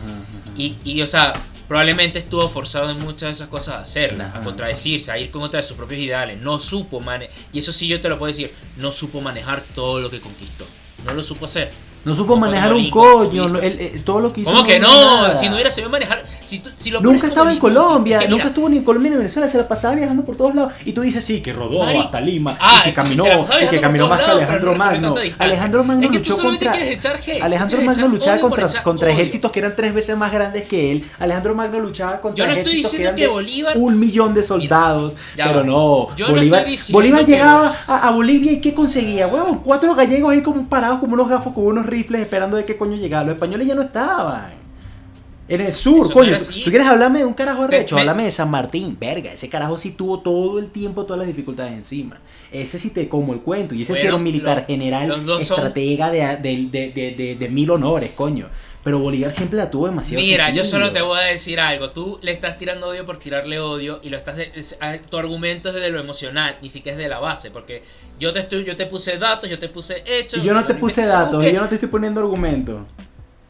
y, 0.55 0.77
y, 0.83 1.01
o 1.01 1.07
sea, 1.07 1.33
probablemente 1.67 2.19
estuvo 2.19 2.47
forzado 2.49 2.89
en 2.89 3.01
muchas 3.01 3.27
de 3.27 3.31
esas 3.31 3.47
cosas 3.47 3.75
a 3.75 3.79
hacerlas, 3.79 4.35
a 4.35 4.41
contradecirse, 4.41 5.11
a 5.11 5.17
ir 5.17 5.31
con 5.31 5.41
otras 5.43 5.65
de 5.65 5.67
sus 5.67 5.77
propios 5.77 5.99
ideales. 6.01 6.39
No 6.41 6.59
supo 6.59 6.99
manejar, 6.99 7.35
y 7.53 7.59
eso 7.59 7.73
sí 7.73 7.87
yo 7.87 7.99
te 8.01 8.09
lo 8.09 8.17
puedo 8.17 8.31
decir, 8.31 8.53
no 8.77 8.91
supo 8.91 9.21
manejar 9.21 9.63
todo 9.75 9.99
lo 9.99 10.09
que 10.09 10.19
conquistó. 10.19 10.65
No 11.05 11.13
lo 11.13 11.23
supo 11.23 11.45
hacer. 11.45 11.71
No 12.05 12.15
supo 12.15 12.37
manejar 12.37 12.73
un 12.73 12.89
coño, 12.89 13.59
eh, 13.61 14.01
todo 14.05 14.21
lo 14.21 14.31
que 14.31 14.41
hizo. 14.41 14.51
¿Cómo 14.51 14.63
que 14.63 14.79
no? 14.79 15.35
Si 15.35 15.47
no 15.47 15.55
hubiera 15.55 15.69
sabido 15.69 15.89
manejar. 15.89 16.23
Si, 16.43 16.63
si 16.77 16.89
lo 16.89 17.01
nunca 17.01 17.27
estaba 17.27 17.51
en 17.51 17.59
Colombia, 17.59 18.21
nunca 18.27 18.45
estuvo 18.45 18.69
ni 18.69 18.77
en 18.77 18.83
Colombia 18.83 19.09
ni 19.09 19.15
en 19.15 19.19
Venezuela, 19.19 19.47
se 19.47 19.57
la 19.57 19.67
pasaba 19.67 19.95
viajando 19.95 20.23
por 20.23 20.35
todos 20.35 20.55
lados. 20.55 20.73
Y 20.85 20.93
tú 20.93 21.01
dices, 21.01 21.23
sí, 21.23 21.41
que 21.41 21.53
rodó 21.53 21.83
hasta 21.83 22.19
Lima, 22.21 22.57
y 22.79 22.83
que 22.83 22.93
caminó, 22.93 23.25
y 23.61 23.67
que 23.67 23.81
caminó 23.81 24.07
más 24.07 24.19
que 24.21 24.31
Alejandro 24.31 24.75
Magno. 24.75 25.15
Alejandro 25.37 25.83
Magno 25.83 26.09
luchó 26.09 26.37
contra. 26.37 26.73
Alejandro 27.41 27.81
Magno 27.81 28.07
luchaba 28.07 28.39
contra, 28.39 28.67
contra 28.81 29.11
ejércitos 29.11 29.51
que 29.51 29.59
eran 29.59 29.75
tres 29.75 29.93
veces 29.93 30.17
más 30.17 30.31
grandes 30.31 30.67
que 30.67 30.91
él. 30.91 31.05
Alejandro 31.19 31.53
Magno 31.53 31.79
luchaba 31.79 32.21
contra 32.21 32.51
ejércitos 32.51 32.91
que 32.93 33.01
eran 33.03 33.15
de 33.15 33.27
un 33.75 33.99
millón 33.99 34.33
de 34.33 34.43
soldados. 34.43 35.17
Pero 35.35 35.63
no, 35.63 36.07
Bolívar, 36.29 36.65
Bolívar 36.91 37.25
llegaba 37.25 37.75
a 37.85 38.09
Bolivia 38.11 38.53
y 38.53 38.61
¿qué 38.61 38.73
conseguía? 38.73 39.29
Cuatro 39.63 39.93
gallegos 39.95 40.31
ahí 40.31 40.41
como 40.41 40.67
parados 40.67 40.99
como 40.99 41.13
unos 41.13 41.27
gafos 41.27 41.53
con 41.53 41.65
unos 41.65 41.85
rifles 41.89 42.21
esperando 42.21 42.57
de 42.57 42.65
qué 42.65 42.77
coño 42.77 42.95
llegaba. 42.95 43.23
Los 43.23 43.33
españoles 43.33 43.67
ya 43.67 43.75
no 43.75 43.81
estaban. 43.81 44.59
En 45.49 45.61
el 45.61 45.73
sur, 45.73 46.13
coño. 46.13 46.37
¿Tú 46.37 46.69
quieres 46.69 46.85
hablarme 46.85 47.19
de 47.19 47.25
un 47.25 47.33
carajo 47.33 47.63
arrecho? 47.63 47.97
Háblame 47.97 48.25
de 48.25 48.31
San 48.31 48.51
Martín. 48.51 48.95
Verga, 48.99 49.33
ese 49.33 49.49
carajo 49.49 49.79
sí 49.79 49.91
tuvo 49.91 50.19
todo 50.19 50.59
el 50.59 50.69
tiempo 50.69 51.05
todas 51.05 51.17
las 51.17 51.27
dificultades 51.27 51.73
encima. 51.73 52.19
Ese 52.51 52.77
sí 52.77 52.91
te 52.91 53.09
como 53.09 53.33
el 53.33 53.39
cuento. 53.39 53.73
Y 53.73 53.81
ese 53.81 53.95
sí 53.95 54.05
era 54.05 54.15
un 54.15 54.23
militar 54.23 54.67
general, 54.67 55.27
estratega 55.39 56.11
de, 56.11 56.37
de, 56.37 57.35
de, 57.39 57.49
mil 57.49 57.71
honores, 57.71 58.11
coño. 58.11 58.47
Pero 58.83 58.99
Bolívar 58.99 59.31
siempre 59.31 59.57
la 59.57 59.69
tuvo 59.69 59.87
demasiado 59.87 60.23
Mira, 60.23 60.51
yo 60.51 60.63
solo 60.63 60.91
te 60.91 61.01
voy 61.01 61.19
a 61.19 61.23
decir 61.23 61.59
algo. 61.59 61.91
Tú 61.91 62.17
le 62.21 62.31
estás 62.31 62.57
tirando 62.57 62.87
odio 62.87 63.05
por 63.05 63.17
tirarle 63.17 63.59
odio 63.59 63.99
y 64.03 64.09
lo 64.09 64.17
estás 64.17 64.37
tu 65.09 65.17
argumento 65.17 65.69
es 65.69 65.75
desde 65.75 65.89
lo 65.89 65.99
emocional, 65.99 66.57
ni 66.61 66.69
siquiera 66.69 66.97
es 66.97 67.03
de 67.03 67.09
la 67.09 67.19
base, 67.19 67.51
porque 67.51 67.83
yo 68.19 68.31
te 68.31 68.39
estoy 68.39 68.63
yo 68.63 68.75
te 68.77 68.85
puse 68.85 69.17
datos, 69.17 69.49
yo 69.49 69.59
te 69.59 69.67
puse 69.67 70.03
hechos. 70.05 70.39
Y 70.41 70.45
yo 70.45 70.53
no 70.53 70.65
te 70.65 70.75
puse 70.75 71.05
datos, 71.05 71.43
yo 71.43 71.59
no 71.59 71.67
te 71.67 71.75
estoy 71.75 71.89
poniendo 71.89 72.21
argumentos. 72.21 72.81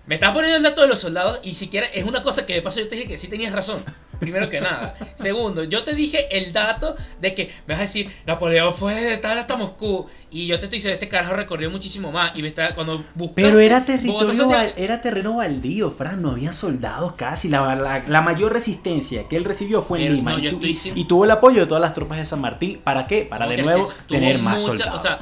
Me 0.07 0.15
estás 0.15 0.31
poniendo 0.31 0.57
el 0.57 0.63
dato 0.63 0.81
de 0.81 0.87
los 0.87 0.99
soldados 0.99 1.39
y 1.43 1.53
siquiera 1.53 1.85
es 1.85 2.03
una 2.03 2.23
cosa 2.23 2.47
que 2.47 2.53
de 2.53 2.63
paso 2.63 2.79
yo 2.79 2.87
te 2.87 2.95
dije 2.95 3.07
que 3.07 3.17
sí 3.19 3.27
tenías 3.27 3.53
razón. 3.53 3.83
Primero 4.19 4.49
que 4.49 4.59
nada. 4.59 4.95
Segundo, 5.15 5.63
yo 5.63 5.83
te 5.83 5.95
dije 5.95 6.37
el 6.37 6.51
dato 6.51 6.95
de 7.19 7.33
que 7.33 7.51
me 7.65 7.73
vas 7.73 7.79
a 7.79 7.81
decir, 7.83 8.11
Napoleón 8.25 8.73
fue 8.73 8.95
de 8.95 9.17
tal 9.17 9.37
hasta 9.39 9.55
Moscú. 9.55 10.07
Y 10.29 10.47
yo 10.47 10.59
te 10.59 10.65
estoy 10.65 10.77
diciendo, 10.77 10.93
este 10.93 11.07
carajo 11.07 11.35
recorrió 11.35 11.69
muchísimo 11.69 12.11
más. 12.11 12.37
Y 12.37 12.41
me 12.41 12.49
está, 12.49 12.75
cuando 12.75 13.05
buscaste, 13.15 13.41
Pero 13.41 13.59
era 13.59 13.85
territorio, 13.85 14.51
era 14.75 15.01
terreno 15.01 15.37
baldío, 15.37 15.91
Fran. 15.91 16.21
No 16.21 16.31
había 16.31 16.53
soldados 16.53 17.13
casi. 17.13 17.49
La, 17.49 18.03
la, 18.05 18.21
mayor 18.21 18.53
resistencia 18.53 19.27
que 19.27 19.37
él 19.37 19.45
recibió 19.45 19.81
fue 19.81 20.05
en 20.05 20.15
Lima. 20.15 20.35
Y, 20.39 21.05
tuvo 21.05 21.25
el 21.25 21.31
apoyo 21.31 21.61
de 21.61 21.67
todas 21.67 21.81
las 21.81 21.93
tropas 21.93 22.17
de 22.17 22.25
San 22.25 22.41
Martín. 22.41 22.81
¿Para 22.83 23.07
qué? 23.07 23.23
Para 23.23 23.47
de 23.47 23.61
nuevo 23.61 23.89
tener 24.07 24.39
más 24.39 24.61
soldados. 24.61 24.95
O 24.95 24.99
sea, 24.99 25.19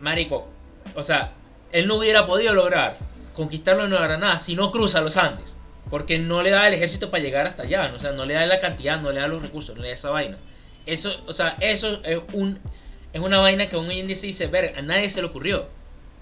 Marico, 0.00 0.48
o 0.94 1.02
sea, 1.02 1.32
él 1.70 1.86
no 1.86 1.96
hubiera 1.96 2.26
podido 2.26 2.52
lograr 2.54 2.98
conquistarlo 3.34 3.84
en 3.84 3.90
Nueva 3.90 4.06
Granada 4.06 4.38
si 4.38 4.54
no 4.54 4.70
cruza 4.70 5.00
los 5.00 5.16
Andes. 5.16 5.56
Porque 5.92 6.18
no 6.18 6.42
le 6.42 6.48
da 6.48 6.66
el 6.68 6.72
ejército 6.72 7.10
para 7.10 7.22
llegar 7.22 7.46
hasta 7.46 7.64
allá. 7.64 7.92
O 7.94 8.00
sea, 8.00 8.12
no 8.12 8.24
le 8.24 8.32
da 8.32 8.46
la 8.46 8.58
cantidad, 8.58 8.98
no 8.98 9.12
le 9.12 9.20
da 9.20 9.28
los 9.28 9.42
recursos, 9.42 9.76
no 9.76 9.82
le 9.82 9.88
da 9.88 9.94
esa 9.94 10.08
vaina. 10.08 10.38
Eso, 10.86 11.14
o 11.26 11.34
sea, 11.34 11.58
eso 11.60 12.00
es 12.02 12.18
un 12.32 12.58
es 13.12 13.20
una 13.20 13.40
vaina 13.40 13.68
que 13.68 13.76
día 13.78 14.16
se 14.16 14.28
dice, 14.28 14.46
ver, 14.46 14.72
a 14.78 14.80
nadie 14.80 15.10
se 15.10 15.20
le 15.20 15.26
ocurrió. 15.26 15.66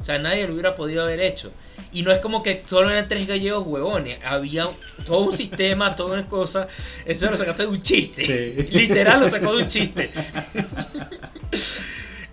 O 0.01 0.03
sea, 0.03 0.19
nadie 0.19 0.45
lo 0.49 0.55
hubiera 0.55 0.75
podido 0.75 1.05
haber 1.05 1.21
hecho. 1.21 1.53
Y 1.93 2.03
no 2.03 2.11
es 2.11 2.19
como 2.19 2.43
que 2.43 2.65
solo 2.67 2.91
eran 2.91 3.07
tres 3.07 3.29
gallegos 3.29 3.65
huevones. 3.65 4.19
Había 4.25 4.67
todo 5.07 5.21
un 5.21 5.37
sistema, 5.37 5.95
toda 5.97 6.15
una 6.15 6.27
cosa. 6.27 6.67
Eso 7.05 7.31
lo 7.31 7.37
sacaste 7.37 7.63
de 7.63 7.69
un 7.69 7.81
chiste. 7.81 8.67
Literal 8.73 9.21
lo 9.21 9.29
sacó 9.29 9.55
de 9.55 9.63
un 9.63 9.69
chiste. 9.69 10.11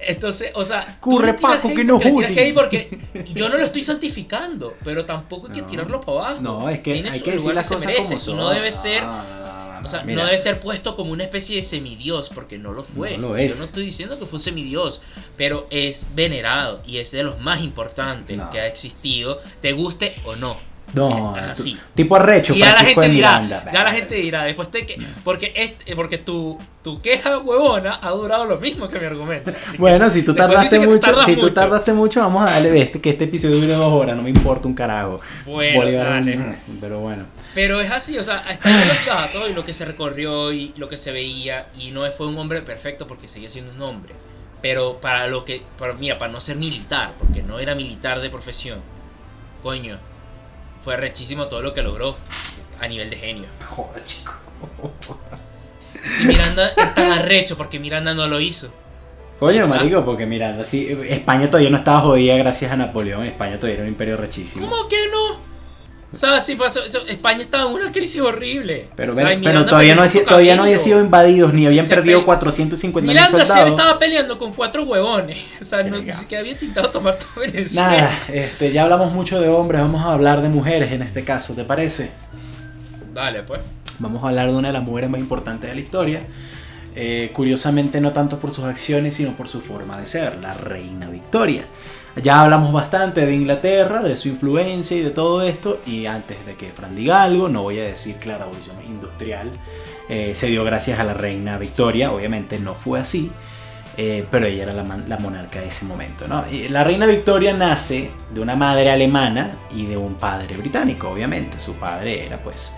Entonces, 0.07 0.51
o 0.55 0.63
sea, 0.63 0.97
curre 1.01 1.33
Paco 1.33 1.73
que 1.73 1.83
no 1.83 1.99
porque 1.99 2.97
yo 3.35 3.49
no 3.49 3.57
lo 3.57 3.65
estoy 3.65 3.81
santificando, 3.81 4.75
pero 4.83 5.05
tampoco 5.05 5.47
hay 5.47 5.53
que 5.53 5.61
tirarlo 5.63 5.99
para 5.99 6.29
abajo. 6.29 6.41
No, 6.41 6.69
es 6.69 6.79
que 6.79 6.93
hay 6.93 7.19
que 7.19 7.33
decir 7.33 7.53
las 7.53 7.67
cosas 7.67 7.93
como 7.93 8.19
son. 8.19 8.35
Y 8.35 8.37
no 8.37 8.49
debe 8.49 8.71
ser 8.71 9.03
o 9.83 9.89
sea, 9.89 10.03
no 10.03 10.25
debe 10.25 10.37
ser 10.37 10.59
puesto 10.59 10.95
como 10.95 11.11
una 11.11 11.23
especie 11.23 11.55
de 11.57 11.61
semidios, 11.61 12.29
porque 12.29 12.57
no 12.57 12.73
lo 12.73 12.83
fue. 12.83 13.17
No 13.17 13.37
es. 13.37 13.53
Yo 13.53 13.59
no 13.59 13.65
estoy 13.65 13.85
diciendo 13.85 14.19
que 14.19 14.25
fue 14.25 14.37
un 14.37 14.43
semidios, 14.43 15.01
pero 15.35 15.67
es 15.69 16.07
venerado 16.15 16.81
y 16.85 16.97
es 16.97 17.11
de 17.11 17.23
los 17.23 17.39
más 17.39 17.61
importantes 17.61 18.39
que 18.51 18.59
ha 18.59 18.67
existido, 18.67 19.39
te 19.61 19.73
guste 19.73 20.13
o 20.25 20.35
no. 20.35 20.57
No, 20.93 21.35
así. 21.35 21.77
tipo 21.93 22.15
arrecho, 22.15 22.55
y 22.55 22.59
ya 22.59 22.71
la 22.71 22.79
gente 22.79 23.09
dirá, 23.09 23.69
ya 23.71 23.83
la 23.83 23.91
gente 23.91 24.15
dirá, 24.15 24.43
después 24.43 24.71
te 24.71 24.85
que 24.85 24.97
porque 25.23 25.51
este, 25.55 25.95
porque 25.95 26.17
tu, 26.17 26.57
tu 26.81 27.01
queja 27.01 27.39
huevona 27.39 27.99
ha 28.01 28.09
durado 28.11 28.45
lo 28.45 28.57
mismo 28.57 28.87
que 28.87 28.97
mi 28.99 29.05
argumento. 29.05 29.51
Bueno, 29.77 30.09
si 30.09 30.23
tú 30.23 30.33
tardaste 30.33 30.79
mucho, 30.79 31.23
si 31.23 31.35
tú 31.35 31.51
tardaste 31.51 31.91
mucho, 31.91 32.21
vamos 32.21 32.49
a 32.49 32.53
darle 32.53 32.81
este, 32.81 33.01
que 33.01 33.09
este 33.09 33.25
episodio 33.25 33.57
dure 33.57 33.73
dos 33.73 33.91
horas, 33.91 34.15
no 34.15 34.23
me 34.23 34.29
importa 34.29 34.67
un 34.67 34.73
carajo. 34.73 35.19
Bueno, 35.45 36.55
pero 36.79 36.99
bueno. 36.99 37.25
Pero 37.53 37.81
es 37.81 37.91
así, 37.91 38.17
o 38.17 38.23
sea, 38.23 38.43
está 38.49 38.69
en 38.69 38.87
los 38.87 39.05
datos 39.05 39.49
y 39.49 39.53
lo 39.53 39.65
que 39.65 39.73
se 39.73 39.83
recorrió 39.83 40.53
y 40.53 40.73
lo 40.77 40.87
que 40.87 40.97
se 40.97 41.11
veía 41.11 41.67
y 41.77 41.91
no 41.91 42.09
fue 42.11 42.27
un 42.27 42.37
hombre 42.37 42.61
perfecto 42.61 43.07
porque 43.07 43.27
seguía 43.27 43.49
siendo 43.49 43.73
un 43.73 43.81
hombre. 43.81 44.13
Pero 44.61 44.99
para 45.01 45.27
lo 45.27 45.43
que, 45.43 45.61
para, 45.77 45.93
mira, 45.93 46.17
para 46.17 46.31
no 46.31 46.39
ser 46.39 46.55
militar, 46.55 47.13
porque 47.19 47.43
no 47.43 47.59
era 47.59 47.75
militar 47.75 48.21
de 48.21 48.29
profesión, 48.29 48.79
coño, 49.61 49.99
fue 50.83 50.97
rechísimo 50.97 51.47
todo 51.47 51.61
lo 51.61 51.73
que 51.73 51.81
logró 51.81 52.17
a 52.79 52.87
nivel 52.87 53.09
de 53.09 53.17
genio. 53.17 53.45
Joder, 53.69 54.03
chico. 54.03 54.33
Si 56.03 56.25
Miranda 56.25 56.69
está 56.69 57.15
arrecho 57.15 57.57
porque 57.57 57.79
Miranda 57.79 58.13
no 58.13 58.27
lo 58.27 58.39
hizo. 58.39 58.71
Coño, 59.39 59.67
marico, 59.67 60.03
porque 60.03 60.25
Miranda, 60.25 60.63
sí, 60.63 60.87
España 61.07 61.47
todavía 61.47 61.69
no 61.69 61.77
estaba 61.77 62.01
jodida 62.01 62.35
gracias 62.37 62.71
a 62.71 62.75
Napoleón. 62.75 63.23
España 63.23 63.57
todavía 63.57 63.75
era 63.75 63.83
un 63.83 63.89
imperio 63.89 64.17
rechísimo. 64.17 64.67
¿Cómo 64.67 64.87
que 64.87 65.07
no? 65.11 65.37
O 66.11 66.15
sea, 66.15 66.39
sí 66.39 66.55
pasó, 66.55 66.79
España 67.07 67.41
estaba 67.41 67.69
en 67.69 67.75
una 67.75 67.91
crisis 67.91 68.21
horrible. 68.21 68.87
Pero, 68.95 69.13
pero 69.13 69.65
todavía, 69.65 69.93
no, 69.93 70.05
todavía 70.23 70.55
no 70.55 70.63
había 70.63 70.77
sido 70.77 71.01
invadidos 71.01 71.53
ni 71.53 71.65
habían 71.65 71.85
perdido 71.85 72.23
450 72.23 73.11
mil 73.11 73.19
soldados. 73.19 73.49
Miranda 73.49 73.69
estaba 73.69 73.99
peleando 73.99 74.37
con 74.37 74.53
cuatro 74.53 74.83
huevones. 74.83 75.37
O 75.61 75.65
sea, 75.65 75.83
no, 75.83 76.01
ni 76.01 76.13
siquiera 76.13 76.41
había 76.41 76.53
intentado 76.53 76.89
tomar 76.89 77.15
todo 77.15 77.41
Venezuela. 77.41 77.91
Nada, 77.91 78.23
este, 78.29 78.71
ya 78.71 78.83
hablamos 78.83 79.11
mucho 79.11 79.41
de 79.41 79.49
hombres, 79.49 79.81
vamos 79.81 80.01
a 80.01 80.13
hablar 80.13 80.41
de 80.41 80.47
mujeres 80.47 80.91
en 80.93 81.01
este 81.01 81.23
caso, 81.25 81.53
¿te 81.53 81.65
parece? 81.65 82.09
Dale, 83.13 83.43
pues. 83.43 83.59
Vamos 83.99 84.23
a 84.23 84.29
hablar 84.29 84.47
de 84.47 84.55
una 84.55 84.69
de 84.69 84.73
las 84.73 84.83
mujeres 84.83 85.09
más 85.09 85.19
importantes 85.19 85.69
de 85.69 85.75
la 85.75 85.81
historia. 85.81 86.21
Eh, 86.95 87.31
curiosamente 87.33 88.01
no 88.01 88.11
tanto 88.11 88.39
por 88.39 88.51
sus 88.53 88.65
acciones, 88.65 89.13
sino 89.15 89.33
por 89.33 89.47
su 89.47 89.61
forma 89.61 89.99
de 89.99 90.07
ser, 90.07 90.37
la 90.37 90.53
reina 90.53 91.07
Victoria. 91.09 91.65
Ya 92.21 92.41
hablamos 92.41 92.73
bastante 92.73 93.25
de 93.25 93.35
Inglaterra, 93.35 94.01
de 94.01 94.15
su 94.15 94.29
influencia 94.29 94.97
y 94.97 95.01
de 95.01 95.11
todo 95.11 95.43
esto, 95.43 95.79
y 95.85 96.07
antes 96.07 96.43
de 96.45 96.55
que 96.55 96.69
Fran 96.69 96.95
diga 96.95 97.21
algo, 97.21 97.47
no 97.47 97.63
voy 97.63 97.79
a 97.79 97.83
decir 97.83 98.15
que 98.15 98.29
la 98.29 98.39
revolución 98.39 98.77
industrial 98.85 99.51
eh, 100.09 100.33
se 100.33 100.47
dio 100.47 100.63
gracias 100.63 100.99
a 100.99 101.03
la 101.03 101.13
reina 101.13 101.57
Victoria, 101.57 102.11
obviamente 102.11 102.59
no 102.59 102.73
fue 102.73 102.99
así, 102.99 103.31
eh, 103.97 104.25
pero 104.31 104.47
ella 104.47 104.63
era 104.63 104.73
la, 104.73 104.83
monarca 105.19 105.59
de 105.59 105.67
ese 105.67 105.85
momento. 105.85 106.25
la 106.27 106.83
reina 106.83 107.05
Victoria 107.05 107.53
nace 107.53 108.11
de 108.33 108.41
una 108.41 108.55
madre 108.55 108.91
alemana 108.91 109.51
y 109.71 109.85
de 109.85 109.97
un 109.97 110.15
padre 110.15 110.57
británico, 110.57 111.09
obviamente, 111.09 111.59
su 111.59 111.73
padre 111.73 112.25
era 112.25 112.37
pues 112.37 112.73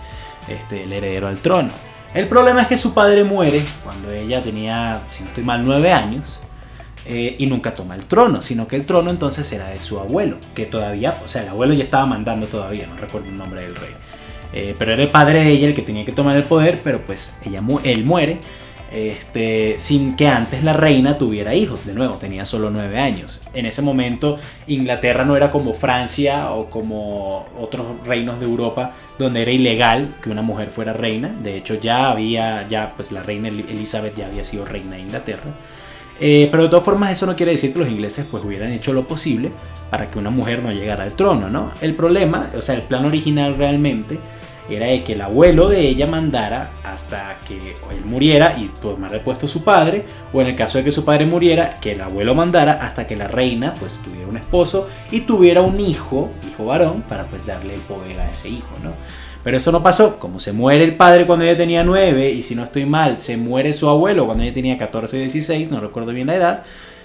este, 0.48 0.82
el 0.82 0.92
heredero 0.92 1.28
al 1.28 1.38
trono. 1.38 1.70
El 2.12 2.28
problema 2.28 2.62
es 2.62 2.66
que 2.66 2.76
su 2.76 2.92
padre 2.92 3.24
muere 3.24 3.62
cuando 3.84 4.10
ella 4.10 4.42
tenía, 4.42 5.02
si 5.10 5.22
no 5.22 5.28
estoy 5.28 5.44
mal, 5.44 5.64
nueve 5.64 5.92
años. 5.92 6.40
Eh, 7.06 7.36
y 7.38 7.46
nunca 7.46 7.74
toma 7.74 7.94
el 7.94 8.04
trono, 8.04 8.42
sino 8.42 8.68
que 8.68 8.76
el 8.76 8.84
trono 8.84 9.10
entonces 9.10 9.50
era 9.52 9.68
de 9.68 9.80
su 9.80 9.98
abuelo, 9.98 10.38
que 10.54 10.66
todavía, 10.66 11.18
o 11.24 11.28
sea, 11.28 11.42
el 11.42 11.48
abuelo 11.48 11.74
ya 11.74 11.84
estaba 11.84 12.06
mandando 12.06 12.46
todavía, 12.46 12.86
no 12.86 12.96
recuerdo 12.96 13.28
el 13.28 13.36
nombre 13.36 13.62
del 13.62 13.76
rey. 13.76 13.94
Eh, 14.52 14.74
pero 14.78 14.92
era 14.92 15.02
el 15.02 15.10
padre 15.10 15.44
de 15.44 15.50
ella 15.50 15.68
el 15.68 15.74
que 15.74 15.82
tenía 15.82 16.04
que 16.04 16.12
tomar 16.12 16.36
el 16.36 16.44
poder, 16.44 16.80
pero 16.82 17.04
pues 17.04 17.38
ella 17.44 17.62
él 17.84 18.04
muere 18.04 18.40
este, 18.90 19.76
sin 19.78 20.16
que 20.16 20.26
antes 20.26 20.64
la 20.64 20.72
reina 20.72 21.16
tuviera 21.16 21.54
hijos. 21.54 21.86
De 21.86 21.94
nuevo, 21.94 22.14
tenía 22.14 22.44
solo 22.44 22.70
nueve 22.70 22.98
años. 22.98 23.42
En 23.54 23.66
ese 23.66 23.82
momento 23.82 24.38
Inglaterra 24.66 25.24
no 25.24 25.36
era 25.36 25.50
como 25.50 25.74
Francia 25.74 26.50
o 26.50 26.68
como 26.68 27.46
otros 27.58 28.04
reinos 28.04 28.40
de 28.40 28.46
Europa 28.46 28.92
donde 29.18 29.42
era 29.42 29.52
ilegal 29.52 30.14
que 30.22 30.30
una 30.30 30.42
mujer 30.42 30.70
fuera 30.70 30.92
reina. 30.92 31.28
De 31.42 31.56
hecho, 31.56 31.74
ya 31.74 32.10
había, 32.10 32.66
ya 32.68 32.94
pues 32.96 33.12
la 33.12 33.22
reina 33.22 33.48
Elizabeth 33.48 34.16
ya 34.16 34.26
había 34.26 34.44
sido 34.44 34.64
reina 34.64 34.96
de 34.96 35.02
Inglaterra. 35.02 35.54
Eh, 36.20 36.48
pero 36.50 36.64
de 36.64 36.68
todas 36.68 36.84
formas 36.84 37.12
eso 37.12 37.24
no 37.24 37.34
quiere 37.34 37.52
decir 37.52 37.72
que 37.72 37.78
los 37.78 37.88
ingleses 37.88 38.26
pues 38.30 38.44
hubieran 38.44 38.72
hecho 38.72 38.92
lo 38.92 39.06
posible 39.06 39.50
para 39.90 40.06
que 40.06 40.18
una 40.18 40.28
mujer 40.28 40.62
no 40.62 40.70
llegara 40.70 41.04
al 41.04 41.12
trono, 41.12 41.48
¿no? 41.48 41.72
El 41.80 41.94
problema, 41.94 42.50
o 42.56 42.60
sea, 42.60 42.74
el 42.74 42.82
plan 42.82 43.06
original 43.06 43.56
realmente 43.56 44.18
era 44.68 44.86
de 44.86 45.02
que 45.02 45.14
el 45.14 45.20
abuelo 45.20 45.68
de 45.68 45.80
ella 45.80 46.06
mandara 46.06 46.70
hasta 46.84 47.36
que 47.46 47.72
él 47.72 48.04
muriera 48.04 48.56
y 48.58 48.68
tomara 48.80 49.16
el 49.16 49.22
puesto 49.22 49.48
su 49.48 49.64
padre, 49.64 50.04
o 50.32 50.40
en 50.40 50.48
el 50.48 50.56
caso 50.56 50.78
de 50.78 50.84
que 50.84 50.92
su 50.92 51.04
padre 51.04 51.26
muriera, 51.26 51.78
que 51.80 51.92
el 51.92 52.00
abuelo 52.00 52.34
mandara 52.34 52.72
hasta 52.72 53.06
que 53.06 53.16
la 53.16 53.26
reina 53.26 53.74
pues 53.74 54.00
tuviera 54.04 54.28
un 54.28 54.36
esposo 54.36 54.88
y 55.10 55.20
tuviera 55.20 55.62
un 55.62 55.80
hijo, 55.80 56.30
hijo 56.48 56.66
varón, 56.66 57.02
para 57.02 57.24
pues 57.24 57.46
darle 57.46 57.74
el 57.74 57.80
poder 57.80 58.20
a 58.20 58.30
ese 58.30 58.50
hijo, 58.50 58.76
¿no? 58.82 58.92
Pero 59.42 59.56
eso 59.56 59.72
no 59.72 59.82
pasó, 59.82 60.18
como 60.18 60.38
se 60.38 60.52
muere 60.52 60.84
el 60.84 60.96
padre 60.96 61.26
cuando 61.26 61.44
ella 61.44 61.56
tenía 61.56 61.82
9 61.82 62.30
y 62.30 62.42
si 62.42 62.54
no 62.54 62.64
estoy 62.64 62.84
mal, 62.84 63.18
se 63.18 63.36
muere 63.36 63.72
su 63.72 63.88
abuelo 63.88 64.26
cuando 64.26 64.42
ella 64.44 64.52
tenía 64.52 64.76
14 64.76 65.16
o 65.16 65.20
16, 65.20 65.70
no 65.70 65.80
recuerdo 65.80 66.12
bien 66.12 66.26
la 66.26 66.34
edad, 66.34 66.62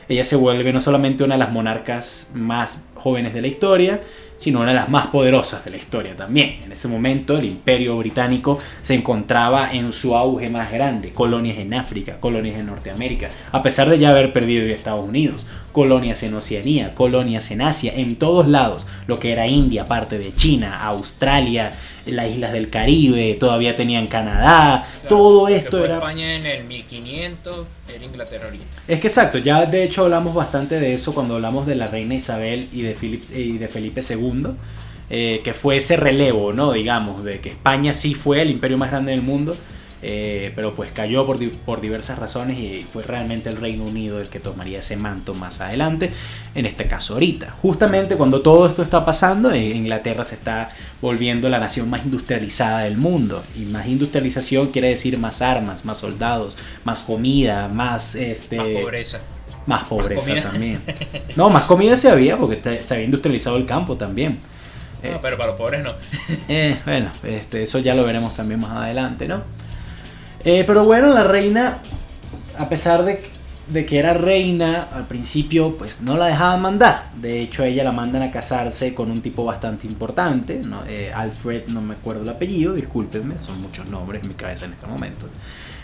ella 0.10 0.26
se 0.26 0.36
vuelve 0.36 0.74
no 0.74 0.82
solamente 0.82 1.24
una 1.24 1.36
de 1.36 1.40
las 1.40 1.52
monarcas 1.52 2.30
más 2.34 2.86
jóvenes 3.06 3.36
de 3.36 3.42
la 3.42 3.48
historia, 3.48 4.02
sino 4.36 4.62
una 4.62 4.70
de 4.70 4.74
las 4.74 4.90
más 4.90 5.08
poderosas 5.08 5.64
de 5.64 5.70
la 5.70 5.78
historia 5.78 6.16
también. 6.16 6.60
En 6.64 6.72
ese 6.72 6.88
momento 6.88 7.38
el 7.38 7.46
imperio 7.46 7.96
británico 8.00 8.58
se 8.82 8.96
encontraba 8.96 9.72
en 9.72 9.94
su 9.94 10.16
auge 10.16 10.50
más 10.50 10.72
grande, 10.72 11.12
colonias 11.12 11.58
en 11.58 11.76
África, 11.76 12.18
colonias 12.20 12.58
en 12.58 12.66
Norteamérica, 12.66 13.30
a 13.52 13.62
pesar 13.62 13.90
de 13.90 14.00
ya 14.00 14.10
haber 14.10 14.34
perdido 14.34 14.66
Estados 14.66 15.08
Unidos, 15.08 15.48
colonias 15.72 16.24
en 16.24 16.34
Oceanía, 16.34 16.96
colonias 16.96 17.52
en 17.52 17.62
Asia, 17.62 17.94
en 17.96 18.16
todos 18.16 18.48
lados, 18.48 18.88
lo 19.06 19.20
que 19.20 19.32
era 19.32 19.46
India, 19.46 19.86
parte 19.86 20.18
de 20.18 20.34
China, 20.34 20.82
Australia, 20.82 21.74
las 22.06 22.30
islas 22.30 22.54
del 22.54 22.70
Caribe, 22.70 23.36
todavía 23.36 23.76
tenían 23.76 24.08
Canadá, 24.08 24.88
todo 25.10 25.48
esto 25.48 25.84
era... 25.84 25.96
España 25.96 26.36
en 26.36 26.46
el 26.46 26.64
1500, 26.66 27.68
era 27.94 28.06
Inglaterra 28.06 28.46
ahorita. 28.46 28.66
Es 28.88 29.00
que 29.00 29.08
exacto, 29.08 29.38
ya 29.38 29.66
de 29.66 29.84
hecho 29.84 30.04
hablamos 30.04 30.34
bastante 30.34 30.80
de 30.80 30.94
eso 30.94 31.14
cuando 31.14 31.36
hablamos 31.36 31.68
de 31.68 31.76
la 31.76 31.88
reina 31.88 32.16
Isabel 32.16 32.70
y 32.72 32.82
de, 32.84 32.95
y 33.02 33.58
de 33.58 33.68
Felipe 33.68 34.02
II. 34.08 34.56
Eh, 35.08 35.42
que 35.44 35.54
fue 35.54 35.78
ese 35.78 35.98
relevo, 35.98 36.52
¿no? 36.52 36.72
Digamos, 36.72 37.24
de 37.24 37.40
que 37.40 37.50
España 37.50 37.94
sí 37.94 38.16
fue 38.16 38.42
el 38.42 38.50
imperio 38.50 38.80
más 38.80 38.90
grande 38.90 39.12
del 39.12 39.22
mundo, 39.22 39.56
eh, 40.02 40.52
pero 40.56 40.74
pues 40.74 40.92
cayó 40.92 41.28
por, 41.28 41.38
por, 41.60 41.80
diversas 41.80 42.18
razones 42.18 42.58
y 42.58 42.82
fue 42.82 43.04
realmente 43.04 43.50
el 43.50 43.58
Reino 43.58 43.84
Unido 43.84 44.20
el 44.20 44.30
que 44.30 44.40
tomaría 44.40 44.80
ese 44.80 44.98
manto 44.98 45.36
más 45.36 45.62
adelante, 45.62 46.12
en 46.56 46.66
este 46.66 46.88
caso 46.88 47.14
ahorita. 47.14 47.52
Justamente 47.62 48.16
cuando 48.16 48.42
todo 48.42 48.68
esto 48.68 48.82
está 48.82 49.06
pasando, 49.06 49.56
Inglaterra 49.56 50.24
se 50.24 50.34
está 50.34 50.70
volviendo 51.02 51.50
la 51.50 51.60
nación 51.60 51.88
más 51.88 52.04
industrializada 52.04 52.80
del 52.80 52.98
mundo 52.98 53.44
y 53.56 53.66
más 53.66 53.86
industrialización 53.86 54.72
quiere 54.72 54.90
decir 54.90 55.20
más 55.20 55.44
armas, 55.44 55.86
más 55.86 56.00
soldados, 56.00 56.58
más 56.84 57.02
comida, 57.02 57.68
más... 57.68 58.16
Este, 58.16 58.58
más 58.58 58.82
pobreza. 58.82 59.22
Más 59.66 59.84
pobreza 59.84 60.42
también. 60.42 60.82
No, 61.36 61.50
más 61.50 61.64
comida 61.64 61.98
se 61.98 62.10
había 62.10 62.38
porque 62.38 62.80
se 62.82 62.94
había 62.94 63.06
industrializado 63.06 63.58
el 63.58 63.66
campo 63.66 63.96
también. 63.98 64.40
No, 65.04 65.22
pero 65.22 65.38
para 65.38 65.50
los 65.50 65.58
pobres 65.58 65.84
no. 65.84 65.94
bueno, 66.86 67.12
este, 67.24 67.64
eso 67.64 67.80
ya 67.80 67.94
lo 67.94 68.04
veremos 68.04 68.34
también 68.34 68.60
más 68.60 68.72
adelante, 68.72 69.28
¿no? 69.28 69.44
Eh, 70.44 70.64
pero 70.66 70.86
bueno, 70.86 71.10
la 71.10 71.24
reina, 71.24 71.80
a 72.58 72.70
pesar 72.70 73.04
de, 73.04 73.86
que 73.86 74.00
era 74.00 74.14
reina, 74.14 74.88
al 74.94 75.08
principio 75.08 75.76
pues 75.78 76.02
no 76.02 76.18
la 76.18 76.28
dejaban 76.28 76.62
mandar. 76.62 77.10
De 77.16 77.42
hecho, 77.42 77.64
ella 77.64 77.84
la 77.84 77.92
mandan 77.92 78.22
a 78.22 78.32
casarse 78.32 78.94
con 78.94 79.12
un 79.12 79.22
tipo 79.22 79.44
bastante 79.44 79.88
importante, 79.88 80.62
eh, 80.88 81.12
Alfred, 81.14 81.68
no 81.68 81.82
me 81.82 81.96
acuerdo 81.96 82.22
el 82.24 82.30
apellido, 82.30 82.74
discúlpenme, 82.74 83.40
son 83.40 83.62
muchos 83.62 83.88
nombres 83.88 84.22
en 84.22 84.30
mi 84.30 84.36
cabeza 84.36 84.66
en 84.66 84.74
este 84.74 84.86
momento. 84.86 85.28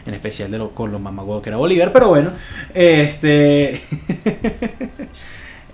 En 0.05 0.13
especial 0.13 0.49
de 0.51 0.57
lo, 0.57 0.73
con 0.73 0.91
los 0.91 1.01
mamagodos 1.01 1.43
que 1.43 1.49
era 1.49 1.57
Bolívar, 1.57 1.93
pero 1.93 2.09
bueno, 2.09 2.31
este... 2.73 3.81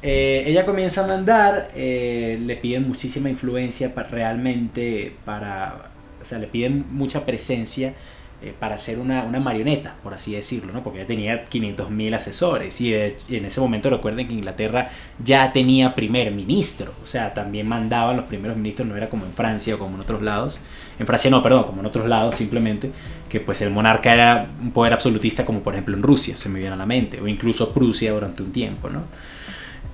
Eh, 0.03 0.43
ella 0.45 0.63
comienza 0.63 1.03
a 1.03 1.07
mandar, 1.07 1.71
le 1.75 2.59
piden 2.61 2.87
muchísima 2.87 3.29
influencia 3.29 3.95
para, 3.95 4.07
realmente 4.07 5.15
para, 5.25 5.89
o 6.21 6.23
sea, 6.23 6.37
le 6.37 6.45
piden 6.47 6.85
mucha 6.91 7.25
presencia 7.25 7.95
eh, 8.39 8.53
para 8.59 8.77
ser 8.77 8.99
una, 8.99 9.23
marioneta, 9.23 9.95
por 10.03 10.13
así 10.13 10.33
decirlo, 10.33 10.71
¿no? 10.71 10.83
porque 10.83 10.99
ya 10.99 11.07
tenía 11.07 11.45
500.000 11.45 12.13
asesores 12.13 12.79
y, 12.81 12.93
en 12.93 13.45
ese 13.45 13.59
momento 13.59 13.89
recuerden 13.89 14.27
que 14.27 14.35
Inglaterra 14.35 14.89
ya 15.23 15.51
tenía 15.51 15.95
primer 15.95 16.31
ministro, 16.31 16.93
o 17.01 17.07
sea, 17.07 17.33
también 17.33 17.67
mandaban 17.67 18.15
los 18.15 18.25
primeros 18.27 18.55
ministros, 18.55 18.87
no 18.87 18.95
era 18.95 19.09
como 19.09 19.25
en 19.25 19.33
Francia 19.33 19.73
o 19.73 19.79
como 19.79 19.95
en 19.95 20.01
otros 20.01 20.21
lados, 20.21 20.61
en 20.99 21.07
Francia 21.07 21.31
no, 21.31 21.41
perdón, 21.41 21.63
como 21.63 21.79
en 21.79 21.87
otros 21.87 22.07
lados 22.07 22.35
simplemente, 22.35 22.91
que 23.27 23.39
pues 23.39 23.59
el 23.63 23.71
monarca 23.71 24.13
era 24.13 24.47
un 24.61 24.69
poder 24.69 24.93
absolutista 24.93 25.43
como 25.43 25.61
por 25.61 25.73
ejemplo 25.73 25.97
en 25.97 26.03
Rusia, 26.03 26.37
se 26.37 26.47
me 26.49 26.59
viene 26.59 26.75
a 26.75 26.77
la 26.77 26.85
mente, 26.85 27.19
o 27.19 27.27
incluso 27.27 27.73
Prusia 27.73 28.11
durante 28.11 28.43
un 28.43 28.51
tiempo, 28.51 28.87
¿no? 28.87 29.01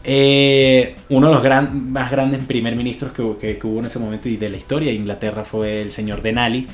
Eh, 0.04 0.98
uno 1.08 1.28
de 1.28 1.34
los 1.34 1.42
gran, 1.42 1.94
más 1.94 2.12
grandes 2.12 2.44
primer 2.44 2.76
ministros 2.76 3.14
que, 3.14 3.58
que, 3.58 3.66
hubo 3.66 3.80
en 3.80 3.86
ese 3.86 4.00
momento 4.00 4.28
y 4.28 4.36
de 4.36 4.50
la 4.50 4.58
historia 4.58 4.90
de 4.90 4.98
Inglaterra 4.98 5.46
fue 5.46 5.82
el 5.82 5.92
señor 5.92 6.22
Denali, 6.22 6.68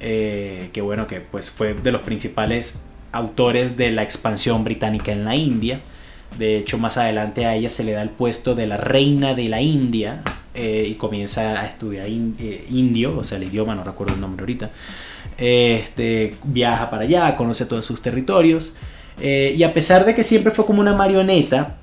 eh, 0.00 0.70
que 0.72 0.80
bueno, 0.80 1.06
que 1.06 1.20
pues 1.20 1.50
fue 1.50 1.74
de 1.74 1.92
los 1.92 2.02
principales 2.02 2.82
autores 3.12 3.76
de 3.76 3.90
la 3.90 4.02
expansión 4.02 4.64
británica 4.64 5.12
en 5.12 5.24
la 5.24 5.36
India. 5.36 5.80
De 6.38 6.56
hecho, 6.56 6.78
más 6.78 6.96
adelante 6.96 7.46
a 7.46 7.54
ella 7.54 7.68
se 7.68 7.84
le 7.84 7.92
da 7.92 8.02
el 8.02 8.10
puesto 8.10 8.54
de 8.54 8.66
la 8.66 8.78
reina 8.78 9.34
de 9.34 9.48
la 9.48 9.60
India 9.60 10.22
eh, 10.54 10.86
y 10.88 10.94
comienza 10.94 11.60
a 11.60 11.66
estudiar 11.66 12.06
eh, 12.08 12.66
indio, 12.70 13.18
o 13.18 13.24
sea, 13.24 13.38
el 13.38 13.44
idioma, 13.44 13.74
no 13.74 13.84
recuerdo 13.84 14.14
el 14.14 14.20
nombre 14.20 14.42
ahorita. 14.42 14.70
Este, 15.36 16.36
viaja 16.44 16.90
para 16.90 17.02
allá, 17.02 17.36
conoce 17.36 17.66
todos 17.66 17.84
sus 17.84 18.02
territorios. 18.02 18.76
y 19.20 19.62
a 19.62 19.72
pesar 19.74 20.04
de 20.04 20.14
que 20.14 20.24
siempre 20.24 20.52
fue 20.52 20.64
como 20.64 20.80
una 20.80 20.94
marioneta, 20.94 21.76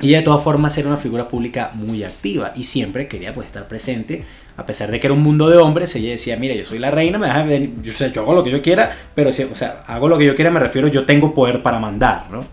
ella 0.00 0.18
de 0.18 0.24
todas 0.24 0.42
formas 0.42 0.76
era 0.76 0.88
una 0.88 0.96
figura 0.96 1.28
pública 1.28 1.70
muy 1.74 2.02
activa 2.02 2.52
y 2.56 2.64
siempre 2.64 3.06
quería 3.06 3.32
pues, 3.32 3.46
estar 3.46 3.68
presente 3.68 4.24
a 4.56 4.66
pesar 4.66 4.90
de 4.90 5.00
que 5.00 5.06
era 5.06 5.14
un 5.14 5.22
mundo 5.22 5.50
de 5.50 5.58
hombres, 5.58 5.94
ella 5.96 6.10
decía, 6.10 6.36
mira, 6.36 6.54
yo 6.54 6.64
soy 6.64 6.78
la 6.78 6.90
reina, 6.90 7.18
me 7.18 7.26
deja, 7.26 7.46
yo, 7.82 8.06
yo 8.06 8.22
hago 8.22 8.34
lo 8.34 8.44
que 8.44 8.50
yo 8.50 8.62
quiera, 8.62 8.96
pero 9.14 9.30
o 9.30 9.32
sea, 9.32 9.84
hago 9.86 10.08
lo 10.08 10.16
que 10.16 10.24
yo 10.24 10.34
quiera, 10.34 10.50
me 10.50 10.60
refiero, 10.60 10.88
yo 10.88 11.04
tengo 11.04 11.34
poder 11.34 11.62
para 11.62 11.78
mandar, 11.78 12.30
¿no? 12.30 12.44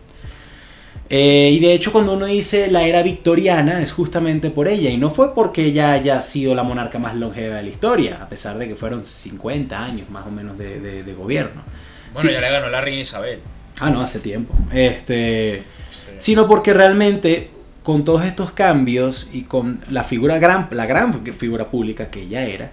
Eh, 1.13 1.49
y 1.51 1.59
de 1.59 1.73
hecho 1.73 1.91
cuando 1.91 2.13
uno 2.13 2.25
dice 2.25 2.71
la 2.71 2.83
era 2.83 3.03
victoriana 3.03 3.81
es 3.81 3.91
justamente 3.91 4.49
por 4.49 4.69
ella, 4.69 4.89
y 4.89 4.97
no 4.97 5.11
fue 5.11 5.35
porque 5.35 5.65
ella 5.65 5.91
haya 5.91 6.21
sido 6.21 6.55
la 6.55 6.63
monarca 6.63 6.99
más 6.99 7.15
longeva 7.15 7.57
de 7.57 7.63
la 7.63 7.69
historia, 7.69 8.19
a 8.21 8.29
pesar 8.29 8.57
de 8.57 8.67
que 8.67 8.75
fueron 8.75 9.05
50 9.05 9.83
años 9.83 10.09
más 10.09 10.25
o 10.25 10.31
menos 10.31 10.57
de, 10.57 11.13
gobierno. 11.17 11.63
Bueno, 12.13 12.31
ya 12.31 12.41
le 12.41 12.49
ganó 12.49 12.69
la 12.69 12.81
reina 12.81 13.01
Isabel. 13.01 13.39
Ah, 13.79 13.89
no, 13.89 14.01
hace 14.01 14.19
tiempo. 14.19 14.53
Este, 14.71 15.63
Sino 16.17 16.47
porque 16.47 16.73
realmente 16.73 17.49
con 17.83 18.05
todos 18.05 18.25
estos 18.25 18.51
cambios 18.51 19.33
y 19.33 19.43
con 19.43 19.79
la 19.89 20.03
figura 20.03 20.39
gran, 20.39 20.67
la 20.71 20.85
gran 20.85 21.25
figura 21.33 21.69
pública 21.69 22.09
que 22.09 22.23
ella 22.23 22.45
era, 22.45 22.71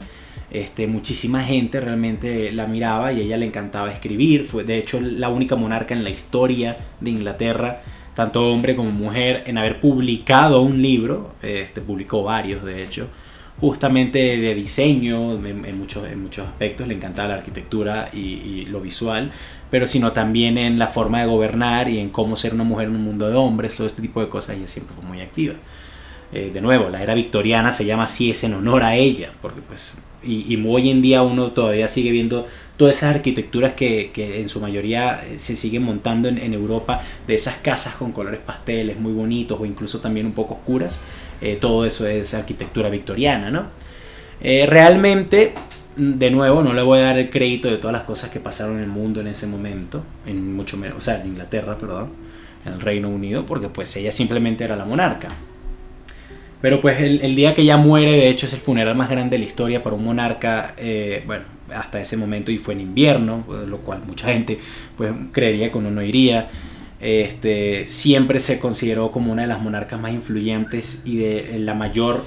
este, 0.50 0.86
muchísima 0.86 1.42
gente 1.42 1.80
realmente 1.80 2.52
la 2.52 2.66
miraba 2.66 3.12
y 3.12 3.20
a 3.20 3.24
ella 3.24 3.36
le 3.36 3.46
encantaba 3.46 3.92
escribir. 3.92 4.46
Fue 4.46 4.64
de 4.64 4.78
hecho 4.78 5.00
la 5.00 5.28
única 5.28 5.56
monarca 5.56 5.94
en 5.94 6.04
la 6.04 6.10
historia 6.10 6.78
de 7.00 7.10
Inglaterra, 7.10 7.82
tanto 8.14 8.50
hombre 8.50 8.74
como 8.74 8.90
mujer, 8.90 9.44
en 9.46 9.58
haber 9.58 9.80
publicado 9.80 10.62
un 10.62 10.80
libro. 10.80 11.34
Este, 11.42 11.80
publicó 11.80 12.22
varios, 12.22 12.64
de 12.64 12.82
hecho, 12.82 13.08
justamente 13.60 14.18
de 14.18 14.54
diseño, 14.54 15.34
en, 15.34 15.78
muchos, 15.78 16.06
en 16.06 16.22
muchos 16.22 16.46
aspectos. 16.46 16.86
Le 16.86 16.94
encantaba 16.94 17.28
la 17.28 17.34
arquitectura 17.34 18.08
y, 18.12 18.66
lo 18.66 18.80
visual 18.80 19.32
pero 19.70 19.86
sino 19.86 20.12
también 20.12 20.56
en 20.56 20.78
la 20.78 20.86
forma 20.86 21.20
de 21.20 21.26
gobernar 21.26 21.90
y 21.90 21.98
en 21.98 22.08
cómo 22.08 22.36
ser 22.36 22.54
una 22.54 22.64
mujer 22.64 22.88
en 22.88 22.96
un 22.96 23.02
mundo 23.02 23.28
de 23.28 23.36
hombres, 23.36 23.76
todo 23.76 23.86
este 23.86 24.00
tipo 24.00 24.18
de 24.22 24.30
cosas, 24.30 24.56
ella 24.56 24.66
siempre 24.66 24.94
fue 24.94 25.04
muy 25.04 25.20
activa. 25.20 25.56
Eh, 26.32 26.50
de 26.50 26.62
nuevo, 26.62 26.88
la 26.88 27.02
era 27.02 27.12
victoriana 27.12 27.70
se 27.70 27.84
llama 27.84 28.04
así, 28.04 28.30
es 28.30 28.42
en 28.44 28.54
honor 28.54 28.82
a 28.82 28.96
ella, 28.96 29.30
porque 29.42 29.60
pues, 29.60 29.92
y 30.22 30.58
hoy 30.66 30.88
en 30.88 31.02
día 31.02 31.20
uno 31.20 31.50
todavía 31.50 31.86
sigue 31.86 32.10
viendo 32.12 32.46
todas 32.78 32.96
esas 32.96 33.16
arquitecturas 33.16 33.74
que, 33.74 34.10
que 34.12 34.40
en 34.40 34.48
su 34.48 34.60
mayoría 34.60 35.20
eh, 35.28 35.38
se 35.38 35.56
siguen 35.56 35.82
montando 35.82 36.28
en, 36.28 36.54
Europa, 36.54 37.02
de 37.26 37.34
esas 37.34 37.56
casas 37.56 37.94
con 37.96 38.12
colores 38.12 38.40
pasteles 38.40 38.98
muy 38.98 39.12
bonitos 39.12 39.60
o 39.60 39.66
incluso 39.66 40.00
también 40.00 40.24
un 40.24 40.32
poco 40.32 40.54
oscuras, 40.54 41.02
eh, 41.42 41.56
todo 41.56 41.84
eso 41.84 42.06
es 42.06 42.32
arquitectura 42.32 42.88
victoriana, 42.88 43.50
¿no? 43.50 43.66
realmente 44.40 45.52
de 45.98 46.30
nuevo, 46.30 46.62
no 46.62 46.72
le 46.72 46.82
voy 46.82 47.00
a 47.00 47.02
dar 47.02 47.18
el 47.18 47.28
crédito 47.28 47.68
de 47.68 47.76
todas 47.76 47.92
las 47.92 48.04
cosas 48.04 48.30
que 48.30 48.38
pasaron 48.38 48.76
en 48.76 48.84
el 48.84 48.88
mundo 48.88 49.20
en 49.20 49.26
ese 49.26 49.48
momento, 49.48 50.04
en 50.26 50.54
mucho 50.54 50.76
menos, 50.76 50.98
o 50.98 51.00
sea, 51.00 51.20
en 51.20 51.28
Inglaterra, 51.28 51.76
perdón, 51.76 52.10
en 52.64 52.74
el 52.74 52.80
Reino 52.80 53.08
Unido, 53.08 53.44
porque 53.44 53.68
pues 53.68 53.94
ella 53.96 54.12
simplemente 54.12 54.62
era 54.62 54.76
la 54.76 54.84
monarca. 54.84 55.28
Pero 56.60 56.80
pues 56.80 57.00
el, 57.00 57.36
día 57.36 57.54
que 57.54 57.62
ella 57.62 57.76
muere, 57.76 58.12
de 58.12 58.28
hecho, 58.28 58.46
es 58.46 58.52
el 58.52 58.58
funeral 58.58 58.96
más 58.96 59.08
grande 59.08 59.36
de 59.36 59.38
la 59.38 59.48
historia 59.48 59.82
para 59.82 59.94
un 59.94 60.04
monarca, 60.04 60.74
eh, 60.76 61.22
bueno, 61.24 61.44
hasta 61.72 62.00
ese 62.00 62.16
momento 62.16 62.50
y 62.50 62.58
fue 62.58 62.74
en 62.74 62.80
invierno, 62.80 63.44
lo 63.66 63.78
cual 63.78 64.02
mucha 64.06 64.28
gente 64.28 64.58
pues 64.96 65.12
creería 65.32 65.70
que 65.70 65.78
uno 65.78 65.90
no 65.90 66.02
iría. 66.02 66.48
Este, 67.00 67.86
siempre 67.86 68.40
se 68.40 68.58
consideró 68.58 69.12
como 69.12 69.30
una 69.30 69.42
de 69.42 69.48
las 69.48 69.60
monarcas 69.60 70.00
más 70.00 70.10
influyentes 70.10 71.02
y 71.04 71.16
de 71.16 71.56
la 71.60 71.74
mayor 71.74 72.24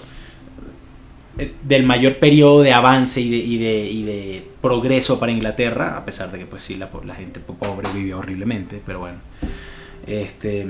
eh, 1.38 1.54
del 1.64 1.84
mayor 1.84 2.18
periodo 2.18 2.62
de 2.62 2.72
avance 2.72 3.20
y 3.20 3.30
de, 3.30 3.38
y 3.38 3.58
de, 3.58 3.86
y 3.90 4.04
de, 4.04 4.46
progreso 4.62 5.20
para 5.20 5.32
Inglaterra, 5.32 5.98
a 5.98 6.06
pesar 6.06 6.32
de 6.32 6.40
que 6.40 6.46
pues 6.46 6.64
sí 6.64 6.76
la, 6.76 6.90
la 7.04 7.16
gente 7.16 7.40
pobre 7.40 7.88
vivió 7.94 8.20
horriblemente, 8.20 8.82
pero 8.86 9.00
bueno. 9.00 9.18
Este, 10.06 10.68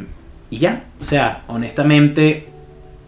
y 0.50 0.58
ya, 0.58 0.86
o 1.00 1.04
sea, 1.04 1.44
honestamente 1.48 2.48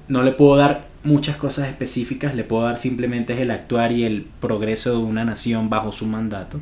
no 0.07 0.23
le 0.23 0.31
puedo 0.31 0.57
dar 0.57 0.85
muchas 1.03 1.35
cosas 1.35 1.67
específicas, 1.67 2.35
le 2.35 2.43
puedo 2.43 2.63
dar 2.63 2.77
simplemente 2.77 3.41
el 3.41 3.51
actuar 3.51 3.91
y 3.91 4.03
el 4.05 4.25
progreso 4.39 4.91
de 4.91 4.97
una 4.97 5.25
nación 5.25 5.69
bajo 5.69 5.91
su 5.91 6.05
mandato. 6.05 6.59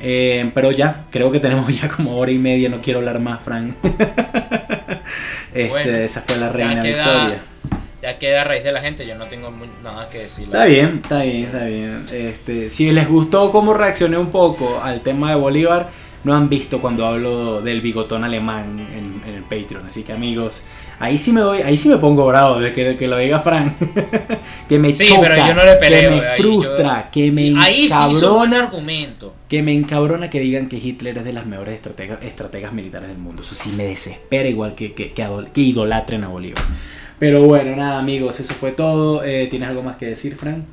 Eh, 0.00 0.50
pero 0.54 0.70
ya, 0.70 1.06
creo 1.10 1.30
que 1.30 1.40
tenemos 1.40 1.74
ya 1.80 1.88
como 1.88 2.18
hora 2.18 2.30
y 2.30 2.38
media, 2.38 2.68
no 2.68 2.80
quiero 2.80 2.98
hablar 3.00 3.20
más, 3.20 3.42
Frank. 3.42 3.74
este, 5.54 6.04
esa 6.04 6.22
fue 6.22 6.36
la 6.36 6.50
reina 6.50 6.82
Victoria. 6.82 7.42
Ya 8.02 8.18
queda 8.18 8.42
a 8.42 8.44
raíz 8.44 8.62
de 8.62 8.72
la 8.72 8.82
gente, 8.82 9.06
yo 9.06 9.14
no 9.14 9.28
tengo 9.28 9.50
nada 9.82 10.10
que 10.10 10.18
decir. 10.18 10.44
Está 10.44 10.66
bien, 10.66 11.00
está 11.02 11.22
bien, 11.22 11.44
está 11.44 11.64
bien. 11.64 12.06
Este, 12.12 12.68
si 12.68 12.92
les 12.92 13.08
gustó 13.08 13.50
cómo 13.50 13.72
reaccioné 13.72 14.18
un 14.18 14.30
poco 14.30 14.82
al 14.82 15.00
tema 15.00 15.30
de 15.30 15.36
Bolívar, 15.36 15.88
no 16.22 16.34
han 16.34 16.50
visto 16.50 16.82
cuando 16.82 17.06
hablo 17.06 17.62
del 17.62 17.80
bigotón 17.80 18.24
alemán 18.24 18.78
en, 18.92 19.34
el 19.34 19.42
Patreon. 19.42 19.86
Así 19.86 20.02
que 20.02 20.12
amigos, 20.12 20.66
ahí 20.98 21.18
sí 21.18 21.32
me 21.32 21.42
voy, 21.42 21.62
ahí 21.62 21.76
sí 21.76 21.88
me 21.88 21.98
pongo 21.98 22.26
bravo 22.26 22.58
de 22.58 22.72
que, 22.72 22.96
que 22.96 23.06
lo 23.06 23.18
diga 23.18 23.40
Frank. 23.40 23.74
que 24.68 24.78
me 24.78 24.92
choca, 24.92 25.34
que 25.80 26.10
me 26.10 26.20
frustra, 26.36 27.08
que 27.10 27.30
me 27.30 27.48
encabrona. 27.48 28.70
que 29.48 29.62
me 29.62 29.72
encabrona 29.74 30.30
que 30.30 30.40
digan 30.40 30.68
que 30.68 30.76
Hitler 30.76 31.18
es 31.18 31.24
de 31.24 31.32
las 31.32 31.46
mejores 31.46 31.74
estrategas, 31.74 32.22
estrategas 32.22 32.72
militares 32.72 33.08
del 33.08 33.18
mundo. 33.18 33.42
Eso 33.42 33.54
sí 33.54 33.70
me 33.76 33.84
desespera 33.84 34.48
igual 34.48 34.74
que, 34.74 34.92
que, 34.94 35.12
que, 35.12 35.60
idolatren 35.60 36.24
a 36.24 36.28
Bolívar. 36.28 36.62
Pero 37.18 37.42
bueno, 37.44 37.76
nada 37.76 37.98
amigos, 37.98 38.40
eso 38.40 38.54
fue 38.54 38.72
todo. 38.72 39.24
Eh, 39.24 39.46
¿Tienes 39.48 39.68
algo 39.68 39.82
más 39.82 39.96
que 39.96 40.06
decir, 40.06 40.36
Frank? 40.36 40.64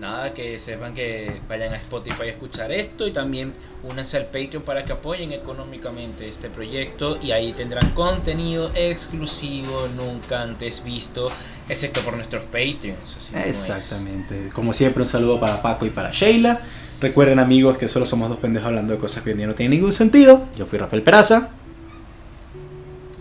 Nada, 0.00 0.34
que 0.34 0.58
sepan 0.58 0.94
que 0.94 1.40
vayan 1.48 1.74
a 1.74 1.76
Spotify 1.76 2.22
a 2.22 2.26
escuchar 2.26 2.72
esto 2.72 3.06
y 3.06 3.12
también 3.12 3.54
únanse 3.84 4.16
al 4.16 4.26
Patreon 4.26 4.62
para 4.64 4.84
que 4.84 4.92
apoyen 4.92 5.32
económicamente 5.32 6.26
este 6.26 6.48
proyecto 6.48 7.18
y 7.22 7.32
ahí 7.32 7.52
tendrán 7.52 7.90
contenido 7.92 8.72
exclusivo 8.74 9.88
nunca 9.96 10.42
antes 10.42 10.82
visto, 10.82 11.28
excepto 11.68 12.00
por 12.00 12.16
nuestros 12.16 12.44
Patreons. 12.46 13.32
Exactamente. 13.34 14.48
Como 14.52 14.72
siempre, 14.72 15.02
un 15.02 15.08
saludo 15.08 15.38
para 15.38 15.62
Paco 15.62 15.86
y 15.86 15.90
para 15.90 16.10
Sheila. 16.10 16.60
Recuerden 17.00 17.38
amigos 17.38 17.78
que 17.78 17.88
solo 17.88 18.04
somos 18.04 18.28
dos 18.28 18.38
pendejos 18.38 18.66
hablando 18.66 18.92
de 18.92 18.98
cosas 18.98 19.22
que 19.22 19.30
hoy 19.30 19.36
día 19.36 19.46
no 19.46 19.54
tienen 19.54 19.78
ningún 19.78 19.92
sentido. 19.92 20.46
Yo 20.56 20.66
fui 20.66 20.78
Rafael 20.78 21.02
Peraza. 21.02 21.50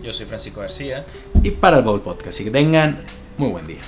Yo 0.01 0.13
soy 0.13 0.25
Francisco 0.25 0.61
García. 0.61 1.05
Y 1.43 1.51
para 1.51 1.77
el 1.77 1.83
Bowl 1.83 2.01
Podcast. 2.01 2.29
Así 2.29 2.43
que 2.43 2.51
tengan 2.51 3.03
muy 3.37 3.49
buen 3.49 3.67
día. 3.67 3.81